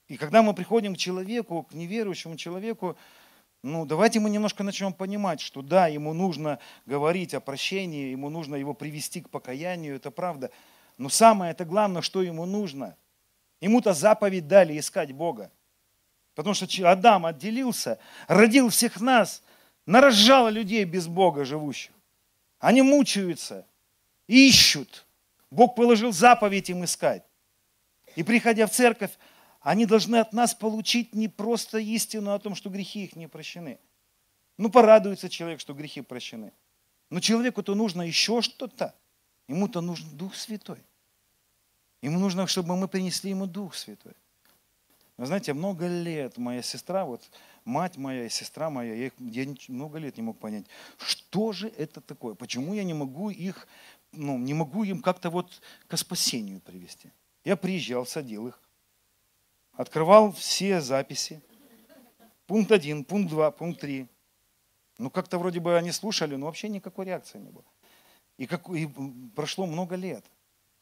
И 0.09 0.17
когда 0.17 0.43
мы 0.43 0.55
приходим 0.55 0.95
к 0.95 0.99
человеку, 0.99 1.63
к 1.63 1.73
неверующему 1.73 2.37
человеку, 2.37 2.97
ну, 3.63 3.87
давайте 3.87 4.21
мы 4.21 4.29
немножко 4.29 4.63
начнем 4.63 4.93
понимать, 4.93 5.41
что 5.41 5.63
да, 5.63 5.87
ему 5.87 6.13
нужно 6.13 6.59
говорить 6.85 7.33
о 7.33 7.41
прощении, 7.41 8.11
ему 8.11 8.29
нужно 8.29 8.57
его 8.57 8.75
привести 8.75 9.23
к 9.23 9.31
покаянию, 9.31 9.97
это 9.97 10.11
правда. 10.11 10.51
Но 10.99 11.09
самое 11.09 11.53
это 11.53 11.65
главное, 11.65 12.03
что 12.03 12.21
ему 12.21 12.45
нужно. 12.45 12.97
Ему-то 13.61 13.95
заповедь 13.95 14.47
дали 14.47 14.79
искать 14.79 15.13
Бога. 15.13 15.51
Потому 16.35 16.53
что 16.55 16.67
Адам 16.91 17.25
отделился, 17.25 17.99
родил 18.29 18.69
всех 18.69 19.01
нас, 19.01 19.43
нарожал 19.87 20.51
людей 20.51 20.85
без 20.85 21.07
Бога 21.07 21.47
живущих. 21.47 21.93
Они 22.59 22.83
мучаются, 22.83 23.67
ищут. 24.27 25.07
Бог 25.51 25.75
положил 25.75 26.13
заповедь 26.13 26.69
им 26.69 26.85
искать. 26.85 27.25
И 28.17 28.23
приходя 28.23 28.67
в 28.67 28.73
церковь, 28.73 29.13
они 29.65 29.87
должны 29.87 30.17
от 30.17 30.35
нас 30.35 30.55
получить 30.55 31.15
не 31.15 31.27
просто 31.27 31.79
истину 31.79 32.35
о 32.35 32.39
том, 32.39 32.55
что 32.55 32.69
грехи 32.69 33.05
их 33.05 33.17
не 33.17 33.27
прощены. 33.27 33.79
Ну, 34.59 34.71
порадуется 34.71 35.31
человек, 35.31 35.59
что 35.59 35.73
грехи 35.73 36.03
прощены. 36.03 36.53
Но 37.09 37.19
человеку-то 37.19 37.75
нужно 37.75 38.03
еще 38.03 38.43
что-то. 38.43 38.95
Ему-то 39.49 39.81
нужен 39.81 40.07
Дух 40.19 40.35
Святой. 40.35 40.85
Ему 42.03 42.19
нужно, 42.19 42.47
чтобы 42.47 42.77
мы 42.77 42.89
принесли 42.89 43.31
ему 43.31 43.47
Дух 43.47 43.75
Святой. 43.75 44.13
Вы 45.17 45.25
знаете, 45.25 45.55
много 45.55 45.87
лет 45.87 46.37
моя 46.37 46.61
сестра, 46.61 47.07
вот 47.07 47.23
мать 47.65 47.97
моя 47.97 48.27
и 48.27 48.29
сестра 48.29 48.69
моя, 48.69 48.95
я, 48.95 49.07
их, 49.07 49.13
я 49.19 49.47
много 49.69 49.97
лет 49.97 50.19
не 50.19 50.23
мог 50.23 50.39
понять, 50.39 50.67
что 50.99 51.53
же 51.53 51.69
это 51.69 52.03
такое, 52.03 52.35
почему 52.35 52.75
я 52.75 52.85
не 52.85 52.95
могу 52.95 53.31
их, 53.31 53.67
ну, 54.13 54.37
не 54.37 54.53
могу 54.53 54.85
им 54.85 55.01
как-то 55.01 55.31
вот 55.31 55.63
к 55.87 55.97
спасению 55.97 56.61
привести. 56.61 57.11
Я 57.45 57.57
приезжал, 57.57 58.05
садил 58.05 58.49
их, 58.49 58.61
открывал 59.77 60.33
все 60.33 60.81
записи, 60.81 61.43
пункт 62.47 62.73
один, 62.73 63.05
пункт 63.05 63.31
два, 63.31 63.51
пункт 63.51 63.81
три. 63.81 64.07
Ну, 64.99 65.11
как-то 65.11 65.39
вроде 65.39 65.61
бы 65.61 65.77
они 65.77 65.93
слушали, 65.93 66.37
но 66.37 66.47
вообще 66.47 66.69
никакой 66.69 67.07
реакции 67.07 67.39
не 67.39 67.51
было. 67.51 67.65
И, 68.37 68.47
как, 68.47 68.69
и 68.69 68.89
прошло 69.35 69.67
много 69.67 69.97
лет. 69.97 70.25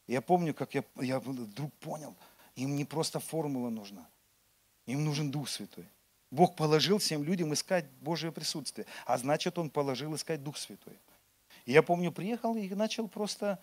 Я 0.06 0.20
помню, 0.20 0.54
как 0.54 0.74
я, 0.74 0.84
я 1.00 1.20
вдруг 1.20 1.72
понял, 1.74 2.14
им 2.56 2.76
не 2.76 2.84
просто 2.84 3.20
формула 3.20 3.70
нужна, 3.70 4.06
им 4.86 5.04
нужен 5.04 5.30
Дух 5.30 5.48
Святой. 5.48 5.86
Бог 6.30 6.56
положил 6.56 6.98
всем 6.98 7.22
людям 7.22 7.52
искать 7.52 7.84
Божье 8.00 8.32
присутствие, 8.32 8.86
а 9.06 9.18
значит, 9.18 9.58
Он 9.58 9.70
положил 9.70 10.14
искать 10.14 10.42
Дух 10.42 10.56
Святой. 10.56 10.98
И 11.66 11.72
я 11.72 11.82
помню, 11.82 12.10
приехал 12.10 12.56
и 12.56 12.68
начал 12.74 13.06
просто, 13.06 13.58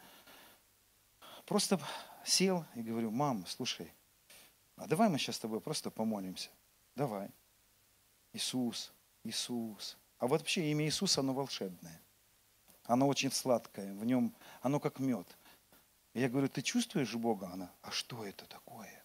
просто 1.45 1.79
сел 2.23 2.63
и 2.75 2.81
говорю, 2.81 3.11
мам, 3.11 3.45
слушай, 3.47 3.91
а 4.79 4.87
давай 4.87 5.09
мы 5.09 5.17
сейчас 5.17 5.35
с 5.35 5.39
тобой 5.39 5.61
просто 5.61 5.91
помолимся. 5.91 6.49
Давай. 6.95 7.29
Иисус, 8.33 8.91
Иисус. 9.23 9.97
А 10.17 10.27
вот 10.27 10.41
вообще 10.41 10.71
имя 10.71 10.87
Иисус, 10.87 11.17
оно 11.17 11.33
волшебное. 11.33 12.01
Оно 12.85 13.07
очень 13.07 13.31
сладкое, 13.31 13.93
в 13.93 14.03
нем, 14.05 14.33
оно 14.61 14.79
как 14.79 14.99
мед. 14.99 15.37
Я 16.13 16.27
говорю, 16.27 16.49
ты 16.49 16.61
чувствуешь 16.63 17.13
Бога? 17.13 17.49
Она, 17.53 17.71
а 17.83 17.91
что 17.91 18.25
это 18.25 18.45
такое? 18.45 19.03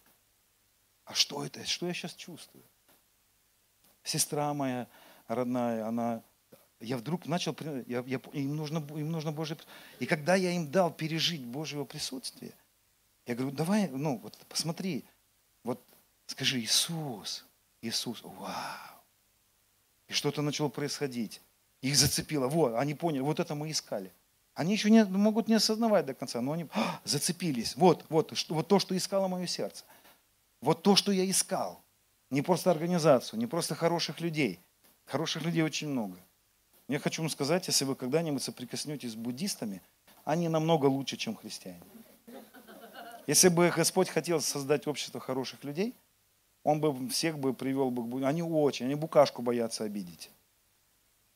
А 1.05 1.13
что 1.13 1.45
это? 1.45 1.63
Что 1.65 1.85
я 1.85 1.93
сейчас 1.93 2.15
чувствую? 2.15 2.63
сестра 4.05 4.53
моя 4.53 4.87
родная, 5.27 5.85
она, 5.87 6.23
я 6.79 6.97
вдруг 6.97 7.25
начал, 7.25 7.55
я, 7.87 8.03
я, 8.05 8.21
им, 8.31 8.55
нужно, 8.55 8.77
им 8.77 9.11
нужно 9.11 9.31
Божье 9.31 9.57
И 9.99 10.05
когда 10.05 10.35
я 10.35 10.51
им 10.51 10.71
дал 10.71 10.93
пережить 10.93 11.43
Божьего 11.43 11.83
присутствие, 11.83 12.53
я 13.25 13.35
говорю, 13.35 13.55
давай, 13.55 13.89
ну, 13.89 14.19
вот 14.19 14.37
посмотри, 14.47 15.03
скажи 16.27 16.59
Иисус, 16.59 17.45
Иисус, 17.81 18.21
вау. 18.23 19.03
И 20.07 20.13
что-то 20.13 20.41
начало 20.41 20.69
происходить. 20.69 21.41
Их 21.81 21.95
зацепило. 21.95 22.47
Вот, 22.47 22.75
они 22.75 22.93
поняли, 22.93 23.21
вот 23.21 23.39
это 23.39 23.55
мы 23.55 23.71
искали. 23.71 24.11
Они 24.53 24.73
еще 24.73 24.89
не, 24.89 25.03
могут 25.03 25.47
не 25.47 25.55
осознавать 25.55 26.05
до 26.05 26.13
конца, 26.13 26.41
но 26.41 26.53
они 26.53 26.67
а, 26.73 27.01
зацепились. 27.03 27.75
Вот, 27.75 28.05
вот, 28.09 28.37
что, 28.37 28.53
вот 28.55 28.67
то, 28.67 28.79
что 28.79 28.95
искало 28.95 29.27
мое 29.27 29.47
сердце. 29.47 29.83
Вот 30.61 30.81
то, 30.81 30.95
что 30.95 31.11
я 31.11 31.29
искал. 31.29 31.83
Не 32.29 32.41
просто 32.41 32.71
организацию, 32.71 33.39
не 33.39 33.47
просто 33.47 33.75
хороших 33.75 34.21
людей. 34.21 34.59
Хороших 35.05 35.43
людей 35.43 35.61
очень 35.61 35.89
много. 35.89 36.17
Я 36.87 36.99
хочу 36.99 37.21
вам 37.21 37.29
сказать, 37.29 37.67
если 37.67 37.83
вы 37.83 37.95
когда-нибудь 37.95 38.41
соприкоснетесь 38.41 39.11
с 39.11 39.15
буддистами, 39.15 39.81
они 40.23 40.47
намного 40.49 40.85
лучше, 40.85 41.17
чем 41.17 41.35
христиане. 41.35 41.81
Если 43.27 43.49
бы 43.49 43.71
Господь 43.75 44.09
хотел 44.09 44.39
создать 44.39 44.87
общество 44.87 45.19
хороших 45.19 45.63
людей, 45.63 45.95
Он 46.65 46.81
бы 46.81 47.07
всех 47.07 47.39
бы 47.39 47.53
привел 47.53 47.89
бы 47.91 48.27
Они 48.27 48.43
очень, 48.43 48.87
они 48.87 48.95
букашку 48.95 49.41
боятся 49.41 49.85
обидеть. 49.85 50.29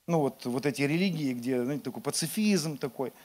Ну 0.08 0.20
вот, 0.20 0.46
вот 0.46 0.66
эти 0.66 0.82
религии, 0.82 1.34
где 1.34 1.64
знаете, 1.64 1.86
такой 1.86 2.02
пацифизм 2.02 2.78
такой– 2.78 3.14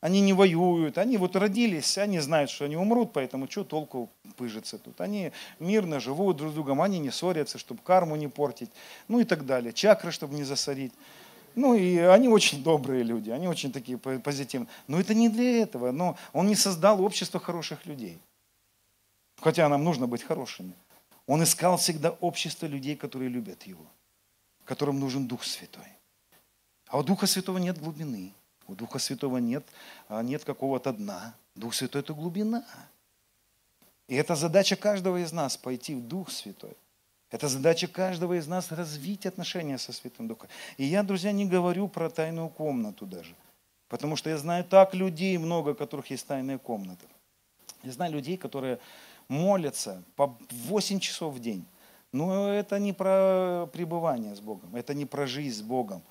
они 0.00 0.22
не 0.22 0.32
воюют, 0.32 0.96
они 0.96 1.18
вот 1.18 1.36
родились, 1.36 1.98
они 1.98 2.20
знают, 2.20 2.50
что 2.50 2.64
они 2.64 2.76
умрут, 2.76 3.12
поэтому 3.12 3.50
что 3.50 3.64
толку 3.64 4.08
пыжиться 4.36 4.78
тут. 4.78 4.98
Они 5.00 5.30
мирно 5.58 6.00
живут 6.00 6.38
друг 6.38 6.52
с 6.52 6.54
другом, 6.54 6.80
они 6.80 6.98
не 6.98 7.10
ссорятся, 7.10 7.58
чтобы 7.58 7.82
карму 7.82 8.16
не 8.16 8.26
портить, 8.26 8.70
ну 9.08 9.20
и 9.20 9.24
так 9.24 9.44
далее. 9.44 9.74
Чакры, 9.74 10.10
чтобы 10.10 10.34
не 10.34 10.44
засорить. 10.44 10.92
Ну 11.54 11.74
и 11.74 11.98
они 11.98 12.28
очень 12.28 12.62
добрые 12.62 13.02
люди, 13.02 13.28
они 13.28 13.46
очень 13.46 13.72
такие 13.72 13.98
позитивные. 13.98 14.68
Но 14.86 14.98
это 14.98 15.12
не 15.12 15.28
для 15.28 15.62
этого. 15.62 15.90
Но 15.90 16.16
он 16.32 16.46
не 16.46 16.54
создал 16.54 17.02
общество 17.02 17.38
хороших 17.38 17.84
людей. 17.84 18.18
Хотя 19.38 19.68
нам 19.68 19.84
нужно 19.84 20.06
быть 20.06 20.22
хорошими. 20.22 20.72
Он 21.30 21.44
искал 21.44 21.76
всегда 21.76 22.10
общество 22.10 22.66
людей, 22.66 22.96
которые 22.96 23.28
любят 23.28 23.62
его, 23.62 23.86
которым 24.64 24.98
нужен 24.98 25.28
Дух 25.28 25.44
Святой. 25.44 25.86
А 26.88 26.98
у 26.98 27.04
Духа 27.04 27.28
Святого 27.28 27.58
нет 27.58 27.78
глубины. 27.78 28.32
У 28.66 28.74
Духа 28.74 28.98
Святого 28.98 29.38
нет, 29.38 29.64
а, 30.08 30.24
нет 30.24 30.42
какого-то 30.42 30.92
дна. 30.92 31.36
Дух 31.54 31.74
Святой– 31.74 32.00
это 32.02 32.14
глубина. 32.14 32.66
И 34.08 34.16
это 34.16 34.34
задача 34.34 34.74
каждого 34.74 35.22
из 35.22 35.30
нас– 35.30 35.56
пойти 35.56 35.94
в 35.94 36.02
Дух 36.02 36.32
Святой. 36.32 36.76
Это 37.30 37.46
задача 37.46 37.86
каждого 37.86 38.36
из 38.36 38.48
нас– 38.48 38.68
развить 38.72 39.24
отношения 39.24 39.78
со 39.78 39.92
Святым 39.92 40.26
Духом. 40.26 40.48
И 40.78 40.84
я, 40.84 41.04
друзья, 41.04 41.30
не 41.30 41.46
говорю 41.46 41.86
про 41.86 42.10
тайную 42.10 42.48
комнату 42.48 43.06
даже. 43.06 43.36
Потому 43.86 44.16
что 44.16 44.30
я 44.30 44.36
знаю 44.36 44.64
так 44.64 44.94
людей 44.94 45.38
много, 45.38 45.68
у 45.70 45.74
которых 45.76 46.10
есть 46.10 46.26
тайная 46.26 46.58
комната. 46.58 47.06
Я 47.84 47.92
знаю 47.92 48.14
людей, 48.14 48.36
которые 48.36 48.80
молятся 49.30 50.02
по 50.16 50.36
8 50.50 50.98
часов 50.98 51.34
в 51.34 51.38
день. 51.38 51.64
Но 52.12 52.52
это 52.52 52.78
не 52.78 52.92
про 52.92 53.68
пребывание 53.72 54.34
с 54.34 54.40
Богом, 54.40 54.74
это 54.74 54.92
не 54.92 55.06
про 55.06 55.26
жизнь 55.26 55.56
с 55.56 55.62
Богом. 55.62 56.02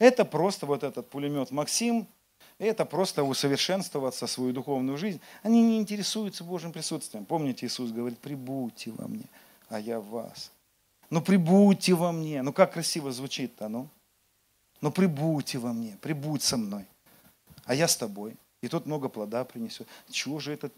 Это 0.00 0.24
просто 0.24 0.66
вот 0.66 0.82
этот 0.82 1.08
пулемет 1.08 1.52
Максим, 1.52 2.08
это 2.58 2.84
просто 2.84 3.22
усовершенствоваться 3.22 4.26
свою 4.26 4.52
духовную 4.52 4.98
жизнь. 4.98 5.20
Они 5.42 5.62
не 5.62 5.78
интересуются 5.78 6.42
Божьим 6.42 6.72
присутствием. 6.72 7.24
Помните, 7.24 7.66
Иисус 7.66 7.92
говорит, 7.92 8.18
прибудьте 8.18 8.90
во 8.90 9.06
мне, 9.06 9.24
а 9.68 9.78
я 9.78 10.00
в 10.00 10.08
вас. 10.08 10.50
Ну 11.10 11.22
прибудьте 11.22 11.94
во 11.94 12.10
мне. 12.10 12.42
Ну 12.42 12.52
как 12.52 12.72
красиво 12.72 13.12
звучит-то, 13.12 13.68
ну? 13.68 13.88
Ну 14.80 14.90
прибудьте 14.90 15.58
во 15.58 15.72
мне, 15.72 15.96
прибудь 16.00 16.42
со 16.42 16.56
мной. 16.56 16.84
А 17.64 17.74
я 17.74 17.86
с 17.86 17.96
тобой. 17.96 18.34
И 18.62 18.68
тот 18.68 18.86
много 18.86 19.08
плода 19.08 19.44
принесет. 19.44 19.86
Чего 20.10 20.40
же 20.40 20.52
этот 20.52 20.72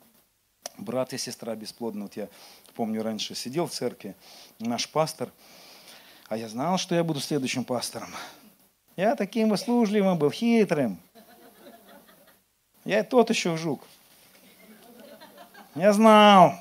брат 0.78 1.12
и 1.12 1.18
сестра 1.18 1.54
бесплодны? 1.54 2.02
Вот 2.02 2.16
я 2.16 2.28
помню, 2.74 3.02
раньше 3.02 3.34
сидел 3.34 3.66
в 3.66 3.72
церкви, 3.72 4.14
наш 4.58 4.88
пастор, 4.88 5.32
а 6.28 6.36
я 6.36 6.48
знал, 6.48 6.78
что 6.78 6.94
я 6.94 7.04
буду 7.04 7.20
следующим 7.20 7.64
пастором. 7.64 8.10
Я 8.96 9.14
таким 9.14 9.52
услужливым 9.52 10.18
был, 10.18 10.30
хитрым. 10.30 10.98
Я 12.84 13.04
тот 13.04 13.30
еще 13.30 13.56
жук. 13.56 13.82
Я 15.74 15.92
знал. 15.92 16.54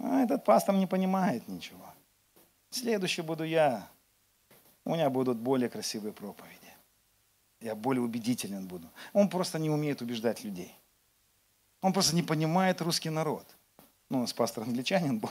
А 0.00 0.22
этот 0.22 0.44
пастор 0.44 0.74
не 0.74 0.86
понимает 0.86 1.46
ничего. 1.48 1.84
Следующий 2.70 3.22
буду 3.22 3.44
я. 3.44 3.88
У 4.84 4.94
меня 4.94 5.10
будут 5.10 5.38
более 5.38 5.68
красивые 5.68 6.12
проповеди. 6.12 6.54
Я 7.60 7.74
более 7.74 8.02
убедителен 8.02 8.66
буду. 8.66 8.88
Он 9.12 9.28
просто 9.28 9.58
не 9.58 9.70
умеет 9.70 10.00
убеждать 10.00 10.44
людей. 10.44 10.74
Он 11.80 11.92
просто 11.92 12.14
не 12.14 12.22
понимает 12.22 12.80
русский 12.80 13.10
народ. 13.10 13.46
Ну, 14.10 14.26
с 14.26 14.32
пастор 14.32 14.64
англичанин 14.64 15.18
был. 15.18 15.30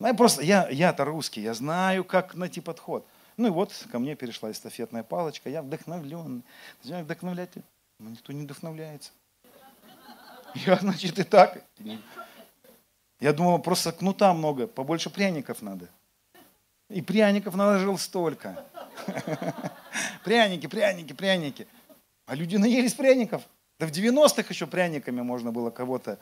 Ну, 0.00 0.06
я 0.06 0.14
просто, 0.14 0.42
я, 0.42 0.68
я-то 0.68 1.04
русский, 1.04 1.40
я 1.40 1.54
знаю, 1.54 2.04
как 2.04 2.34
найти 2.34 2.60
подход. 2.60 3.06
Ну 3.36 3.48
и 3.48 3.50
вот 3.50 3.72
ко 3.90 3.98
мне 3.98 4.16
перешла 4.16 4.50
эстафетная 4.50 5.02
палочка, 5.02 5.48
я 5.48 5.62
вдохновлен. 5.62 6.42
Знаешь, 6.82 7.04
вдохновлять? 7.04 7.50
Ну, 7.98 8.10
никто 8.10 8.32
не 8.32 8.42
вдохновляется. 8.42 9.10
Я, 10.54 10.76
значит, 10.76 11.18
и 11.18 11.24
так. 11.24 11.62
Я 13.20 13.32
думал, 13.32 13.58
просто 13.60 13.92
кнута 13.92 14.32
много, 14.32 14.66
побольше 14.66 15.10
пряников 15.10 15.62
надо. 15.62 15.88
И 16.88 17.02
пряников 17.02 17.54
наложил 17.54 17.98
столько. 17.98 18.64
Пряники, 20.24 20.66
пряники, 20.66 21.12
пряники. 21.12 21.68
А 22.26 22.34
люди 22.34 22.56
наелись 22.56 22.94
пряников. 22.94 23.42
Да 23.78 23.86
в 23.86 23.90
90-х 23.90 24.46
еще 24.48 24.66
пряниками 24.66 25.20
можно 25.20 25.52
было 25.52 25.70
кого-то. 25.70 26.18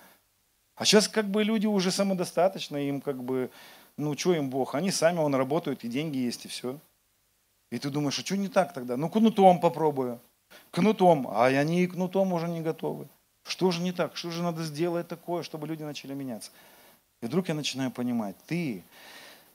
А 0.75 0.85
сейчас 0.85 1.09
как 1.09 1.27
бы 1.27 1.43
люди 1.43 1.67
уже 1.67 1.91
самодостаточны, 1.91 2.89
им 2.89 3.01
как 3.01 3.23
бы, 3.23 3.51
ну 3.97 4.17
что 4.17 4.35
им 4.35 4.51
Бог, 4.51 4.75
они 4.75 4.91
сами, 4.91 5.19
он 5.19 5.35
работают, 5.35 5.85
и 5.85 5.89
деньги 5.89 6.19
есть, 6.19 6.45
и 6.45 6.49
все. 6.49 6.79
И 7.71 7.79
ты 7.79 7.91
думаешь, 7.91 8.19
а 8.19 8.25
что 8.25 8.37
не 8.37 8.49
так 8.49 8.73
тогда? 8.75 8.97
Ну, 8.97 9.09
кнутом 9.09 9.59
попробую. 9.59 10.21
Кнутом. 10.71 11.27
А 11.29 11.47
они 11.47 11.83
и 11.83 11.87
кнутом 11.87 12.33
уже 12.33 12.47
не 12.47 12.61
готовы. 12.61 13.09
Что 13.43 13.71
же 13.71 13.81
не 13.81 13.93
так? 13.93 14.17
Что 14.17 14.31
же 14.31 14.43
надо 14.43 14.63
сделать 14.63 15.09
такое, 15.09 15.43
чтобы 15.43 15.67
люди 15.67 15.83
начали 15.83 16.15
меняться? 16.15 16.51
И 17.23 17.27
вдруг 17.27 17.49
я 17.49 17.55
начинаю 17.55 17.91
понимать, 17.91 18.37
ты, 18.47 18.85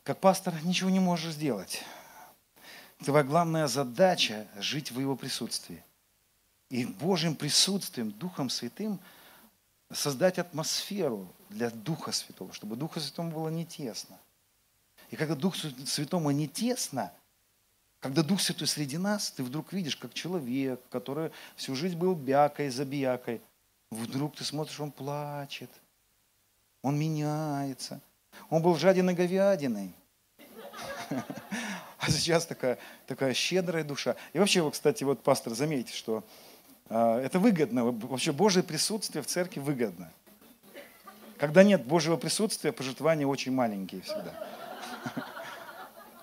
как 0.04 0.18
пастор, 0.18 0.54
ничего 0.64 0.90
не 0.90 1.00
можешь 1.00 1.34
сделать. 1.34 1.84
Твоя 3.04 3.24
главная 3.24 3.68
задача– 3.68 4.48
жить 4.60 4.92
в 4.92 5.00
Его 5.00 5.16
присутствии. 5.16 5.84
И 6.72 6.86
Божьим 6.86 7.36
присутствием, 7.36 8.12
Духом 8.12 8.50
Святым, 8.50 8.98
создать 9.92 10.40
атмосферу 10.40 11.28
для 11.50 11.70
Духа 11.70 12.14
Святого, 12.14 12.54
чтобы 12.54 12.78
Духа 12.78 13.02
Святому 13.02 13.30
было 13.30 13.50
не 13.50 13.66
тесно. 13.66 14.18
И 15.10 15.18
когда 15.18 15.36
Дух 15.36 15.54
Святому 15.58 16.32
не 16.32 16.48
тесно, 16.48 17.12
когда 18.00 18.24
Дух 18.24 18.40
Святой 18.40 18.68
среди 18.68 18.98
нас, 18.98 19.32
ты 19.32 19.44
вдруг 19.44 19.74
видишь, 19.74 19.98
как 19.98 20.14
человек, 20.14 20.80
который 20.90 21.32
всю 21.58 21.76
жизнь 21.76 21.98
был 21.98 22.16
бякой, 22.16 22.70
забиякой, 22.70 23.42
вдруг 23.90 24.38
ты 24.38 24.46
смотришь, 24.46 24.80
он 24.80 24.92
плачет, 24.92 25.70
он 26.82 26.98
меняется. 26.98 28.00
Он 28.50 28.62
был 28.62 28.78
жаден 28.78 29.10
и 29.10 29.14
говядиной. 29.14 29.94
А 32.04 32.10
сейчас 32.10 32.48
такая, 32.48 32.80
такая 33.06 33.36
щедрая 33.36 33.84
душа. 33.84 34.16
И 34.34 34.40
вообще, 34.40 34.64
вот, 34.64 34.74
кстати, 34.74 35.04
вот, 35.04 35.22
пастор, 35.22 35.54
заметьте, 35.54 35.94
что 35.94 36.24
это 36.92 37.40
выгодно. 37.40 37.86
Вообще 37.86 38.32
Божье 38.32 38.64
присутствие 38.64 39.22
в 39.24 39.28
церкви 39.28 39.60
выгодно. 39.60 40.12
Когда 41.38 41.64
нет 41.64 41.86
Божьего 41.86 42.18
присутствия, 42.18 42.72
пожертвования 42.72 43.26
очень 43.26 43.52
маленькие 43.52 44.02
всегда. 44.02 44.34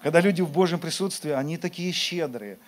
Когда 0.03 0.21
люди 0.21 0.43
в 0.43 0.51
Божьем 0.51 0.79
присутствии, 0.79 1.33
они 1.33 1.57
такие 1.57 1.91
щедрые. 1.93 2.59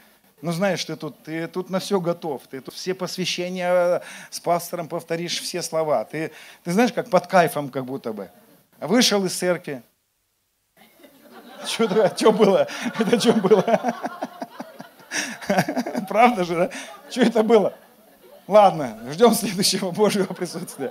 Ну, 0.42 0.52
знаешь, 0.52 0.84
ты 0.84 0.96
тут, 0.96 1.22
ты 1.22 1.46
тут 1.46 1.68
на 1.70 1.78
все 1.78 2.00
готов. 2.00 2.42
Ты 2.50 2.60
тут 2.60 2.74
все 2.74 2.94
посвящения 2.94 4.02
с 4.30 4.40
пастором 4.40 4.88
повторишь 4.88 5.40
все 5.40 5.62
слова. 5.62 6.04
Ты, 6.04 6.32
ты 6.64 6.72
знаешь, 6.72 6.92
как 6.92 7.10
под 7.10 7.26
кайфом 7.26 7.68
как 7.68 7.84
будто 7.84 8.12
бы. 8.12 8.30
Вышел 8.80 9.24
из 9.26 9.36
церкви. 9.36 9.82
Что, 11.66 12.16
что 12.16 12.32
было? 12.32 12.66
Это 12.98 13.20
что 13.20 13.34
было? 13.34 13.94
Правда 16.08 16.44
же, 16.44 16.54
да? 16.56 16.70
Что 17.10 17.22
это 17.22 17.42
было? 17.42 17.74
Ладно, 18.50 18.98
ждем 19.12 19.32
следующего 19.34 19.92
Божьего 19.92 20.34
присутствия. 20.34 20.90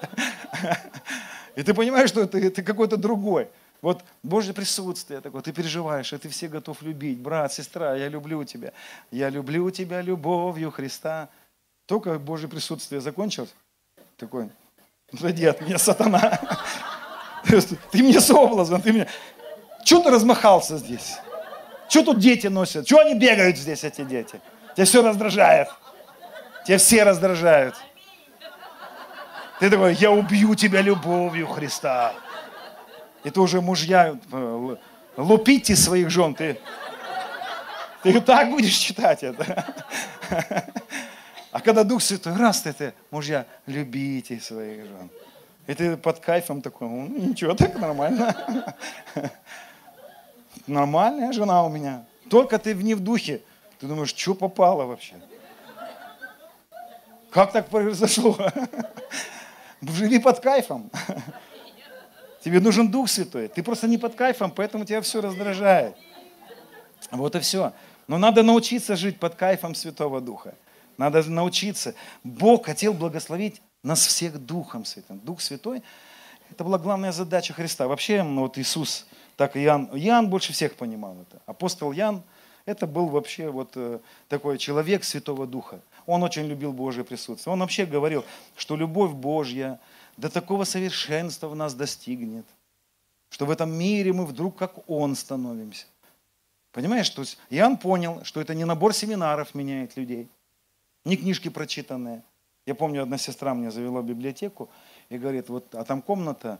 И 1.58 1.64
ты 1.64 1.74
понимаешь, 1.74 2.08
что 2.08 2.26
ты, 2.26 2.50
ты 2.50 2.64
какой-то 2.64 2.96
другой. 2.96 3.50
Вот 3.82 4.02
Божье 4.24 4.54
присутствие 4.54 5.20
такое, 5.20 5.42
ты 5.42 5.52
переживаешь, 5.52 6.14
и 6.14 6.18
ты 6.18 6.30
все 6.30 6.48
готов 6.48 6.82
любить. 6.82 7.20
Брат, 7.20 7.52
сестра, 7.52 7.96
я 7.96 8.08
люблю 8.08 8.46
тебя. 8.46 8.72
Я 9.12 9.30
люблю 9.30 9.70
тебя 9.72 10.02
любовью 10.02 10.72
Христа. 10.72 11.28
Только 11.86 12.18
Божье 12.18 12.48
присутствие 12.48 13.02
закончилось, 13.02 13.54
такой, 14.16 14.50
отойди 15.12 15.46
от 15.46 15.60
меня, 15.60 15.78
сатана. 15.78 16.40
Ты 17.92 18.04
мне 18.04 18.22
соблазн, 18.22 18.76
ты 18.76 18.94
мне... 18.94 19.08
Чего 19.84 20.02
ты 20.04 20.12
размахался 20.12 20.78
здесь? 20.78 21.18
Что 21.90 22.04
тут 22.04 22.20
дети 22.20 22.48
носят? 22.48 22.86
Чего 22.86 23.00
они 23.00 23.16
бегают 23.16 23.58
здесь, 23.58 23.84
эти 23.84 24.04
дети? 24.04 24.40
Тебя 24.76 24.86
все 24.86 25.02
раздражает. 25.02 25.70
Тебя 26.70 26.78
все 26.78 27.02
раздражают. 27.04 27.74
Ты 29.60 29.72
такой, 29.72 29.96
я 29.96 30.12
убью 30.12 30.54
тебя 30.54 30.82
любовью 30.84 31.48
Христа. 31.48 32.14
И 33.24 33.32
ты 33.32 33.42
уже 33.42 33.60
мужья, 33.60 34.16
э, 34.32 34.76
лупите 35.18 35.76
своих 35.76 36.12
жен, 36.12 36.36
ты, 36.36 36.60
ты 38.04 38.22
так 38.22 38.52
будешь 38.52 38.76
читать 38.76 39.24
это. 39.24 39.66
А 41.52 41.60
когда 41.60 41.84
Дух 41.84 42.04
Святой, 42.04 42.36
раз 42.36 42.62
ты, 42.62 42.72
ты 42.72 42.94
мужья, 43.10 43.48
любите 43.66 44.40
своих 44.40 44.86
жен. 44.86 45.10
И 45.66 45.74
ты 45.74 45.98
под 45.98 46.20
кайфом 46.20 46.62
такой, 46.62 46.88
ну 46.88 47.08
ничего, 47.08 47.56
так 47.56 47.80
нормально. 47.80 48.76
Нормальная 50.68 51.34
жена 51.34 51.64
у 51.64 51.70
меня. 51.70 52.06
Только 52.30 52.60
ты 52.60 52.76
не 52.76 52.94
в 52.94 53.00
духе. 53.00 53.42
Ты 53.80 53.88
думаешь, 53.88 54.14
что 54.16 54.36
попало 54.36 54.86
вообще? 54.86 55.16
Как 57.32 57.52
так 57.52 57.70
произошло? 57.70 58.38
Живи 59.82 60.20
под 60.20 60.40
кайфом. 60.40 60.90
Тебе 62.44 62.60
нужен 62.60 62.90
Дух 62.90 63.10
Святой. 63.10 63.48
Ты 63.48 63.64
просто 63.64 63.88
не 63.88 63.98
под 63.98 64.16
кайфом, 64.16 64.52
поэтому 64.52 64.86
тебя 64.86 65.02
все 65.02 65.22
раздражает. 65.22 65.96
Вот 67.12 67.36
и 67.36 67.40
все. 67.40 67.74
Но 68.08 68.18
надо 68.18 68.44
научиться 68.44 68.96
жить 68.96 69.20
под 69.20 69.36
кайфом 69.36 69.76
Святого 69.76 70.22
Духа. 70.22 70.56
Надо 70.98 71.24
научиться. 71.30 71.96
Бог 72.24 72.66
хотел 72.66 72.94
благословить 72.94 73.62
нас 73.84 74.06
всех 74.06 74.38
Духом 74.38 74.86
Святым. 74.86 75.20
Дух 75.20 75.42
Святой– 75.42 75.84
это 76.52 76.64
была 76.64 76.78
главная 76.78 77.12
задача 77.12 77.54
Христа. 77.54 77.88
Вообще, 77.88 78.24
ну, 78.24 78.42
вот 78.42 78.58
Иисус, 78.58 79.06
так 79.38 79.56
и 79.56 79.64
Иоанн, 79.64 79.90
Иоанн 79.94 80.30
больше 80.30 80.52
всех 80.52 80.76
понимал 80.76 81.22
это. 81.22 81.42
Апостол 81.46 81.94
Иоанн– 81.94 82.24
это 82.66 82.88
был 82.88 83.08
вообще 83.08 83.50
вот 83.50 83.72
э, 83.76 84.00
такой 84.28 84.58
человек 84.58 85.04
Святого 85.04 85.48
Духа. 85.48 85.80
Он 86.06 86.24
очень 86.24 86.48
любил 86.48 86.74
Божье 86.74 87.04
присутствие. 87.04 87.54
Он 87.54 87.60
вообще 87.60 87.86
говорил, 87.86 88.26
что 88.56 88.76
любовь 88.76 89.12
Божья– 89.12 89.80
до 90.20 90.30
такого 90.30 90.66
совершенства 90.66 91.48
в 91.48 91.56
нас 91.56 91.74
достигнет, 91.74 92.46
что 93.30 93.46
в 93.46 93.52
этом 93.52 93.72
мире 93.72 94.12
мы 94.12 94.26
вдруг 94.26 94.58
как 94.58 94.90
Он 94.90 95.16
становимся. 95.16 95.86
Понимаешь, 96.72 97.10
то 97.10 97.22
есть 97.22 97.38
Иоанн 97.50 97.78
понял, 97.78 98.24
что 98.26 98.42
это 98.42 98.54
не 98.54 98.66
набор 98.66 98.94
семинаров 98.94 99.56
меняет 99.56 99.96
людей, 99.96 100.28
не 101.06 101.16
книжки 101.16 101.50
прочитанные. 101.50 102.22
Я 102.66 102.76
помню, 102.76 103.02
одна 103.02 103.18
сестра 103.18 103.54
мне 103.54 103.72
завела 103.72 104.02
библиотеку 104.02 104.70
и 105.08 105.18
говорит, 105.18 105.50
вот, 105.50 105.74
а 105.74 105.86
там 105.86 106.02
комната, 106.02 106.60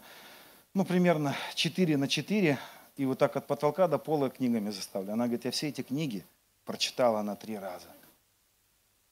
ну, 0.74 0.86
примерно 0.86 1.36
4 1.54 1.98
на 1.98 2.08
4, 2.08 2.58
и 2.96 3.06
вот 3.06 3.20
так 3.20 3.36
от 3.36 3.46
потолка 3.46 3.88
до 3.88 3.98
пола 3.98 4.30
книгами 4.30 4.70
заставлена. 4.70 5.14
Она 5.14 5.26
говорит, 5.26 5.46
я 5.46 5.52
все 5.52 5.68
эти 5.68 5.82
книги 5.82 6.26
прочитала 6.66 7.22
на 7.22 7.36
три 7.36 7.58
раза. 7.58 7.88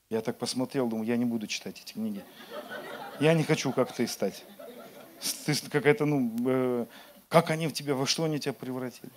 Я 0.09 0.21
так 0.21 0.37
посмотрел, 0.37 0.87
думаю, 0.87 1.05
я 1.05 1.17
не 1.17 1.25
буду 1.25 1.47
читать 1.47 1.81
эти 1.83 1.93
книги. 1.93 2.23
Я 3.19 3.33
не 3.33 3.43
хочу 3.43 3.73
как 3.73 3.91
ты 3.93 4.07
стать. 4.07 4.45
Ты 5.45 5.53
какая-то, 5.69 6.05
ну, 6.05 6.33
э, 6.45 6.85
как 7.27 7.49
они 7.49 7.67
в 7.67 7.73
тебя, 7.73 7.93
во 7.95 8.05
что 8.05 8.23
они 8.23 8.39
тебя 8.39 8.53
превратили. 8.53 9.11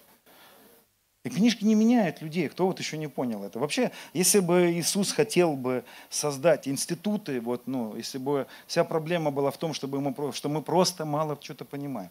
И 1.23 1.29
книжки 1.29 1.65
не 1.65 1.75
меняют 1.75 2.23
людей, 2.23 2.49
кто 2.49 2.67
вот 2.67 2.79
еще 2.79 2.97
не 2.97 3.07
понял 3.07 3.45
это. 3.45 3.59
Вообще, 3.59 3.93
если 4.15 4.41
бы 4.41 4.73
Иисус 4.73 5.13
хотел 5.13 5.55
бы 5.55 5.85
создать 6.09 6.67
институты, 6.67 7.41
вот, 7.41 7.67
ну, 7.67 7.95
если 7.95 8.17
бы 8.17 8.47
вся 8.67 8.85
проблема 8.85 9.31
была 9.31 9.51
в 9.51 9.59
том, 9.59 9.75
чтобы 9.75 10.01
мы, 10.01 10.33
что 10.33 10.49
мы 10.49 10.63
просто 10.63 11.05
мало 11.05 11.39
что-то 11.41 11.67
понимаем, 11.67 12.11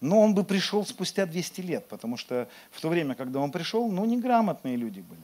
но 0.00 0.20
он 0.20 0.34
бы 0.34 0.44
пришел 0.44 0.86
спустя 0.86 1.26
200 1.26 1.60
лет, 1.60 1.88
потому 1.88 2.16
что 2.16 2.48
в 2.70 2.80
то 2.80 2.88
время, 2.88 3.14
когда 3.14 3.40
он 3.40 3.52
пришел, 3.52 3.90
ну, 3.90 4.04
неграмотные 4.06 4.76
люди 4.76 5.00
были. 5.00 5.20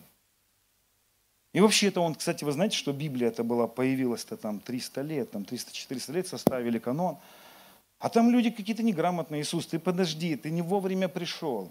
И 1.54 1.60
вообще 1.60 1.86
это 1.86 2.00
он, 2.00 2.16
кстати, 2.16 2.42
вы 2.42 2.50
знаете, 2.50 2.76
что 2.76 2.92
Библия 2.92 3.28
это 3.28 3.44
была, 3.44 3.68
появилась-то 3.68 4.36
там 4.36 4.58
300 4.58 5.00
лет, 5.02 5.30
там 5.30 5.42
300-400 5.42 6.12
лет 6.12 6.26
составили 6.26 6.80
канон. 6.80 7.16
А 8.00 8.08
там 8.08 8.30
люди 8.30 8.50
какие-то 8.50 8.82
неграмотные. 8.82 9.42
Иисус, 9.42 9.68
ты 9.68 9.78
подожди, 9.78 10.34
ты 10.34 10.50
не 10.50 10.62
вовремя 10.62 11.08
пришел. 11.08 11.70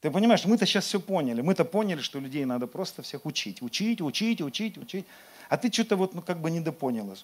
Ты 0.00 0.10
понимаешь, 0.10 0.46
мы-то 0.46 0.64
сейчас 0.64 0.86
все 0.86 0.98
поняли. 0.98 1.42
Мы-то 1.42 1.66
поняли, 1.66 2.00
что 2.00 2.18
людей 2.20 2.46
надо 2.46 2.66
просто 2.66 3.02
всех 3.02 3.26
учить. 3.26 3.60
Учить, 3.60 4.00
учить, 4.00 4.40
учить, 4.40 4.78
учить. 4.78 5.04
А 5.50 5.58
ты 5.58 5.70
что-то 5.70 5.96
вот 5.96 6.14
ну, 6.14 6.22
как 6.22 6.40
бы 6.40 6.50
недопонял. 6.50 7.14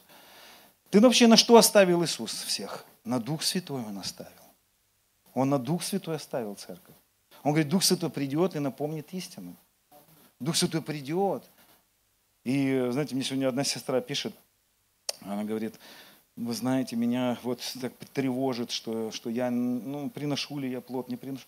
Ты 0.91 1.01
вообще 1.01 1.27
на 1.27 1.39
что 1.39 1.57
оставил 1.57 2.05
Иисус 2.05 2.43
всех? 2.43 2.85
На 3.05 3.19
Дух 3.19 3.43
Святой 3.43 3.83
Он 3.83 3.97
оставил. 3.99 4.31
Он 5.33 5.49
на 5.49 5.59
Дух 5.59 5.83
Святой 5.83 6.17
оставил 6.17 6.55
церковь. 6.55 6.95
Он 7.43 7.53
говорит, 7.53 7.71
Дух 7.71 7.83
Святой 7.83 8.11
придет 8.11 8.57
и 8.57 8.59
напомнит 8.59 9.15
истину. 9.15 9.57
Дух 10.39 10.55
Святой 10.55 10.83
придет 10.83 11.43
и, 12.45 12.89
знаете, 12.91 13.15
мне 13.15 13.25
сегодня 13.25 13.49
одна 13.49 13.65
сестра 13.65 14.01
пишет, 14.01 14.35
она 15.21 15.45
говорит, 15.45 15.79
вы 16.37 16.53
знаете, 16.53 16.97
меня 16.97 17.39
вот 17.43 17.61
так 17.81 17.93
тревожит, 18.13 18.71
что, 18.71 19.11
что 19.13 19.31
я, 19.31 19.51
ну, 19.51 20.11
приношу 20.11 20.59
ли 20.59 20.71
я 20.71 20.81
плод, 20.81 21.09
не 21.09 21.17
приношу. 21.17 21.47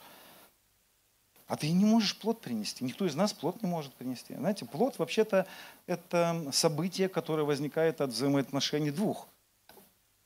А 1.48 1.56
ты 1.56 1.70
не 1.70 1.84
можешь 1.84 2.18
плод 2.18 2.40
принести. 2.40 2.84
Никто 2.84 3.06
из 3.06 3.14
нас 3.14 3.32
плод 3.32 3.62
не 3.62 3.68
может 3.68 3.94
принести. 3.94 4.34
Знаете, 4.34 4.64
плод 4.64 4.98
вообще-то 4.98 5.46
это 5.86 6.48
событие, 6.52 7.08
которое 7.08 7.44
возникает 7.44 8.00
от 8.00 8.10
взаимоотношений 8.10 8.90
двух. 8.90 9.28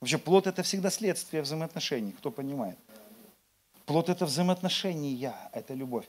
Вообще 0.01 0.17
плод 0.17 0.47
это 0.47 0.63
всегда 0.63 0.89
следствие 0.89 1.43
взаимоотношений, 1.43 2.13
кто 2.13 2.31
понимает. 2.31 2.79
Плод 3.85 4.09
это 4.09 4.25
взаимоотношения, 4.25 5.35
это 5.53 5.75
любовь. 5.75 6.07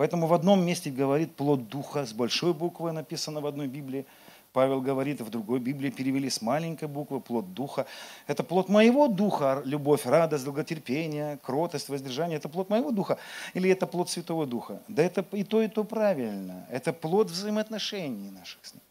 Поэтому 0.00 0.28
в 0.28 0.32
одном 0.32 0.64
месте 0.64 0.90
говорит 0.90 1.36
плод 1.36 1.68
духа 1.68 2.06
с 2.06 2.14
большой 2.14 2.54
буквы, 2.54 2.90
написано 2.90 3.42
в 3.42 3.46
одной 3.46 3.66
Библии. 3.66 4.06
Павел 4.54 4.80
говорит, 4.80 5.20
в 5.20 5.28
другой 5.28 5.60
Библии 5.60 5.90
перевели 5.90 6.30
с 6.30 6.40
маленькой 6.40 6.88
буквы 6.88 7.20
плод 7.20 7.52
духа. 7.52 7.84
Это 8.26 8.42
плод 8.42 8.70
моего 8.70 9.08
духа, 9.08 9.60
любовь, 9.66 10.06
радость, 10.06 10.44
долготерпение, 10.44 11.38
кротость, 11.42 11.90
воздержание. 11.90 12.38
Это 12.38 12.48
плод 12.48 12.70
моего 12.70 12.92
духа 12.92 13.18
или 13.52 13.68
это 13.68 13.86
плод 13.86 14.08
Святого 14.08 14.46
Духа? 14.46 14.80
Да 14.88 15.02
это 15.02 15.22
и 15.32 15.44
то, 15.44 15.60
и 15.60 15.68
то 15.68 15.84
правильно. 15.84 16.66
Это 16.70 16.94
плод 16.94 17.30
взаимоотношений 17.30 18.30
наших 18.30 18.64
с 18.64 18.72
Ним. 18.72 18.82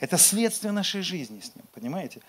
Это 0.00 0.18
следствие 0.18 0.72
нашей 0.72 1.00
жизни 1.00 1.40
с 1.40 1.56
Ним, 1.56 1.64
понимаете? 1.72 2.20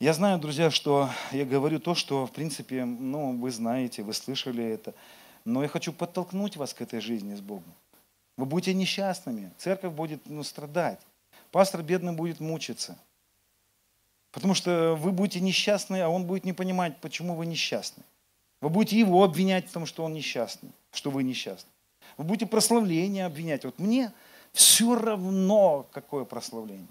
Я 0.00 0.12
знаю, 0.12 0.40
друзья, 0.40 0.72
что 0.72 1.08
я 1.30 1.44
говорю 1.44 1.78
то, 1.78 1.94
что, 1.94 2.26
в 2.26 2.32
принципе, 2.32 2.84
ну, 2.84 3.38
вы 3.38 3.52
знаете, 3.52 4.02
вы 4.02 4.12
слышали 4.12 4.64
это– 4.64 4.92
но 5.52 5.62
я 5.62 5.68
хочу 5.68 5.92
подтолкнуть 5.92 6.56
вас 6.56 6.74
к 6.74 6.80
этой 6.82 7.00
жизни 7.00 7.34
с 7.34 7.40
Богом. 7.40 7.72
Вы 8.36 8.46
будете 8.46 8.72
несчастными, 8.72 9.52
церковь 9.58 9.92
будет 9.92 10.22
ну, 10.26 10.42
страдать, 10.42 11.00
пастор 11.50 11.82
бедный 11.82 12.12
будет 12.12 12.40
мучиться. 12.40 12.96
Потому 14.32 14.54
что 14.54 14.94
вы 14.94 15.10
будете 15.12 15.40
несчастны, 15.40 16.00
а 16.02 16.08
он 16.08 16.24
будет 16.24 16.44
не 16.44 16.52
понимать, 16.52 16.96
почему 17.00 17.34
вы 17.34 17.46
несчастны. 17.46 18.04
Вы 18.60 18.68
будете 18.68 18.98
его 18.98 19.24
обвинять 19.24 19.68
в 19.68 19.72
том, 19.72 19.86
что 19.86 20.04
он 20.04 20.12
несчастный, 20.12 20.70
что 20.92 21.10
вы 21.10 21.22
несчастны. 21.24 21.70
Вы 22.16 22.24
будете 22.24 22.46
прославление 22.46 23.26
обвинять. 23.26 23.64
Вот 23.64 23.78
мне 23.78 24.12
все 24.52 24.94
равно, 24.94 25.86
какое 25.90 26.24
прославление. 26.24 26.86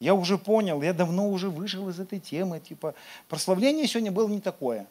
Я 0.00 0.14
уже 0.14 0.38
понял, 0.38 0.82
я 0.82 0.92
давно 0.92 1.28
уже 1.30 1.48
вышел 1.48 1.88
из 1.88 2.00
этой 2.00 2.18
темы. 2.18 2.58
Типа, 2.58 2.94
прославление 3.28 3.86
сегодня 3.86 4.10
было 4.10 4.28
не 4.28 4.40
такое. 4.40 4.86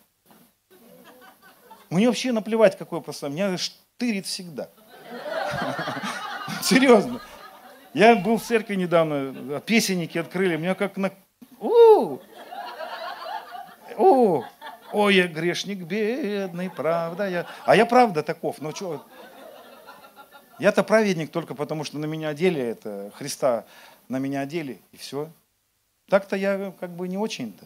Мне 1.91 2.07
вообще 2.07 2.31
наплевать, 2.31 2.77
какое 2.77 3.01
послание. 3.01 3.47
Меня 3.47 3.57
штырит 3.57 4.25
всегда. 4.25 4.69
Серьезно. 6.63 7.21
Я 7.93 8.15
был 8.15 8.37
в 8.37 8.43
церкви 8.43 8.75
недавно, 8.75 9.59
песенники 9.59 10.17
открыли, 10.17 10.55
меня 10.55 10.73
как 10.73 10.95
на... 10.95 11.11
У! 11.59 12.19
О, 13.97 14.45
ой, 14.93 15.15
я 15.15 15.27
грешник 15.27 15.79
бедный, 15.79 16.69
правда 16.69 17.27
я. 17.27 17.45
А 17.65 17.75
я 17.75 17.85
правда 17.85 18.23
таков, 18.23 18.61
ну 18.61 18.73
что? 18.73 19.05
Я-то 20.59 20.83
праведник 20.83 21.29
только 21.29 21.53
потому, 21.53 21.83
что 21.83 21.97
на 21.97 22.05
меня 22.05 22.29
одели 22.29 22.61
это, 22.61 23.11
Христа 23.15 23.65
на 24.07 24.17
меня 24.17 24.39
одели, 24.39 24.79
и 24.93 24.97
все. 24.97 25.29
Так-то 26.07 26.37
я 26.37 26.73
как 26.79 26.91
бы 26.91 27.09
не 27.09 27.17
очень-то. 27.17 27.65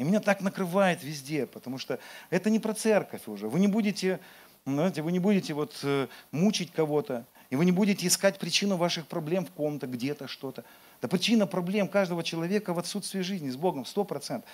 И 0.00 0.02
меня 0.02 0.20
так 0.20 0.40
накрывает 0.40 1.04
везде, 1.04 1.46
потому 1.46 1.76
что 1.76 1.98
это 2.30 2.48
не 2.48 2.58
про 2.58 2.72
церковь 2.72 3.28
уже. 3.28 3.50
Вы 3.50 3.60
не 3.60 3.66
будете, 3.68 4.18
знаете, 4.64 5.02
вы 5.02 5.12
не 5.12 5.18
будете 5.18 5.52
вот 5.52 5.78
э, 5.82 6.06
мучить 6.30 6.72
кого-то, 6.72 7.26
и 7.50 7.56
вы 7.56 7.66
не 7.66 7.72
будете 7.72 8.06
искать 8.06 8.38
причину 8.38 8.78
ваших 8.78 9.06
проблем 9.06 9.44
в 9.44 9.50
ком-то, 9.50 9.86
где-то, 9.86 10.26
что-то. 10.26 10.64
Да 11.02 11.08
причина 11.08 11.46
проблем 11.46 11.86
каждого 11.86 12.22
человека 12.22 12.72
в 12.72 12.78
отсутствии 12.78 13.20
жизни 13.20 13.50
с 13.50 13.56
Богом, 13.56 13.84
сто 13.84 14.04
процентов. 14.04 14.48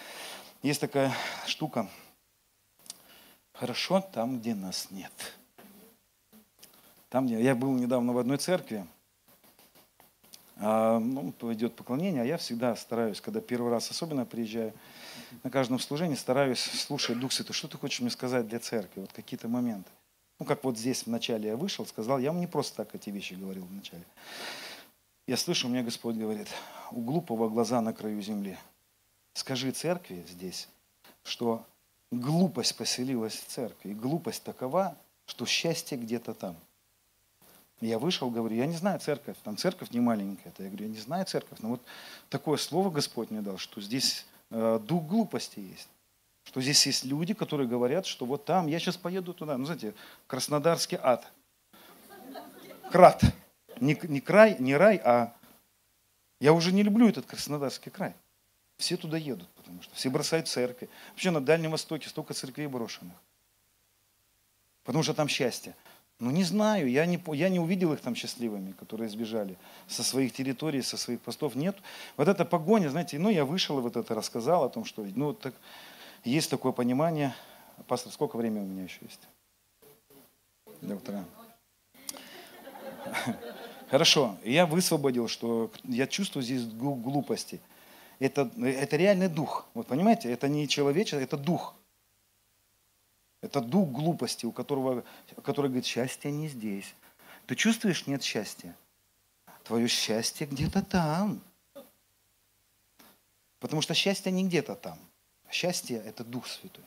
Есть 0.64 0.80
такая 0.80 1.12
штука. 1.46 1.88
Хорошо 3.52 4.00
там, 4.00 4.40
где 4.40 4.52
нас 4.56 4.88
нет. 4.90 5.12
Там, 7.08 7.26
где 7.26 7.40
я 7.40 7.54
был 7.54 7.72
недавно 7.74 8.12
в 8.12 8.18
одной 8.18 8.38
церкви, 8.38 8.84
а, 10.56 10.98
ну, 10.98 11.32
идет 11.52 11.76
поклонение, 11.76 12.22
а 12.22 12.24
я 12.24 12.36
всегда 12.36 12.74
стараюсь, 12.74 13.20
когда 13.20 13.40
первый 13.40 13.70
раз 13.70 13.92
особенно 13.92 14.24
приезжаю, 14.24 14.72
на 15.42 15.50
каждом 15.50 15.78
служении 15.78 16.14
стараюсь 16.14 16.60
слушать 16.60 17.18
Дух 17.18 17.32
Святой, 17.32 17.54
что 17.54 17.68
ты 17.68 17.78
хочешь 17.78 18.00
мне 18.00 18.10
сказать 18.10 18.48
для 18.48 18.58
церкви, 18.58 19.00
вот 19.00 19.12
какие-то 19.12 19.48
моменты. 19.48 19.90
Ну, 20.38 20.44
как 20.44 20.64
вот 20.64 20.78
здесь 20.78 21.06
вначале 21.06 21.48
я 21.48 21.56
вышел, 21.56 21.86
сказал, 21.86 22.18
я 22.18 22.30
вам 22.30 22.40
не 22.40 22.46
просто 22.46 22.76
так 22.76 22.94
эти 22.94 23.10
вещи 23.10 23.34
говорил 23.34 23.64
вначале. 23.64 24.04
Я 25.26 25.36
слышу, 25.36 25.68
мне 25.68 25.82
Господь 25.82 26.16
говорит, 26.16 26.48
у 26.92 27.00
глупого 27.00 27.48
глаза 27.48 27.80
на 27.80 27.92
краю 27.92 28.20
земли. 28.22 28.56
Скажи 29.32 29.70
церкви 29.72 30.24
здесь, 30.28 30.68
что 31.24 31.66
глупость 32.10 32.76
поселилась 32.76 33.34
в 33.34 33.46
церкви. 33.46 33.90
И 33.90 33.94
глупость 33.94 34.44
такова, 34.44 34.96
что 35.26 35.46
счастье 35.46 35.98
где-то 35.98 36.34
там. 36.34 36.56
Я 37.80 37.98
вышел, 37.98 38.30
говорю, 38.30 38.56
я 38.56 38.66
не 38.66 38.76
знаю 38.76 39.00
церковь, 39.00 39.36
там 39.42 39.56
церковь 39.56 39.90
не 39.90 40.00
маленькая. 40.00 40.52
Я 40.58 40.68
говорю, 40.68 40.86
я 40.86 40.90
не 40.90 40.98
знаю 40.98 41.26
церковь, 41.26 41.58
но 41.60 41.70
вот 41.70 41.82
такое 42.30 42.56
слово 42.56 42.90
Господь 42.90 43.30
мне 43.30 43.42
дал, 43.42 43.58
что 43.58 43.80
здесь 43.80 44.24
дух 44.50 45.04
глупости 45.04 45.60
есть. 45.60 45.88
Что 46.44 46.60
здесь 46.60 46.86
есть 46.86 47.04
люди, 47.04 47.34
которые 47.34 47.68
говорят, 47.68 48.06
что 48.06 48.24
вот 48.24 48.44
там, 48.44 48.68
я 48.68 48.78
сейчас 48.78 48.96
поеду 48.96 49.34
туда, 49.34 49.58
ну 49.58 49.64
знаете, 49.64 49.94
Краснодарский 50.26 50.98
ад. 51.02 51.30
Крат. 52.90 53.22
Не, 53.80 53.98
не 54.04 54.20
край, 54.20 54.56
не 54.58 54.76
рай, 54.76 55.00
а 55.04 55.34
я 56.40 56.52
уже 56.52 56.72
не 56.72 56.82
люблю 56.82 57.08
этот 57.08 57.26
Краснодарский 57.26 57.90
край. 57.90 58.14
Все 58.76 58.96
туда 58.96 59.16
едут, 59.16 59.48
потому 59.56 59.82
что 59.82 59.94
все 59.94 60.10
бросают 60.10 60.48
церкви. 60.48 60.88
Вообще 61.10 61.30
на 61.30 61.44
Дальнем 61.44 61.72
Востоке 61.72 62.08
столько 62.08 62.34
церквей 62.34 62.66
брошенных. 62.66 63.16
Потому 64.84 65.02
что 65.02 65.14
там 65.14 65.28
счастье. 65.28 65.74
Ну 66.18 66.30
не 66.30 66.44
знаю, 66.44 66.90
я 66.90 67.04
не, 67.04 67.22
я 67.34 67.50
не 67.50 67.60
увидел 67.60 67.92
их 67.92 68.00
там 68.00 68.14
счастливыми, 68.14 68.72
которые 68.72 69.10
сбежали 69.10 69.58
со 69.86 70.02
своих 70.02 70.32
территорий, 70.32 70.80
со 70.80 70.96
своих 70.96 71.20
постов. 71.20 71.54
Нет. 71.54 71.76
Вот 72.16 72.26
эта 72.26 72.46
погоня, 72.46 72.88
знаете, 72.88 73.18
ну 73.18 73.28
я 73.28 73.44
вышел 73.44 73.78
и 73.78 73.82
вот 73.82 73.96
это 73.96 74.14
рассказал 74.14 74.64
о 74.64 74.70
том, 74.70 74.86
что 74.86 75.06
ну, 75.14 75.34
так, 75.34 75.54
есть 76.24 76.48
такое 76.48 76.72
понимание. 76.72 77.34
Пастор, 77.86 78.12
сколько 78.12 78.36
времени 78.36 78.64
у 78.64 78.66
меня 78.66 78.84
еще 78.84 79.00
есть? 79.02 79.20
До 80.80 80.96
утра. 80.96 81.22
Хорошо, 83.90 84.36
я 84.42 84.64
высвободил, 84.64 85.28
что 85.28 85.70
я 85.84 86.06
чувствую 86.06 86.42
здесь 86.42 86.64
глупости. 86.64 87.60
Это, 88.18 88.50
это 88.58 88.96
реальный 88.96 89.28
дух. 89.28 89.66
Вот 89.74 89.86
понимаете, 89.86 90.32
это 90.32 90.48
не 90.48 90.66
человеческий, 90.66 91.22
это 91.22 91.36
дух. 91.36 91.74
Это 93.46 93.60
дух 93.60 93.88
глупости, 93.90 94.44
у 94.44 94.50
которого, 94.50 95.04
который 95.44 95.68
говорит, 95.68 95.86
счастье 95.86 96.32
не 96.32 96.48
здесь. 96.48 96.96
Ты 97.46 97.54
чувствуешь, 97.54 98.08
нет 98.08 98.24
счастья? 98.24 98.76
Твое 99.62 99.86
счастье 99.86 100.48
где-то 100.48 100.82
там. 100.82 101.40
Потому 103.60 103.82
что 103.82 103.94
счастье 103.94 104.32
не 104.32 104.44
где-то 104.44 104.74
там. 104.74 104.98
Счастье– 105.48 106.02
это 106.06 106.24
Дух 106.24 106.48
Святой. 106.48 106.84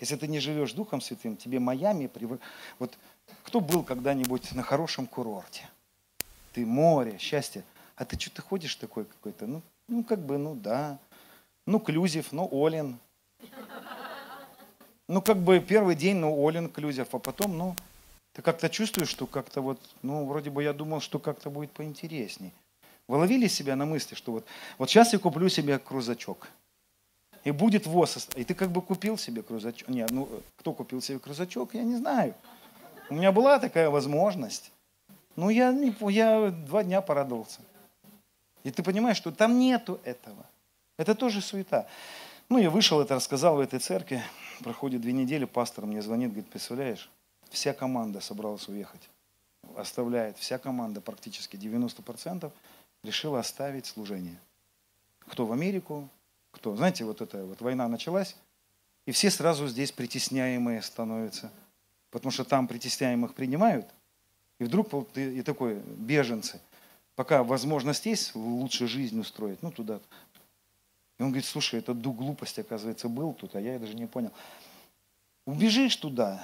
Если 0.00 0.16
ты 0.16 0.28
не 0.28 0.40
живешь 0.40 0.72
Духом 0.72 1.02
Святым, 1.02 1.36
тебе 1.36 1.58
Майами... 1.58 2.06
Прив... 2.06 2.40
Вот 2.78 2.96
кто 3.42 3.60
был 3.60 3.84
когда-нибудь 3.84 4.52
на 4.52 4.62
хорошем 4.62 5.06
курорте? 5.06 5.68
Ты 6.54 6.64
море, 6.64 7.18
счастье. 7.18 7.64
А 7.96 8.06
ты 8.06 8.18
что-то 8.18 8.40
ходишь 8.40 8.76
такой 8.76 9.04
какой-то, 9.04 9.46
ну, 9.46 9.62
ну, 9.88 10.04
как 10.04 10.20
бы, 10.20 10.38
ну, 10.38 10.54
да. 10.54 10.98
Ну, 11.66 11.78
Клюзев, 11.78 12.32
ну, 12.32 12.48
Олин. 12.50 12.98
Ну, 15.10 15.20
как 15.20 15.38
бы 15.38 15.60
первый 15.60 15.96
день, 15.96 16.16
ну, 16.16 16.46
Олин, 16.46 16.68
Клюзев, 16.68 17.14
а 17.14 17.18
потом, 17.18 17.58
ну, 17.58 17.76
ты 18.32 18.42
как-то 18.42 18.68
чувствуешь, 18.68 19.08
что 19.08 19.26
как-то 19.26 19.60
вот, 19.60 19.80
ну, 20.02 20.24
вроде 20.26 20.50
бы 20.50 20.62
я 20.62 20.72
думал, 20.72 21.00
что 21.00 21.18
как-то 21.18 21.50
будет 21.50 21.72
поинтересней. 21.72 22.52
Вы 23.08 23.16
ловили 23.16 23.48
себя 23.48 23.74
на 23.76 23.86
мысли, 23.86 24.14
что 24.14 24.32
вот, 24.32 24.46
вот 24.78 24.88
сейчас 24.88 25.12
я 25.12 25.18
куплю 25.18 25.48
себе 25.48 25.78
крузачок– 25.78 26.48
и 27.44 27.50
будет 27.50 27.86
ВОЗ. 27.86 28.28
И 28.36 28.44
ты 28.44 28.54
как 28.54 28.70
бы 28.70 28.82
купил 28.82 29.16
себе 29.16 29.42
крузачок. 29.42 29.88
Нет, 29.88 30.10
ну, 30.10 30.28
кто 30.56 30.72
купил 30.72 31.00
себе 31.00 31.18
крузачок, 31.18 31.74
я 31.74 31.82
не 31.82 31.96
знаю. 31.96 32.34
У 33.08 33.14
меня 33.14 33.32
была 33.32 33.58
такая 33.58 33.90
возможность. 33.90 34.70
Ну, 35.36 35.48
я, 35.48 35.72
не, 35.72 35.94
я 36.12 36.50
два 36.50 36.84
дня 36.84 37.00
порадовался. 37.00 37.60
И 38.62 38.70
ты 38.70 38.82
понимаешь, 38.82 39.16
что 39.16 39.32
там 39.32 39.58
нету 39.58 40.00
этого. 40.04 40.44
Это 40.98 41.14
тоже 41.14 41.40
суета. 41.40 41.86
Ну, 42.50 42.58
я 42.58 42.68
вышел, 42.68 43.00
это 43.00 43.14
рассказал 43.14 43.54
в 43.54 43.60
этой 43.60 43.78
церкви. 43.78 44.20
Проходит 44.64 45.00
две 45.02 45.12
недели, 45.12 45.44
пастор 45.44 45.86
мне 45.86 46.02
звонит, 46.02 46.30
говорит, 46.30 46.50
представляешь, 46.50 47.08
вся 47.48 47.72
команда 47.72 48.20
собралась 48.20 48.66
уехать. 48.66 49.08
Оставляет, 49.76 50.36
вся 50.36 50.58
команда, 50.58 51.00
практически 51.00 51.54
90%, 51.54 52.50
решила 53.04 53.38
оставить 53.38 53.86
служение. 53.86 54.36
Кто 55.20 55.46
в 55.46 55.52
Америку, 55.52 56.08
кто? 56.50 56.74
Знаете, 56.74 57.04
вот 57.04 57.20
эта 57.20 57.44
вот 57.44 57.60
война 57.60 57.86
началась, 57.86 58.34
и 59.06 59.12
все 59.12 59.30
сразу 59.30 59.68
здесь 59.68 59.92
притесняемые 59.92 60.82
становятся. 60.82 61.52
Потому 62.10 62.32
что 62.32 62.42
там 62.42 62.66
притесняемых 62.66 63.34
принимают, 63.34 63.86
и 64.58 64.64
вдруг 64.64 64.92
вот 64.92 65.16
и, 65.16 65.38
и 65.38 65.42
такой 65.42 65.76
беженцы. 65.76 66.60
Пока 67.14 67.44
возможность 67.44 68.06
есть 68.06 68.34
лучше 68.34 68.88
жизнь 68.88 69.20
устроить, 69.20 69.62
ну 69.62 69.70
туда. 69.70 70.00
И 71.20 71.22
он 71.22 71.28
говорит, 71.28 71.44
слушай, 71.44 71.78
это 71.78 71.92
дух 71.92 72.16
глупости, 72.16 72.60
оказывается, 72.60 73.06
был 73.06 73.34
тут, 73.34 73.54
а 73.54 73.60
я 73.60 73.78
даже 73.78 73.92
не 73.92 74.06
понял. 74.06 74.32
Убежишь 75.44 75.94
туда, 75.96 76.42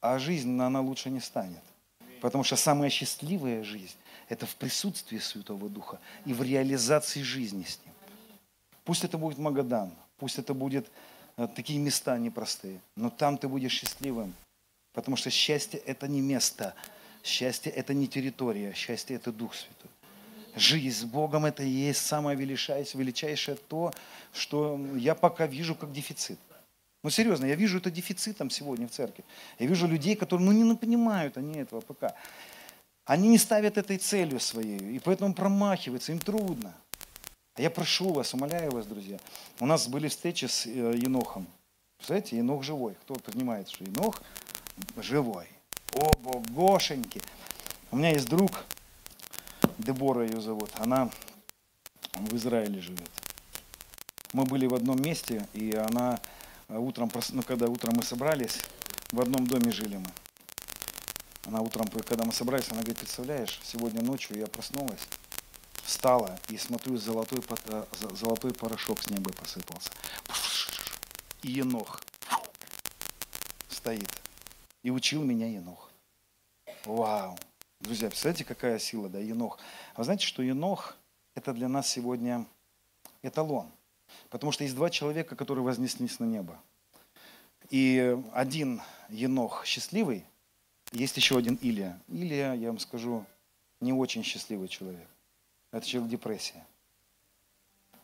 а 0.00 0.18
жизнь, 0.18 0.58
она 0.58 0.80
лучше 0.80 1.10
не 1.10 1.20
станет. 1.20 1.62
Потому 2.22 2.42
что 2.42 2.56
самая 2.56 2.88
счастливая 2.88 3.62
жизнь– 3.62 3.96
это 4.30 4.46
в 4.46 4.56
присутствии 4.56 5.18
Святого 5.18 5.68
Духа 5.68 6.00
и 6.24 6.32
в 6.32 6.42
реализации 6.42 7.20
жизни 7.20 7.64
с 7.64 7.78
Ним. 7.84 7.94
Пусть 8.84 9.04
это 9.04 9.18
будет 9.18 9.36
Магадан, 9.36 9.92
пусть 10.16 10.38
это 10.38 10.54
будет 10.54 10.90
э, 11.36 11.46
такие 11.54 11.78
места 11.78 12.16
непростые, 12.16 12.80
но 12.96 13.10
там 13.10 13.36
ты 13.36 13.46
будешь 13.46 13.72
счастливым, 13.72 14.32
потому 14.94 15.18
что 15.18 15.28
счастье– 15.28 15.78
это 15.86 16.08
не 16.08 16.22
место, 16.22 16.74
счастье– 17.22 17.70
это 17.76 17.92
не 17.92 18.08
территория, 18.08 18.72
счастье– 18.72 19.16
это 19.16 19.32
Дух 19.32 19.54
Святой. 19.54 19.90
Жизнь 20.56 21.00
с 21.00 21.04
Богом– 21.04 21.44
это 21.46 21.62
и 21.62 21.68
есть 21.68 22.06
самое 22.06 22.36
величайшее, 22.36 23.00
величайшее 23.00 23.56
то, 23.56 23.92
что 24.32 24.80
я 24.96 25.14
пока 25.14 25.46
вижу 25.46 25.74
как 25.74 25.92
дефицит. 25.92 26.38
Ну, 27.02 27.10
серьезно, 27.10 27.44
я 27.44 27.54
вижу 27.54 27.78
это 27.78 27.90
дефицитом 27.90 28.50
сегодня 28.50 28.86
в 28.86 28.90
церкви. 28.90 29.24
Я 29.58 29.66
вижу 29.66 29.86
людей, 29.86 30.14
которые 30.16 30.48
ну, 30.48 30.52
не 30.52 30.74
понимают 30.74 31.36
они 31.36 31.58
этого 31.58 31.80
пока. 31.80 32.14
Они 33.04 33.28
не 33.28 33.38
ставят 33.38 33.76
этой 33.76 33.98
целью 33.98 34.40
своей, 34.40 34.96
и 34.96 34.98
поэтому 34.98 35.34
промахиваются, 35.34 36.12
им 36.12 36.18
трудно. 36.18 36.74
Я 37.56 37.70
прошу 37.70 38.12
вас, 38.12 38.32
умоляю 38.32 38.70
вас, 38.70 38.86
друзья. 38.86 39.18
У 39.60 39.66
нас 39.66 39.86
были 39.86 40.08
встречи 40.08 40.46
с 40.46 40.66
э, 40.66 40.70
Енохом. 40.70 41.46
Представляете, 41.98 42.36
Енох 42.38 42.64
живой. 42.64 42.94
Кто 43.02 43.14
понимает, 43.14 43.68
что 43.68 43.84
Енох 43.84 44.22
живой. 44.96 45.46
О, 45.92 46.10
богошеньки. 46.18 47.20
У 47.90 47.96
меня 47.96 48.10
есть 48.10 48.28
друг, 48.28 48.64
Дебора 49.78 50.26
ее 50.26 50.40
зовут. 50.40 50.70
Она 50.74 51.10
в 52.14 52.36
Израиле 52.36 52.80
живет. 52.80 53.10
Мы 54.32 54.44
были 54.44 54.66
в 54.66 54.74
одном 54.74 55.00
месте, 55.00 55.46
и 55.52 55.74
она 55.74 56.20
э, 56.68 56.76
утром, 56.76 57.10
ну, 57.30 57.42
когда 57.42 57.66
утром 57.66 57.94
мы 57.96 58.02
собрались, 58.02 58.60
в 59.12 59.20
одном 59.20 59.46
доме 59.46 59.70
жили 59.70 59.96
мы. 59.96 60.10
Она 61.46 61.60
утром, 61.60 61.86
когда 61.88 62.24
мы 62.24 62.32
собрались, 62.32 62.68
она 62.70 62.80
говорит, 62.80 62.98
представляешь, 62.98 63.60
сегодня 63.62 64.02
ночью 64.02 64.38
я 64.38 64.46
проснулась, 64.46 65.06
встала 65.82 66.38
и 66.48 66.56
смотрю, 66.56 66.96
золотой, 66.96 67.40
э, 67.66 67.84
золотой 68.14 68.52
порошок 68.52 69.02
с 69.02 69.10
неба 69.10 69.32
посыпался. 69.32 69.90
И 71.42 71.52
енох 71.52 72.00
стоит. 73.84 74.10
И 74.82 74.90
учил 74.90 75.22
меня 75.22 75.46
Енох. 75.46 75.90
Вау! 76.86 77.38
Друзья, 77.80 78.08
представляете, 78.08 78.44
какая 78.44 78.78
сила, 78.78 79.08
да, 79.08 79.18
Енох. 79.18 79.58
А 79.94 79.98
вы 79.98 80.04
знаете, 80.04 80.26
что 80.26 80.42
Енох– 80.42 80.96
это 81.34 81.52
для 81.52 81.68
нас 81.68 81.88
сегодня 81.88 82.46
эталон. 83.22 83.70
Потому 84.30 84.52
что 84.52 84.64
есть 84.64 84.74
два 84.74 84.90
человека, 84.90 85.36
которые 85.36 85.64
вознеслись 85.64 86.18
на 86.18 86.24
небо. 86.24 86.58
И 87.70 88.16
один 88.32 88.80
Енох 89.08 89.66
счастливый, 89.66 90.24
есть 90.92 91.16
еще 91.16 91.36
один 91.36 91.56
Илия. 91.56 92.00
Илия, 92.08 92.54
я 92.54 92.68
вам 92.68 92.78
скажу, 92.78 93.24
не 93.80 93.92
очень 93.92 94.22
счастливый 94.22 94.68
человек. 94.68 95.08
Это 95.72 95.86
человек 95.86 96.10
депрессия. 96.10 96.64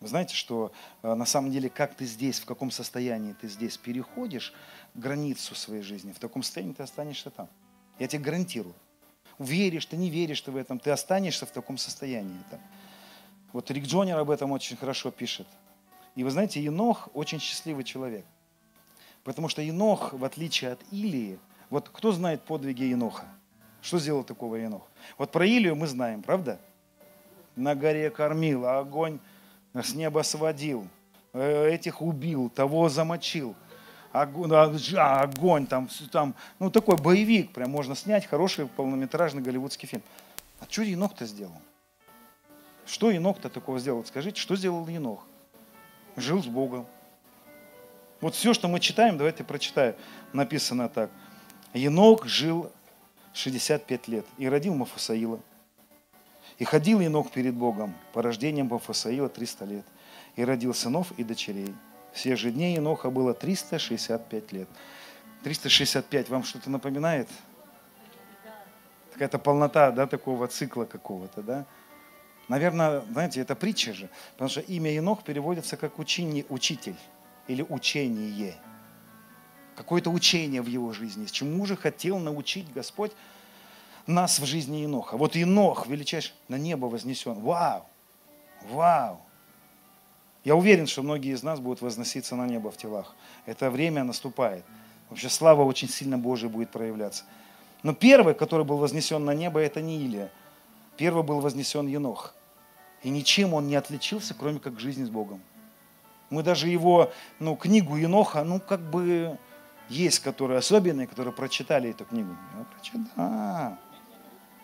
Вы 0.01 0.09
знаете, 0.09 0.35
что 0.35 0.73
э, 1.03 1.15
на 1.15 1.27
самом 1.27 1.53
деле, 1.53 1.69
как 1.69 1.95
ты 1.95 2.07
здесь, 2.07 2.41
в 2.41 2.47
каком 2.47 2.71
состоянии 2.71 3.35
ты 3.35 3.49
здесь 3.49 3.77
переходишь 3.77 4.55
границу 4.95 5.55
своей 5.55 5.83
жизни, 5.83 6.13
в 6.13 6.19
таком 6.19 6.43
состоянии 6.43 6.73
ты 6.73 6.83
останешься 6.83 7.31
там. 7.31 7.49
Я 7.99 8.09
тебе 8.09 8.25
гарантирую. 8.25 8.75
Веришь 9.41 9.87
ты, 9.87 9.97
не 9.97 10.11
веришь 10.11 10.43
ты 10.43 10.51
в 10.51 10.57
этом, 10.57 10.79
ты 10.79 10.91
останешься 10.91 11.47
в 11.47 11.51
таком 11.51 11.79
состоянии. 11.79 12.39
Там. 12.51 12.61
Вот 13.55 13.71
Рик 13.71 13.87
Джонер 13.87 14.19
об 14.19 14.29
этом 14.29 14.53
очень 14.53 14.77
хорошо 14.77 15.11
пишет. 15.11 15.47
И 16.15 16.23
вы 16.23 16.31
знаете, 16.31 16.63
Енох 16.63 17.09
очень 17.15 17.41
счастливый 17.41 17.85
человек. 17.85 18.27
Потому 19.25 19.49
что 19.49 19.63
Енох, 19.63 20.13
в 20.13 20.27
отличие 20.27 20.73
от 20.73 20.81
Илии, 20.91 21.39
вот 21.71 21.89
кто 21.89 22.13
знает 22.13 22.43
подвиги 22.43 22.83
Еноха? 22.83 23.25
Что 23.81 23.99
сделал 23.99 24.25
такого 24.25 24.57
Енох? 24.57 24.87
Вот 25.17 25.33
про 25.33 25.47
Илию 25.47 25.75
мы 25.75 25.87
знаем, 25.87 26.23
правда? 26.23 26.61
На 27.57 27.75
горе 27.75 28.11
кормил, 28.11 28.67
а 28.67 28.81
огонь 28.81 29.21
с 29.73 29.95
неба 29.95 30.21
сводил, 30.21 30.87
э, 31.33 31.71
этих 31.71 32.03
убил, 32.03 32.51
того 32.51 32.91
замочил. 32.91 33.55
Огонь, 34.13 34.51
а, 34.53 35.21
огонь 35.21 35.67
там, 35.67 35.89
там, 36.11 36.35
ну 36.59 36.69
такой 36.71 36.97
боевик, 36.97 37.53
прям 37.53 37.71
можно 37.71 37.95
снять, 37.95 38.27
хороший 38.27 38.67
полнометражный 38.67 39.41
голливудский 39.41 39.87
фильм. 39.87 40.03
А 40.59 40.65
что 40.69 40.83
Енох-то 40.83 41.27
сделал? 41.27 41.61
Что 42.87 43.13
Енох-то 43.13 43.49
такого 43.49 43.79
сделал? 43.79 44.05
Скажите, 44.05 44.41
что 44.41 44.57
сделал 44.57 44.87
Енох? 44.89 45.25
Жил 46.17 46.43
с 46.43 46.47
Богом. 46.47 46.87
Вот 48.21 48.35
все, 48.35 48.53
что 48.53 48.67
мы 48.67 48.81
читаем, 48.81 49.17
давайте 49.17 49.45
прочитаю. 49.45 49.95
Написано 50.33 50.89
так. 50.89 51.11
Енох 51.73 52.27
жил 52.27 52.71
65 53.33 54.09
лет 54.09 54.27
и 54.39 54.49
родил 54.49 54.75
Мафусаила. 54.75 55.41
И 56.59 56.65
ходил 56.65 56.99
Енох 56.99 57.31
перед 57.31 57.55
Богом 57.55 57.95
по 58.13 58.23
рождениям 58.23 58.67
Мафусаила 58.67 59.29
300 59.29 59.65
лет. 59.67 59.85
И 60.35 60.45
родил 60.45 60.75
сынов 60.75 61.13
и 61.17 61.23
дочерей. 61.23 61.75
Все 62.13 62.37
же 62.37 62.51
дней 62.51 62.75
Еноха 62.75 63.11
было 63.11 63.35
365 63.35 64.53
лет. 64.53 64.69
365 65.43 66.29
вам 66.29 66.45
что-то 66.45 66.71
напоминает? 66.71 67.29
Какая-то 69.13 69.39
полнота, 69.39 69.91
да, 69.91 70.07
такого 70.07 70.49
цикла 70.49 70.85
какого-то, 70.85 71.43
да? 71.43 71.67
Наверное, 72.49 73.01
знаете, 73.13 73.41
это 73.41 73.55
притча 73.55 73.93
же, 73.93 74.09
потому 74.33 74.51
что 74.51 74.61
имя 74.61 74.91
Енох 74.91 75.23
переводится 75.23 75.77
как 75.77 75.99
учение, 75.99 76.45
учитель 76.49 76.97
или 77.47 77.65
учение– 77.69 78.57
какое-то 79.81 80.11
учение 80.11 80.61
в 80.61 80.67
его 80.67 80.93
жизни, 80.93 81.25
чему 81.25 81.65
же 81.65 81.75
хотел 81.75 82.19
научить 82.19 82.71
Господь 82.71 83.13
нас 84.07 84.39
в 84.39 84.45
жизни 84.45 84.79
Еноха. 84.79 85.17
Вот 85.17 85.37
Енох, 85.37 85.87
величайший, 85.87 86.35
на 86.49 86.57
небо 86.59 86.85
вознесен. 86.85 87.41
Вау! 87.41 87.87
Вау! 88.69 89.23
Я 90.45 90.57
уверен, 90.57 90.87
что 90.87 91.03
многие 91.03 91.33
из 91.33 91.43
нас 91.43 91.61
будут 91.61 91.83
возноситься 91.83 92.35
на 92.35 92.47
небо 92.47 92.71
в 92.71 92.77
телах. 92.77 93.15
Это 93.47 93.71
время 93.71 94.05
наступает. 94.05 94.65
Вообще 95.11 95.29
слава 95.29 95.63
очень 95.65 95.89
сильно 95.89 96.17
Божия 96.17 96.49
будет 96.49 96.71
проявляться. 96.71 97.25
Но 97.83 97.95
первый, 97.95 98.35
который 98.35 98.65
был 98.65 98.79
вознесен 98.79 99.25
на 99.25 99.35
небо, 99.35 99.61
это 99.61 99.81
не 99.83 99.99
Илия. 99.99 100.31
Первый 100.97 101.23
был 101.23 101.41
вознесен 101.41 101.87
Енох. 101.87 102.35
И 103.03 103.11
ничем 103.11 103.55
он 103.55 103.67
не 103.67 103.77
отличился, 103.77 104.35
кроме 104.35 104.61
как 104.61 104.79
жизни 104.79 105.05
с 105.05 105.11
Богом. 105.11 105.41
Мы 106.29 106.43
даже 106.43 106.69
его 106.69 107.11
ну, 107.39 107.57
книгу 107.57 107.97
Еноха, 107.97 108.45
ну 108.45 108.61
как 108.61 108.81
бы 108.81 109.39
есть, 109.89 110.21
которые 110.21 110.59
особенные, 110.59 111.07
которые 111.07 111.35
прочитали 111.35 111.91
эту 111.91 112.05
книгу. 112.05 112.31
Я 112.57 112.65
прочитал. 112.65 113.79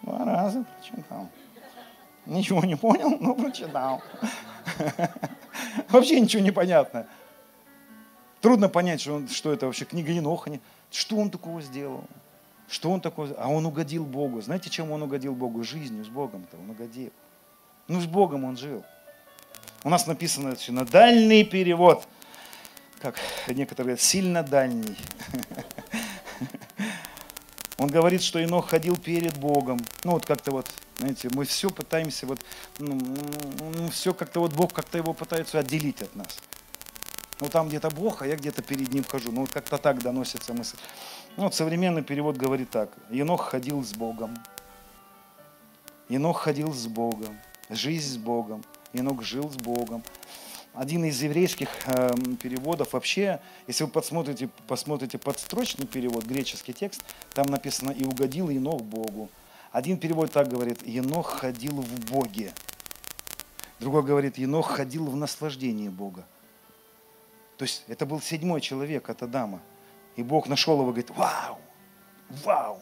Два 0.02 0.24
раза 0.24 0.64
прочитал. 0.64 1.28
Ничего 2.26 2.64
не 2.64 2.76
понял, 2.76 3.16
но 3.20 3.34
прочитал. 3.34 4.02
Вообще 5.88 6.20
ничего 6.20 6.42
не 6.42 6.50
понятно. 6.50 7.06
Трудно 8.40 8.68
понять, 8.68 9.00
что, 9.00 9.14
он, 9.14 9.28
что 9.28 9.52
это 9.52 9.66
вообще 9.66 9.84
книга 9.84 10.12
Еноха. 10.12 10.50
Что 10.90 11.16
он 11.16 11.30
такого 11.30 11.62
сделал? 11.62 12.04
Что 12.68 12.90
он 12.90 13.00
такое? 13.00 13.32
А 13.38 13.48
он 13.48 13.64
угодил 13.64 14.04
Богу. 14.04 14.40
Знаете, 14.40 14.70
чем 14.70 14.90
он 14.90 15.02
угодил 15.02 15.34
Богу? 15.34 15.62
Жизнью, 15.62 16.04
с 16.04 16.08
Богом-то 16.08 16.56
он 16.56 16.70
угодил. 16.70 17.12
Ну, 17.88 18.00
с 18.00 18.06
Богом 18.06 18.44
он 18.44 18.56
жил. 18.56 18.84
У 19.84 19.88
нас 19.88 20.06
написано 20.06 20.56
на 20.68 20.84
дальний 20.84 21.44
перевод– 21.44 22.06
как 23.00 23.16
некоторые 23.48 23.84
говорят, 23.84 24.00
сильно 24.00 24.42
дальний. 24.42 24.96
Он 27.78 27.88
говорит, 27.88 28.22
что 28.22 28.42
Инох 28.42 28.70
ходил 28.70 28.96
перед 28.96 29.36
Богом. 29.36 29.78
Ну 30.04 30.12
вот 30.12 30.24
как-то 30.24 30.50
вот, 30.50 30.66
знаете, 30.98 31.28
мы 31.34 31.44
все 31.44 31.68
пытаемся 31.68 32.26
вот, 32.26 32.40
ну, 32.78 32.98
ну, 33.74 33.90
все 33.90 34.14
как-то 34.14 34.40
вот 34.40 34.54
Бог 34.54 34.72
как-то 34.72 34.96
его 34.96 35.12
пытается 35.12 35.58
отделить 35.58 36.00
от 36.00 36.14
нас. 36.16 36.38
Ну 37.38 37.48
там 37.48 37.68
где-то 37.68 37.90
Бог, 37.90 38.22
а 38.22 38.26
я 38.26 38.36
где-то 38.36 38.62
перед 38.62 38.92
ним 38.92 39.04
хожу. 39.04 39.30
Ну 39.30 39.42
вот 39.42 39.50
как-то 39.50 39.76
так 39.76 40.02
доносится 40.02 40.54
мысль. 40.54 40.78
Ну 41.36 41.44
вот 41.44 41.54
современный 41.54 42.02
перевод 42.02 42.38
говорит 42.38 42.70
так. 42.70 42.90
Енох 43.10 43.50
ходил 43.50 43.84
с 43.84 43.92
Богом. 43.92 44.38
Енох 46.08 46.40
ходил 46.40 46.72
с 46.72 46.86
Богом. 46.86 47.38
Жизнь 47.68 48.14
с 48.14 48.16
Богом. 48.16 48.64
Енох 48.94 49.22
жил 49.22 49.50
с 49.50 49.56
Богом 49.56 50.02
один 50.76 51.04
из 51.06 51.22
еврейских 51.22 51.68
э, 51.86 52.10
переводов 52.40 52.92
вообще, 52.92 53.40
если 53.66 53.84
вы 53.84 53.90
посмотрите, 53.90 54.48
посмотрите 54.68 55.16
подстрочный 55.16 55.86
перевод, 55.86 56.24
греческий 56.24 56.74
текст, 56.74 57.02
там 57.32 57.46
написано 57.46 57.90
«И 57.90 58.04
угодил 58.04 58.50
Енох 58.50 58.82
Богу». 58.82 59.30
Один 59.72 59.98
перевод 59.98 60.30
так 60.32 60.48
говорит 60.48 60.86
«Енох 60.86 61.40
ходил 61.40 61.80
в 61.80 62.10
Боге». 62.10 62.52
Другой 63.80 64.02
говорит 64.02 64.36
«Енох 64.36 64.70
ходил 64.70 65.06
в 65.06 65.16
наслаждении 65.16 65.88
Бога». 65.88 66.26
То 67.56 67.64
есть 67.64 67.84
это 67.88 68.04
был 68.04 68.20
седьмой 68.20 68.60
человек 68.60 69.08
от 69.08 69.22
Адама. 69.22 69.62
И 70.16 70.22
Бог 70.22 70.46
нашел 70.46 70.74
его 70.74 70.90
и 70.90 70.92
говорит 70.92 71.10
«Вау! 71.10 71.58
Вау! 72.44 72.78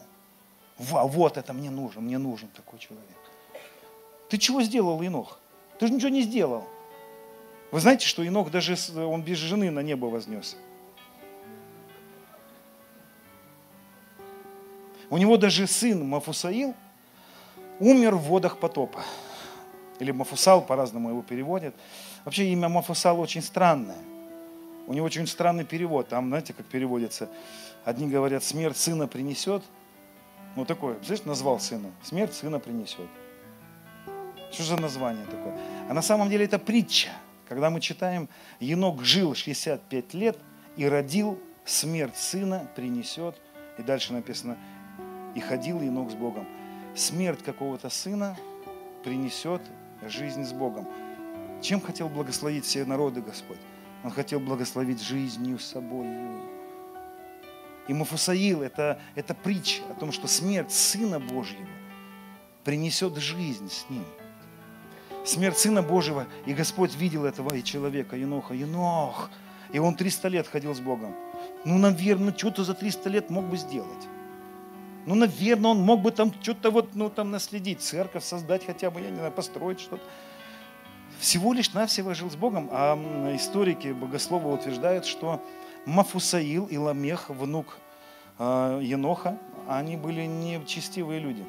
Вау! 0.77 1.07
Вот 1.07 1.37
это 1.37 1.53
мне 1.53 1.69
нужен, 1.69 2.03
мне 2.03 2.17
нужен 2.17 2.49
такой 2.49 2.77
человек». 2.79 3.05
Ты 4.27 4.37
чего 4.37 4.61
сделал, 4.63 5.01
Енох? 5.01 5.39
Ты 5.79 5.87
же 5.87 5.93
ничего 5.93 6.09
не 6.09 6.23
сделал. 6.23 6.67
Вы 7.71 7.79
знаете, 7.79 8.05
что 8.05 8.23
Инок 8.23 8.51
даже 8.51 8.75
он 8.95 9.21
без 9.21 9.37
жены 9.37 9.71
на 9.71 9.79
небо 9.79 10.05
вознес. 10.05 10.57
У 15.09 15.17
него 15.17 15.37
даже 15.37 15.67
сын 15.67 16.07
Мафусаил 16.07 16.73
умер 17.79 18.15
в 18.15 18.21
водах 18.23 18.57
потопа. 18.57 19.03
Или 19.99 20.11
Мафусал, 20.11 20.61
по-разному 20.61 21.09
его 21.09 21.21
переводят. 21.21 21.75
Вообще 22.25 22.45
имя 22.47 22.69
Мафусал 22.69 23.19
очень 23.19 23.41
странное. 23.41 23.97
У 24.87 24.93
него 24.93 25.05
очень 25.05 25.25
странный 25.27 25.63
перевод. 25.63 26.09
Там, 26.09 26.27
знаете, 26.27 26.53
как 26.53 26.65
переводится. 26.65 27.29
Одни 27.85 28.07
говорят, 28.07 28.43
смерть 28.43 28.77
сына 28.77 29.07
принесет. 29.07 29.63
Ну, 30.55 30.65
такое, 30.65 30.97
знаешь, 31.03 31.23
назвал 31.23 31.59
сына. 31.59 31.91
Смерть 32.03 32.33
сына 32.33 32.59
принесет. 32.59 33.07
Что 34.51 34.63
за 34.63 34.81
название 34.81 35.25
такое? 35.25 35.57
А 35.89 35.93
на 35.93 36.01
самом 36.01 36.29
деле 36.29 36.45
это 36.45 36.59
притча. 36.59 37.09
Когда 37.47 37.69
мы 37.69 37.79
читаем, 37.79 38.27
Енок 38.59 39.03
жил 39.03 39.35
65 39.35 40.13
лет 40.13 40.37
и 40.77 40.87
родил, 40.87 41.39
смерть 41.63 42.17
сына 42.17 42.67
принесет. 42.75 43.39
И 43.77 43.83
дальше 43.83 44.13
написано, 44.13 44.57
и 45.35 45.39
ходил 45.39 45.81
Енок 45.81 46.11
с 46.11 46.15
Богом. 46.15 46.47
Смерть 46.95 47.43
какого-то 47.43 47.89
сына 47.89 48.37
принесет 49.03 49.61
жизнь 50.07 50.43
с 50.43 50.53
Богом. 50.53 50.87
Чем 51.61 51.81
хотел 51.81 52.09
благословить 52.09 52.65
все 52.65 52.85
народы 52.85 53.21
Господь? 53.21 53.59
Он 54.03 54.11
хотел 54.11 54.39
благословить 54.39 55.01
жизнью 55.01 55.59
собой. 55.59 56.07
И 57.87 57.93
Мафусаил 57.93 58.63
это,– 58.63 58.99
это 59.15 59.35
притча 59.35 59.83
о 59.91 59.99
том, 59.99 60.11
что 60.11 60.27
смерть 60.27 60.71
Сына 60.71 61.19
Божьего 61.19 61.67
принесет 62.63 63.15
жизнь 63.17 63.69
с 63.69 63.87
Ним– 63.89 64.05
смерть 65.25 65.57
Сына 65.57 65.81
Божьего, 65.81 66.27
и 66.45 66.53
Господь 66.53 66.95
видел 66.95 67.25
этого 67.25 67.53
и 67.55 67.63
человека, 67.63 68.15
Еноха. 68.15 68.53
Енох! 68.53 69.29
И 69.71 69.79
он 69.79 69.95
300 69.95 70.27
лет 70.29 70.47
ходил 70.47 70.73
с 70.73 70.79
Богом. 70.79 71.15
Ну, 71.65 71.77
наверное, 71.77 72.35
что-то 72.35 72.63
за 72.63 72.73
300 72.73 73.09
лет 73.09 73.29
мог 73.29 73.45
бы 73.45 73.57
сделать. 73.57 74.07
Ну, 75.05 75.15
наверное, 75.15 75.71
он 75.71 75.81
мог 75.81 76.01
бы 76.01 76.11
там 76.11 76.33
что-то 76.41 76.71
вот, 76.71 76.95
ну, 76.95 77.09
там 77.09 77.31
наследить, 77.31 77.81
церковь 77.81 78.23
создать 78.23 78.65
хотя 78.65 78.89
бы, 78.89 79.01
я 79.01 79.09
не 79.09 79.17
знаю, 79.17 79.31
построить 79.31 79.79
что-то. 79.79 80.03
Всего 81.19 81.53
лишь 81.53 81.73
навсего 81.73 82.13
жил 82.13 82.29
с 82.29 82.35
Богом, 82.35 82.69
а 82.71 82.95
историки, 83.35 83.89
богословы 83.89 84.51
утверждают, 84.51 85.05
что 85.05 85.41
Мафусаил 85.85 86.65
и 86.65 86.77
Ламех, 86.77 87.29
внук 87.29 87.77
э, 88.39 88.79
Еноха, 88.83 89.37
они 89.67 89.97
были 89.97 90.25
нечестивые 90.25 91.19
люди. 91.19 91.45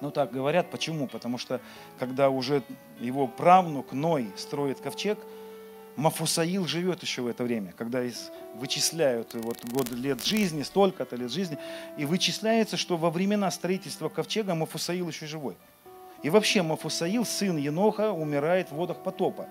Ну 0.00 0.10
так 0.10 0.32
говорят, 0.32 0.70
почему? 0.70 1.06
Потому 1.06 1.38
что 1.38 1.60
когда 1.98 2.30
уже 2.30 2.62
его 2.98 3.26
правнук 3.26 3.92
Ной 3.92 4.30
строит 4.36 4.80
ковчег, 4.80 5.18
Мафусаил 5.96 6.66
живет 6.66 7.02
еще 7.02 7.22
в 7.22 7.26
это 7.26 7.44
время, 7.44 7.74
когда 7.76 8.02
вычисляют 8.54 9.34
вот 9.34 9.64
год 9.66 9.90
лет 9.90 10.24
жизни, 10.24 10.62
столько-то 10.62 11.16
лет 11.16 11.30
жизни, 11.30 11.58
и 11.98 12.04
вычисляется, 12.06 12.76
что 12.76 12.96
во 12.96 13.10
времена 13.10 13.50
строительства 13.50 14.08
ковчега 14.08 14.54
Мафусаил 14.54 15.08
еще 15.08 15.26
живой. 15.26 15.56
И 16.22 16.30
вообще 16.30 16.62
Мафусаил, 16.62 17.24
сын 17.24 17.56
Еноха, 17.56 18.12
умирает 18.12 18.68
в 18.68 18.76
водах 18.76 19.02
потопа. 19.02 19.48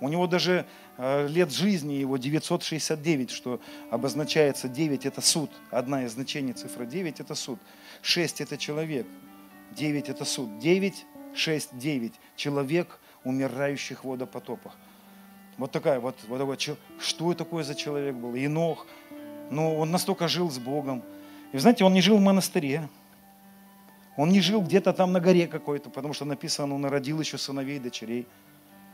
У 0.00 0.08
него 0.08 0.26
даже 0.26 0.66
э, 0.96 1.28
лет 1.28 1.52
жизни 1.52 1.94
его 1.94 2.16
969, 2.16 3.30
что 3.30 3.60
обозначается 3.90 4.68
9 4.68 5.06
это 5.06 5.20
суд. 5.20 5.50
Одна 5.70 6.04
из 6.04 6.12
значений 6.12 6.52
цифры 6.52 6.86
9 6.86 7.20
это 7.20 7.34
суд. 7.34 7.58
6 8.02 8.40
это 8.40 8.58
человек. 8.58 9.06
9 9.74 10.08
это 10.08 10.24
суд. 10.24 10.58
9, 10.58 11.06
6, 11.34 11.78
9. 11.78 12.14
Человек, 12.36 13.00
умирающих 13.24 14.04
в 14.04 14.08
водопотопах. 14.08 14.72
Вот 15.58 15.70
такая 15.70 16.00
вот, 16.00 16.16
вот 16.28 16.38
такой, 16.38 16.56
что 16.98 17.32
это 17.32 17.44
такое 17.44 17.64
за 17.64 17.74
человек 17.74 18.14
был? 18.16 18.34
Инох. 18.34 18.86
Ну, 19.50 19.78
он 19.78 19.90
настолько 19.90 20.28
жил 20.28 20.50
с 20.50 20.58
Богом. 20.58 21.02
И 21.52 21.58
знаете, 21.58 21.84
он 21.84 21.92
не 21.92 22.00
жил 22.00 22.16
в 22.16 22.20
монастыре. 22.20 22.88
Он 24.16 24.28
не 24.28 24.40
жил 24.40 24.62
где-то 24.62 24.92
там 24.92 25.12
на 25.12 25.20
горе 25.20 25.46
какой-то, 25.46 25.90
потому 25.90 26.14
что 26.14 26.24
написано, 26.24 26.74
он 26.74 26.84
родил 26.84 27.20
еще 27.20 27.36
сыновей 27.36 27.76
и 27.76 27.80
дочерей. 27.80 28.26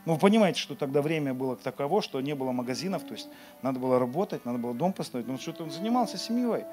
Ну, 0.06 0.14
вы 0.14 0.18
понимаете, 0.18 0.58
что 0.58 0.74
тогда 0.74 1.02
время 1.02 1.34
было 1.34 1.56
таково, 1.56 2.00
что 2.00 2.20
не 2.22 2.34
было 2.34 2.52
магазинов, 2.52 3.04
то 3.04 3.12
есть 3.12 3.28
надо 3.60 3.78
было 3.78 3.98
работать, 3.98 4.46
надо 4.46 4.58
было 4.58 4.72
дом 4.72 4.94
построить, 4.94 5.28
но 5.28 5.36
что-то 5.36 5.64
он 5.64 5.70
занимался 5.70 6.16
семьей. 6.16 6.64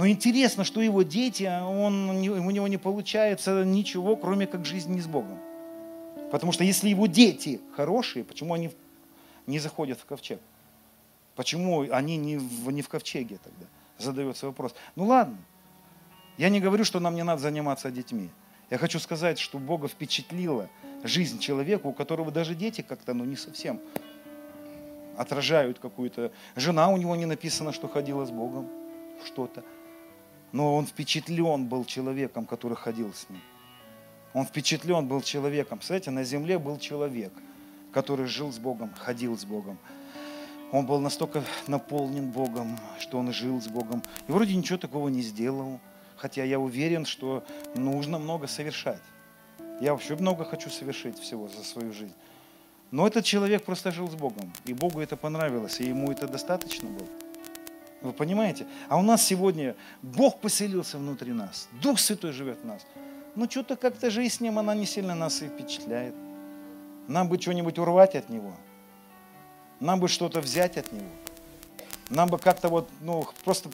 Но 0.00 0.08
интересно, 0.08 0.64
что 0.64 0.80
его 0.80 1.02
дети, 1.02 1.42
он, 1.44 2.08
у 2.08 2.50
него 2.50 2.68
не 2.68 2.78
получается 2.78 3.66
ничего, 3.66 4.16
кроме 4.16 4.46
как 4.46 4.64
жизнь 4.64 4.94
не 4.94 5.02
с 5.02 5.06
Богом. 5.06 5.38
Потому 6.32 6.52
что 6.52 6.64
если 6.64 6.88
его 6.88 7.06
дети 7.06 7.60
хорошие, 7.76 8.24
почему 8.24 8.54
они 8.54 8.70
не 9.46 9.58
заходят 9.58 10.00
в 10.00 10.06
ковчег? 10.06 10.40
Почему 11.36 11.82
они 11.92 12.16
не 12.16 12.38
в, 12.38 12.70
не 12.70 12.80
в 12.80 12.88
ковчеге 12.88 13.38
тогда? 13.44 13.66
Задается 13.98 14.46
вопрос. 14.46 14.74
Ну 14.96 15.04
ладно, 15.04 15.36
я 16.38 16.48
не 16.48 16.60
говорю, 16.60 16.84
что 16.84 16.98
нам 16.98 17.14
не 17.14 17.22
надо 17.22 17.42
заниматься 17.42 17.90
детьми. 17.90 18.30
Я 18.70 18.78
хочу 18.78 18.98
сказать, 19.00 19.38
что 19.38 19.58
Бога 19.58 19.86
впечатлила 19.86 20.70
жизнь 21.02 21.40
человека, 21.40 21.86
у 21.86 21.92
которого 21.92 22.30
даже 22.30 22.54
дети 22.54 22.80
как-то 22.80 23.12
ну, 23.12 23.26
не 23.26 23.36
совсем 23.36 23.78
отражают 25.18 25.78
какую-то... 25.78 26.32
Жена 26.56 26.88
у 26.88 26.96
него 26.96 27.14
не 27.16 27.26
написано, 27.26 27.74
что 27.74 27.86
ходила 27.86 28.24
с 28.24 28.30
Богом, 28.30 28.66
что-то. 29.26 29.62
Но 30.52 30.74
он 30.76 30.86
впечатлен 30.86 31.66
был 31.66 31.84
человеком, 31.84 32.46
который 32.46 32.76
ходил 32.76 33.12
с 33.12 33.28
ним. 33.28 33.40
Он 34.32 34.44
впечатлен 34.44 35.06
был 35.06 35.20
человеком. 35.22 35.78
Кстати, 35.78 36.08
на 36.08 36.24
земле 36.24 36.58
был 36.58 36.78
человек, 36.78 37.32
который 37.92 38.26
жил 38.26 38.52
с 38.52 38.58
Богом, 38.58 38.92
ходил 38.94 39.36
с 39.36 39.44
Богом. 39.44 39.78
Он 40.72 40.86
был 40.86 41.00
настолько 41.00 41.42
наполнен 41.66 42.30
Богом, 42.30 42.78
что 42.98 43.18
он 43.18 43.32
жил 43.32 43.60
с 43.60 43.66
Богом. 43.66 44.02
И 44.28 44.32
вроде 44.32 44.54
ничего 44.54 44.78
такого 44.78 45.08
не 45.08 45.22
сделал. 45.22 45.80
Хотя 46.16 46.44
я 46.44 46.60
уверен, 46.60 47.06
что 47.06 47.44
нужно 47.74 48.18
много 48.18 48.46
совершать. 48.46 49.02
Я 49.80 49.92
вообще 49.92 50.14
много 50.14 50.44
хочу 50.44 50.68
совершить 50.70 51.18
всего 51.18 51.48
за 51.48 51.64
свою 51.64 51.92
жизнь. 51.92 52.14
Но 52.90 53.06
этот 53.06 53.24
человек 53.24 53.64
просто 53.64 53.90
жил 53.90 54.08
с 54.08 54.14
Богом. 54.14 54.52
И 54.66 54.74
Богу 54.74 55.00
это 55.00 55.16
понравилось, 55.16 55.80
и 55.80 55.86
ему 55.86 56.10
это 56.12 56.28
достаточно 56.28 56.88
было. 56.88 57.08
Вы 58.02 58.12
понимаете? 58.12 58.66
А 58.88 58.96
у 58.98 59.02
нас 59.02 59.22
сегодня 59.22 59.76
Бог 60.02 60.40
поселился 60.40 60.96
внутри 60.98 61.32
нас. 61.32 61.68
Дух 61.82 61.98
Святой 61.98 62.32
живет 62.32 62.58
в 62.62 62.66
нас. 62.66 62.86
Но 63.34 63.44
ну, 63.44 63.50
что-то 63.50 63.76
как-то 63.76 64.10
жизнь 64.10 64.34
с 64.34 64.40
ним, 64.40 64.58
она 64.58 64.74
не 64.74 64.86
сильно 64.86 65.14
нас 65.14 65.42
и 65.42 65.48
впечатляет. 65.48 66.14
Нам 67.08 67.28
бы 67.28 67.40
что-нибудь 67.40 67.78
урвать 67.78 68.14
от 68.16 68.28
него. 68.28 68.54
Нам 69.80 70.00
бы 70.00 70.08
что-то 70.08 70.40
взять 70.40 70.76
от 70.76 70.92
него. 70.92 71.08
Нам 72.08 72.28
бы 72.28 72.38
как-то 72.38 72.68
вот, 72.68 72.88
ну, 73.00 73.26
просто, 73.44 73.70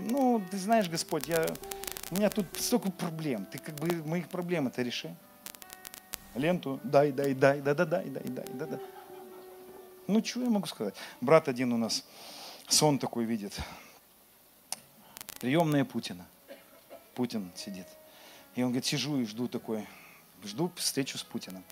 ну, 0.00 0.40
ты 0.50 0.56
знаешь, 0.56 0.88
Господь, 0.88 1.28
я, 1.28 1.46
у 2.10 2.16
меня 2.16 2.30
тут 2.30 2.46
столько 2.58 2.90
проблем. 2.90 3.46
Ты 3.46 3.58
как 3.58 3.74
бы 3.74 3.88
моих 4.08 4.28
проблем 4.28 4.68
это 4.68 4.82
реши. 4.82 5.14
Ленту 6.34 6.80
дай, 6.84 7.12
дай, 7.12 7.34
дай, 7.34 7.60
да, 7.60 7.74
да, 7.74 7.84
дай, 7.84 8.04
дай, 8.08 8.24
дай, 8.24 8.46
да, 8.54 8.66
да. 8.66 8.78
Ну, 10.06 10.24
что 10.24 10.42
я 10.42 10.50
могу 10.50 10.66
сказать? 10.66 10.94
Брат 11.20 11.48
один 11.48 11.72
у 11.72 11.76
нас 11.76 12.04
сон 12.68 12.98
такой 12.98 13.24
видит. 13.24 13.58
Приемная 15.40 15.84
Путина. 15.84 16.26
Путин 17.14 17.50
сидит. 17.54 17.86
И 18.54 18.62
он 18.62 18.70
говорит, 18.70 18.86
сижу 18.86 19.18
и 19.20 19.24
жду 19.24 19.48
такой, 19.48 19.86
жду 20.44 20.70
встречу 20.76 21.18
с 21.18 21.22
Путиным. 21.22 21.62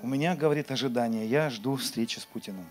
У 0.00 0.06
меня, 0.06 0.36
говорит, 0.36 0.70
ожидание, 0.70 1.26
я 1.26 1.50
жду 1.50 1.76
встречи 1.76 2.18
с 2.18 2.24
Путиным. 2.24 2.66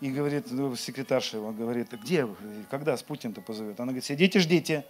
И 0.00 0.10
говорит, 0.10 0.50
ну, 0.50 0.74
секретарша 0.76 1.38
его 1.38 1.52
говорит, 1.52 1.92
где, 1.92 2.28
когда 2.70 2.96
с 2.96 3.02
Путин-то 3.02 3.40
позовет? 3.40 3.78
Она 3.80 3.92
говорит, 3.92 4.04
сидите, 4.04 4.38
ждите. 4.40 4.84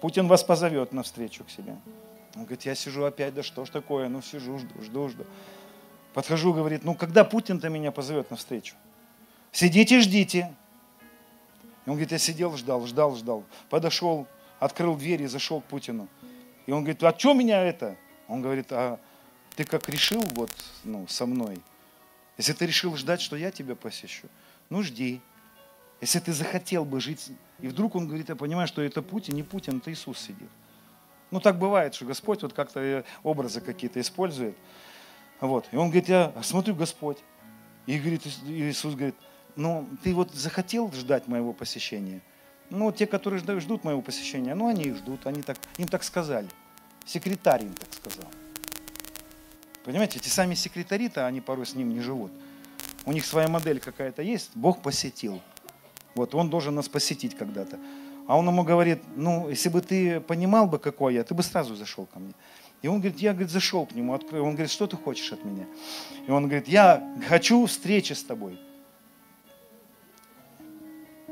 Путин 0.00 0.28
вас 0.28 0.44
позовет 0.44 0.92
на 0.92 1.02
встречу 1.02 1.44
к 1.44 1.50
себе. 1.50 1.76
Он 2.34 2.42
говорит, 2.42 2.62
я 2.62 2.74
сижу 2.74 3.04
опять, 3.04 3.34
да 3.34 3.42
что 3.42 3.64
ж 3.64 3.70
такое, 3.70 4.08
ну 4.08 4.20
сижу, 4.20 4.58
жду, 4.58 4.82
жду, 4.82 5.08
жду. 5.08 5.26
Подхожу, 6.12 6.52
говорит, 6.52 6.84
ну 6.84 6.94
когда 6.94 7.24
Путин-то 7.24 7.68
меня 7.68 7.90
позовет 7.90 8.30
на 8.30 8.36
встречу? 8.36 8.74
Сидите, 9.54 10.00
ждите. 10.00 10.52
И 11.86 11.88
он 11.88 11.94
говорит, 11.94 12.10
я 12.10 12.18
сидел, 12.18 12.56
ждал, 12.56 12.84
ждал, 12.86 13.14
ждал. 13.14 13.44
Подошел, 13.70 14.26
открыл 14.58 14.96
дверь 14.96 15.22
и 15.22 15.26
зашел 15.26 15.60
к 15.60 15.64
Путину. 15.66 16.08
И 16.66 16.72
он 16.72 16.80
говорит, 16.80 17.00
а 17.04 17.16
что 17.16 17.34
меня 17.34 17.62
это? 17.62 17.96
Он 18.26 18.42
говорит, 18.42 18.72
а 18.72 18.98
ты 19.54 19.64
как 19.64 19.88
решил 19.88 20.22
вот 20.34 20.50
ну, 20.82 21.06
со 21.06 21.24
мной? 21.24 21.60
Если 22.36 22.52
ты 22.52 22.66
решил 22.66 22.96
ждать, 22.96 23.20
что 23.20 23.36
я 23.36 23.52
тебя 23.52 23.76
посещу, 23.76 24.26
ну 24.70 24.82
жди. 24.82 25.20
Если 26.00 26.18
ты 26.18 26.32
захотел 26.32 26.84
бы 26.84 27.00
жить, 27.00 27.30
и 27.60 27.68
вдруг 27.68 27.94
он 27.94 28.08
говорит, 28.08 28.30
я 28.30 28.34
понимаю, 28.34 28.66
что 28.66 28.82
это 28.82 29.02
Путин, 29.02 29.36
не 29.36 29.44
Путин, 29.44 29.76
это 29.76 29.92
Иисус 29.92 30.18
сидит. 30.18 30.50
Ну 31.30 31.38
так 31.38 31.60
бывает, 31.60 31.94
что 31.94 32.06
Господь 32.06 32.42
вот 32.42 32.54
как-то 32.54 32.80
э, 32.80 33.04
образы 33.22 33.60
какие-то 33.60 34.00
использует. 34.00 34.56
Вот. 35.40 35.68
И 35.70 35.76
он 35.76 35.90
говорит, 35.90 36.08
я 36.08 36.34
смотрю, 36.42 36.74
Господь. 36.74 37.18
И 37.86 38.00
говорит, 38.00 38.26
Иисус 38.26 38.94
говорит, 38.94 39.14
ну 39.56 39.88
ты 40.02 40.14
вот 40.14 40.32
захотел 40.34 40.90
ждать 40.92 41.28
моего 41.28 41.52
посещения– 41.52 42.20
ну, 42.70 42.90
те, 42.92 43.06
которые 43.06 43.40
ждут 43.40 43.84
моего 43.84 44.02
посещения, 44.02 44.54
ну, 44.54 44.68
они 44.68 44.84
их 44.84 44.96
ждут, 44.96 45.26
они 45.26 45.42
так, 45.42 45.58
им 45.76 45.86
так 45.86 46.02
сказали. 46.02 46.48
Секретарь 47.04 47.64
им 47.64 47.74
так 47.74 47.92
сказал. 47.92 48.30
Понимаете, 49.84 50.18
эти 50.18 50.28
сами 50.28 50.54
секретари-то, 50.54 51.26
они 51.26 51.40
порой 51.40 51.66
с 51.66 51.74
ним 51.74 51.90
не 51.90 52.00
живут. 52.00 52.32
У 53.04 53.12
них 53.12 53.26
своя 53.26 53.48
модель 53.48 53.80
какая-то 53.80 54.22
есть, 54.22 54.50
Бог 54.54 54.80
посетил. 54.80 55.42
Вот, 56.14 56.34
он 56.34 56.48
должен 56.48 56.74
нас 56.74 56.88
посетить 56.88 57.36
когда-то. 57.36 57.78
А 58.26 58.38
он 58.38 58.46
ему 58.48 58.64
говорит, 58.64 59.02
ну, 59.16 59.50
если 59.50 59.68
бы 59.68 59.82
ты 59.82 60.20
понимал 60.20 60.66
бы, 60.66 60.78
какой 60.78 61.14
я, 61.14 61.24
ты 61.24 61.34
бы 61.34 61.42
сразу 61.42 61.74
зашел 61.76 62.06
ко 62.06 62.18
мне. 62.18 62.32
И 62.80 62.88
он 62.88 63.00
говорит, 63.00 63.20
я, 63.20 63.32
говорит, 63.32 63.50
зашел 63.50 63.84
к 63.84 63.92
нему, 63.92 64.14
открыл. 64.14 64.44
Он 64.44 64.52
говорит, 64.52 64.70
что 64.70 64.86
ты 64.86 64.96
хочешь 64.96 65.30
от 65.32 65.44
меня? 65.44 65.66
И 66.26 66.30
он 66.30 66.44
говорит, 66.44 66.66
я 66.66 67.06
хочу 67.28 67.66
встречи 67.66 68.14
с 68.14 68.22
тобой 68.22 68.58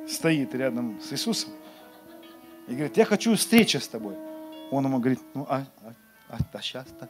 стоит 0.09 0.55
рядом 0.55 1.01
с 1.01 1.13
Иисусом 1.13 1.51
и 2.69 2.73
говорит, 2.73 2.97
я 2.97 3.05
хочу 3.05 3.35
встречи 3.37 3.77
с 3.77 3.89
тобой. 3.89 4.17
Он 4.71 4.85
ему 4.85 4.99
говорит, 4.99 5.21
ну 5.35 5.47
а, 5.49 5.67
а, 5.83 5.95
а, 6.31 6.39
а 6.53 6.63
сейчас-то 6.63 7.09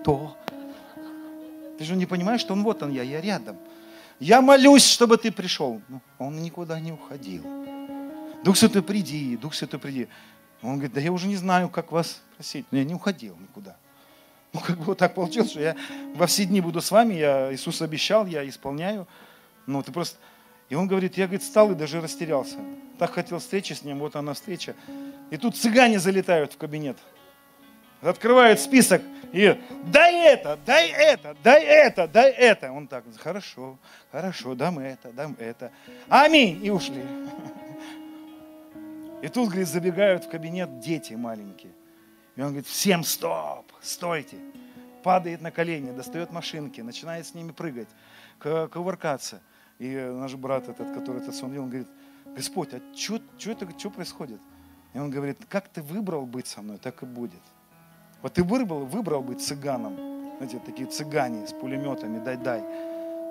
что? 0.00 0.36
Ты 1.78 1.84
же 1.84 1.94
не 1.94 2.06
понимаешь, 2.06 2.40
что 2.40 2.54
он 2.54 2.64
вот 2.64 2.82
он 2.82 2.90
я, 2.90 3.02
я 3.02 3.20
рядом. 3.20 3.56
Я 4.18 4.42
молюсь, 4.42 4.84
чтобы 4.84 5.16
ты 5.16 5.30
пришел. 5.30 5.80
Ну, 5.88 6.00
он 6.18 6.42
никуда 6.42 6.80
не 6.80 6.90
уходил. 6.90 7.44
Дух 8.42 8.56
Святой, 8.56 8.82
приди, 8.82 9.36
Дух 9.36 9.54
Святой, 9.54 9.78
приди. 9.78 10.08
Он 10.62 10.74
говорит, 10.74 10.92
да 10.92 11.00
я 11.00 11.12
уже 11.12 11.28
не 11.28 11.36
знаю, 11.36 11.68
как 11.68 11.92
вас 11.92 12.20
просить. 12.34 12.66
Но 12.72 12.78
я 12.78 12.84
не 12.84 12.94
уходил 12.94 13.36
никуда. 13.36 13.76
Ну, 14.52 14.60
как 14.60 14.78
бы 14.78 14.84
вот 14.84 14.98
так 14.98 15.14
получилось, 15.14 15.50
что 15.50 15.60
я 15.60 15.76
во 16.14 16.26
все 16.26 16.46
дни 16.46 16.60
буду 16.60 16.80
с 16.80 16.90
вами, 16.90 17.14
я 17.14 17.54
Иисус 17.54 17.80
обещал, 17.82 18.26
я 18.26 18.48
исполняю. 18.48 19.06
Ну, 19.66 19.82
ты 19.82 19.92
просто 19.92 20.16
и 20.68 20.74
он 20.74 20.86
говорит, 20.86 21.16
я, 21.16 21.26
говорит, 21.26 21.42
стал 21.42 21.72
и 21.72 21.74
даже 21.74 22.00
растерялся. 22.00 22.58
Так 22.98 23.12
хотел 23.12 23.38
встречи 23.38 23.72
с 23.72 23.82
ним, 23.82 24.00
вот 24.00 24.16
она 24.16 24.34
встреча. 24.34 24.74
И 25.30 25.36
тут 25.36 25.56
цыгане 25.56 25.98
залетают 25.98 26.52
в 26.52 26.58
кабинет. 26.58 26.98
Открывают 28.00 28.60
список 28.60 29.02
и 29.32 29.60
дай 29.86 30.32
это, 30.32 30.58
дай 30.64 30.88
это, 30.90 31.36
дай 31.42 31.64
это, 31.64 32.08
дай 32.08 32.30
это. 32.30 32.72
Он 32.72 32.86
так, 32.86 33.04
хорошо, 33.18 33.78
хорошо, 34.10 34.54
дам 34.54 34.78
это, 34.78 35.12
дам 35.12 35.36
это. 35.38 35.72
Аминь. 36.08 36.64
И 36.64 36.70
ушли. 36.70 37.04
И 39.22 39.28
тут, 39.28 39.48
говорит, 39.48 39.68
забегают 39.68 40.24
в 40.24 40.30
кабинет 40.30 40.80
дети 40.80 41.14
маленькие. 41.14 41.72
И 42.36 42.40
он 42.40 42.48
говорит, 42.48 42.66
всем 42.66 43.02
стоп, 43.02 43.72
стойте. 43.80 44.36
Падает 45.02 45.40
на 45.40 45.50
колени, 45.50 45.90
достает 45.90 46.30
машинки, 46.30 46.80
начинает 46.80 47.26
с 47.26 47.34
ними 47.34 47.50
прыгать, 47.50 47.88
кувыркаться. 48.40 49.40
И 49.78 49.94
наш 49.94 50.34
брат 50.34 50.68
этот, 50.68 50.92
который 50.92 51.22
этот 51.22 51.34
сон 51.34 51.50
видел, 51.50 51.64
он 51.64 51.68
говорит, 51.68 51.88
Господь, 52.34 52.74
а 52.74 52.80
что 52.94 53.20
это, 53.46 53.68
что 53.78 53.90
происходит? 53.90 54.40
И 54.94 54.98
он 54.98 55.10
говорит, 55.10 55.38
как 55.48 55.68
ты 55.68 55.82
выбрал 55.82 56.26
быть 56.26 56.46
со 56.46 56.62
мной, 56.62 56.78
так 56.78 57.02
и 57.02 57.06
будет. 57.06 57.42
Вот 58.22 58.32
ты 58.32 58.42
выбрал, 58.42 58.84
выбрал 58.86 59.22
быть 59.22 59.40
цыганом. 59.40 59.96
Знаете, 60.38 60.60
такие 60.64 60.88
цыгане 60.88 61.46
с 61.46 61.52
пулеметами, 61.52 62.22
дай-дай. 62.24 62.62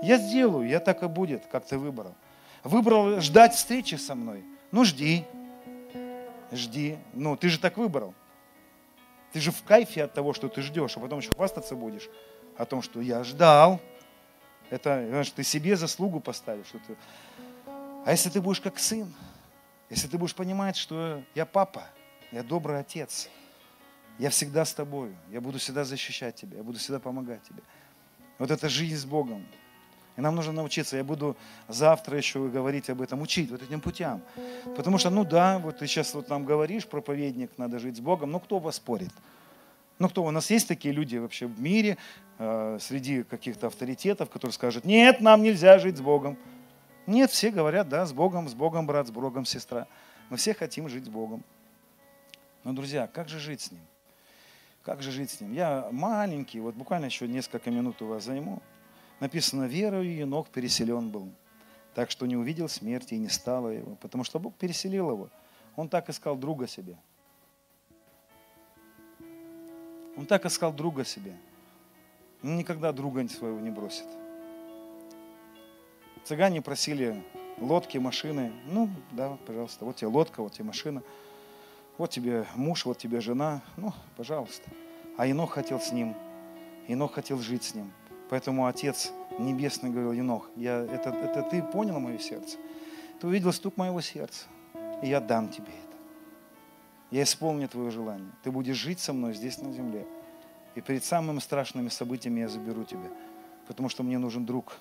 Я 0.01 0.17
сделаю, 0.17 0.67
я 0.67 0.79
так 0.79 1.03
и 1.03 1.07
будет, 1.07 1.45
как 1.47 1.65
ты 1.65 1.77
выбрал. 1.77 2.15
Выбрал 2.63 3.19
ждать 3.19 3.53
встречи 3.53 3.95
со 3.95 4.15
мной. 4.15 4.43
Ну, 4.71 4.85
жди. 4.85 5.25
Жди. 6.51 6.97
Ну, 7.13 7.35
ты 7.35 7.49
же 7.49 7.59
так 7.59 7.77
выбрал. 7.77 8.13
Ты 9.33 9.39
же 9.39 9.51
в 9.51 9.63
кайфе 9.63 10.03
от 10.03 10.13
того, 10.13 10.33
что 10.33 10.47
ты 10.47 10.61
ждешь, 10.61 10.95
а 10.95 10.99
потом 10.99 11.19
еще 11.19 11.31
хвастаться 11.31 11.75
будешь 11.75 12.09
о 12.57 12.65
том, 12.65 12.81
что 12.81 13.01
я 13.01 13.23
ждал. 13.23 13.79
Это, 14.69 15.05
знаешь, 15.07 15.31
ты 15.31 15.43
себе 15.43 15.75
заслугу 15.75 16.19
поставишь. 16.19 16.67
Что 16.67 16.79
ты... 16.79 16.95
А 18.05 18.11
если 18.11 18.29
ты 18.29 18.41
будешь 18.41 18.61
как 18.61 18.79
сын, 18.79 19.13
если 19.89 20.07
ты 20.07 20.17
будешь 20.17 20.35
понимать, 20.35 20.75
что 20.75 21.23
я 21.35 21.45
папа, 21.45 21.83
я 22.31 22.43
добрый 22.43 22.79
отец, 22.79 23.29
я 24.19 24.29
всегда 24.29 24.65
с 24.65 24.73
тобой, 24.73 25.15
я 25.29 25.41
буду 25.41 25.59
всегда 25.59 25.83
защищать 25.83 26.35
тебя, 26.35 26.57
я 26.57 26.63
буду 26.63 26.79
всегда 26.79 26.99
помогать 26.99 27.43
тебе. 27.43 27.61
Вот 28.39 28.51
это 28.51 28.67
жизнь 28.67 28.97
с 28.97 29.05
Богом. 29.05 29.45
И 30.17 30.21
нам 30.21 30.35
нужно 30.35 30.51
научиться. 30.51 30.97
Я 30.97 31.03
буду 31.03 31.37
завтра 31.67 32.17
еще 32.17 32.47
говорить 32.49 32.89
об 32.89 33.01
этом, 33.01 33.21
учить 33.21 33.51
вот 33.51 33.61
этим 33.61 33.79
путям. 33.79 34.21
Потому 34.75 34.97
что, 34.97 35.11
ну 35.11 35.23
да, 35.23 35.59
вот 35.59 35.77
ты 35.77 35.85
сейчас 35.85 36.13
вот 36.15 36.27
нам 36.29 36.43
говоришь, 36.43 36.87
проповедник, 36.87 37.51
надо 37.57 37.77
жить 37.77 37.97
с 37.97 37.99
Богом, 37.99 38.31
но 38.31 38.39
кто 38.39 38.57
вас 38.57 38.77
спорит? 38.77 39.11
Ну 39.99 40.09
кто, 40.09 40.23
у 40.23 40.31
нас 40.31 40.49
есть 40.51 40.67
такие 40.67 40.93
люди 40.93 41.17
вообще 41.17 41.47
в 41.47 41.59
мире, 41.59 41.97
э, 42.37 42.77
среди 42.79 43.23
каких-то 43.23 43.67
авторитетов, 43.67 44.29
которые 44.29 44.53
скажут, 44.53 44.85
нет, 44.85 45.21
нам 45.21 45.41
нельзя 45.41 45.79
жить 45.79 45.97
с 45.97 46.01
Богом. 46.01 46.37
Нет, 47.07 47.31
все 47.31 47.51
говорят, 47.51 47.89
да, 47.89 48.05
с 48.05 48.13
Богом, 48.13 48.47
с 48.47 48.53
Богом, 48.53 48.85
брат, 48.85 49.07
с 49.07 49.11
Богом, 49.11 49.45
сестра. 49.45 49.87
Мы 50.29 50.37
все 50.37 50.53
хотим 50.53 50.87
жить 50.89 51.05
с 51.05 51.09
Богом. 51.09 51.43
Но, 52.63 52.73
друзья, 52.73 53.07
как 53.07 53.29
же 53.29 53.39
жить 53.39 53.61
с 53.61 53.71
Ним? 53.71 53.81
Как 54.83 55.01
же 55.01 55.11
жить 55.11 55.31
с 55.31 55.41
Ним? 55.41 55.53
Я 55.53 55.87
маленький, 55.91 56.59
вот 56.59 56.75
буквально 56.75 57.05
еще 57.05 57.27
несколько 57.27 57.71
минут 57.71 58.01
у 58.01 58.07
вас 58.07 58.25
займу. 58.25 58.61
Написано, 59.19 59.63
верою 59.63 60.15
Енох 60.15 60.49
переселен 60.49 61.09
был, 61.09 61.31
так 61.95 62.11
что 62.11 62.27
не 62.27 62.35
увидел 62.35 62.69
смерти 62.69 63.15
и 63.15 63.17
не 63.17 63.29
стало 63.29 63.69
его, 63.69 63.95
потому 63.95 64.23
что 64.23 64.37
Бог 64.37 64.53
переселил 64.55 65.09
его. 65.09 65.29
Он 65.75 65.89
так 65.89 66.09
искал 66.09 66.35
друга 66.35 66.67
себе. 66.67 66.97
Он 70.17 70.25
так 70.25 70.45
искал 70.45 70.73
друга 70.73 71.05
себе. 71.05 71.37
Он 72.43 72.57
никогда 72.57 72.91
друга 72.91 73.27
своего 73.29 73.59
не 73.59 73.69
бросит. 73.69 74.07
Цыгане 76.25 76.61
просили 76.61 77.23
лодки, 77.59 77.97
машины. 77.97 78.51
Ну, 78.65 78.89
да, 79.11 79.37
пожалуйста, 79.45 79.85
вот 79.85 79.95
тебе 79.95 80.07
лодка, 80.07 80.41
вот 80.41 80.53
тебе 80.53 80.65
машина. 80.65 81.03
Вот 81.97 82.09
тебе 82.09 82.45
муж, 82.55 82.85
вот 82.85 82.97
тебе 82.97 83.21
жена. 83.21 83.61
Ну, 83.77 83.93
пожалуйста. 84.17 84.69
А 85.17 85.25
Енох 85.25 85.53
хотел 85.53 85.79
с 85.79 85.91
ним. 85.91 86.15
Енох 86.87 87.13
хотел 87.13 87.39
жить 87.39 87.63
с 87.63 87.75
ним. 87.75 87.91
Поэтому 88.29 88.67
Отец 88.67 89.11
Небесный 89.39 89.89
говорил, 89.89 90.11
Енох, 90.11 90.49
я, 90.55 90.79
это, 90.79 91.11
это 91.11 91.43
ты 91.43 91.61
понял 91.61 91.99
мое 91.99 92.17
сердце? 92.17 92.57
Ты 93.19 93.27
увидел 93.27 93.53
стук 93.53 93.77
моего 93.77 94.01
сердца, 94.01 94.45
и 95.01 95.07
я 95.07 95.19
дам 95.19 95.49
тебе 95.49 95.67
это. 95.67 95.86
Я 97.11 97.23
исполню 97.23 97.67
твое 97.67 97.91
желание. 97.91 98.31
Ты 98.43 98.51
будешь 98.51 98.75
жить 98.75 98.99
со 98.99 99.13
мной 99.13 99.33
здесь 99.33 99.61
на 99.61 99.71
земле. 99.71 100.05
И 100.75 100.81
перед 100.81 101.03
самыми 101.03 101.39
страшными 101.39 101.89
событиями 101.89 102.41
я 102.41 102.49
заберу 102.49 102.83
тебя. 102.83 103.09
Потому 103.67 103.89
что 103.89 104.03
мне 104.03 104.17
нужен 104.17 104.45
друг. 104.45 104.77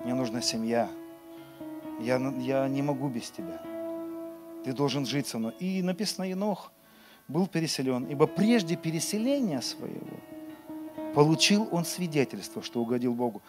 Мне 0.00 0.14
нужна 0.14 0.40
семья. 0.40 0.88
Я, 2.00 2.16
я 2.38 2.68
не 2.68 2.82
могу 2.82 3.08
без 3.08 3.30
тебя. 3.30 3.60
Ты 4.64 4.72
должен 4.72 5.06
жить 5.06 5.26
со 5.26 5.38
мной. 5.38 5.54
И 5.60 5.82
написано, 5.82 6.24
Енох 6.24 6.72
был 7.28 7.46
переселен. 7.46 8.04
Ибо 8.06 8.26
прежде 8.26 8.76
переселения 8.76 9.60
своего 9.60 10.18
Получил 11.14 11.68
он 11.72 11.84
свидетельство, 11.84 12.62
что 12.62 12.80
угодил 12.80 13.14
Богу. 13.14 13.42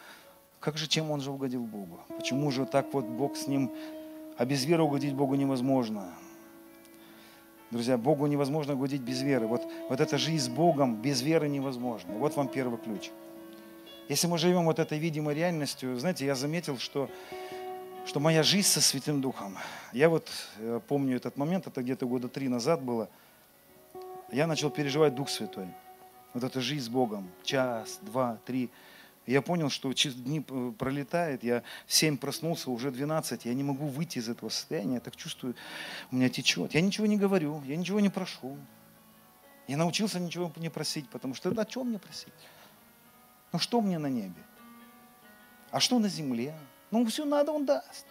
Как 0.60 0.78
же, 0.78 0.88
чем 0.88 1.12
он 1.12 1.22
же 1.22 1.32
угодил 1.32 1.62
Богу? 1.62 2.00
Почему 2.08 2.50
же 2.52 2.66
так 2.66 2.94
вот 2.94 3.06
Бог 3.06 3.38
с 3.38 3.48
ним, 3.48 3.72
а 4.38 4.46
без 4.46 4.66
веры 4.66 4.84
угодить 4.84 5.14
Богу 5.14 5.36
невозможно? 5.36 6.14
Друзья, 7.72 7.98
Богу 7.98 8.26
невозможно 8.28 8.74
угодить 8.74 9.02
без 9.02 9.22
веры. 9.22 9.48
Вот, 9.48 9.62
вот 9.90 10.00
эта 10.00 10.18
жизнь 10.18 10.46
с 10.46 10.48
Богом 10.50 10.96
без 10.96 11.22
веры 11.22 11.48
невозможна. 11.48 12.14
Вот 12.14 12.36
вам 12.36 12.48
первый 12.48 12.80
ключ. 12.80 13.12
Если 14.08 14.28
мы 14.28 14.38
живем 14.38 14.66
вот 14.66 14.80
этой 14.80 14.98
видимой 14.98 15.36
реальностью, 15.36 15.98
знаете, 16.00 16.26
я 16.26 16.34
заметил, 16.34 16.80
что, 16.80 17.10
что 18.06 18.20
моя 18.20 18.42
жизнь 18.42 18.68
со 18.68 18.82
Святым 18.82 19.22
Духом. 19.22 19.56
Я 19.94 20.10
вот 20.10 20.30
э, 20.58 20.80
помню 20.88 21.18
этот 21.18 21.38
момент, 21.38 21.68
это 21.68 21.84
где-то 21.84 22.08
года 22.08 22.28
три 22.28 22.48
назад 22.48 22.82
было. 22.82 23.08
Я 24.32 24.48
начал 24.48 24.72
переживать 24.72 25.14
Дух 25.14 25.30
Святой 25.30 25.68
вот 26.34 26.44
эта 26.44 26.62
жизнь 26.62 26.86
с 26.86 26.90
Богом, 26.90 27.30
час, 27.44 28.00
два, 28.02 28.38
три. 28.46 28.70
Я 29.30 29.44
понял, 29.44 29.70
что 29.70 29.94
дни 29.94 30.40
пролетает, 30.40 31.44
я 31.44 31.62
в 31.86 31.94
7 31.94 32.18
проснулся, 32.18 32.72
уже 32.72 32.90
12, 32.90 33.46
я 33.46 33.54
не 33.54 33.62
могу 33.62 33.86
выйти 33.86 34.18
из 34.18 34.28
этого 34.28 34.50
состояния, 34.50 34.96
я 34.96 35.00
так 35.00 35.16
чувствую, 35.16 35.56
у 36.12 36.16
меня 36.16 36.30
течет. 36.30 36.74
Я 36.74 36.82
ничего 36.82 37.06
не 37.06 37.16
говорю, 37.16 37.62
я 37.68 37.76
ничего 37.76 38.00
не 38.00 38.10
прошу. 38.10 38.58
Я 39.68 39.78
научился 39.78 40.20
ничего 40.20 40.52
не 40.56 40.70
просить, 40.70 41.08
потому 41.10 41.36
что 41.36 41.52
о 41.52 41.66
чем 41.66 41.90
мне 41.90 42.00
просить? 42.00 42.34
Ну 43.52 43.60
что 43.60 43.82
мне 43.82 44.00
на 44.00 44.08
небе? 44.08 44.42
А 45.70 45.80
что 45.80 46.00
на 46.00 46.10
земле? 46.10 46.56
Ну 46.90 47.06
все 47.06 47.24
надо, 47.24 47.52
он 47.52 47.68
даст. 47.68 48.08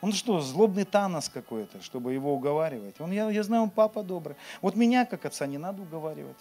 Он 0.00 0.12
что, 0.12 0.40
злобный 0.40 0.84
Танос 0.84 1.28
какой-то, 1.28 1.82
чтобы 1.82 2.12
его 2.12 2.32
уговаривать? 2.32 3.00
Он, 3.00 3.10
я, 3.10 3.28
я 3.28 3.42
знаю, 3.42 3.64
он 3.64 3.70
папа 3.70 4.04
добрый. 4.04 4.36
Вот 4.62 4.76
меня, 4.76 5.04
как 5.04 5.24
отца, 5.24 5.48
не 5.48 5.58
надо 5.58 5.82
уговаривать. 5.82 6.38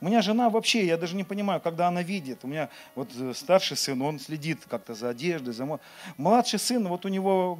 У 0.00 0.06
меня 0.06 0.22
жена 0.22 0.48
вообще, 0.48 0.86
я 0.86 0.96
даже 0.96 1.16
не 1.16 1.24
понимаю, 1.24 1.60
когда 1.60 1.88
она 1.88 2.02
видит. 2.02 2.44
У 2.44 2.46
меня 2.46 2.68
вот 2.94 3.10
э, 3.18 3.32
старший 3.34 3.76
сын, 3.76 4.00
он 4.00 4.20
следит 4.20 4.60
как-то 4.68 4.94
за 4.94 5.08
одеждой, 5.08 5.52
за... 5.52 5.80
Младший 6.16 6.58
сын, 6.58 6.86
вот 6.86 7.04
у 7.04 7.08
него 7.08 7.58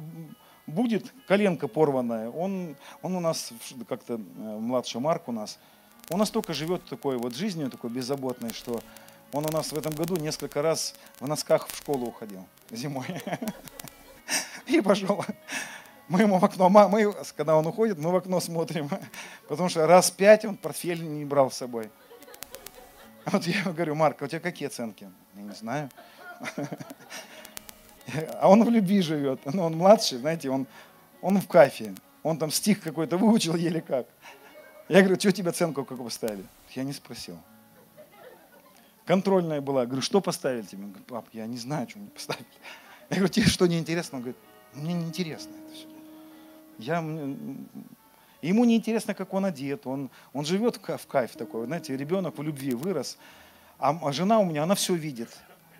будет 0.65 1.13
коленка 1.27 1.67
порванная. 1.67 2.29
Он, 2.29 2.75
он 3.01 3.15
у 3.15 3.19
нас, 3.19 3.51
как-то 3.87 4.15
э, 4.15 4.17
младший 4.17 5.01
Марк 5.01 5.27
у 5.27 5.31
нас, 5.31 5.59
он 6.09 6.19
настолько 6.19 6.53
живет 6.53 6.83
такой 6.85 7.17
вот 7.17 7.35
жизнью, 7.35 7.69
такой 7.69 7.89
беззаботной, 7.89 8.53
что 8.53 8.81
он 9.31 9.45
у 9.45 9.51
нас 9.51 9.71
в 9.71 9.77
этом 9.77 9.93
году 9.93 10.15
несколько 10.15 10.61
раз 10.61 10.95
в 11.19 11.27
носках 11.27 11.67
в 11.67 11.77
школу 11.77 12.07
уходил 12.07 12.45
зимой. 12.71 13.05
И 14.65 14.81
пошел. 14.81 15.23
Мы 16.07 16.21
ему 16.21 16.39
в 16.39 16.45
окно, 16.45 16.69
мы, 16.69 17.13
когда 17.35 17.55
он 17.55 17.67
уходит, 17.67 17.99
мы 17.99 18.11
в 18.11 18.15
окно 18.15 18.39
смотрим, 18.39 18.89
потому 19.47 19.69
что 19.69 19.85
раз 19.85 20.09
пять 20.09 20.45
он 20.45 20.57
портфель 20.57 21.03
не 21.03 21.25
брал 21.25 21.51
с 21.51 21.57
собой. 21.57 21.91
Вот 23.31 23.45
я 23.45 23.63
говорю, 23.63 23.95
Марк, 23.95 24.21
а 24.21 24.25
у 24.25 24.27
тебя 24.27 24.39
какие 24.39 24.67
оценки? 24.67 25.09
Я 25.35 25.41
не 25.41 25.53
знаю. 25.53 25.89
А 28.41 28.49
он 28.49 28.63
в 28.63 28.69
любви 28.69 29.01
живет. 29.01 29.41
Ну, 29.45 29.63
он 29.63 29.77
младший, 29.77 30.17
знаете, 30.17 30.49
он, 30.49 30.65
он 31.21 31.39
в 31.39 31.47
кайфе. 31.47 31.93
Он 32.23 32.37
там 32.37 32.51
стих 32.51 32.81
какой-то 32.81 33.17
выучил 33.17 33.55
еле 33.55 33.81
как. 33.81 34.07
Я 34.87 35.01
говорю, 35.01 35.19
что 35.19 35.31
тебе 35.31 35.49
оценку 35.49 35.85
какую 35.85 36.05
поставили? 36.05 36.45
Я 36.71 36.83
не 36.83 36.93
спросил. 36.93 37.37
Контрольная 39.05 39.61
была. 39.61 39.85
Говорю, 39.85 40.01
что 40.01 40.21
поставили 40.21 40.63
тебе? 40.63 40.83
Он 40.83 40.89
говорит, 40.89 41.07
пап, 41.07 41.25
я 41.33 41.45
не 41.45 41.57
знаю, 41.57 41.87
что 41.87 41.99
мне 41.99 42.09
поставили. 42.09 42.47
Я 43.09 43.17
говорю, 43.17 43.33
тебе 43.33 43.45
что 43.45 43.67
неинтересно? 43.67 44.17
Он 44.17 44.23
говорит, 44.23 44.37
мне 44.73 44.93
неинтересно 44.93 45.51
это 45.51 45.75
все. 45.75 45.87
Я, 46.79 47.01
ему 48.47 48.65
не 48.65 48.75
интересно, 48.75 49.13
как 49.13 49.33
он 49.33 49.45
одет, 49.45 49.85
он, 49.85 50.09
он 50.33 50.45
живет 50.45 50.77
в 50.77 51.07
кайф 51.07 51.35
такой. 51.35 51.65
Знаете, 51.65 51.97
ребенок 51.97 52.37
в 52.37 52.41
любви 52.41 52.73
вырос, 52.73 53.17
а, 53.77 53.97
а 54.01 54.11
жена 54.11 54.39
у 54.39 54.45
меня, 54.45 54.63
она 54.63 54.75
все 54.75 54.95
видит. 54.95 55.29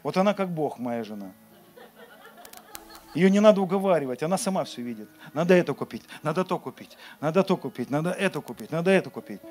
Вот 0.04 0.18
она 0.18 0.34
как 0.34 0.50
Бог, 0.50 0.80
моя 0.80 1.04
жена. 1.04 1.32
Ее 3.16 3.32
не 3.32 3.40
надо 3.40 3.62
уговаривать, 3.62 4.22
она 4.22 4.38
сама 4.38 4.64
все 4.64 4.82
видит. 4.82 5.10
Надо 5.34 5.54
это 5.56 5.74
купить, 5.74 6.04
надо 6.22 6.44
то 6.44 6.60
купить, 6.60 6.98
надо 7.20 7.44
то 7.44 7.58
купить, 7.58 7.90
надо 7.90 8.12
это 8.12 8.40
купить, 8.40 8.72
надо 8.72 8.92
это 8.92 9.10
купить. 9.10 9.42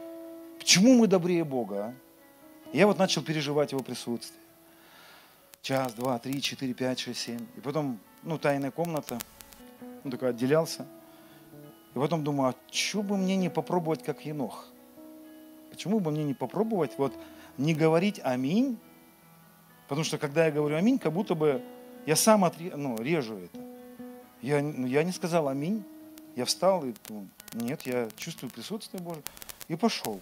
Почему 0.58 0.94
мы 0.94 1.06
добрее 1.06 1.44
Бога? 1.44 1.86
А? 1.86 1.94
Я 2.72 2.86
вот 2.86 2.98
начал 2.98 3.22
переживать 3.22 3.72
его 3.72 3.82
присутствие. 3.82 4.40
Час, 5.62 5.94
два, 5.94 6.18
три, 6.18 6.40
четыре, 6.40 6.72
пять, 6.72 7.00
шесть, 7.00 7.20
семь. 7.20 7.46
И 7.56 7.60
потом, 7.60 7.98
ну, 8.22 8.38
тайная 8.38 8.70
комната. 8.70 9.18
Он 10.04 10.10
такой 10.10 10.30
отделялся. 10.30 10.86
И 11.98 12.00
потом 12.00 12.22
думаю, 12.22 12.50
а 12.50 12.72
что 12.72 13.02
бы 13.02 13.16
мне 13.16 13.34
не 13.34 13.48
попробовать, 13.48 14.04
как 14.04 14.24
Енох? 14.24 14.68
Почему 15.68 15.98
бы 15.98 16.12
мне 16.12 16.22
не 16.22 16.32
попробовать 16.32 16.92
вот 16.96 17.12
не 17.56 17.74
говорить 17.74 18.20
аминь? 18.22 18.78
Потому 19.88 20.04
что 20.04 20.16
когда 20.16 20.46
я 20.46 20.52
говорю 20.52 20.76
аминь, 20.76 21.00
как 21.00 21.12
будто 21.12 21.34
бы 21.34 21.60
я 22.06 22.14
сам 22.14 22.44
отре, 22.44 22.76
ну, 22.76 23.02
режу 23.02 23.38
это. 23.38 23.60
Я, 24.42 24.62
ну, 24.62 24.86
я 24.86 25.02
не 25.02 25.10
сказал 25.10 25.48
аминь. 25.48 25.82
Я 26.36 26.44
встал 26.44 26.84
и 26.84 26.94
ну, 27.08 27.26
нет, 27.54 27.82
я 27.82 28.08
чувствую 28.14 28.52
присутствие 28.52 29.02
Божие. 29.02 29.24
И 29.66 29.74
пошел. 29.74 30.20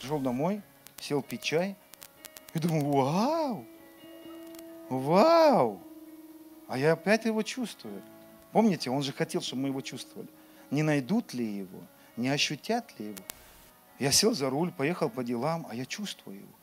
Пришел 0.00 0.18
домой, 0.18 0.62
сел 0.98 1.22
пить 1.22 1.42
чай. 1.42 1.76
И 2.54 2.58
думаю, 2.58 2.84
вау, 2.84 3.64
вау. 4.88 5.80
А 6.66 6.76
я 6.76 6.94
опять 6.94 7.24
его 7.24 7.44
чувствую. 7.44 8.02
Помните, 8.50 8.90
он 8.90 9.04
же 9.04 9.12
хотел, 9.12 9.42
чтобы 9.42 9.62
мы 9.62 9.68
его 9.68 9.80
чувствовали. 9.80 10.28
Не 10.70 10.82
найдут 10.82 11.34
ли 11.34 11.44
его, 11.44 11.80
не 12.16 12.28
ощутят 12.28 12.98
ли 12.98 13.06
его. 13.06 13.24
Я 13.98 14.12
сел 14.12 14.34
за 14.34 14.50
руль, 14.50 14.70
поехал 14.70 15.10
по 15.10 15.24
делам, 15.24 15.66
а 15.68 15.74
я 15.74 15.86
чувствую 15.86 16.38
его. 16.38 16.54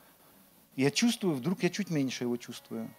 Я 0.75 0.91
чувствую, 0.91 1.35
вдруг 1.35 1.63
я 1.63 1.69
чуть 1.69 1.89
меньше 1.89 2.23
его 2.23 2.37
чувствую. 2.37 2.89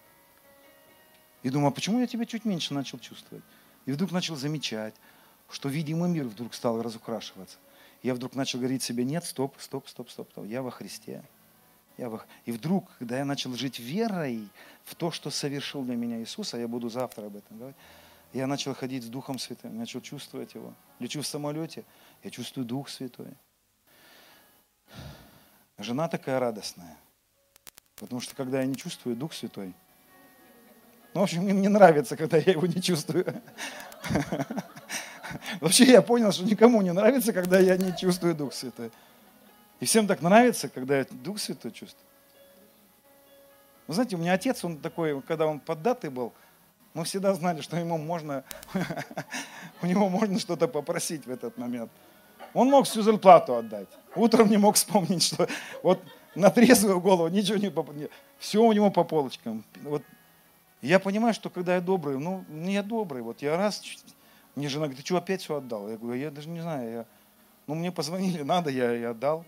И 1.43 1.49
думаю, 1.49 1.69
а 1.69 1.71
почему 1.71 1.99
я 1.99 2.07
тебя 2.07 2.25
чуть 2.25 2.45
меньше 2.45 2.73
начал 2.73 2.99
чувствовать? 2.99 3.43
И 3.85 3.91
вдруг 3.91 4.11
начал 4.11 4.35
замечать, 4.35 4.95
что 5.49 5.69
видимый 5.69 6.09
мир 6.09 6.25
вдруг 6.25 6.53
стал 6.53 6.81
разукрашиваться. 6.81 7.57
Я 8.03 8.13
вдруг 8.13 8.35
начал 8.35 8.59
говорить 8.59 8.83
себе, 8.83 9.03
нет, 9.03 9.23
стоп, 9.23 9.55
стоп, 9.59 9.87
стоп, 9.87 10.09
стоп, 10.09 10.29
стоп, 10.31 10.45
я 10.45 10.61
во 10.61 10.71
Христе. 10.71 11.23
Я 11.97 12.09
во... 12.09 12.23
И 12.45 12.51
вдруг, 12.51 12.91
когда 12.99 13.17
я 13.17 13.25
начал 13.25 13.53
жить 13.55 13.79
верой 13.79 14.47
в 14.83 14.95
то, 14.95 15.09
что 15.09 15.31
совершил 15.31 15.83
для 15.83 15.95
меня 15.95 16.21
Иисус, 16.21 16.53
а 16.53 16.59
я 16.59 16.67
буду 16.67 16.89
завтра 16.89 17.25
об 17.25 17.35
этом 17.37 17.57
говорить, 17.57 17.77
я 18.33 18.47
начал 18.47 18.73
ходить 18.73 19.03
с 19.03 19.07
Духом 19.07 19.39
Святым, 19.39 19.77
начал 19.77 20.01
чувствовать 20.01 20.53
Его. 20.53 20.73
Лечу 20.99 21.21
в 21.21 21.27
самолете, 21.27 21.83
я 22.23 22.29
чувствую 22.29 22.65
Дух 22.65 22.89
Святой. 22.89 23.33
Жена 25.77 26.07
такая 26.07 26.39
радостная. 26.39 26.97
Потому 27.95 28.21
что 28.21 28.35
когда 28.35 28.61
я 28.61 28.65
не 28.65 28.75
чувствую 28.75 29.15
Дух 29.15 29.33
Святой, 29.33 29.73
ну, 31.13 31.21
в 31.21 31.23
общем, 31.23 31.43
мне 31.43 31.53
не 31.53 31.67
нравится, 31.67 32.15
когда 32.15 32.37
я 32.37 32.51
его 32.51 32.67
не 32.67 32.81
чувствую. 32.81 33.25
Вообще 35.61 35.85
я 35.85 36.01
понял, 36.01 36.31
что 36.31 36.43
никому 36.43 36.81
не 36.81 36.93
нравится, 36.93 37.33
когда 37.33 37.59
я 37.59 37.75
не 37.75 37.95
чувствую 37.97 38.35
Дух 38.35 38.53
Святой. 38.53 38.91
И 39.79 39.85
всем 39.85 40.05
так 40.05 40.21
нравится, 40.21 40.69
когда 40.69 40.99
я 40.99 41.05
Дух 41.09 41.39
Святой 41.39 41.71
чувствую. 41.71 42.05
Вы 43.87 43.93
знаете, 43.93 44.15
у 44.15 44.19
меня 44.19 44.33
отец, 44.33 44.63
он 44.63 44.77
такой, 44.77 45.21
когда 45.21 45.47
он 45.47 45.59
поддатый 45.59 46.09
был, 46.09 46.33
мы 46.93 47.03
всегда 47.03 47.33
знали, 47.33 47.61
что 47.61 47.77
ему 47.77 47.97
можно, 47.97 48.43
у 49.81 49.85
него 49.85 50.09
можно 50.09 50.39
что-то 50.39 50.67
попросить 50.67 51.25
в 51.25 51.31
этот 51.31 51.57
момент. 51.57 51.91
Он 52.53 52.69
мог 52.69 52.85
всю 52.85 53.01
зарплату 53.01 53.55
отдать. 53.55 53.87
Утром 54.15 54.49
не 54.49 54.57
мог 54.57 54.75
вспомнить, 54.75 55.23
что 55.23 55.47
вот 55.83 56.01
на 56.35 56.49
трезвую 56.49 56.99
голову 56.99 57.27
ничего 57.27 57.57
не 57.57 57.69
попадет. 57.69 58.11
Все 58.39 58.63
у 58.63 58.71
него 58.71 58.89
по 58.89 59.03
полочкам. 59.03 59.63
Вот 59.83 60.03
я 60.81 60.99
понимаю, 60.99 61.33
что 61.33 61.49
когда 61.49 61.75
я 61.75 61.81
добрый, 61.81 62.17
ну, 62.17 62.45
не 62.49 62.73
я 62.73 62.83
добрый, 62.83 63.21
вот 63.21 63.41
я 63.41 63.57
раз, 63.57 63.81
мне 64.55 64.69
жена 64.69 64.85
говорит, 64.85 65.01
ты 65.01 65.05
что, 65.05 65.17
опять 65.17 65.41
все 65.41 65.57
отдал? 65.57 65.89
Я 65.89 65.97
говорю, 65.97 66.19
я 66.19 66.31
даже 66.31 66.49
не 66.49 66.61
знаю, 66.61 66.91
я, 66.91 67.05
ну, 67.65 67.75
мне 67.75 67.91
позвонили, 67.91 68.43
надо, 68.43 68.69
я, 68.69 68.91
я 68.93 69.11
отдал. 69.11 69.45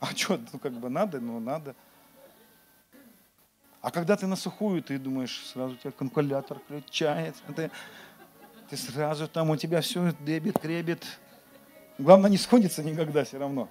А 0.00 0.06
что, 0.14 0.38
ну, 0.52 0.58
как 0.58 0.72
бы 0.72 0.90
надо, 0.90 1.20
ну, 1.20 1.38
надо. 1.40 1.74
А 3.82 3.90
когда 3.90 4.16
ты 4.16 4.26
на 4.26 4.36
сухую, 4.36 4.82
ты 4.82 4.98
думаешь, 4.98 5.44
сразу 5.52 5.74
у 5.74 5.76
тебя 5.76 5.90
калькулятор 5.90 6.58
включается, 6.60 7.42
ты, 7.54 7.70
ты 8.70 8.76
сразу 8.76 9.28
там, 9.28 9.50
у 9.50 9.56
тебя 9.56 9.80
все 9.80 10.14
дебет, 10.20 10.58
кребет. 10.58 11.04
Главное, 11.98 12.30
не 12.30 12.38
сходится 12.38 12.82
никогда 12.82 13.24
все 13.24 13.38
равно. 13.38 13.68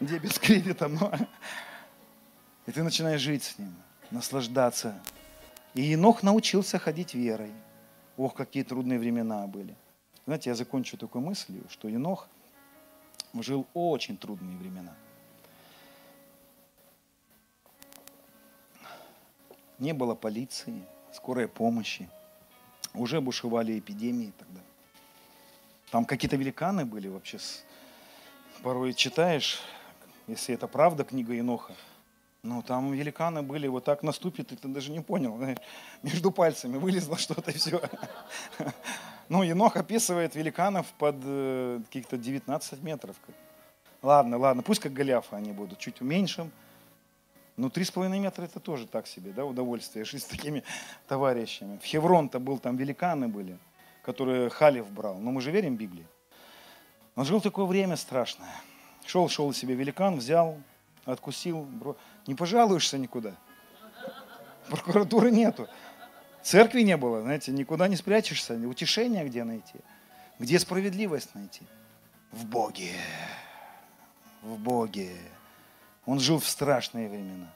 Дебет 0.00 0.34
с 0.34 0.38
кредитом, 0.38 0.94
но... 0.96 1.12
И 2.66 2.72
ты 2.72 2.82
начинаешь 2.82 3.20
жить 3.20 3.44
с 3.44 3.58
ним, 3.58 3.74
наслаждаться 4.10 5.00
и 5.76 5.82
Енох 5.82 6.22
научился 6.22 6.78
ходить 6.78 7.14
верой. 7.14 7.52
Ох, 8.16 8.34
какие 8.34 8.62
трудные 8.62 8.98
времена 8.98 9.46
были. 9.46 9.76
Знаете, 10.24 10.48
я 10.48 10.56
закончу 10.56 10.96
такой 10.96 11.20
мыслью, 11.20 11.64
что 11.68 11.86
Енох 11.86 12.28
жил 13.34 13.66
очень 13.74 14.16
трудные 14.16 14.56
времена. 14.56 14.94
Не 19.78 19.92
было 19.92 20.14
полиции, 20.14 20.82
скорой 21.12 21.48
помощи. 21.48 22.08
Уже 22.94 23.20
бушевали 23.20 23.78
эпидемии 23.78 24.32
тогда. 24.38 24.60
Там 25.90 26.04
какие-то 26.04 26.36
великаны 26.36 26.84
были 26.84 27.08
вообще. 27.08 27.38
Порой 28.62 28.94
читаешь, 28.94 29.60
если 30.26 30.54
это 30.54 30.66
правда, 30.66 31.04
книга 31.04 31.34
Еноха, 31.34 31.74
ну, 32.42 32.62
там 32.62 32.92
великаны 32.92 33.42
были, 33.42 33.66
вот 33.66 33.84
так 33.84 34.02
наступит, 34.02 34.52
и 34.52 34.56
ты 34.56 34.68
даже 34.68 34.92
не 34.92 35.00
понял. 35.00 35.36
Между 36.02 36.30
пальцами 36.30 36.78
вылезло 36.78 37.18
что-то 37.18 37.50
и 37.50 37.54
все. 37.54 37.80
Ну, 39.28 39.42
Енох 39.42 39.76
описывает 39.76 40.36
великанов 40.36 40.86
под 40.98 41.16
э, 41.24 41.80
каких-то 41.86 42.16
19 42.16 42.80
метров. 42.84 43.16
Ладно, 44.00 44.38
ладно, 44.38 44.62
пусть 44.62 44.80
как 44.80 44.92
Голиафа 44.92 45.36
они 45.36 45.50
будут, 45.50 45.80
чуть 45.80 46.00
уменьшим. 46.00 46.52
Ну, 47.56 47.68
3,5 47.68 48.18
метра 48.18 48.44
это 48.44 48.60
тоже 48.60 48.86
так 48.86 49.06
себе, 49.06 49.32
да, 49.32 49.44
удовольствие, 49.44 50.04
жить 50.10 50.22
с 50.22 50.26
такими 50.26 50.62
товарищами. 51.08 51.78
В 51.78 51.84
Хеврон-то 51.84 52.38
был, 52.38 52.58
там 52.58 52.76
великаны 52.76 53.28
были, 53.28 53.58
которые 54.02 54.50
Халев 54.50 54.90
брал. 54.90 55.18
Но 55.18 55.32
мы 55.32 55.40
же 55.40 55.50
верим 55.50 55.76
Библии. 55.76 56.06
Он 57.14 57.24
жил 57.24 57.40
такое 57.40 57.64
время 57.64 57.96
страшное. 57.96 58.54
Шел, 59.06 59.28
шел 59.28 59.52
себе 59.54 59.74
великан, 59.74 60.16
взял, 60.16 60.60
откусил, 61.04 61.66
не 62.26 62.34
пожалуешься 62.34 62.98
никуда. 62.98 63.32
Прокуратуры 64.68 65.30
нету. 65.30 65.68
Церкви 66.42 66.82
не 66.82 66.96
было, 66.96 67.22
знаете, 67.22 67.52
никуда 67.52 67.88
не 67.88 67.96
спрячешься, 67.96 68.54
утешения 68.54 69.24
где 69.24 69.44
найти. 69.44 69.80
Где 70.38 70.58
справедливость 70.58 71.34
найти? 71.34 71.62
В 72.32 72.44
Боге. 72.44 72.92
В 74.42 74.58
Боге. 74.58 75.16
Он 76.06 76.20
жил 76.20 76.38
в 76.38 76.48
страшные 76.48 77.08
времена. 77.08 77.52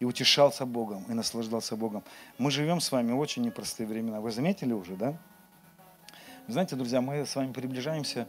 И 0.00 0.04
утешался 0.04 0.66
Богом, 0.66 1.04
и 1.08 1.14
наслаждался 1.14 1.76
Богом. 1.76 2.04
Мы 2.36 2.50
живем 2.50 2.80
с 2.80 2.92
вами 2.92 3.12
очень 3.12 3.42
непростые 3.42 3.86
времена. 3.86 4.20
Вы 4.20 4.30
заметили 4.30 4.72
уже, 4.72 4.96
да? 4.96 5.16
Знаете, 6.46 6.76
друзья, 6.76 7.00
мы 7.00 7.24
с 7.24 7.34
вами 7.36 7.52
приближаемся 7.52 8.28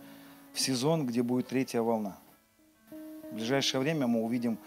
в 0.54 0.60
сезон, 0.60 1.06
где 1.06 1.22
будет 1.22 1.48
третья 1.48 1.82
волна. 1.82 2.18
В 3.30 3.36
ближайшее 3.36 3.82
время 3.82 4.08
мы 4.08 4.24
увидим 4.24 4.58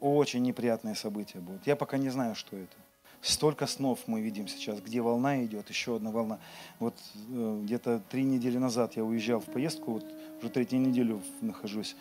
очень 0.00 0.42
неприятные 0.42 0.94
события 0.94 1.38
будут. 1.38 1.66
Я 1.66 1.76
пока 1.76 1.96
не 1.96 2.10
знаю, 2.10 2.34
что 2.34 2.56
это. 2.56 2.76
Столько 3.20 3.66
снов 3.66 4.00
мы 4.06 4.20
видим 4.20 4.46
сейчас, 4.46 4.80
где 4.80 5.00
волна 5.00 5.44
идет, 5.44 5.68
еще 5.68 5.96
одна 5.96 6.10
волна. 6.10 6.38
Вот 6.78 6.94
э, 7.30 7.60
где-то 7.64 8.00
три 8.10 8.22
недели 8.22 8.58
назад 8.58 8.96
я 8.96 9.04
уезжал 9.04 9.40
в 9.40 9.46
поездку, 9.46 9.92
вот 9.92 10.04
уже 10.40 10.50
третью 10.50 10.80
неделю 10.80 11.20
нахожусь. 11.40 11.96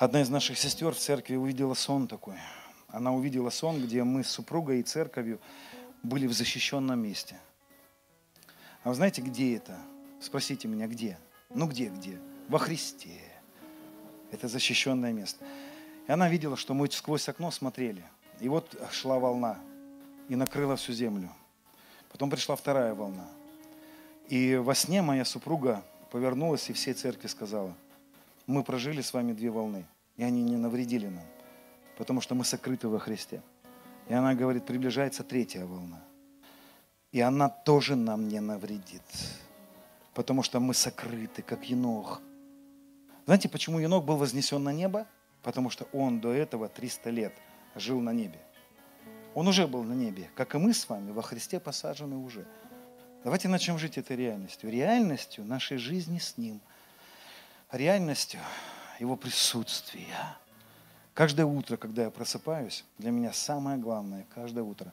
Одна 0.00 0.22
из 0.22 0.30
наших 0.30 0.56
сестер 0.56 0.94
в 0.94 0.98
церкви 0.98 1.36
увидела 1.36 1.74
сон 1.74 2.08
такой. 2.08 2.36
Она 2.88 3.12
увидела 3.12 3.50
сон, 3.50 3.82
где 3.82 4.02
мы 4.02 4.24
с 4.24 4.30
супругой 4.30 4.80
и 4.80 4.82
церковью 4.82 5.38
были 6.02 6.26
в 6.26 6.32
защищенном 6.32 6.98
месте. 6.98 7.38
А 8.82 8.88
вы 8.88 8.94
знаете, 8.94 9.20
где 9.20 9.56
это? 9.56 9.78
Спросите 10.18 10.68
меня, 10.68 10.86
где? 10.86 11.18
Ну 11.50 11.66
где, 11.66 11.90
где? 11.90 12.18
Во 12.48 12.58
Христе. 12.58 13.20
Это 14.30 14.48
защищенное 14.48 15.12
место. 15.12 15.44
И 16.08 16.12
она 16.12 16.30
видела, 16.30 16.56
что 16.56 16.72
мы 16.72 16.90
сквозь 16.90 17.28
окно 17.28 17.50
смотрели. 17.50 18.02
И 18.40 18.48
вот 18.48 18.74
шла 18.92 19.18
волна 19.18 19.58
и 20.30 20.34
накрыла 20.34 20.76
всю 20.76 20.94
землю. 20.94 21.30
Потом 22.10 22.30
пришла 22.30 22.56
вторая 22.56 22.94
волна. 22.94 23.28
И 24.30 24.56
во 24.56 24.74
сне 24.74 25.02
моя 25.02 25.26
супруга 25.26 25.84
повернулась 26.10 26.70
и 26.70 26.72
всей 26.72 26.94
церкви 26.94 27.26
сказала, 27.26 27.76
мы 28.46 28.62
прожили 28.64 29.00
с 29.00 29.12
вами 29.12 29.32
две 29.32 29.50
волны, 29.50 29.86
и 30.16 30.24
они 30.24 30.42
не 30.42 30.56
навредили 30.56 31.06
нам, 31.06 31.24
потому 31.96 32.20
что 32.20 32.34
мы 32.34 32.44
сокрыты 32.44 32.88
во 32.88 32.98
Христе. 32.98 33.42
И 34.08 34.14
она 34.14 34.34
говорит, 34.34 34.66
приближается 34.66 35.22
третья 35.22 35.64
волна. 35.64 36.02
И 37.12 37.20
она 37.20 37.48
тоже 37.48 37.96
нам 37.96 38.28
не 38.28 38.40
навредит, 38.40 39.02
потому 40.14 40.42
что 40.42 40.60
мы 40.60 40.74
сокрыты, 40.74 41.42
как 41.42 41.64
енох. 41.64 42.20
Знаете, 43.26 43.48
почему 43.48 43.78
енох 43.78 44.04
был 44.04 44.16
вознесен 44.16 44.62
на 44.62 44.72
небо? 44.72 45.06
потому 45.42 45.70
что 45.70 45.86
он 45.92 46.20
до 46.20 46.32
этого 46.32 46.68
300 46.68 47.10
лет 47.10 47.34
жил 47.74 48.00
на 48.00 48.12
небе. 48.12 48.38
Он 49.34 49.46
уже 49.46 49.66
был 49.66 49.84
на 49.84 49.92
небе, 49.92 50.28
как 50.34 50.54
и 50.54 50.58
мы 50.58 50.74
с 50.74 50.88
вами, 50.88 51.12
во 51.12 51.22
Христе 51.22 51.60
посажены 51.60 52.16
уже. 52.16 52.46
Давайте 53.22 53.48
начнем 53.48 53.78
жить 53.78 53.96
этой 53.98 54.16
реальностью. 54.16 54.70
Реальностью 54.70 55.44
нашей 55.44 55.76
жизни 55.76 56.18
с 56.18 56.36
Ним. 56.36 56.60
Реальностью 57.72 58.40
Его 58.98 59.14
присутствия. 59.16 60.36
Каждое 61.14 61.46
утро, 61.46 61.76
когда 61.76 62.02
я 62.02 62.10
просыпаюсь, 62.10 62.84
для 62.98 63.12
меня 63.12 63.32
самое 63.32 63.78
главное, 63.78 64.26
каждое 64.34 64.64
утро, 64.64 64.92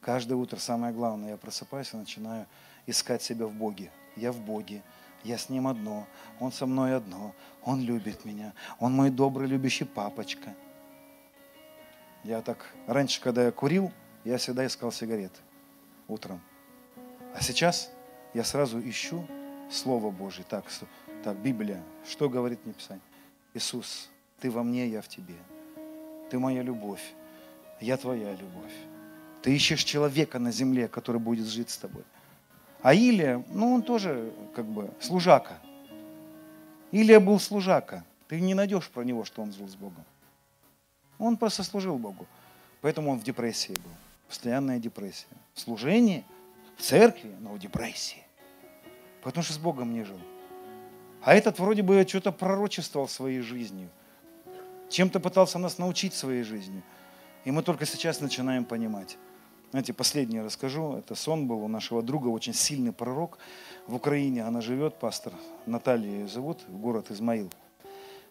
каждое 0.00 0.34
утро 0.34 0.56
самое 0.56 0.94
главное, 0.94 1.32
я 1.32 1.36
просыпаюсь 1.36 1.92
и 1.92 1.98
начинаю 1.98 2.46
искать 2.86 3.22
себя 3.22 3.46
в 3.46 3.52
Боге. 3.52 3.90
Я 4.16 4.32
в 4.32 4.40
Боге, 4.40 4.82
я 5.22 5.36
с 5.36 5.50
ним 5.50 5.66
одно, 5.66 6.06
он 6.40 6.50
со 6.50 6.64
мной 6.64 6.96
одно, 6.96 7.34
он 7.62 7.82
любит 7.82 8.24
меня, 8.24 8.54
он 8.78 8.94
мой 8.94 9.10
добрый, 9.10 9.46
любящий 9.46 9.84
папочка. 9.84 10.54
Я 12.22 12.40
так, 12.40 12.72
раньше, 12.86 13.20
когда 13.20 13.44
я 13.44 13.52
курил, 13.52 13.92
я 14.24 14.38
всегда 14.38 14.66
искал 14.66 14.92
сигареты 14.92 15.40
утром. 16.08 16.40
А 17.34 17.42
сейчас 17.42 17.90
я 18.32 18.44
сразу 18.44 18.80
ищу 18.80 19.26
Слово 19.70 20.10
Божье. 20.10 20.44
Так, 20.48 20.70
так, 21.24 21.38
Библия, 21.38 21.82
что 22.06 22.28
говорит 22.28 22.60
мне 22.66 22.74
Писание? 22.74 23.02
Иисус, 23.54 24.10
Ты 24.40 24.50
во 24.50 24.62
мне, 24.62 24.86
я 24.86 25.00
в 25.00 25.08
Тебе. 25.08 25.36
Ты 26.30 26.38
моя 26.38 26.62
любовь, 26.62 27.14
я 27.80 27.96
Твоя 27.96 28.32
любовь. 28.32 28.74
Ты 29.40 29.56
ищешь 29.56 29.84
человека 29.84 30.38
на 30.38 30.52
земле, 30.52 30.86
который 30.86 31.18
будет 31.18 31.46
жить 31.46 31.70
с 31.70 31.78
тобой. 31.78 32.04
А 32.82 32.92
Илия, 32.92 33.42
ну 33.48 33.72
он 33.72 33.82
тоже 33.82 34.34
как 34.54 34.66
бы 34.66 34.90
служака. 35.00 35.58
Илия 36.92 37.20
был 37.20 37.40
служака. 37.40 38.04
Ты 38.28 38.38
не 38.38 38.52
найдешь 38.52 38.90
про 38.90 39.02
него, 39.02 39.24
что 39.24 39.40
он 39.40 39.50
жил 39.50 39.66
с 39.66 39.74
Богом. 39.76 40.04
Он 41.18 41.38
просто 41.38 41.62
служил 41.62 41.96
Богу. 41.96 42.26
Поэтому 42.82 43.10
он 43.10 43.18
в 43.18 43.22
депрессии 43.22 43.72
был. 43.72 43.92
Постоянная 44.28 44.78
депрессия. 44.78 45.26
Служение 45.54 46.22
в 46.76 46.82
церкви, 46.82 47.34
но 47.40 47.52
в 47.52 47.58
депрессии. 47.58 48.22
Потому 49.22 49.42
что 49.42 49.54
с 49.54 49.58
Богом 49.58 49.94
не 49.94 50.04
жил. 50.04 50.20
А 51.24 51.34
этот 51.34 51.58
вроде 51.58 51.82
бы 51.82 52.04
что-то 52.06 52.32
пророчествовал 52.32 53.08
своей 53.08 53.40
жизнью. 53.40 53.88
Чем-то 54.90 55.20
пытался 55.20 55.58
нас 55.58 55.78
научить 55.78 56.12
своей 56.12 56.42
жизнью. 56.42 56.82
И 57.44 57.50
мы 57.50 57.62
только 57.62 57.86
сейчас 57.86 58.20
начинаем 58.20 58.66
понимать. 58.66 59.16
Знаете, 59.70 59.94
последнее 59.94 60.44
расскажу. 60.44 60.96
Это 60.96 61.14
сон 61.14 61.48
был 61.48 61.64
у 61.64 61.68
нашего 61.68 62.02
друга, 62.02 62.28
очень 62.28 62.52
сильный 62.52 62.92
пророк 62.92 63.38
в 63.86 63.94
Украине. 63.94 64.44
Она 64.44 64.60
живет, 64.60 64.96
пастор 64.96 65.32
Наталья 65.64 66.10
ее 66.10 66.28
зовут, 66.28 66.60
город 66.68 67.10
Измаил. 67.10 67.50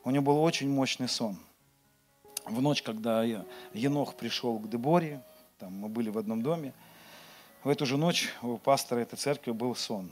У 0.03 0.11
нее 0.11 0.21
был 0.21 0.39
очень 0.39 0.69
мощный 0.69 1.09
сон. 1.09 1.37
В 2.45 2.61
ночь, 2.61 2.83
когда 2.83 3.23
Енох 3.73 4.13
пришел 4.13 4.59
к 4.59 4.69
Деборе, 4.69 5.23
там 5.57 5.73
мы 5.73 5.89
были 5.89 6.09
в 6.09 6.17
одном 6.19 6.43
доме, 6.43 6.73
в 7.63 7.69
эту 7.69 7.87
же 7.87 7.97
ночь 7.97 8.29
у 8.43 8.57
пастора 8.57 8.99
этой 8.99 9.15
церкви 9.15 9.51
был 9.51 9.75
сон. 9.75 10.11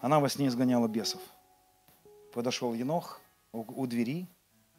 Она 0.00 0.18
во 0.18 0.28
сне 0.28 0.48
изгоняла 0.48 0.88
бесов. 0.88 1.20
Подошел 2.32 2.74
Енох 2.74 3.20
у, 3.52 3.60
у 3.60 3.86
двери, 3.86 4.26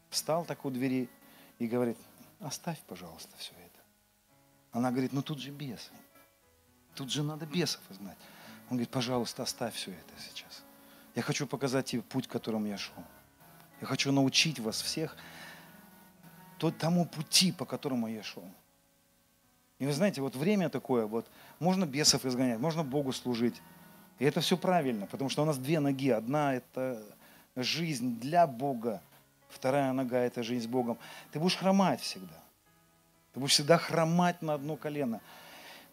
встал 0.10 0.46
так 0.46 0.66
у 0.66 0.70
двери 0.70 1.10
и 1.58 1.68
говорит, 1.68 1.98
оставь, 2.40 2.80
пожалуйста, 2.88 3.36
все 3.38 3.54
это. 3.54 3.80
Она 4.72 4.92
говорит, 4.92 5.14
ну 5.14 5.22
тут 5.22 5.40
же 5.40 5.52
бесы. 5.52 5.92
Тут 6.96 7.12
же 7.12 7.24
надо 7.24 7.46
бесов 7.46 7.82
изгнать. 7.90 8.18
Он 8.70 8.78
говорит, 8.78 8.90
пожалуйста, 8.90 9.44
оставь 9.44 9.74
все 9.74 9.92
это 9.92 10.14
сейчас. 10.22 10.64
Я 11.16 11.22
хочу 11.22 11.48
показать 11.48 11.88
тебе 11.88 12.02
путь, 12.02 12.28
которым 12.28 12.66
я 12.66 12.78
шел. 12.78 13.04
Я 13.82 13.88
хочу 13.88 14.12
научить 14.12 14.60
вас 14.60 14.82
всех 14.82 15.16
тому 16.78 17.06
пути, 17.06 17.52
по 17.54 17.66
которому 17.66 18.08
я 18.08 18.22
шел. 18.22 18.44
И 19.80 19.86
вы 19.86 19.94
знаете, 19.94 20.22
вот 20.22 20.36
время 20.36 20.70
такое, 20.70 21.06
вот 21.06 21.26
можно 21.60 21.86
бесов 21.86 22.26
изгонять, 22.26 22.60
можно 22.60 22.84
Богу 22.84 23.14
служить. 23.14 23.62
И 24.20 24.26
это 24.26 24.42
все 24.42 24.58
правильно, 24.58 25.08
потому 25.08 25.30
что 25.30 25.44
у 25.44 25.46
нас 25.46 25.58
две 25.58 25.80
ноги. 25.80 26.10
Одна– 26.10 26.54
это 26.56 27.02
жизнь 27.56 28.20
для 28.20 28.48
Бога, 28.48 29.02
вторая 29.50 29.92
нога– 29.94 30.18
это 30.20 30.44
жизнь 30.44 30.66
с 30.66 30.68
Богом. 30.68 30.98
Ты 31.32 31.40
будешь 31.40 31.58
хромать 31.58 32.02
всегда. 32.02 32.44
Ты 33.34 33.40
будешь 33.40 33.54
всегда 33.54 33.78
хромать 33.78 34.42
на 34.42 34.54
одно 34.54 34.76
колено. 34.76 35.22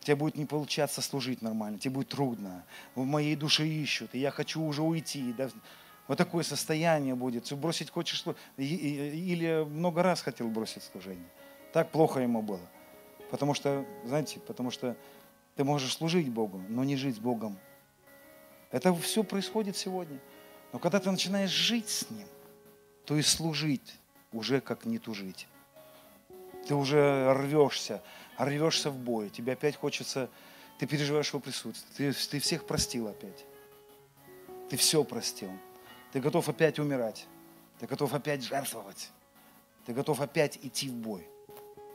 Тебе 0.00 0.16
будет 0.16 0.36
не 0.36 0.44
получаться 0.44 1.02
служить 1.02 1.42
нормально, 1.42 1.78
тебе 1.78 1.94
будет 1.94 2.08
трудно. 2.10 2.64
В 2.94 3.04
моей 3.04 3.34
душе 3.34 3.66
ищут, 3.66 4.14
и 4.14 4.18
я 4.18 4.30
хочу 4.30 4.62
уже 4.62 4.82
уйти. 4.82 5.34
Вот 6.06 6.18
такое 6.18 6.44
состояние 6.44 7.14
будет. 7.14 7.52
Бросить 7.54 7.90
хочешь 7.90 8.24
или 8.56 9.64
много 9.64 10.02
раз 10.02 10.22
хотел 10.22 10.48
бросить 10.48 10.84
служение. 10.84 11.26
Так 11.72 11.90
плохо 11.90 12.20
ему 12.20 12.42
было. 12.42 12.60
Потому 13.30 13.54
что, 13.54 13.84
знаете, 14.04 14.38
потому 14.38 14.70
что 14.70 14.96
ты 15.56 15.64
можешь 15.64 15.94
служить 15.94 16.28
Богу, 16.28 16.62
но 16.68 16.84
не 16.84 16.94
жить 16.96 17.16
с 17.16 17.18
Богом. 17.18 17.58
Это 18.70 18.94
все 18.94 19.24
происходит 19.24 19.76
сегодня. 19.76 20.20
Но 20.72 20.78
когда 20.78 21.00
ты 21.00 21.10
начинаешь 21.10 21.50
жить 21.50 21.88
с 21.88 22.10
Ним, 22.10 22.26
то 23.04 23.16
и 23.16 23.22
служить 23.22 23.94
уже 24.32 24.60
как 24.60 24.84
не 24.84 24.98
тужить. 24.98 25.46
Ты 26.66 26.74
уже 26.74 27.32
рвешься, 27.32 28.02
рвешься 28.38 28.90
в 28.90 28.98
бой. 28.98 29.30
Тебе 29.30 29.52
опять 29.52 29.76
хочется, 29.76 30.28
ты 30.78 30.86
переживаешь 30.86 31.28
его 31.28 31.40
присутствие. 31.40 32.12
Ты, 32.12 32.28
ты 32.28 32.40
всех 32.40 32.66
простил 32.66 33.08
опять. 33.08 33.44
Ты 34.68 34.76
все 34.76 35.04
простил. 35.04 35.52
Ты 36.12 36.20
готов 36.20 36.48
опять 36.48 36.78
умирать. 36.78 37.26
Ты 37.78 37.86
готов 37.86 38.12
опять 38.14 38.42
жертвовать. 38.42 39.10
Ты 39.86 39.92
готов 39.92 40.20
опять 40.20 40.58
идти 40.62 40.88
в 40.88 40.94
бой. 40.94 41.28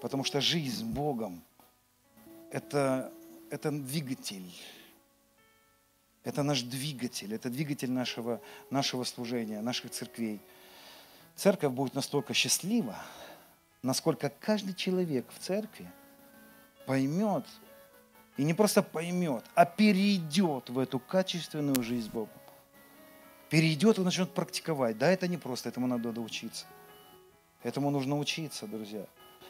Потому 0.02 0.24
что 0.24 0.40
жизнь 0.40 0.78
с 0.78 0.82
Богом 0.82 1.44
это, 2.52 3.12
это 3.50 3.72
двигатель. 3.72 4.52
Это 6.24 6.44
наш 6.44 6.62
двигатель, 6.62 7.34
это 7.34 7.50
двигатель 7.50 7.92
нашего, 7.92 8.42
нашего 8.70 9.04
служения, 9.04 9.62
наших 9.62 9.92
церквей. 9.92 10.40
Церковь 11.36 11.72
будет 11.72 11.96
настолько 11.96 12.34
счастлива, 12.34 12.96
насколько 13.82 14.30
каждый 14.30 14.76
человек 14.76 15.26
в 15.32 15.40
церкви 15.40 15.90
поймет, 16.86 17.46
и 18.38 18.44
не 18.44 18.54
просто 18.54 18.84
поймет, 18.84 19.44
а 19.56 19.66
перейдет 19.66 20.70
в 20.70 20.80
эту 20.80 21.00
качественную 21.00 21.82
жизнь 21.84 22.08
с 22.08 22.10
Богом 22.10 22.42
перейдет 23.52 24.00
и 24.00 24.02
начнет 24.02 24.34
практиковать. 24.34 24.98
Да, 24.98 25.12
это 25.12 25.28
не 25.28 25.38
просто, 25.38 25.70
этому 25.70 25.86
надо 25.86 26.10
учиться. 26.22 26.66
Этому 27.64 27.92
нужно 27.92 28.18
учиться, 28.18 28.66
друзья. 28.66 29.06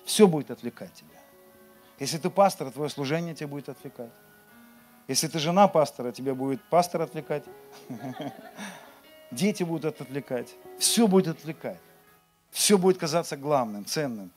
Все 0.05 0.27
будет 0.27 0.49
отвлекать 0.49 0.91
тебя. 0.93 1.21
Если 1.99 2.17
ты 2.17 2.31
пастор, 2.31 2.71
твое 2.71 2.89
служение 2.89 3.35
тебя 3.35 3.47
будет 3.47 3.69
отвлекать. 3.69 4.11
Если 5.07 5.27
ты 5.27 5.39
жена 5.39 5.67
пастора, 5.67 6.11
тебя 6.11 6.33
будет 6.35 6.61
пастор 6.69 7.01
отвлекать. 7.01 7.43
Дети 9.31 9.63
будут 9.63 10.01
отвлекать. 10.01 10.53
Все 10.77 11.07
будет 11.07 11.39
отвлекать. 11.39 11.79
Все 12.51 12.77
будет 12.77 12.97
казаться 12.97 13.37
главным, 13.37 13.85
ценным. 13.85 14.31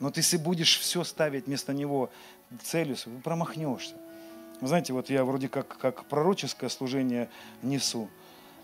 Но 0.00 0.10
ты 0.10 0.20
если 0.20 0.38
будешь 0.38 0.78
все 0.78 1.04
ставить 1.04 1.46
вместо 1.46 1.74
него 1.74 2.10
целью, 2.62 2.96
ты 2.96 3.10
промахнешься. 3.22 3.94
Вы 4.60 4.68
знаете, 4.68 4.92
вот 4.92 5.10
я 5.10 5.24
вроде 5.24 5.48
как, 5.48 5.78
как 5.78 6.04
пророческое 6.06 6.68
служение 6.70 7.28
несу. 7.62 8.08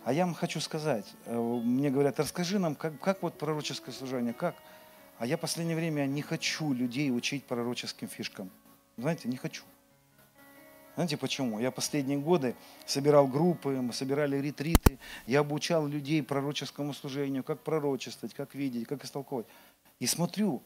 А 0.05 0.13
я 0.13 0.25
вам 0.25 0.35
хочу 0.35 0.61
сказать, 0.61 1.07
э, 1.25 1.37
мне 1.37 1.91
говорят, 1.91 2.21
расскажи 2.21 2.59
нам, 2.59 2.75
как, 2.75 2.99
как 3.01 3.23
вот 3.23 3.39
пророческое 3.39 3.95
служение, 3.95 4.33
как? 4.33 4.55
А 5.19 5.27
я 5.27 5.37
в 5.37 5.41
последнее 5.41 5.77
время 5.77 6.07
не 6.07 6.23
хочу 6.23 6.73
людей 6.73 7.11
учить 7.11 7.45
пророческим 7.45 8.09
фишкам. 8.09 8.51
Знаете, 8.97 9.29
не 9.29 9.37
хочу. 9.37 9.65
Знаете 10.97 11.19
почему? 11.19 11.61
Я 11.61 11.71
последние 11.71 12.19
годы 12.19 12.57
собирал 12.87 13.29
группы, 13.29 13.69
мы 13.69 13.93
собирали 13.93 14.39
ретриты, 14.39 14.99
я 15.27 15.41
обучал 15.41 15.87
людей 15.87 16.23
пророческому 16.23 16.95
служению, 16.95 17.45
как 17.45 17.61
пророчествовать, 17.61 18.35
как 18.35 18.55
видеть, 18.55 18.89
как 18.89 19.05
истолковать. 19.05 19.47
И 20.01 20.07
смотрю, 20.07 20.63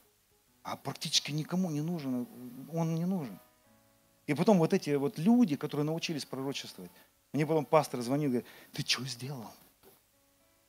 а 0.63 0.77
практически 0.77 1.33
никому 1.33 1.69
не 1.71 1.81
нужен, 1.81 2.29
он 2.73 2.95
не 2.95 3.07
нужен. 3.07 3.41
И 4.29 4.35
потом 4.35 4.59
вот 4.59 4.73
эти 4.73 4.91
вот 4.91 5.19
люди, 5.19 5.57
которые 5.57 5.85
научились 5.85 6.25
пророчествовать, 6.25 6.93
мне 7.33 7.45
потом 7.45 7.65
пастор 7.65 8.01
звонил, 8.01 8.31
говорит, 8.31 8.49
ты 8.73 8.83
что 8.87 9.05
сделал? 9.07 9.51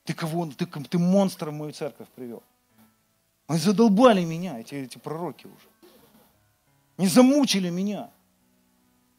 Ты 0.06 0.16
кого? 0.16 0.48
Ты, 0.48 0.66
ты 0.66 0.98
монстра 0.98 1.52
в 1.52 1.54
мою 1.54 1.72
церковь 1.72 2.08
привел. 2.16 2.42
Они 3.46 3.60
задолбали 3.60 4.24
меня, 4.24 4.60
эти, 4.60 4.74
эти 4.74 4.98
пророки 4.98 5.46
уже. 5.46 5.68
Не 6.98 7.06
замучили 7.06 7.70
меня. 7.70 8.10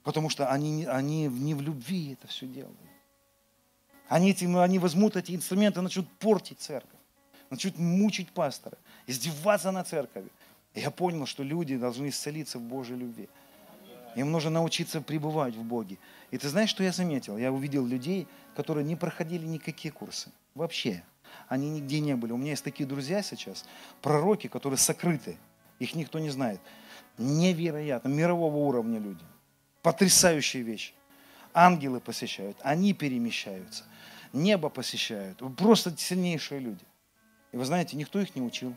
Потому 0.03 0.29
что 0.29 0.51
они, 0.51 0.85
они 0.85 1.27
не 1.27 1.55
в 1.55 1.61
любви 1.61 2.13
это 2.13 2.27
все 2.27 2.47
делают. 2.47 2.79
Они, 4.09 4.31
этим, 4.31 4.59
они 4.59 4.79
возьмут 4.79 5.17
эти 5.17 5.35
инструменты 5.35 5.81
начнут 5.81 6.09
портить 6.19 6.61
церковь. 6.61 7.01
Начнут 7.51 7.79
мучить 7.79 8.31
пастора, 8.31 8.79
издеваться 9.07 9.71
на 9.73 9.85
церковь. 9.85 10.25
И 10.75 10.81
я 10.81 10.91
понял, 10.91 11.27
что 11.27 11.43
люди 11.43 11.77
должны 11.77 12.09
исцелиться 12.09 12.59
в 12.59 12.63
Божьей 12.63 12.97
любви. 12.97 13.29
Им 14.17 14.31
нужно 14.31 14.51
научиться 14.51 15.01
пребывать 15.01 15.55
в 15.55 15.63
Боге. 15.63 15.99
И 16.31 16.39
ты 16.39 16.49
знаешь, 16.49 16.71
что 16.71 16.83
я 16.83 16.93
заметил? 16.93 17.39
Я 17.39 17.53
увидел 17.53 17.87
людей, 17.87 18.27
которые 18.55 18.85
не 18.85 18.97
проходили 18.97 19.47
никакие 19.47 19.93
курсы. 19.93 20.31
Вообще. 20.55 21.03
Они 21.49 21.71
нигде 21.71 22.01
не 22.01 22.15
были. 22.15 22.33
У 22.33 22.37
меня 22.37 22.51
есть 22.51 22.65
такие 22.65 22.87
друзья 22.87 23.23
сейчас, 23.23 23.65
пророки, 24.03 24.49
которые 24.49 24.79
сокрыты. 24.79 25.39
Их 25.79 25.95
никто 25.95 26.19
не 26.19 26.31
знает. 26.31 26.61
Невероятно. 27.17 28.09
Мирового 28.09 28.57
уровня 28.57 28.99
люди. 28.99 29.25
Потрясающие 29.83 30.63
вещи. 30.63 30.95
Ангелы 31.55 32.01
посещают, 32.01 32.57
они 32.63 32.95
перемещаются. 32.95 33.85
Небо 34.33 34.71
посещают. 34.71 35.43
Просто 35.57 35.95
сильнейшие 35.97 36.61
люди. 36.61 36.85
И 37.53 37.57
вы 37.57 37.65
знаете, 37.65 37.97
никто 37.97 38.19
их 38.21 38.35
не 38.35 38.41
учил. 38.41 38.75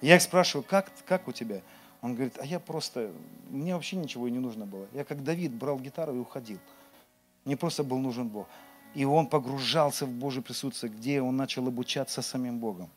Я 0.00 0.16
их 0.16 0.22
спрашиваю, 0.22 0.64
как, 0.64 0.90
как 1.04 1.28
у 1.28 1.32
тебя? 1.32 1.60
Он 2.00 2.14
говорит, 2.14 2.38
а 2.40 2.46
я 2.46 2.58
просто, 2.58 3.12
мне 3.50 3.74
вообще 3.74 3.96
ничего 3.96 4.26
и 4.26 4.30
не 4.30 4.38
нужно 4.38 4.64
было. 4.64 4.88
Я 4.94 5.04
как 5.04 5.22
Давид 5.22 5.52
брал 5.52 5.78
гитару 5.78 6.14
и 6.14 6.18
уходил. 6.18 6.58
Мне 7.44 7.56
просто 7.56 7.84
был 7.84 7.98
нужен 7.98 8.28
Бог. 8.28 8.48
И 8.94 9.04
он 9.04 9.26
погружался 9.26 10.06
в 10.06 10.10
Божье 10.10 10.42
присутствие, 10.42 10.90
где 10.90 11.20
он 11.20 11.36
начал 11.36 11.66
обучаться 11.68 12.22
самим 12.22 12.58
Богом. 12.58 12.88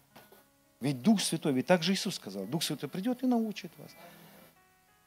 Ведь 0.80 1.02
Дух 1.02 1.22
Святой, 1.22 1.54
ведь 1.54 1.68
так 1.68 1.84
же 1.84 1.94
Иисус 1.94 2.16
сказал, 2.16 2.46
Дух 2.46 2.64
Святой 2.64 2.90
придет 2.90 3.24
и 3.24 3.28
научит 3.28 3.72
вас. 3.78 3.92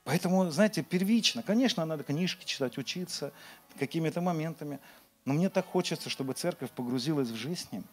Поэтому, 0.07 0.49
знаете, 0.53 0.85
первично, 0.85 1.43
конечно, 1.43 1.85
надо 1.85 2.05
книжки 2.05 2.45
читать, 2.45 2.79
учиться 2.79 3.33
какими-то 3.77 4.21
моментами, 4.21 4.79
но 5.25 5.35
мне 5.35 5.51
так 5.51 5.67
хочется, 5.67 6.09
чтобы 6.09 6.33
церковь 6.35 6.71
погрузилась 6.71 7.29
в 7.29 7.35
жизнь 7.35 7.85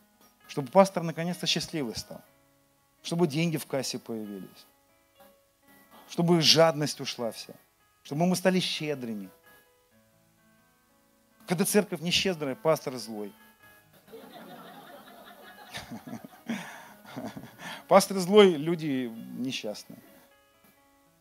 чтобы 0.47 0.67
пастор 0.67 1.01
наконец-то 1.01 1.47
счастливый 1.47 1.95
стал, 1.95 2.21
чтобы 3.01 3.25
деньги 3.25 3.57
в 3.57 3.65
кассе 3.65 3.97
появились, 3.97 4.67
чтобы 6.07 6.39
жадность 6.41 7.01
ушла 7.01 7.31
вся, 7.31 7.55
чтобы 8.03 8.27
мы 8.27 8.35
стали 8.35 8.59
щедрыми. 8.59 9.31
Когда 11.47 11.65
церковь 11.65 12.01
нещедрая, 12.01 12.53
пастор 12.53 12.95
злой. 12.97 13.33
Пастор 17.87 18.19
злой, 18.19 18.53
люди 18.53 19.11
несчастные. 19.39 19.99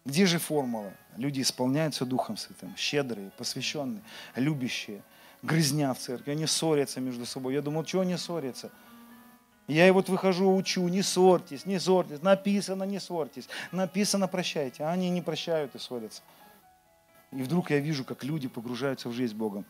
Где 0.05 0.27
же 0.27 0.39
формула? 0.39 0.93
Люди 1.17 1.41
исполняются 1.41 2.05
Духом 2.05 2.37
Святым, 2.37 2.75
щедрые, 2.77 3.31
посвященные, 3.37 4.03
любящие, 4.35 5.03
грызня 5.43 5.93
в 5.95 5.99
церкви, 5.99 6.33
они 6.33 6.47
ссорятся 6.47 7.01
между 7.01 7.27
собой. 7.27 7.55
Я 7.55 7.63
думал, 7.63 7.85
чего 7.85 8.03
они 8.03 8.17
ссорятся? 8.17 8.71
Я 9.69 9.87
и 9.87 9.91
вот 9.91 10.09
выхожу, 10.09 10.55
учу, 10.55 10.87
не 10.89 11.03
ссорьтесь, 11.03 11.67
не 11.67 11.79
ссорьтесь. 11.79 12.21
Написано, 12.21 12.83
не 12.85 12.99
ссорьтесь. 12.99 13.49
Написано, 13.71 14.27
прощайте. 14.27 14.83
А 14.85 14.91
они 14.91 15.09
не 15.09 15.23
прощают 15.23 15.75
и 15.75 15.79
ссорятся. 15.79 16.23
И 17.31 17.43
вдруг 17.43 17.71
я 17.71 17.79
вижу, 17.79 18.05
как 18.05 18.25
люди 18.25 18.49
погружаются 18.49 19.09
в 19.09 19.13
жизнь 19.13 19.37
Богом. 19.37 19.65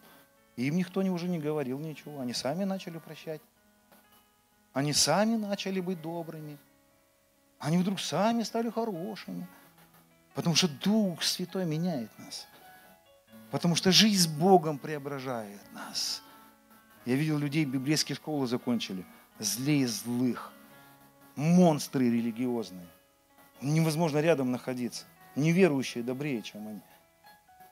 И 0.57 0.67
им 0.67 0.77
никто 0.77 1.01
уже 1.01 1.29
не 1.29 1.39
говорил 1.39 1.79
ничего. 1.79 2.21
Они 2.21 2.33
сами 2.33 2.65
начали 2.65 2.99
прощать. 2.99 3.41
Они 4.73 4.93
сами 4.93 5.37
начали 5.37 5.81
быть 5.81 6.01
добрыми. 6.01 6.57
Они 7.59 7.77
вдруг 7.77 8.01
сами 8.01 8.43
стали 8.43 8.71
хорошими. 8.71 9.47
Потому 10.35 10.55
что 10.55 10.69
Дух 10.69 11.23
Святой 11.23 11.65
меняет 11.67 12.11
нас. 12.19 12.47
Потому 13.51 13.75
что 13.75 13.93
жизнь 13.93 14.23
с 14.23 14.27
Богом 14.27 14.79
преображает 14.79 15.61
нас. 15.73 16.23
Я 17.05 17.17
видел 17.17 17.39
людей, 17.39 17.65
библейские 17.65 18.17
школы 18.17 18.47
закончили. 18.47 19.05
Злее 19.39 19.89
злых. 19.89 20.53
Монстры 21.37 22.11
религиозные. 22.11 22.87
Невозможно 23.61 24.19
рядом 24.19 24.51
находиться. 24.51 25.05
Неверующие 25.37 26.03
добрее, 26.03 26.43
чем 26.43 26.69
они. 26.69 26.81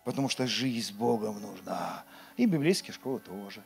Потому 0.04 0.28
что 0.28 0.46
жизнь 0.46 0.88
с 0.88 0.90
Богом 0.90 1.40
нужна. 1.40 2.04
И 2.36 2.46
библейские 2.46 2.92
школы 2.92 3.20
тоже. 3.20 3.62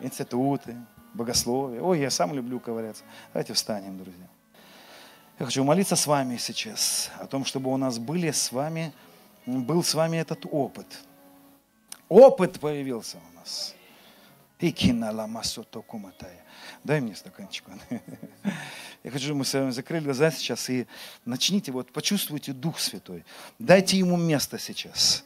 Институты, 0.00 0.76
богословие. 1.14 1.82
Ой, 1.82 2.00
я 2.00 2.10
сам 2.10 2.34
люблю 2.34 2.60
ковыряться. 2.60 3.04
Давайте 3.32 3.52
встанем, 3.52 3.98
друзья. 3.98 4.28
Я 5.38 5.46
хочу 5.46 5.64
молиться 5.64 5.96
с 5.96 6.06
вами 6.06 6.36
сейчас 6.36 7.10
о 7.18 7.26
том, 7.26 7.44
чтобы 7.44 7.72
у 7.72 7.76
нас 7.76 7.98
были 7.98 8.30
с 8.30 8.52
вами, 8.52 8.92
был 9.46 9.82
с 9.82 9.94
вами 9.94 10.18
этот 10.18 10.46
опыт. 10.48 10.86
Опыт 12.08 12.60
появился 12.60 13.18
у 13.18 13.38
нас. 13.38 13.74
И 14.60 14.70
киналамасото 14.70 15.82
куматая. 15.82 16.44
Дай 16.84 17.00
мне 17.00 17.16
стаканчик. 17.16 17.64
Я 19.04 19.10
хочу, 19.10 19.26
чтобы 19.26 19.40
мы 19.40 19.44
с 19.44 19.52
вами 19.52 19.70
закрыли 19.70 20.02
глаза 20.02 20.30
сейчас 20.30 20.70
и 20.70 20.86
начните, 21.26 21.70
вот 21.72 21.92
почувствуйте 21.92 22.54
Дух 22.54 22.78
Святой. 22.78 23.22
Дайте 23.58 23.98
Ему 23.98 24.16
место 24.16 24.58
сейчас. 24.58 25.24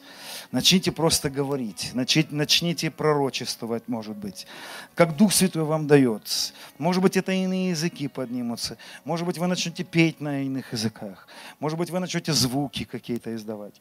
Начните 0.51 0.91
просто 0.91 1.31
говорить, 1.31 1.91
начните, 1.95 2.35
начните 2.35 2.91
пророчествовать, 2.91 3.87
может 3.87 4.17
быть, 4.17 4.49
как 4.97 5.17
Дух 5.17 5.33
Святой 5.33 5.63
вам 5.63 5.87
дает. 5.87 6.53
Может 6.79 7.01
быть, 7.01 7.17
это 7.17 7.31
иные 7.31 7.71
языки 7.71 8.09
поднимутся. 8.09 8.79
Может 9.05 9.25
быть, 9.25 9.39
вы 9.39 9.47
начнете 9.47 9.85
петь 9.85 10.21
на 10.21 10.43
иных 10.43 10.73
языках. 10.73 11.29
Может 11.61 11.79
быть, 11.79 11.91
вы 11.91 12.01
начнете 12.01 12.33
звуки 12.33 12.83
какие-то 12.83 13.33
издавать. 13.37 13.81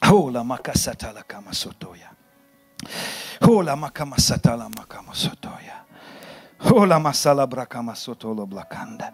Ола 0.00 0.42
макасатала 0.44 1.24
камасотоя. 1.26 2.10
Ола 3.40 3.76
макамасатала 3.76 4.70
макамасотоя. 4.78 5.87
Ола 6.71 6.99
масала 6.99 7.45
бракамасотола 7.45 8.45
блаканда. 8.45 9.11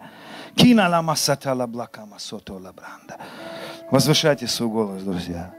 Кина 0.54 0.88
ла 0.88 1.02
масатала 1.02 1.66
блакамасотола 1.66 2.72
бранда. 2.72 3.18
Возвышайте 3.90 4.46
свой 4.46 4.68
голос, 4.68 5.02
друзья. 5.02 5.52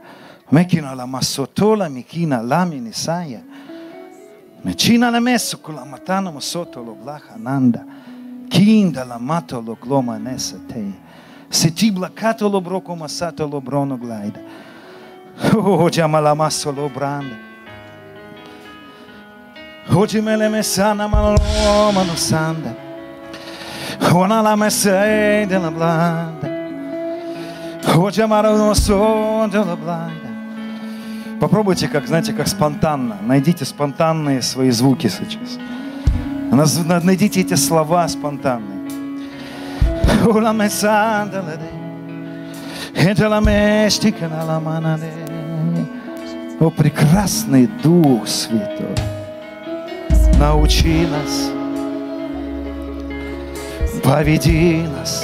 Мекина 0.50 0.94
ла 0.94 1.06
масотола 1.06 1.88
микина 1.88 2.40
ламини 2.42 2.92
сая. 2.92 3.42
Mecina 4.64 5.10
la 5.10 5.18
messo 5.18 5.58
con 5.58 5.74
la 5.74 5.84
matana 5.84 6.30
ma 6.30 6.40
sotto 6.40 6.82
lo 6.82 6.94
blaha 6.94 7.36
nanda. 7.36 7.84
Kinda 8.48 9.04
la 9.04 9.18
mato 9.18 9.60
lo 9.60 9.76
gloma 9.80 10.18
nessa 10.18 10.56
te. 10.68 10.92
Se 11.48 11.72
ti 11.72 11.90
blaccato 11.90 12.48
lo 12.48 12.60
broco 12.60 12.94
massato 12.94 13.46
lo 13.48 13.60
brono 13.60 13.98
glaida. 13.98 14.40
Oh, 15.54 15.88
chiama 15.88 16.20
la 16.20 16.34
massa 16.34 16.70
lo 16.70 16.88
branda. 16.88 17.45
Oggi 19.89 20.21
me 20.21 20.35
le 20.35 20.49
messana 20.49 21.07
ma 21.07 21.31
lo 21.31 21.91
mano 21.91 22.15
sanda. 22.15 22.75
Ona 24.11 24.41
la 24.41 24.55
messa 24.55 25.45
della 25.45 25.71
blanda. 25.71 26.47
Oggi 27.95 28.21
amaro 28.21 28.73
сон 28.73 29.49
della 29.49 29.75
blanda. 29.75 30.27
Попробуйте, 31.39 31.87
как, 31.87 32.07
знаете, 32.07 32.33
как 32.33 32.47
спонтанно. 32.47 33.17
Найдите 33.21 33.63
спонтанные 33.63 34.41
свои 34.41 34.71
звуки 34.71 35.07
сейчас. 35.07 35.59
Найдите 37.03 37.41
эти 37.41 37.53
слова 37.53 38.07
спонтанные. 38.07 38.77
О, 46.59 46.71
прекрасный 46.71 47.67
Дух 47.83 48.27
Святой, 48.27 48.95
научи 50.39 51.07
нас, 51.07 51.51
поведи 54.03 54.85
нас, 54.97 55.23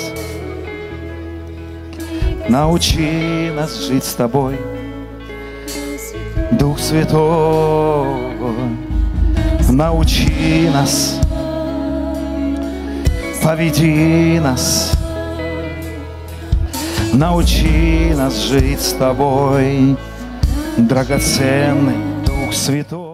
научи 2.50 3.52
нас 3.56 3.88
жить 3.88 4.04
с 4.04 4.14
Тобой– 4.14 4.58
Дух 6.52 6.80
Святой, 6.80 8.38
научи 9.70 10.70
нас, 10.74 11.20
поведи 13.44 14.40
нас, 14.40 14.94
научи 17.12 18.14
нас 18.16 18.40
жить 18.44 18.82
с 18.82 18.94
Тобой, 18.94 19.98
драгоценный 20.78 21.98
Дух 22.26 22.54
Святой. 22.54 23.13